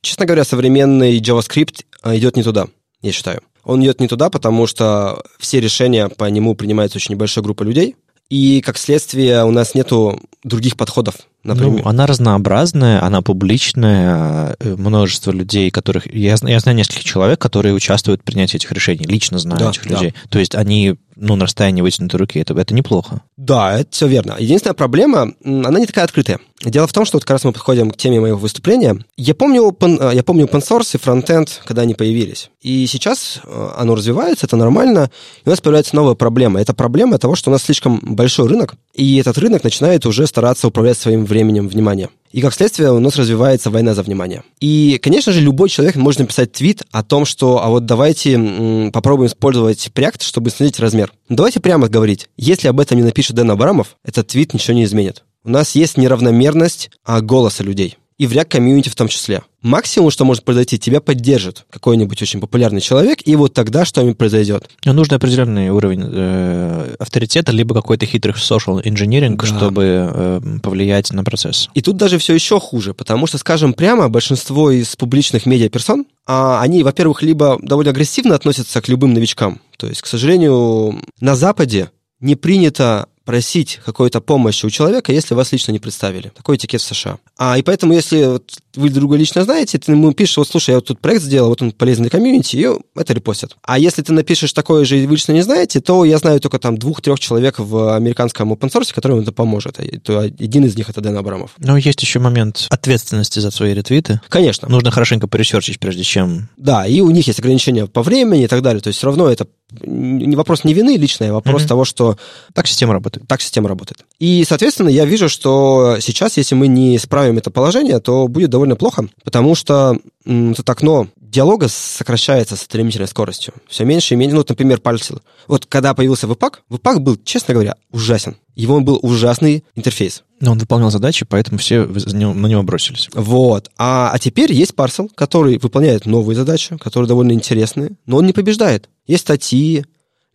честно 0.01 0.25
говоря, 0.25 0.45
современный 0.45 1.19
JavaScript 1.19 1.83
а, 2.01 2.15
идет 2.15 2.37
не 2.37 2.43
туда, 2.43 2.67
я 3.01 3.11
считаю. 3.11 3.41
Он 3.65 3.83
идет 3.83 3.99
не 3.99 4.07
туда, 4.07 4.29
потому 4.29 4.67
что 4.67 5.23
все 5.39 5.59
решения 5.59 6.07
по 6.07 6.25
нему 6.25 6.55
принимается 6.55 6.97
очень 6.97 7.15
небольшая 7.15 7.43
группа 7.43 7.63
людей, 7.63 7.95
и, 8.29 8.61
как 8.61 8.77
следствие, 8.77 9.43
у 9.43 9.51
нас 9.51 9.75
нету 9.75 10.19
других 10.43 10.77
подходов 10.77 11.15
например. 11.45 11.84
Ну, 11.84 11.89
она 11.89 12.05
разнообразная, 12.07 13.03
она 13.03 13.22
публичная, 13.22 14.55
э, 14.59 14.76
множество 14.76 15.31
людей, 15.31 15.72
которых... 15.72 16.13
Я, 16.13 16.35
я 16.41 16.59
знаю 16.59 16.77
нескольких 16.77 17.03
человек, 17.03 17.39
которые 17.39 17.73
участвуют 17.73 18.22
в 18.22 18.23
принятии 18.23 18.57
этих 18.57 18.72
решений, 18.72 19.05
лично 19.05 19.38
знаю 19.39 19.59
да, 19.59 19.69
этих 19.69 19.88
да. 19.88 19.95
людей. 19.95 20.13
То 20.30 20.39
есть 20.39 20.55
они 20.55 20.95
ну, 21.15 21.35
на 21.35 21.45
расстоянии 21.45 21.81
вытянутой 21.81 22.19
руки, 22.19 22.39
это, 22.39 22.53
это 22.53 22.73
неплохо. 22.73 23.22
Да, 23.38 23.80
это 23.80 23.89
все 23.91 24.07
верно. 24.07 24.35
Единственная 24.38 24.73
проблема, 24.73 25.34
она 25.43 25.80
не 25.80 25.85
такая 25.85 26.05
открытая. 26.05 26.39
Дело 26.63 26.88
в 26.88 26.93
том, 26.93 27.05
что 27.05 27.17
вот 27.17 27.23
как 27.23 27.35
раз 27.35 27.43
мы 27.43 27.51
подходим 27.51 27.91
к 27.91 27.97
теме 27.97 28.19
моего 28.19 28.38
выступления. 28.38 28.97
Я 29.17 29.35
помню, 29.35 29.76
э, 29.80 30.11
я 30.13 30.23
помню 30.23 30.45
open 30.45 30.61
source 30.61 30.95
и 30.95 30.97
фронтенд, 30.97 31.61
когда 31.65 31.84
они 31.84 31.93
появились. 31.93 32.49
И 32.61 32.88
сейчас 32.88 33.41
э, 33.43 33.69
оно 33.77 33.95
развивается, 33.95 34.45
это 34.45 34.55
нормально, 34.55 35.11
и 35.43 35.47
у 35.47 35.51
нас 35.51 35.61
появляется 35.61 35.95
новая 35.95 36.15
проблема. 36.15 36.59
Это 36.59 36.73
проблема 36.73 37.17
того, 37.17 37.35
что 37.35 37.49
у 37.49 37.53
нас 37.53 37.63
слишком 37.63 37.99
большой 38.01 38.47
рынок, 38.47 38.76
и 38.93 39.17
этот 39.17 39.38
рынок 39.38 39.63
начинает 39.63 40.05
уже 40.05 40.27
стараться 40.27 40.67
управлять 40.67 40.97
своим 40.97 41.26
временем 41.26 41.35
временем 41.36 41.68
внимания. 41.68 42.10
И 42.32 42.41
как 42.41 42.53
следствие 42.53 42.91
у 42.91 42.99
нас 42.99 43.16
развивается 43.18 43.70
война 43.70 43.94
за 43.94 44.03
внимание. 44.03 44.44
И, 44.62 44.99
конечно 45.02 45.34
же, 45.34 45.41
любой 45.41 45.70
человек 45.70 45.95
может 45.95 46.20
написать 46.20 46.52
твит 46.53 46.84
о 46.91 47.03
том, 47.03 47.26
что 47.26 47.64
а 47.64 47.70
вот 47.70 47.86
давайте 47.86 48.90
попробуем 48.94 49.28
использовать 49.28 49.90
Preact, 49.94 50.24
чтобы 50.24 50.49
снизить 50.49 50.80
размер. 50.80 51.12
Давайте 51.30 51.60
прямо 51.60 51.88
говорить, 51.88 52.28
если 52.38 52.68
об 52.70 52.80
этом 52.80 52.98
не 52.98 53.03
напишет 53.03 53.36
Дэн 53.36 53.52
Абрамов, 53.52 53.98
этот 54.03 54.28
твит 54.28 54.53
ничего 54.53 54.76
не 54.76 54.86
изменит. 54.86 55.24
У 55.44 55.49
нас 55.49 55.76
есть 55.76 55.98
неравномерность 55.98 56.90
а, 57.03 57.22
голоса 57.22 57.64
людей 57.64 57.98
и 58.17 58.27
в 58.27 58.31
React 58.31 58.45
комьюнити 58.45 58.89
в 58.89 58.95
том 58.95 59.07
числе. 59.07 59.41
Максимум, 59.61 60.11
что 60.11 60.25
может 60.25 60.43
произойти, 60.43 60.77
тебя 60.77 61.01
поддержит 61.01 61.65
какой-нибудь 61.71 62.21
очень 62.21 62.39
популярный 62.39 62.81
человек, 62.81 63.19
и 63.25 63.35
вот 63.35 63.53
тогда 63.53 63.83
что-нибудь 63.83 64.17
произойдет. 64.17 64.69
Но 64.85 64.93
нужен 64.93 65.15
определенный 65.15 65.69
уровень 65.69 66.03
э, 66.05 66.95
авторитета, 66.99 67.51
либо 67.51 67.73
какой-то 67.73 68.05
хитрый 68.05 68.35
social 68.35 68.83
engineering, 68.83 69.35
да. 69.37 69.45
чтобы 69.47 70.11
э, 70.13 70.41
повлиять 70.61 71.11
на 71.11 71.23
процесс. 71.23 71.69
И 71.73 71.81
тут 71.81 71.97
даже 71.97 72.19
все 72.19 72.33
еще 72.33 72.59
хуже, 72.59 72.93
потому 72.93 73.27
что, 73.27 73.37
скажем 73.37 73.73
прямо, 73.73 74.07
большинство 74.07 74.69
из 74.69 74.95
публичных 74.95 75.45
медиаперсон, 75.45 76.05
а 76.27 76.61
они, 76.61 76.83
во-первых, 76.83 77.23
либо 77.23 77.57
довольно 77.61 77.91
агрессивно 77.91 78.35
относятся 78.35 78.81
к 78.81 78.87
любым 78.87 79.13
новичкам. 79.13 79.59
То 79.77 79.87
есть, 79.87 80.01
к 80.01 80.05
сожалению, 80.05 81.01
на 81.19 81.35
Западе 81.35 81.89
не 82.19 82.35
принято 82.35 83.07
просить 83.26 83.80
какой-то 83.84 84.22
помощи 84.22 84.65
у 84.65 84.69
человека, 84.69 85.11
если 85.11 85.34
вас 85.34 85.52
лично 85.52 85.72
не 85.72 85.80
представили. 85.80 86.31
Такой 86.35 86.56
этикет 86.57 86.81
в 86.81 86.85
США. 86.85 87.18
А, 87.38 87.57
и 87.57 87.64
поэтому, 87.64 87.93
если 87.93 88.23
вот 88.26 88.52
вы 88.76 88.89
друга 88.89 89.18
лично 89.18 89.43
знаете, 89.43 89.77
ты 89.77 89.91
ему 89.91 90.14
пишешь, 90.14 90.38
вот, 90.38 90.47
слушай, 90.47 90.72
я 90.72 90.76
вот 90.77 90.85
тут 90.85 90.99
проект 90.99 91.23
сделал, 91.23 91.49
вот 91.49 91.61
он 91.61 91.72
полезный 91.72 92.03
для 92.03 92.10
комьюнити, 92.11 92.56
и 92.56 92.68
это 92.95 93.14
репостят. 93.14 93.57
А 93.64 93.80
если 93.80 94.02
ты 94.02 94.14
напишешь 94.14 94.53
такое 94.53 94.85
же, 94.85 94.99
и 94.99 95.07
вы 95.07 95.14
лично 95.14 95.31
не 95.31 95.41
знаете, 95.41 95.81
то 95.81 96.06
я 96.06 96.18
знаю 96.18 96.39
только 96.39 96.60
там 96.60 96.77
двух-трех 96.77 97.19
человек 97.19 97.60
в 97.60 97.95
американском 97.95 98.53
open 98.53 98.72
source, 98.72 98.93
которым 98.93 99.19
это 99.19 99.31
поможет. 99.31 99.80
То 100.03 100.19
один 100.19 100.65
из 100.65 100.77
них 100.77 100.89
это 100.89 101.02
Дэн 101.02 101.18
Абрамов. 101.18 101.52
Но 101.57 101.77
есть 101.77 102.02
еще 102.02 102.19
момент 102.19 102.68
ответственности 102.69 103.39
за 103.39 103.52
свои 103.52 103.73
ретвиты. 103.73 104.22
Конечно. 104.30 104.69
Нужно 104.69 104.91
хорошенько 104.91 105.27
поресерчить, 105.27 105.80
прежде 105.80 106.03
чем... 106.03 106.49
Да, 106.57 106.85
и 106.85 107.02
у 107.02 107.10
них 107.10 107.27
есть 107.27 107.39
ограничения 107.39 107.88
по 107.88 108.03
времени 108.03 108.43
и 108.43 108.47
так 108.47 108.61
далее. 108.61 108.81
То 108.81 108.89
есть 108.89 108.99
все 108.99 109.07
равно 109.07 109.30
это 109.30 109.47
не 109.81 110.35
вопрос 110.35 110.63
не 110.63 110.73
вины 110.73 110.97
личной, 110.97 111.29
а 111.29 111.33
вопрос 111.33 111.63
mm-hmm. 111.63 111.67
того, 111.67 111.85
что... 111.85 112.17
Так 112.53 112.67
система 112.67 112.93
работает. 112.93 113.27
Так 113.27 113.41
система 113.41 113.69
работает. 113.69 114.05
И, 114.19 114.45
соответственно, 114.47 114.89
я 114.89 115.05
вижу, 115.05 115.29
что 115.29 115.97
сейчас, 115.99 116.37
если 116.37 116.55
мы 116.55 116.67
не 116.67 116.95
исправим 116.95 117.37
это 117.37 117.51
положение, 117.51 117.99
то 117.99 118.27
будет 118.27 118.49
довольно 118.49 118.75
плохо, 118.75 119.07
потому 119.23 119.55
что 119.55 119.97
это 120.25 120.71
окно 120.71 121.07
диалога 121.35 121.67
сокращается 121.67 122.55
с 122.55 122.61
стремительной 122.61 123.07
скоростью. 123.07 123.53
Все 123.67 123.83
меньше 123.83 124.13
и 124.13 124.17
меньше. 124.17 124.35
Ну, 124.35 124.39
вот, 124.39 124.49
например, 124.49 124.79
пальцы. 124.79 125.15
Вот 125.47 125.65
когда 125.65 125.93
появился 125.93 126.27
Webpack, 126.27 126.59
Webpack 126.69 126.99
был, 126.99 127.17
честно 127.23 127.53
говоря, 127.53 127.75
ужасен. 127.91 128.37
Его 128.55 128.79
был 128.79 128.99
ужасный 129.01 129.65
интерфейс. 129.75 130.23
Но 130.39 130.53
он 130.53 130.59
выполнял 130.59 130.91
задачи, 130.91 131.25
поэтому 131.27 131.57
все 131.57 131.85
на 131.85 132.47
него 132.47 132.63
бросились. 132.63 133.09
Вот. 133.13 133.69
А, 133.77 134.11
а 134.13 134.19
теперь 134.19 134.53
есть 134.53 134.73
Parcel, 134.73 135.09
который 135.13 135.57
выполняет 135.57 136.05
новые 136.05 136.37
задачи, 136.37 136.77
которые 136.77 137.09
довольно 137.09 137.33
интересные, 137.33 137.91
но 138.05 138.17
он 138.17 138.25
не 138.25 138.33
побеждает. 138.33 138.89
Есть 139.07 139.23
статьи. 139.23 139.86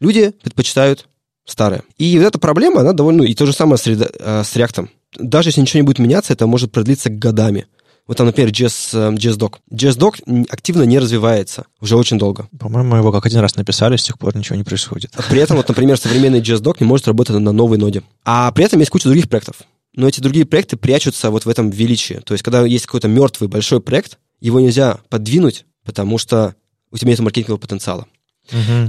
Люди 0.00 0.32
предпочитают 0.42 1.06
старое. 1.44 1.82
И 1.98 2.18
вот 2.18 2.26
эта 2.26 2.38
проблема, 2.38 2.80
она 2.80 2.92
довольно... 2.92 3.22
И 3.22 3.34
то 3.34 3.46
же 3.46 3.52
самое 3.52 3.78
с, 3.78 3.86
э, 3.86 3.96
с 4.44 4.56
React. 4.56 4.88
Даже 5.18 5.48
если 5.48 5.60
ничего 5.60 5.80
не 5.80 5.86
будет 5.86 5.98
меняться, 5.98 6.32
это 6.32 6.46
может 6.46 6.72
продлиться 6.72 7.10
годами. 7.10 7.66
Вот 8.06 8.16
там, 8.16 8.26
например, 8.26 8.50
JS, 8.50 9.16
JSDoc. 9.16 9.56
Э, 9.70 9.74
JSDoc 9.74 10.46
активно 10.48 10.82
не 10.82 10.98
развивается 10.98 11.66
уже 11.80 11.96
очень 11.96 12.18
долго. 12.18 12.48
По-моему, 12.58 12.96
его 12.96 13.12
как 13.12 13.26
один 13.26 13.40
раз 13.40 13.56
написали, 13.56 13.96
с 13.96 14.02
тех 14.02 14.18
пор 14.18 14.36
ничего 14.36 14.56
не 14.56 14.64
происходит. 14.64 15.12
При 15.28 15.40
этом, 15.40 15.56
вот, 15.56 15.68
например, 15.68 15.96
современный 15.96 16.40
JSDoc 16.40 16.76
не 16.80 16.86
может 16.86 17.06
работать 17.06 17.36
на 17.38 17.52
новой 17.52 17.78
ноде. 17.78 18.02
А 18.24 18.50
при 18.52 18.64
этом 18.64 18.80
есть 18.80 18.90
куча 18.90 19.08
других 19.08 19.28
проектов. 19.28 19.56
Но 19.94 20.08
эти 20.08 20.20
другие 20.20 20.46
проекты 20.46 20.76
прячутся 20.76 21.30
вот 21.30 21.44
в 21.44 21.48
этом 21.48 21.70
величии. 21.70 22.20
То 22.24 22.34
есть, 22.34 22.44
когда 22.44 22.64
есть 22.64 22.86
какой-то 22.86 23.08
мертвый 23.08 23.48
большой 23.48 23.80
проект, 23.80 24.18
его 24.40 24.60
нельзя 24.60 24.98
подвинуть, 25.08 25.64
потому 25.84 26.18
что 26.18 26.54
у 26.90 26.96
тебя 26.96 27.10
нет 27.10 27.20
маркетингового 27.20 27.60
потенциала. 27.60 28.06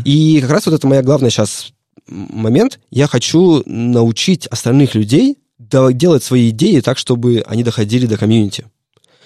И 0.05 0.39
как 0.41 0.49
раз 0.51 0.65
вот 0.65 0.75
это 0.75 0.87
моя 0.87 1.01
главная 1.01 1.29
сейчас 1.29 1.73
момент. 2.07 2.79
Я 2.89 3.07
хочу 3.07 3.63
научить 3.65 4.47
остальных 4.47 4.95
людей 4.95 5.37
делать 5.59 6.23
свои 6.23 6.49
идеи 6.49 6.79
так, 6.79 6.97
чтобы 6.97 7.43
они 7.47 7.63
доходили 7.63 8.05
до 8.05 8.17
комьюнити. 8.17 8.65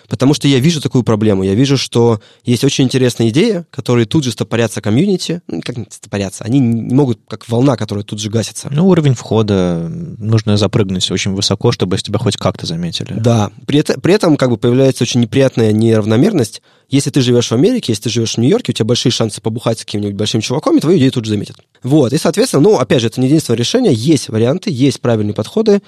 Потому 0.08 0.34
что 0.34 0.48
я 0.48 0.60
вижу 0.60 0.82
такую 0.82 1.04
проблему. 1.04 1.44
Я 1.44 1.54
вижу, 1.54 1.78
что 1.78 2.22
есть 2.44 2.64
очень 2.64 2.86
интересные 2.86 3.30
идеи, 3.30 3.66
которые 3.70 4.06
тут 4.06 4.24
же 4.24 4.32
стопорятся 4.32 4.82
комьюнити. 4.82 5.42
Ну, 5.48 5.62
как 5.62 5.78
не 5.78 5.86
стопорятся? 5.90 6.44
Они 6.44 6.60
не 6.60 6.94
могут, 6.94 7.20
как 7.28 7.48
волна, 7.50 7.76
которая 7.76 8.04
тут 8.04 8.20
же 8.20 8.30
гасится. 8.30 8.70
Ну, 8.72 8.88
уровень 8.88 9.16
входа 9.16 9.88
нужно 9.90 10.58
запрыгнуть 10.58 11.10
очень 11.12 11.34
высоко, 11.34 11.72
чтобы 11.72 11.98
тебя 11.98 12.20
хоть 12.20 12.38
как-то 12.38 12.66
заметили. 12.66 13.14
Да. 13.18 13.52
При, 13.66 13.80
это, 13.80 14.00
при 14.00 14.14
этом 14.14 14.38
как 14.38 14.50
бы 14.50 14.58
появляется 14.58 15.04
очень 15.04 15.22
неприятная 15.22 15.72
неравномерность. 15.72 16.62
Если 16.90 17.10
ты 17.10 17.22
живешь 17.22 17.50
в 17.50 17.54
Америке, 17.54 17.92
если 17.92 18.04
ты 18.04 18.10
живешь 18.10 18.36
в 18.36 18.38
Нью-Йорке, 18.38 18.72
у 18.72 18.74
тебя 18.74 18.86
большие 18.86 19.12
шансы 19.12 19.42
побухать 19.42 19.80
с 19.80 19.86
каким-нибудь 19.86 20.16
большим 20.16 20.42
чуваком, 20.42 20.78
и 20.78 20.82
твою 20.82 20.98
идею 21.00 21.12
тут 21.12 21.26
же 21.26 21.32
заметят. 21.32 21.58
Вот. 21.82 22.14
И, 22.14 22.18
соответственно, 22.18 22.62
ну, 22.62 22.78
опять 22.78 23.02
же, 23.02 23.08
это 23.08 23.20
не 23.20 23.28
единственное 23.28 23.58
решение. 23.58 23.94
Есть 23.94 24.30
варианты, 24.30 24.70
есть 24.72 25.02
правильные 25.02 25.34
подходы, 25.34 25.82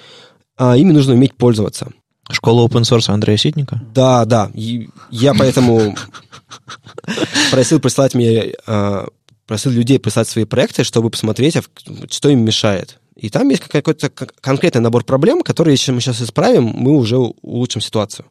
а 0.57 0.75
ими 0.75 0.91
нужно 0.91 1.13
уметь 1.13 1.35
пользоваться. 1.35 1.91
Школа 2.29 2.67
open 2.67 2.81
source 2.81 3.09
Андрея 3.09 3.37
Ситника? 3.37 3.81
Да, 3.93 4.25
да. 4.25 4.51
И 4.53 4.89
я 5.11 5.33
поэтому 5.33 5.95
просил 7.51 7.79
прислать 7.79 8.15
мне, 8.15 8.53
а, 8.65 9.07
просил 9.45 9.71
людей 9.71 9.99
прислать 9.99 10.27
свои 10.27 10.45
проекты, 10.45 10.83
чтобы 10.83 11.09
посмотреть, 11.09 11.57
а 11.57 11.61
что 12.09 12.29
им 12.29 12.43
мешает. 12.43 12.99
И 13.15 13.29
там 13.29 13.49
есть 13.49 13.63
какой-то 13.63 14.09
конкретный 14.09 14.81
набор 14.81 15.03
проблем, 15.03 15.41
которые, 15.41 15.73
если 15.73 15.91
мы 15.91 16.01
сейчас 16.01 16.21
исправим, 16.21 16.65
мы 16.65 16.95
уже 16.95 17.17
улучшим 17.17 17.81
ситуацию. 17.81 18.25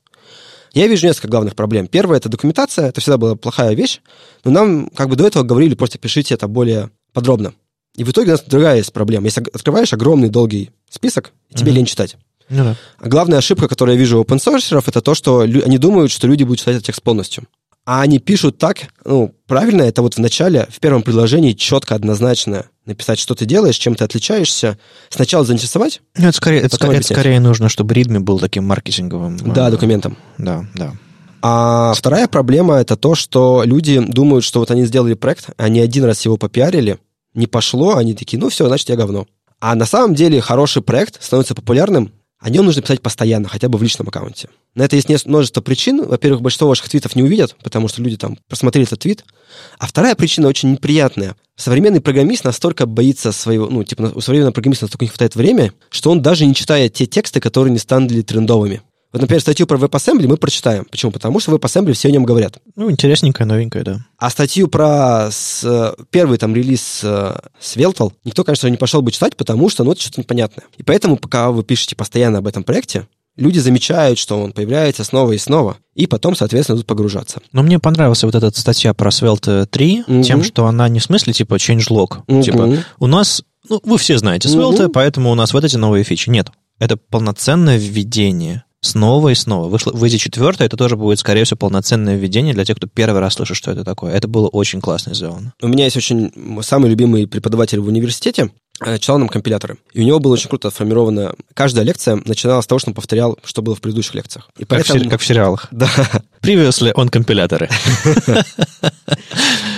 Я 0.75 0.87
вижу 0.89 1.07
несколько 1.07 1.29
главных 1.29 1.57
проблем. 1.57 1.87
Первое— 1.87 2.17
это 2.19 2.29
документация. 2.29 2.89
Это 2.89 3.01
всегда 3.01 3.17
была 3.17 3.35
плохая 3.35 3.75
вещь. 3.75 4.01
Но 4.45 4.51
нам 4.51 4.91
как 4.91 5.09
бы 5.09 5.17
до 5.17 5.27
этого 5.27 5.43
говорили, 5.43 5.75
просто 5.75 5.99
пишите 5.99 6.35
это 6.35 6.49
более 6.49 6.91
подробно. 7.15 7.55
И 7.97 8.05
в 8.05 8.11
итоге 8.11 8.29
у 8.29 8.33
нас 8.33 8.43
другая 8.43 8.77
есть 8.77 8.93
проблема. 8.93 9.25
Если 9.25 9.41
открываешь 9.41 9.95
огромный 9.95 10.29
долгий 10.29 10.71
список, 10.91 11.33
тебе 11.55 11.73
mm-hmm. 11.73 11.75
лень 11.75 11.87
читать. 11.87 12.17
Ну, 12.49 12.65
да. 12.65 12.77
А 12.99 13.09
главная 13.09 13.39
ошибка, 13.39 13.69
которую 13.69 13.95
я 13.97 14.01
вижу 14.01 14.19
у 14.19 14.23
open 14.23 14.39
source, 14.39 14.83
это 14.87 15.01
то, 15.01 15.15
что 15.15 15.41
они 15.41 15.79
думают, 15.79 16.13
что 16.13 16.27
люди 16.27 16.45
будут 16.45 16.61
читать 16.61 16.77
этот 16.77 16.87
текст 16.87 17.03
полностью. 17.03 17.45
А 17.85 18.03
они 18.03 18.19
пишут 18.19 18.59
так, 18.59 18.89
ну, 19.05 19.33
правильно, 19.47 19.83
это 19.83 20.03
вот 20.03 20.15
в 20.15 20.19
начале, 20.19 20.67
в 20.71 20.81
первом 20.81 21.03
предложении 21.03 21.53
четко, 21.53 21.95
однозначно 21.95 22.67
написать, 22.85 23.21
что 23.21 23.37
ты 23.37 23.47
делаешь, 23.47 23.77
чем 23.77 23.95
ты 23.95 24.03
отличаешься. 24.03 24.77
Сначала 25.09 25.45
заинтересовать. 25.45 26.01
Ну, 26.17 26.27
это 26.27 26.37
скорее, 26.37 26.63
это, 26.63 26.85
это 26.85 27.03
скорее 27.05 27.39
нужно, 27.39 27.69
чтобы 27.69 27.95
ритми 27.95 28.19
был 28.19 28.41
таким 28.41 28.65
маркетинговым. 28.65 29.39
Да, 29.39 29.71
документом. 29.71 30.19
Да, 30.37 30.65
да. 30.75 30.95
А 31.43 31.95
вторая 31.95 32.27
проблема 32.27 32.75
это 32.75 32.97
то, 32.97 33.15
что 33.15 33.63
люди 33.65 34.01
думают, 34.01 34.45
что 34.45 34.59
вот 34.59 34.73
они 34.73 34.85
сделали 34.85 35.15
проект, 35.15 35.51
они 35.57 35.79
один 35.79 36.05
раз 36.05 36.25
его 36.25 36.37
попиарили, 36.37 36.99
не 37.35 37.47
пошло, 37.47 37.97
они 37.97 38.15
такие, 38.15 38.41
ну 38.41 38.49
все, 38.49 38.67
значит, 38.67 38.89
я 38.89 38.97
говно. 38.97 39.29
А 39.61 39.77
на 39.77 39.87
самом 39.87 40.17
деле 40.17 40.41
хороший 40.41 40.83
проект 40.83 41.23
становится 41.23 41.55
популярным, 41.55 42.13
о 42.39 42.51
нем 42.51 42.67
нужно 42.67 42.83
писать 42.83 43.01
постоянно, 43.01 43.49
хотя 43.49 43.69
бы 43.69 43.79
в 43.79 43.83
личном 43.83 44.09
аккаунте. 44.09 44.49
На 44.75 44.83
это 44.83 44.97
есть 44.97 45.27
множество 45.27 45.63
причин. 45.63 46.05
Во-первых, 46.05 46.43
большинство 46.43 46.69
ваших 46.69 46.89
твитов 46.89 47.17
не 47.17 47.23
увидят, 47.23 47.57
потому 47.63 47.89
что 47.89 48.03
люди 48.03 48.17
там 48.17 48.39
просмотрели 48.49 48.87
этот 48.87 49.01
твит. 49.01 49.25
А 49.79 49.87
вторая 49.87 50.15
причина 50.15 50.49
очень 50.49 50.73
неприятная. 50.73 51.37
Современный 51.57 52.03
программист 52.03 52.45
настолько 52.45 52.85
боится 52.85 53.33
своего, 53.33 53.69
ну, 53.69 53.85
типа, 53.85 54.13
у 54.15 54.21
современного 54.21 54.53
программиста 54.53 54.85
настолько 54.85 55.07
не 55.07 55.09
хватает 55.09 55.35
времени, 55.35 55.73
что 55.89 56.11
он 56.11 56.21
даже 56.21 56.45
не 56.45 56.55
читает 56.55 56.93
те 56.93 57.07
тексты, 57.07 57.41
которые 57.41 57.73
не 57.73 57.79
станут 57.79 58.27
трендовыми. 58.27 58.83
Вот, 59.17 59.23
например, 59.23 59.41
статью 59.41 59.67
про 59.67 59.79
WebAssembly 59.79 60.27
мы 60.27 60.37
прочитаем. 60.37 60.85
Почему? 60.91 61.11
Потому 61.11 61.41
что 61.41 61.51
WebAssembly 61.57 61.95
все 61.95 62.09
о 62.09 62.11
нем 62.11 62.25
говорят. 62.25 62.59
Ну, 62.75 62.91
интересненькая, 62.91 63.47
новенькая, 63.47 63.83
да. 63.83 64.05
А 64.19 64.29
статью 64.29 64.69
про 64.69 65.31
с, 65.31 65.95
первый 66.11 66.37
там 66.37 66.55
релиз 66.55 67.01
э, 67.03 67.35
Svelte 67.59 68.13
никто, 68.25 68.45
конечно, 68.45 68.69
не 68.69 68.77
пошел 68.77 69.01
бы 69.01 69.11
читать, 69.11 69.35
потому 69.35 69.71
что, 69.71 69.85
ну, 69.85 69.93
это 69.93 70.03
что-то 70.03 70.21
непонятное. 70.21 70.67
И 70.77 70.83
поэтому, 70.83 71.17
пока 71.17 71.51
вы 71.51 71.65
пишете 71.65 71.97
постоянно 71.97 72.41
об 72.41 72.47
этом 72.47 72.63
проекте, 72.63 73.07
люди 73.37 73.59
замечают, 73.59 74.19
что 74.19 74.39
он 74.39 74.53
появляется 74.53 75.03
снова 75.03 75.33
и 75.33 75.39
снова, 75.39 75.79
и 75.95 76.07
потом, 76.07 76.37
соответственно, 76.37 76.77
будут 76.77 76.87
погружаться. 76.87 77.41
Но 77.53 77.63
мне 77.63 77.79
понравилась 77.79 78.23
вот 78.23 78.35
эта 78.35 78.51
статья 78.61 78.93
про 78.93 79.09
Svelte 79.09 79.65
3 79.65 80.05
угу. 80.07 80.23
тем, 80.25 80.45
что 80.45 80.67
она 80.67 80.91
не 80.91 80.99
в 80.99 81.05
смысле 81.05 81.33
типа 81.33 81.55
changelog. 81.55 82.19
Угу. 82.27 82.43
Типа, 82.43 82.85
у 82.99 83.07
нас, 83.07 83.43
ну, 83.71 83.81
вы 83.83 83.97
все 83.97 84.19
знаете 84.19 84.51
Svelte, 84.51 84.85
угу. 84.85 84.93
поэтому 84.93 85.31
у 85.31 85.35
нас 85.35 85.55
вот 85.55 85.65
эти 85.65 85.77
новые 85.77 86.05
фичи. 86.05 86.29
Нет, 86.29 86.51
это 86.79 86.99
полноценное 86.99 87.79
введение 87.79 88.66
снова 88.87 89.31
и 89.31 89.35
снова. 89.35 89.69
Вышло, 89.69 89.93
выйдет 89.93 90.21
четвертое, 90.21 90.65
это 90.65 90.77
тоже 90.77 90.97
будет, 90.97 91.19
скорее 91.19 91.45
всего, 91.45 91.59
полноценное 91.59 92.17
введение 92.17 92.55
для 92.55 92.65
тех, 92.65 92.77
кто 92.77 92.87
первый 92.87 93.21
раз 93.21 93.35
слышит, 93.35 93.57
что 93.57 93.71
это 93.71 93.85
такое. 93.85 94.13
Это 94.13 94.29
было 94.29 94.49
очень 94.49 94.81
классно 94.81 95.15
сделано. 95.15 95.53
У 95.61 95.69
меня 95.69 95.85
есть 95.85 95.97
очень 95.97 96.33
самый 96.63 96.91
любимый 96.91 97.27
преподаватель 97.27 97.81
в 97.81 97.89
университете, 97.89 98.51
читал 98.99 99.19
нам 99.19 99.29
компиляторы. 99.29 99.79
И 99.93 100.01
у 100.01 100.05
него 100.05 100.19
было 100.19 100.35
очень 100.35 100.49
круто 100.49 100.71
сформировано... 100.71 101.35
Каждая 101.55 101.85
лекция 101.85 102.21
начиналась 102.25 102.65
с 102.65 102.69
того, 102.69 102.79
что 102.79 102.91
он 102.91 102.95
повторял, 102.95 103.39
что 103.45 103.63
было 103.63 103.75
в 103.75 103.81
предыдущих 103.81 104.15
лекциях. 104.15 104.51
И 104.57 104.61
как, 104.61 104.69
поэтому... 104.69 105.05
в, 105.05 105.09
как 105.09 105.21
в 105.21 105.27
сериалах. 105.27 105.69
Да. 105.77 105.89
Привезли 106.41 106.93
он 106.95 107.09
компиляторы. 107.09 107.69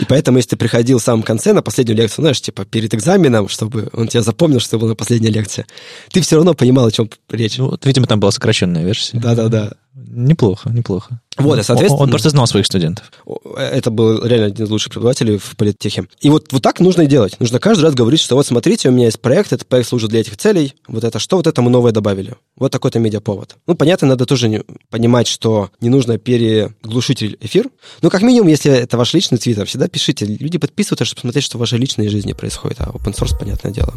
И 0.01 0.05
поэтому, 0.05 0.39
если 0.39 0.51
ты 0.51 0.57
приходил 0.57 0.99
в 0.99 1.03
самом 1.03 1.23
конце 1.23 1.53
на 1.53 1.63
последнюю 1.63 1.97
лекцию, 1.97 2.23
знаешь, 2.23 2.41
типа 2.41 2.65
перед 2.65 2.95
экзаменом, 2.95 3.49
чтобы 3.49 3.91
он 3.93 4.09
тебя 4.09 4.23
запомнил, 4.23 4.61
что 4.61 4.79
была 4.79 4.95
последняя 4.95 5.31
лекция, 5.31 5.67
ты 6.13 6.21
все 6.21 6.37
равно 6.37 6.55
понимал, 6.55 6.87
о 6.87 6.93
чем 6.93 7.11
речь. 7.31 7.59
Ну, 7.59 7.71
вот, 7.71 7.85
видимо, 7.85 8.07
там 8.07 8.21
была 8.21 8.31
сокращенная 8.31 8.85
версия. 8.85 9.19
Да-да-да. 9.19 9.73
Неплохо, 10.07 10.71
неплохо. 10.71 11.21
Вот, 11.37 11.59
и, 11.59 11.63
соответственно... 11.63 12.03
Он, 12.03 12.05
он 12.05 12.11
просто 12.11 12.31
знал 12.31 12.47
своих 12.47 12.67
студентов. 12.67 13.11
Это 13.57 13.91
был 13.91 14.25
реально 14.25 14.47
один 14.47 14.67
из 14.67 14.71
лучших 14.71 14.93
преподавателей 14.93 15.39
в 15.39 15.57
политехе. 15.57 16.07
И 16.21 16.31
вот, 16.31 16.53
вот 16.53 16.63
так 16.63 16.81
нужно 16.81 17.03
и 17.03 17.07
делать. 17.07 17.39
Нужно 17.41 17.59
каждый 17.59 17.83
раз 17.83 17.95
говорить, 17.95 18.21
что 18.21 18.37
вот 18.37 18.47
смотрите, 18.47 18.89
у 18.89 18.93
меня 18.93 19.07
есть 19.07 19.21
проект, 19.21 19.53
этот 19.53 19.67
проект 19.67 19.89
служит 19.89 20.11
для 20.11 20.21
этих 20.21 20.37
целей, 20.37 20.75
вот 20.87 21.05
это 21.05 21.19
что, 21.19 21.37
вот 21.37 21.47
это 21.47 21.63
мы 21.63 21.71
новое 21.71 21.93
добавили. 21.93 22.35
Вот 22.57 22.73
такой-то 22.73 22.99
медиаповод. 22.99 23.57
Ну, 23.67 23.75
понятно, 23.75 24.09
надо 24.09 24.27
тоже 24.27 24.49
не, 24.49 24.63
понимать, 24.91 25.27
что 25.27 25.71
не 25.81 25.89
нужно 25.89 26.19
переглушить 26.19 27.23
эфир. 27.23 27.69
Но 28.03 28.11
как 28.11 28.23
минимум, 28.23 28.49
если 28.49 28.73
это 28.73 28.97
ваш 28.97 29.15
личный 29.15 29.39
твиттер, 29.39 29.67
всегда 29.67 29.89
пишите. 29.89 30.27
Люди 30.27 30.59
подписываются, 30.59 31.05
чтобы 31.05 31.23
посмотреть, 31.23 31.45
что 31.45 31.57
в 31.57 31.61
вашей 31.61 31.79
личной 31.79 32.09
жизни 32.09 32.33
происходит, 32.33 32.81
а 32.81 32.91
open 32.91 33.15
source, 33.15 33.37
понятное 33.39 33.73
дело. 33.73 33.95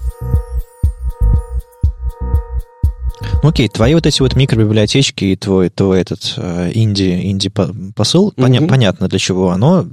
Ну, 3.44 3.50
окей, 3.50 3.68
твои 3.68 3.96
вот 3.96 4.06
эти 4.06 4.22
вот 4.22 4.36
микробиблиотечки 4.36 5.26
и 5.26 5.36
твой, 5.36 5.70
твой 5.70 6.02
этот 6.02 6.36
э, 6.38 6.72
инди, 6.76 7.22
инди 7.24 7.50
посыл, 7.96 8.32
поня- 8.38 8.68
понятно 8.68 9.08
для 9.08 9.18
чего 9.18 9.50
оно, 9.50 9.88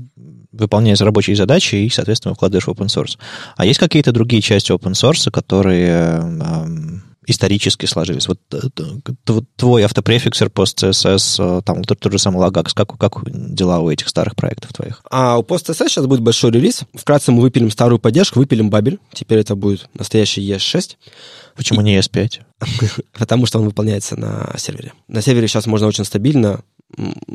выполняешь 0.52 1.00
рабочие 1.00 1.34
задачи 1.36 1.76
и, 1.76 1.88
соответственно, 1.88 2.34
вкладываешь 2.34 2.66
в 2.66 2.70
open 2.70 2.86
source. 2.86 3.16
А 3.56 3.64
есть 3.64 3.78
какие-то 3.78 4.12
другие 4.12 4.42
части 4.42 4.70
open 4.72 4.92
source, 4.92 5.30
которые 5.30 6.20
э, 6.20 7.00
исторически 7.28 7.86
сложились? 7.86 8.26
Вот 8.26 8.40
э, 8.52 9.40
твой 9.56 9.82
автопрефиксер, 9.84 10.50
пост 10.50 10.82
CSS, 10.82 11.62
там 11.62 11.84
тот, 11.84 12.12
же 12.12 12.18
самый 12.18 12.44
Lagax, 12.46 12.72
как, 12.74 12.96
как 12.98 13.22
дела 13.26 13.80
у 13.80 13.90
этих 13.90 14.08
старых 14.08 14.34
проектов 14.34 14.72
твоих? 14.72 15.02
А 15.10 15.38
у 15.38 15.42
пост 15.42 15.68
CSS 15.68 15.88
сейчас 15.88 16.06
будет 16.06 16.20
большой 16.20 16.50
релиз. 16.50 16.82
Вкратце 16.94 17.30
мы 17.32 17.42
выпилим 17.42 17.70
старую 17.70 17.98
поддержку, 17.98 18.38
выпилим 18.38 18.70
бабель. 18.70 18.98
Теперь 19.12 19.38
это 19.38 19.54
будет 19.54 19.88
настоящий 19.94 20.40
ES6. 20.48 20.96
Почему 21.54 21.80
и... 21.80 21.84
не 21.84 21.98
ES5? 21.98 22.40
Потому 23.18 23.46
что 23.46 23.58
он 23.58 23.66
выполняется 23.66 24.16
на 24.16 24.54
сервере. 24.56 24.92
На 25.06 25.22
сервере 25.22 25.48
сейчас 25.48 25.66
можно 25.66 25.86
очень 25.86 26.04
стабильно, 26.04 26.62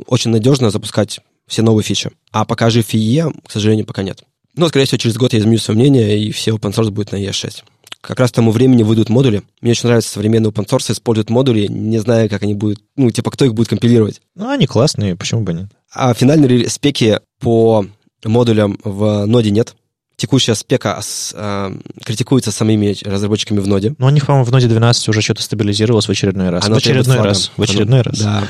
очень 0.06 0.30
надежно 0.30 0.70
запускать 0.70 1.20
все 1.46 1.62
новые 1.62 1.84
фичи. 1.84 2.10
А 2.32 2.44
пока 2.44 2.70
жив 2.70 2.92
IE, 2.94 3.32
к 3.46 3.50
сожалению, 3.50 3.86
пока 3.86 4.02
нет. 4.02 4.24
Но, 4.56 4.68
скорее 4.68 4.86
всего, 4.86 4.98
через 4.98 5.16
год 5.16 5.32
я 5.32 5.40
изменю 5.40 5.58
свое 5.58 5.78
мнение, 5.78 6.18
и 6.18 6.30
все 6.30 6.52
open 6.52 6.72
source 6.72 6.90
будет 6.90 7.12
на 7.12 7.16
ES6. 7.16 7.64
Как 8.06 8.20
раз 8.20 8.30
к 8.30 8.34
тому 8.34 8.50
времени 8.50 8.82
выйдут 8.82 9.08
модули. 9.08 9.42
Мне 9.62 9.70
очень 9.70 9.86
нравится 9.86 10.10
современные 10.10 10.52
open 10.52 10.66
source 10.66 10.92
используют 10.92 11.30
модули, 11.30 11.66
не 11.68 11.98
зная, 11.98 12.28
как 12.28 12.42
они 12.42 12.54
будут, 12.54 12.80
ну, 12.96 13.10
типа, 13.10 13.30
кто 13.30 13.46
их 13.46 13.54
будет 13.54 13.68
компилировать. 13.68 14.20
Ну, 14.34 14.50
они 14.50 14.66
классные, 14.66 15.16
почему 15.16 15.40
бы 15.40 15.54
нет? 15.54 15.68
А 15.90 16.12
финальные 16.12 16.68
спеки 16.68 17.20
по 17.40 17.86
модулям 18.22 18.78
в 18.84 19.24
ноде 19.24 19.50
нет 19.50 19.74
текущая 20.16 20.54
спека 20.54 21.00
э, 21.34 21.76
критикуется 22.04 22.52
самими 22.52 22.96
разработчиками 23.04 23.60
в 23.60 23.66
ноде. 23.66 23.94
Ну, 23.98 24.06
у 24.06 24.10
них, 24.10 24.26
по-моему, 24.26 24.46
в 24.46 24.50
ноде 24.50 24.68
12 24.68 25.08
уже 25.08 25.20
что-то 25.20 25.42
стабилизировалось 25.42 26.06
в 26.06 26.10
очередной 26.10 26.50
раз. 26.50 26.64
Оно 26.64 26.76
в 26.76 26.78
очередной 26.78 27.20
раз. 27.20 27.50
В 27.56 27.62
очередной 27.62 28.00
Оно, 28.00 28.10
раз. 28.10 28.18
Да. 28.20 28.48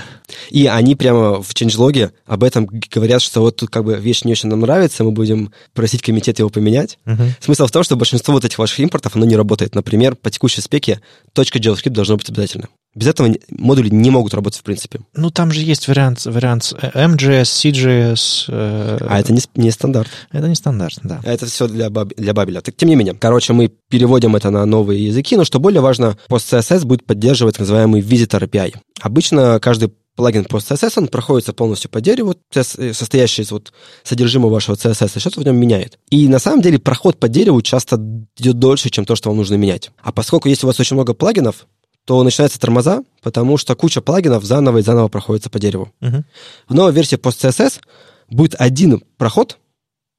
И 0.50 0.66
они 0.66 0.94
прямо 0.96 1.42
в 1.42 1.50
changelog 1.52 2.12
об 2.26 2.44
этом 2.44 2.68
говорят, 2.90 3.22
что 3.22 3.40
вот 3.40 3.56
тут 3.56 3.70
как 3.70 3.84
бы 3.84 3.94
вещь 3.94 4.24
не 4.24 4.32
очень 4.32 4.48
нам 4.48 4.60
нравится, 4.60 5.04
мы 5.04 5.12
будем 5.12 5.52
просить 5.72 6.02
комитет 6.02 6.38
его 6.38 6.48
поменять. 6.48 6.98
Угу. 7.06 7.22
Смысл 7.40 7.66
в 7.66 7.72
том, 7.72 7.82
что 7.82 7.96
большинство 7.96 8.34
вот 8.34 8.44
этих 8.44 8.58
ваших 8.58 8.80
импортов, 8.80 9.16
оно 9.16 9.24
не 9.24 9.36
работает. 9.36 9.74
Например, 9.74 10.14
по 10.14 10.30
текущей 10.30 10.60
спеке 10.60 11.00
точка 11.32 11.58
JavaScript 11.58 11.90
должно 11.90 12.16
быть 12.16 12.28
обязательно. 12.28 12.68
Без 12.94 13.08
этого 13.08 13.34
модули 13.50 13.88
не 13.88 14.10
могут 14.10 14.34
работать 14.34 14.60
в 14.60 14.62
принципе. 14.62 15.00
Ну, 15.14 15.30
там 15.30 15.50
же 15.50 15.60
есть 15.60 15.88
вариант, 15.88 16.24
вариант 16.24 16.72
MJS, 16.72 17.42
CJS. 17.42 18.44
Э... 18.48 18.98
А 19.08 19.20
это 19.20 19.32
не, 19.32 19.40
не 19.56 19.70
стандарт. 19.70 20.08
Это 20.30 20.48
не 20.48 20.54
стандарт, 20.54 20.98
да. 21.02 21.20
Это 21.24 21.46
все 21.46 21.66
для, 21.66 21.90
баб, 21.90 22.12
для 22.16 22.32
Бабеля. 22.32 22.60
Так, 22.60 22.76
тем 22.76 22.88
не 22.88 22.96
менее, 22.96 23.14
короче, 23.14 23.52
мы 23.52 23.68
переводим 23.88 24.36
это 24.36 24.50
на 24.50 24.64
новые 24.64 25.06
языки, 25.06 25.36
но 25.36 25.44
что 25.44 25.60
более 25.60 25.80
важно, 25.80 26.16
PostCSS 26.28 26.84
будет 26.84 27.04
поддерживать 27.04 27.54
так 27.54 27.60
называемый 27.60 28.00
Visitor 28.00 28.48
API. 28.48 28.74
Обычно 29.00 29.58
каждый 29.60 29.92
плагин 30.16 30.42
PostCSS, 30.42 30.92
он 30.96 31.08
проходится 31.08 31.52
полностью 31.52 31.90
по 31.90 32.00
дереву, 32.00 32.34
состоящий 32.50 33.42
из 33.42 33.50
вот 33.50 33.72
содержимого 34.02 34.52
вашего 34.52 34.76
CSS, 34.76 35.16
и 35.16 35.18
что-то 35.20 35.40
в 35.40 35.44
нем 35.44 35.56
меняет. 35.56 35.98
И 36.10 36.28
на 36.28 36.38
самом 36.38 36.62
деле 36.62 36.78
проход 36.78 37.18
по 37.18 37.28
дереву 37.28 37.62
часто 37.62 37.96
идет 38.38 38.58
дольше, 38.58 38.90
чем 38.90 39.04
то, 39.04 39.16
что 39.16 39.30
вам 39.30 39.38
нужно 39.38 39.54
менять. 39.54 39.90
А 40.02 40.12
поскольку 40.12 40.48
есть 40.48 40.64
у 40.64 40.66
вас 40.66 40.78
очень 40.78 40.94
много 40.94 41.14
плагинов, 41.14 41.66
то 42.04 42.22
начинаются 42.22 42.60
тормоза, 42.60 43.02
потому 43.22 43.56
что 43.56 43.74
куча 43.74 44.00
плагинов 44.00 44.44
заново 44.44 44.78
и 44.78 44.82
заново 44.82 45.08
проходится 45.08 45.50
по 45.50 45.58
дереву. 45.58 45.92
Uh-huh. 46.00 46.22
В 46.68 46.74
новой 46.74 46.92
версии 46.92 47.16
PostCSS 47.16 47.80
будет 48.28 48.54
один 48.58 49.02
проход, 49.16 49.58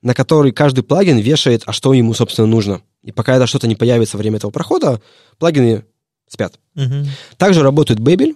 на 0.01 0.13
который 0.13 0.51
каждый 0.51 0.83
плагин 0.83 1.17
вешает, 1.17 1.63
а 1.65 1.73
что 1.73 1.93
ему, 1.93 2.13
собственно, 2.13 2.47
нужно. 2.47 2.81
И 3.03 3.11
пока 3.11 3.35
это 3.35 3.45
что-то 3.47 3.67
не 3.67 3.75
появится 3.75 4.17
во 4.17 4.21
время 4.21 4.37
этого 4.37 4.51
прохода, 4.51 5.01
плагины 5.37 5.85
спят. 6.27 6.59
Uh-huh. 6.75 7.05
Также 7.37 7.61
работает 7.61 7.99
Babel, 7.99 8.35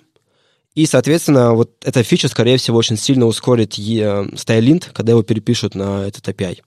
и, 0.75 0.85
соответственно, 0.85 1.53
вот 1.53 1.71
эта 1.83 2.03
фича, 2.03 2.27
скорее 2.27 2.57
всего, 2.57 2.77
очень 2.77 2.97
сильно 2.97 3.25
ускорит 3.25 3.77
StyleLint, 3.77 4.85
когда 4.93 5.11
его 5.11 5.23
перепишут 5.23 5.75
на 5.75 6.07
этот 6.07 6.27
API. 6.27 6.59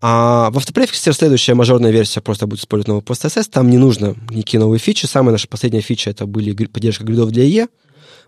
А 0.00 0.50
в 0.50 0.58
автопрефиксе 0.58 1.12
следующая 1.12 1.54
мажорная 1.54 1.90
версия 1.90 2.20
просто 2.20 2.46
будет 2.46 2.60
использовать 2.60 2.88
новый 2.88 3.02
PostSS. 3.02 3.48
Там 3.50 3.70
не 3.70 3.78
нужно 3.78 4.14
никакие 4.30 4.60
новые 4.60 4.78
фичи. 4.78 5.06
Самая 5.06 5.32
наша 5.32 5.48
последняя 5.48 5.80
фича 5.80 6.10
это 6.10 6.26
были 6.26 6.52
поддержка 6.66 7.04
гридов 7.04 7.30
для 7.30 7.44
IE. 7.44 7.68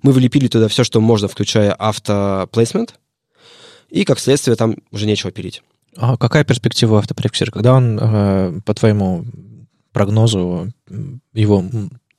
Мы 0.02 0.12
влепили 0.12 0.48
туда 0.48 0.68
все, 0.68 0.84
что 0.84 1.00
можно, 1.00 1.28
включая 1.28 1.72
автоплейсмент. 1.72 2.94
И, 3.90 4.04
как 4.04 4.18
следствие, 4.18 4.56
там 4.56 4.76
уже 4.92 5.06
нечего 5.06 5.30
пилить. 5.30 5.62
А 5.96 6.16
какая 6.16 6.44
перспектива 6.44 6.98
автопрефиксера? 6.98 7.50
Когда 7.50 7.74
он, 7.74 7.98
э, 8.00 8.60
по 8.64 8.74
твоему 8.74 9.24
прогнозу 9.92 10.72
его 11.32 11.64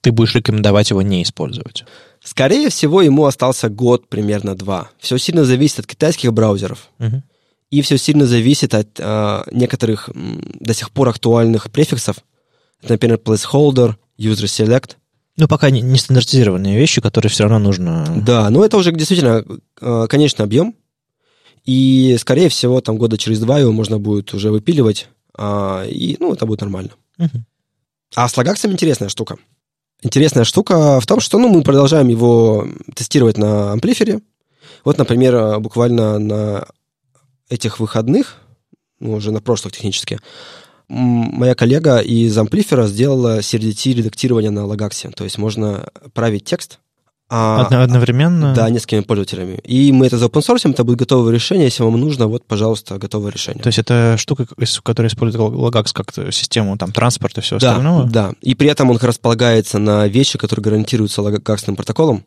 ты 0.02 0.12
будешь 0.12 0.36
рекомендовать 0.36 0.90
его 0.90 1.02
не 1.02 1.24
использовать? 1.24 1.86
Скорее 2.24 2.70
всего, 2.70 3.02
ему 3.02 3.26
остался 3.26 3.70
год, 3.70 4.08
примерно 4.08 4.56
два. 4.56 4.90
Все 5.00 5.18
сильно 5.18 5.44
зависит 5.44 5.80
от 5.80 5.88
китайских 5.88 6.34
браузеров. 6.34 6.90
Угу. 7.00 7.24
И 7.70 7.82
все 7.82 7.98
сильно 7.98 8.26
зависит 8.26 8.74
от 8.74 9.00
э, 9.00 9.44
некоторых 9.52 10.10
до 10.14 10.74
сих 10.74 10.92
пор 10.92 11.10
актуальных 11.10 11.70
префиксов. 11.72 12.18
Это, 12.82 12.94
например, 12.94 13.20
placeholder, 13.24 13.96
user 14.18 14.46
select. 14.46 14.96
Ну, 15.38 15.48
пока 15.48 15.70
не, 15.70 15.82
не 15.82 15.98
стандартизированные 15.98 16.78
вещи, 16.78 17.00
которые 17.00 17.30
все 17.30 17.44
равно 17.44 17.60
нужно... 17.60 18.06
Да, 18.26 18.50
но 18.50 18.66
это 18.66 18.78
уже 18.78 18.92
действительно 18.92 19.46
э, 19.80 20.08
конечный 20.10 20.46
объем. 20.46 20.76
И, 21.66 22.18
скорее 22.20 22.50
всего, 22.50 22.82
там 22.82 22.98
года 22.98 23.18
через 23.18 23.40
два 23.40 23.60
его 23.60 23.72
можно 23.72 24.00
будет 24.00 24.34
уже 24.34 24.50
выпиливать. 24.50 25.08
А, 25.38 25.86
и, 25.86 26.18
ну, 26.20 26.34
это 26.34 26.46
будет 26.46 26.62
нормально. 26.62 26.92
Угу. 27.20 27.44
А 28.16 28.28
с 28.28 28.36
лагаксом 28.36 28.72
интересная 28.72 29.10
штука. 29.10 29.38
Интересная 30.02 30.44
штука 30.46 31.00
в 31.00 31.06
том, 31.06 31.20
что 31.20 31.38
ну, 31.38 31.50
мы 31.50 31.62
продолжаем 31.62 32.08
его 32.08 32.68
тестировать 32.96 33.38
на 33.38 33.74
амплифере. 33.74 34.22
Вот, 34.84 34.98
например, 34.98 35.60
буквально 35.60 36.18
на 36.20 36.66
этих 37.50 37.80
выходных, 37.80 38.38
ну, 39.00 39.14
уже 39.14 39.32
на 39.32 39.42
прошлых 39.42 39.74
технически, 39.74 40.20
моя 40.88 41.56
коллега 41.56 42.00
из 42.00 42.38
амплифера 42.38 42.88
сделала 42.88 43.40
CRDT 43.40 43.94
редактирование 43.94 44.52
на 44.52 44.66
лагаксе. 44.66 45.10
То 45.10 45.24
есть 45.24 45.38
можно 45.38 45.88
править 46.14 46.46
текст, 46.46 46.80
а, 47.32 47.68
Одновременно? 47.84 48.56
Да, 48.56 48.70
несколькими 48.72 49.02
пользователями. 49.02 49.60
И 49.64 49.92
мы 49.92 50.08
это 50.08 50.18
за 50.18 50.26
open 50.26 50.42
source, 50.42 50.68
это 50.68 50.84
будет 50.84 50.98
готовое 50.98 51.32
решение. 51.32 51.66
Если 51.66 51.84
вам 51.84 52.00
нужно, 52.00 52.26
вот, 52.26 52.44
пожалуйста, 52.44 52.98
готовое 52.98 53.32
решение. 53.32 53.62
То 53.62 53.68
есть 53.68 53.78
это 53.78 54.16
штука, 54.18 54.48
которая 54.82 55.12
использует 55.12 55.54
Lagax 55.54 55.92
как 55.94 56.12
систему 56.34 56.76
там, 56.76 56.92
транспорта 56.92 57.42
и 57.42 57.44
всего 57.44 57.60
да, 57.60 57.70
остального? 57.70 58.10
Да, 58.10 58.34
и 58.42 58.56
при 58.56 58.68
этом 58.68 58.90
он 58.90 58.98
располагается 58.98 59.78
на 59.78 60.08
вещи, 60.08 60.40
которые 60.40 60.64
гарантируются 60.64 61.22
Lagax 61.22 61.76
протоколом. 61.76 62.26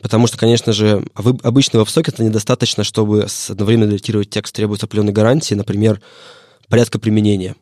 Потому 0.00 0.26
что, 0.26 0.38
конечно 0.38 0.72
же, 0.72 1.04
обычного 1.14 1.84
WebSocket 1.84 2.22
недостаточно, 2.22 2.84
чтобы 2.84 3.26
одновременно 3.48 3.88
редактировать 3.88 4.30
текст. 4.30 4.54
Требуется 4.54 4.86
определенной 4.86 5.12
гарантии, 5.12 5.54
например, 5.54 6.00
порядка 6.68 6.98
применения 6.98 7.56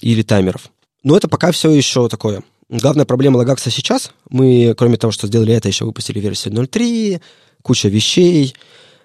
или 0.00 0.22
таймеров. 0.22 0.70
Но 1.02 1.16
это 1.16 1.28
пока 1.28 1.52
все 1.52 1.70
еще 1.70 2.08
такое 2.08 2.42
Главная 2.70 3.04
проблема 3.04 3.36
Лагакса 3.36 3.68
сейчас, 3.68 4.12
мы, 4.28 4.76
кроме 4.78 4.96
того, 4.96 5.10
что 5.10 5.26
сделали 5.26 5.52
это, 5.52 5.66
еще 5.66 5.84
выпустили 5.84 6.20
версию 6.20 6.54
0.3, 6.54 7.20
куча 7.62 7.88
вещей 7.88 8.54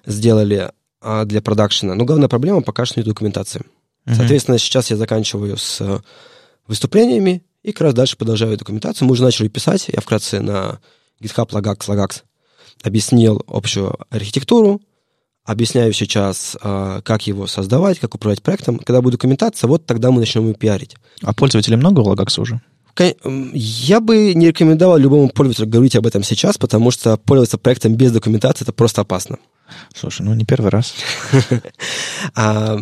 сделали 0.05 0.69
а, 1.01 1.25
для 1.25 1.41
продакшена. 1.41 1.95
Но 1.95 2.05
главная 2.05 2.27
проблема 2.27 2.61
пока 2.61 2.85
что 2.85 2.99
не 2.99 3.03
документация. 3.03 3.61
Mm-hmm. 3.61 4.15
Соответственно, 4.15 4.59
сейчас 4.59 4.91
я 4.91 4.97
заканчиваю 4.97 5.57
с 5.57 5.81
э, 5.81 5.99
выступлениями 6.67 7.43
и 7.63 7.71
как 7.71 7.81
раз 7.81 7.93
дальше 7.95 8.17
продолжаю 8.17 8.55
документацию. 8.55 9.07
Мы 9.07 9.13
уже 9.13 9.23
начали 9.23 9.47
писать. 9.47 9.87
Я 9.91 9.99
вкратце 9.99 10.41
на 10.41 10.79
GitHub 11.19 11.49
Lagax 11.49 11.87
Lagax 11.87 12.21
объяснил 12.83 13.43
общую 13.47 13.95
архитектуру, 14.09 14.81
объясняю 15.45 15.93
сейчас, 15.93 16.57
а, 16.61 17.01
как 17.01 17.27
его 17.27 17.47
создавать, 17.47 17.99
как 17.99 18.15
управлять 18.15 18.41
проектом. 18.41 18.79
Когда 18.79 19.01
будет 19.01 19.13
документация, 19.13 19.67
вот 19.67 19.85
тогда 19.85 20.11
мы 20.11 20.19
начнем 20.19 20.43
его 20.43 20.53
пиарить. 20.53 20.95
А 21.21 21.33
пользователей 21.33 21.77
много 21.77 22.01
у 22.01 22.13
Lagax 22.13 22.39
уже? 22.39 22.61
Я 23.53 23.99
бы 23.99 24.33
не 24.33 24.47
рекомендовал 24.47 24.97
любому 24.97 25.27
пользователю 25.29 25.67
говорить 25.67 25.95
об 25.97 26.07
этом 26.07 26.23
сейчас, 26.23 26.57
потому 26.57 26.91
что 26.91 27.17
пользоваться 27.17 27.57
проектом 27.57 27.95
без 27.95 28.13
документации 28.13 28.63
это 28.63 28.71
просто 28.71 29.01
опасно. 29.01 29.37
Слушай, 29.93 30.21
ну 30.21 30.33
не 30.33 30.45
первый 30.45 30.69
раз. 30.71 30.93
А, 32.33 32.79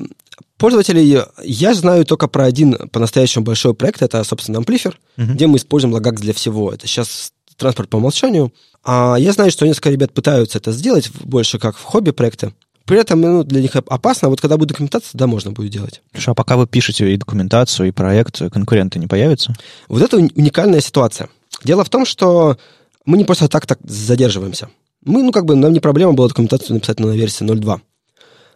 пользователей 0.58 1.24
я 1.44 1.74
знаю 1.74 2.06
только 2.06 2.28
про 2.28 2.46
один 2.46 2.90
по-настоящему 2.90 3.44
большой 3.44 3.74
проект, 3.74 4.02
это, 4.02 4.24
собственно, 4.24 4.58
Amplifier, 4.58 4.96
где 5.18 5.48
мы 5.48 5.58
используем 5.58 5.96
Lagax 5.96 6.18
для 6.18 6.34
всего. 6.34 6.72
Это 6.72 6.88
сейчас 6.88 7.32
транспорт 7.58 7.90
по 7.90 7.98
умолчанию. 7.98 8.54
А 8.84 9.16
я 9.18 9.32
знаю, 9.32 9.52
что 9.52 9.66
несколько 9.66 9.90
ребят 9.90 10.14
пытаются 10.14 10.58
это 10.58 10.72
сделать 10.72 11.10
больше 11.24 11.60
как 11.60 11.78
в 11.78 11.84
хобби 11.84 12.12
проекты. 12.12 12.54
При 12.86 13.00
этом 13.00 13.22
ну, 13.22 13.44
для 13.44 13.62
них 13.62 13.76
опасно. 13.76 14.30
Вот 14.30 14.42
когда 14.42 14.58
будет 14.58 14.70
документация, 14.70 15.12
да, 15.18 15.26
можно 15.26 15.52
будет 15.52 15.72
делать. 15.72 16.02
Хорошо, 16.12 16.32
а 16.32 16.36
пока 16.36 16.58
вы 16.58 16.68
пишете 16.68 17.14
и 17.14 17.18
документацию, 17.18 17.88
и 17.88 17.92
проект, 17.92 18.42
конкуренты 18.52 19.00
не 19.00 19.08
появятся? 19.08 19.56
Вот 19.88 20.02
это 20.02 20.18
уникальная 20.18 20.82
ситуация. 20.82 21.30
Дело 21.64 21.86
в 21.86 21.90
том, 21.90 22.06
что 22.06 22.58
мы 23.06 23.18
не 23.18 23.24
просто 23.24 23.48
так 23.48 23.66
так 23.66 23.80
задерживаемся. 23.84 24.70
Мы, 25.06 25.24
ну, 25.24 25.32
как 25.32 25.46
бы, 25.46 25.56
нам 25.56 25.72
не 25.72 25.80
проблема 25.80 26.14
была 26.14 26.28
документацию 26.28 26.74
написать 26.74 27.00
на 27.00 27.08
версии 27.08 27.46
0.2. 27.46 27.80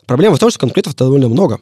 Проблема 0.06 0.36
в 0.36 0.40
том, 0.40 0.50
что 0.50 0.60
конкурентов 0.60 0.96
довольно 0.96 1.28
много, 1.30 1.60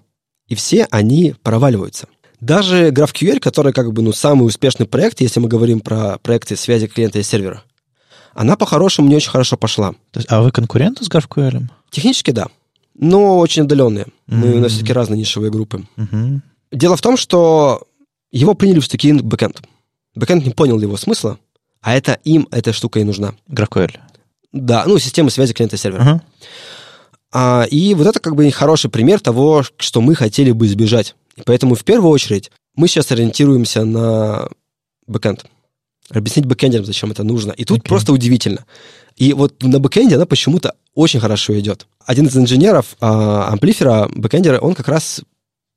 и 0.48 0.56
все 0.56 0.88
они 0.92 1.36
проваливаются. 1.42 2.08
Даже 2.40 2.90
GraphQL, 2.90 3.40
который 3.40 3.74
как 3.74 3.92
бы 3.94 4.02
ну, 4.02 4.12
самый 4.12 4.46
успешный 4.46 4.86
проект, 4.86 5.22
если 5.22 5.40
мы 5.40 5.48
говорим 5.48 5.80
про 5.80 6.20
проекты 6.20 6.56
связи 6.56 6.88
клиента 6.88 7.20
и 7.20 7.24
сервера, 7.24 7.64
она 8.36 8.56
по-хорошему 8.57 9.07
не 9.07 9.16
очень 9.16 9.32
хорошо 9.32 9.57
пошла. 9.57 9.94
То 10.12 10.20
есть, 10.20 10.32
а 10.32 10.41
вы 10.41 10.52
конкуренты 10.52 11.03
с 11.03 11.10
GraphQL? 11.10 11.64
Технически 11.90 12.32
да, 12.32 12.48
но 12.94 13.40
очень 13.40 13.64
отдаленные. 13.64 14.06
Mm-hmm. 14.06 14.36
Мы 14.36 14.53
у 14.53 14.60
нас 14.60 14.74
все-таки 14.74 14.94
разные 14.94 15.18
нишевые 15.18 15.52
группы. 15.52 15.86
Mm-hmm. 15.98 16.40
Дело 16.74 16.98
в 16.98 17.02
том, 17.02 17.18
что 17.18 17.88
его 18.32 18.53
приняли 18.53 18.80
в 18.82 18.86
стыки 18.86 19.14
бэкэнд. 19.14 19.62
Бэкэнд 20.16 20.45
не 20.45 20.52
понял 20.52 20.80
его 20.80 20.98
смысла, 20.98 21.40
а 21.82 21.95
это 21.95 22.20
им 22.24 22.48
эта 22.52 22.74
штука 22.74 22.99
и 22.99 23.03
нужна. 23.03 23.34
GraphQL? 23.49 23.98
Да, 24.52 24.84
ну, 24.86 24.99
система 24.99 25.30
связи 25.30 25.53
клиента-сервера. 25.53 26.03
Uh-huh. 26.03 26.22
А, 27.34 27.64
и 27.70 27.94
вот 27.94 28.07
это 28.07 28.20
как 28.20 28.36
бы 28.36 28.49
хороший 28.52 28.90
пример 28.90 29.20
того, 29.20 29.64
что 29.78 30.02
мы 30.02 30.16
хотели 30.16 30.52
бы 30.52 30.66
избежать. 30.68 31.16
И 31.36 31.41
поэтому 31.41 31.76
в 31.76 31.84
первую 31.84 32.12
очередь 32.12 32.52
мы 32.76 32.88
сейчас 32.88 33.12
ориентируемся 33.12 33.84
на 33.84 34.49
бэкэнд. 35.07 35.45
Объяснить 36.10 36.45
бэкэндерам, 36.45 36.86
зачем 36.86 37.11
это 37.11 37.23
нужно. 37.23 37.52
И 37.52 37.65
тут 37.65 37.80
okay. 37.80 37.88
просто 37.88 38.14
удивительно. 38.14 38.65
И 39.15 39.34
вот 39.34 39.64
на 39.64 39.80
бэкэнде 39.80 40.15
она 40.15 40.26
почему-то 40.26 40.76
очень 40.94 41.19
хорошо 41.19 41.57
идет. 41.60 41.88
Один 42.06 42.27
из 42.27 42.38
инженеров 42.38 42.95
а, 42.99 43.49
Amplifr 43.50 43.96
а, 43.96 44.10
бэкэндера, 44.14 44.60
он 44.60 44.76
как 44.76 44.88
раз 44.88 45.22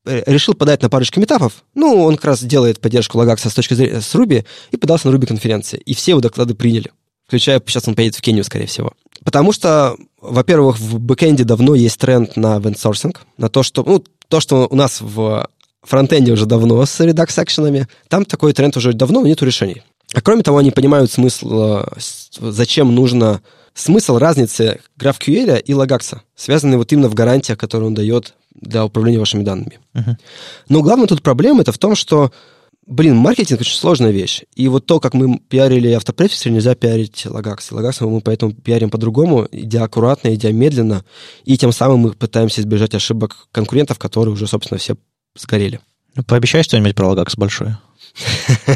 э, 0.05 0.22
решил 0.26 0.55
подать 0.55 0.82
на 0.82 0.90
парочку 0.90 1.20
митапов. 1.20 1.65
Ну, 1.74 2.02
он 2.02 2.16
как 2.16 2.26
раз 2.26 2.42
делает 2.42 2.80
поддержку 2.80 3.16
Logux 3.16 3.43
а 3.43 3.48
с 3.48 3.55
точки 3.55 3.74
зрения 3.74 4.00
с 4.00 4.14
Ruby 4.14 4.44
и 4.70 4.76
подался 4.76 5.09
на 5.09 5.16
Ruby 5.16 5.26
конференции. 5.26 5.78
И 5.78 5.94
все 5.94 6.12
его 6.12 6.20
доклады 6.20 6.55
приняли. 6.55 6.90
Включая, 7.26 7.62
сейчас 7.66 7.88
он 7.88 7.94
поедет 7.94 8.16
в 8.16 8.20
Кению, 8.20 8.44
скорее 8.44 8.66
всего. 8.66 8.92
Потому 9.24 9.52
что, 9.52 9.96
во-первых, 10.20 10.78
в 10.78 10.98
бэкэнде 10.98 11.44
давно 11.44 11.74
есть 11.74 11.98
тренд 11.98 12.36
на 12.36 12.56
event 12.59 13.16
на 13.36 13.48
то, 13.48 13.62
что, 13.62 13.82
ну, 13.84 14.05
то, 14.28 14.40
что 14.40 14.66
у 14.70 14.76
нас 14.76 15.00
в 15.00 15.48
фронтенде 15.82 16.32
уже 16.32 16.46
давно 16.46 16.84
с 16.84 17.00
редакс-секшенами, 17.00 17.88
там 18.09 18.24
такой 18.24 18.52
тренд 18.52 18.76
уже 18.76 18.92
давно, 18.92 19.20
но 19.20 19.26
нету 19.26 19.46
решений. 19.46 19.82
А 20.14 20.20
кроме 20.20 20.43
того, 20.43 20.59
они 20.59 20.70
понимают 20.70 21.10
смысл, 21.10 21.80
э, 21.80 21.85
зачем 22.40 22.94
нужно 22.94 23.43
смысл 23.74 24.18
разницы 24.18 24.80
GraphQL 24.98 25.60
и 25.60 25.72
Lagax, 25.72 26.18
связанный 26.35 26.78
вот 26.78 26.93
именно 26.93 27.09
в 27.09 27.14
гарантиях, 27.14 27.59
которые 27.59 27.89
он 27.89 27.94
дает 27.94 28.35
для 28.55 28.85
управления 28.85 29.18
вашими 29.18 29.44
данными. 29.44 29.78
Uh-huh. 29.94 30.16
Но 30.68 30.82
главная 30.82 31.06
тут 31.06 31.22
проблема 31.22 31.60
это 31.60 31.70
в 31.70 31.78
том, 31.78 31.94
что, 31.94 32.32
блин, 32.86 33.16
маркетинг 33.16 33.60
очень 33.60 33.76
сложная 33.76 34.10
вещь. 34.10 34.43
И 34.56 34.66
вот 34.66 34.86
то, 34.86 34.98
как 34.98 35.14
мы 35.14 35.39
пиарили 35.39 35.90
автопрефиксер, 35.93 36.51
нельзя 36.51 36.74
пиарить 36.74 37.26
Lagax. 37.26 37.70
Lagax 37.70 38.05
мы 38.05 38.20
поэтому 38.20 38.52
пиарим 38.52 38.90
по-другому, 38.90 39.47
идя 39.52 39.85
аккуратно, 39.85 40.35
идя 40.35 40.51
медленно, 40.51 41.05
и 41.44 41.56
тем 41.56 41.70
самым 41.70 42.01
мы 42.01 42.12
пытаемся 42.12 42.62
избежать 42.62 42.94
ошибок 42.94 43.47
конкурентов, 43.52 43.98
которые 43.98 44.32
уже, 44.32 44.47
собственно, 44.47 44.78
все 44.78 44.97
сгорели. 45.36 45.80
Ну, 46.16 46.24
пообещай 46.24 46.64
что-нибудь 46.64 46.97
про 46.97 47.12
Lagax 47.12 47.35
большое. 47.36 47.78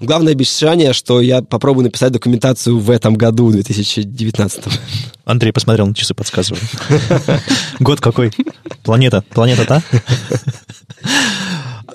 Главное 0.00 0.32
обещание, 0.32 0.92
что 0.92 1.20
я 1.20 1.42
попробую 1.42 1.84
написать 1.84 2.12
документацию 2.12 2.78
в 2.78 2.90
этом 2.90 3.14
году, 3.14 3.50
2019. 3.50 4.64
Андрей 5.24 5.52
посмотрел 5.52 5.86
на 5.86 5.94
часы, 5.94 6.14
подсказывает. 6.14 6.64
Год 7.80 8.00
какой? 8.00 8.32
Планета. 8.82 9.24
Планета 9.30 9.64
та? 9.64 9.82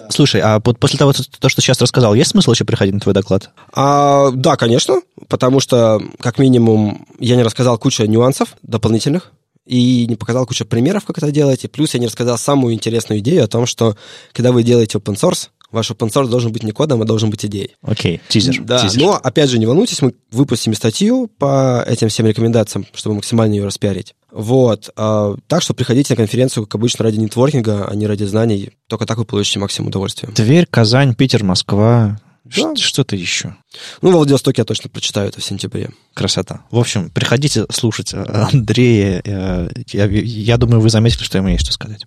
Слушай, 0.09 0.41
а 0.41 0.59
вот 0.63 0.79
после 0.79 0.99
того, 0.99 1.13
то, 1.13 1.49
что 1.49 1.61
сейчас 1.61 1.79
рассказал, 1.79 2.13
есть 2.15 2.31
смысл 2.31 2.51
еще 2.51 2.65
приходить 2.65 2.93
на 2.93 2.99
твой 2.99 3.13
доклад? 3.13 3.51
А, 3.73 4.31
да, 4.31 4.57
конечно, 4.57 5.01
потому 5.29 5.59
что, 5.59 6.01
как 6.19 6.37
минимум, 6.37 7.07
я 7.19 7.37
не 7.37 7.43
рассказал 7.43 7.77
кучу 7.77 8.03
нюансов 8.03 8.55
дополнительных, 8.61 9.31
и 9.65 10.05
не 10.07 10.15
показал 10.15 10.45
кучу 10.45 10.65
примеров, 10.65 11.05
как 11.05 11.19
это 11.19 11.31
делать, 11.31 11.63
и 11.63 11.67
плюс 11.67 11.93
я 11.93 11.99
не 11.99 12.07
рассказал 12.07 12.37
самую 12.37 12.73
интересную 12.73 13.19
идею 13.19 13.43
о 13.43 13.47
том, 13.47 13.65
что 13.65 13.95
когда 14.33 14.51
вы 14.51 14.63
делаете 14.63 14.97
open 14.97 15.15
source, 15.15 15.49
Ваш 15.71 15.91
open 15.91 16.11
source 16.11 16.27
должен 16.27 16.51
быть 16.51 16.63
не 16.63 16.71
кодом, 16.71 17.01
а 17.01 17.05
должен 17.05 17.29
быть 17.29 17.45
идеей. 17.45 17.75
Окей, 17.81 18.17
okay. 18.17 18.21
тизер. 18.27 18.61
Да, 18.61 18.79
тизер. 18.79 19.01
но, 19.01 19.13
опять 19.15 19.49
же, 19.49 19.57
не 19.57 19.65
волнуйтесь, 19.65 20.01
мы 20.01 20.13
выпустим 20.31 20.73
статью 20.73 21.29
по 21.37 21.83
этим 21.87 22.09
всем 22.09 22.25
рекомендациям, 22.27 22.85
чтобы 22.93 23.15
максимально 23.15 23.53
ее 23.53 23.65
распиарить. 23.65 24.13
Вот. 24.31 24.89
А, 24.95 25.35
так 25.47 25.61
что 25.61 25.73
приходите 25.73 26.13
на 26.13 26.17
конференцию, 26.17 26.65
как 26.65 26.75
обычно, 26.75 27.03
ради 27.03 27.17
нетворкинга, 27.17 27.87
а 27.87 27.95
не 27.95 28.07
ради 28.07 28.23
знаний. 28.23 28.71
Только 28.87 29.05
так 29.05 29.17
вы 29.17 29.25
получите 29.25 29.59
максимум 29.59 29.89
удовольствия. 29.89 30.29
Тверь, 30.29 30.65
Казань, 30.69 31.15
Питер, 31.15 31.43
Москва. 31.43 32.19
Да. 32.43 32.75
Что-то 32.75 33.15
еще. 33.15 33.55
Ну, 34.01 34.11
во 34.11 34.17
Владивостоке 34.17 34.61
я 34.61 34.65
точно 34.65 34.89
прочитаю 34.89 35.29
это 35.29 35.39
в 35.39 35.43
сентябре. 35.43 35.91
Красота. 36.13 36.61
В 36.71 36.79
общем, 36.79 37.09
приходите 37.09 37.65
слушать 37.69 38.13
Андрея. 38.13 39.21
Э, 39.23 39.69
я, 39.91 40.05
я 40.05 40.57
думаю, 40.57 40.81
вы 40.81 40.89
заметили, 40.89 41.23
что 41.23 41.37
ему 41.37 41.49
есть 41.49 41.63
что 41.63 41.71
сказать. 41.71 42.05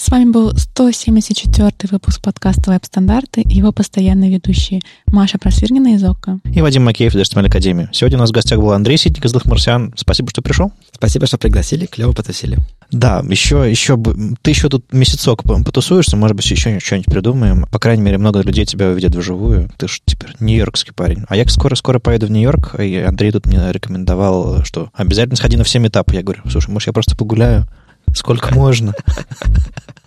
С 0.00 0.10
вами 0.10 0.30
был 0.30 0.56
174 0.56 1.72
выпуск 1.90 2.22
подкаста 2.22 2.70
«Веб-стандарты» 2.70 3.40
и 3.40 3.56
его 3.56 3.72
постоянные 3.72 4.30
ведущие 4.30 4.80
Маша 5.08 5.38
Просвирнина 5.38 5.96
из 5.96 6.04
ОККО. 6.04 6.38
И 6.44 6.62
Вадим 6.62 6.84
Макеев 6.84 7.16
из 7.16 7.28
HTML 7.28 7.48
Академии. 7.48 7.88
Сегодня 7.90 8.16
у 8.16 8.20
нас 8.20 8.30
в 8.30 8.32
гостях 8.32 8.60
был 8.60 8.70
Андрей 8.70 8.96
Ситник 8.96 9.24
из 9.24 9.32
«Злых 9.32 9.46
марсиан». 9.46 9.92
Спасибо, 9.96 10.30
что 10.30 10.40
пришел. 10.40 10.70
Спасибо, 10.92 11.26
что 11.26 11.36
пригласили. 11.36 11.86
Клево 11.86 12.12
потусили. 12.12 12.58
Да, 12.92 13.24
еще, 13.28 13.68
еще, 13.68 14.00
ты 14.40 14.52
еще 14.52 14.68
тут 14.68 14.92
месяцок 14.92 15.42
потусуешься, 15.42 16.16
может 16.16 16.36
быть, 16.36 16.48
еще 16.48 16.78
что-нибудь 16.78 17.12
придумаем. 17.12 17.66
По 17.66 17.80
крайней 17.80 18.04
мере, 18.04 18.18
много 18.18 18.40
людей 18.42 18.66
тебя 18.66 18.90
увидят 18.90 19.16
вживую. 19.16 19.68
Ты 19.78 19.88
же 19.88 19.98
теперь 20.04 20.30
нью-йоркский 20.38 20.92
парень. 20.94 21.24
А 21.28 21.34
я 21.34 21.44
скоро-скоро 21.48 21.98
поеду 21.98 22.28
в 22.28 22.30
Нью-Йорк, 22.30 22.78
и 22.78 22.98
Андрей 22.98 23.32
тут 23.32 23.46
мне 23.46 23.60
рекомендовал, 23.72 24.62
что 24.62 24.90
обязательно 24.94 25.34
сходи 25.34 25.56
на 25.56 25.64
все 25.64 25.80
метапы. 25.80 26.14
Я 26.14 26.22
говорю, 26.22 26.42
слушай, 26.48 26.70
может, 26.70 26.86
я 26.86 26.92
просто 26.92 27.16
погуляю? 27.16 27.66
Сколько 28.14 28.54
можно? 28.54 28.94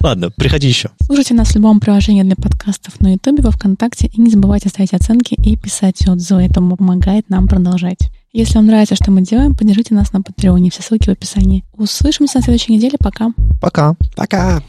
Ладно, 0.04 0.32
приходи 0.32 0.68
еще. 0.68 0.90
Слушайте 1.04 1.36
нас 1.36 1.50
в 1.50 1.56
любом 1.56 1.80
приложении 1.80 2.24
для 2.24 2.36
подкастов 2.36 3.00
на 3.02 3.14
Ютубе, 3.14 3.44
во 3.44 3.52
Вконтакте, 3.52 4.08
и 4.08 4.20
не 4.20 4.32
забывайте 4.32 4.70
ставить 4.70 4.94
оценки 4.94 5.36
и 5.36 5.56
писать 5.56 6.08
отзывы. 6.08 6.44
Это 6.44 6.56
помогает 6.56 7.30
нам 7.30 7.48
продолжать. 7.48 8.10
Если 8.34 8.56
вам 8.56 8.66
нравится, 8.66 8.96
что 8.96 9.12
мы 9.12 9.22
делаем, 9.22 9.56
поддержите 9.56 9.94
нас 9.94 10.12
на 10.14 10.22
Патреоне. 10.22 10.72
Все 10.72 10.82
ссылки 10.82 11.10
в 11.10 11.12
описании. 11.12 11.64
Услышимся 11.74 12.40
на 12.40 12.44
следующей 12.44 12.74
неделе. 12.74 12.98
Пока. 13.00 13.32
Пока. 13.62 13.96
Пока. 14.16 14.64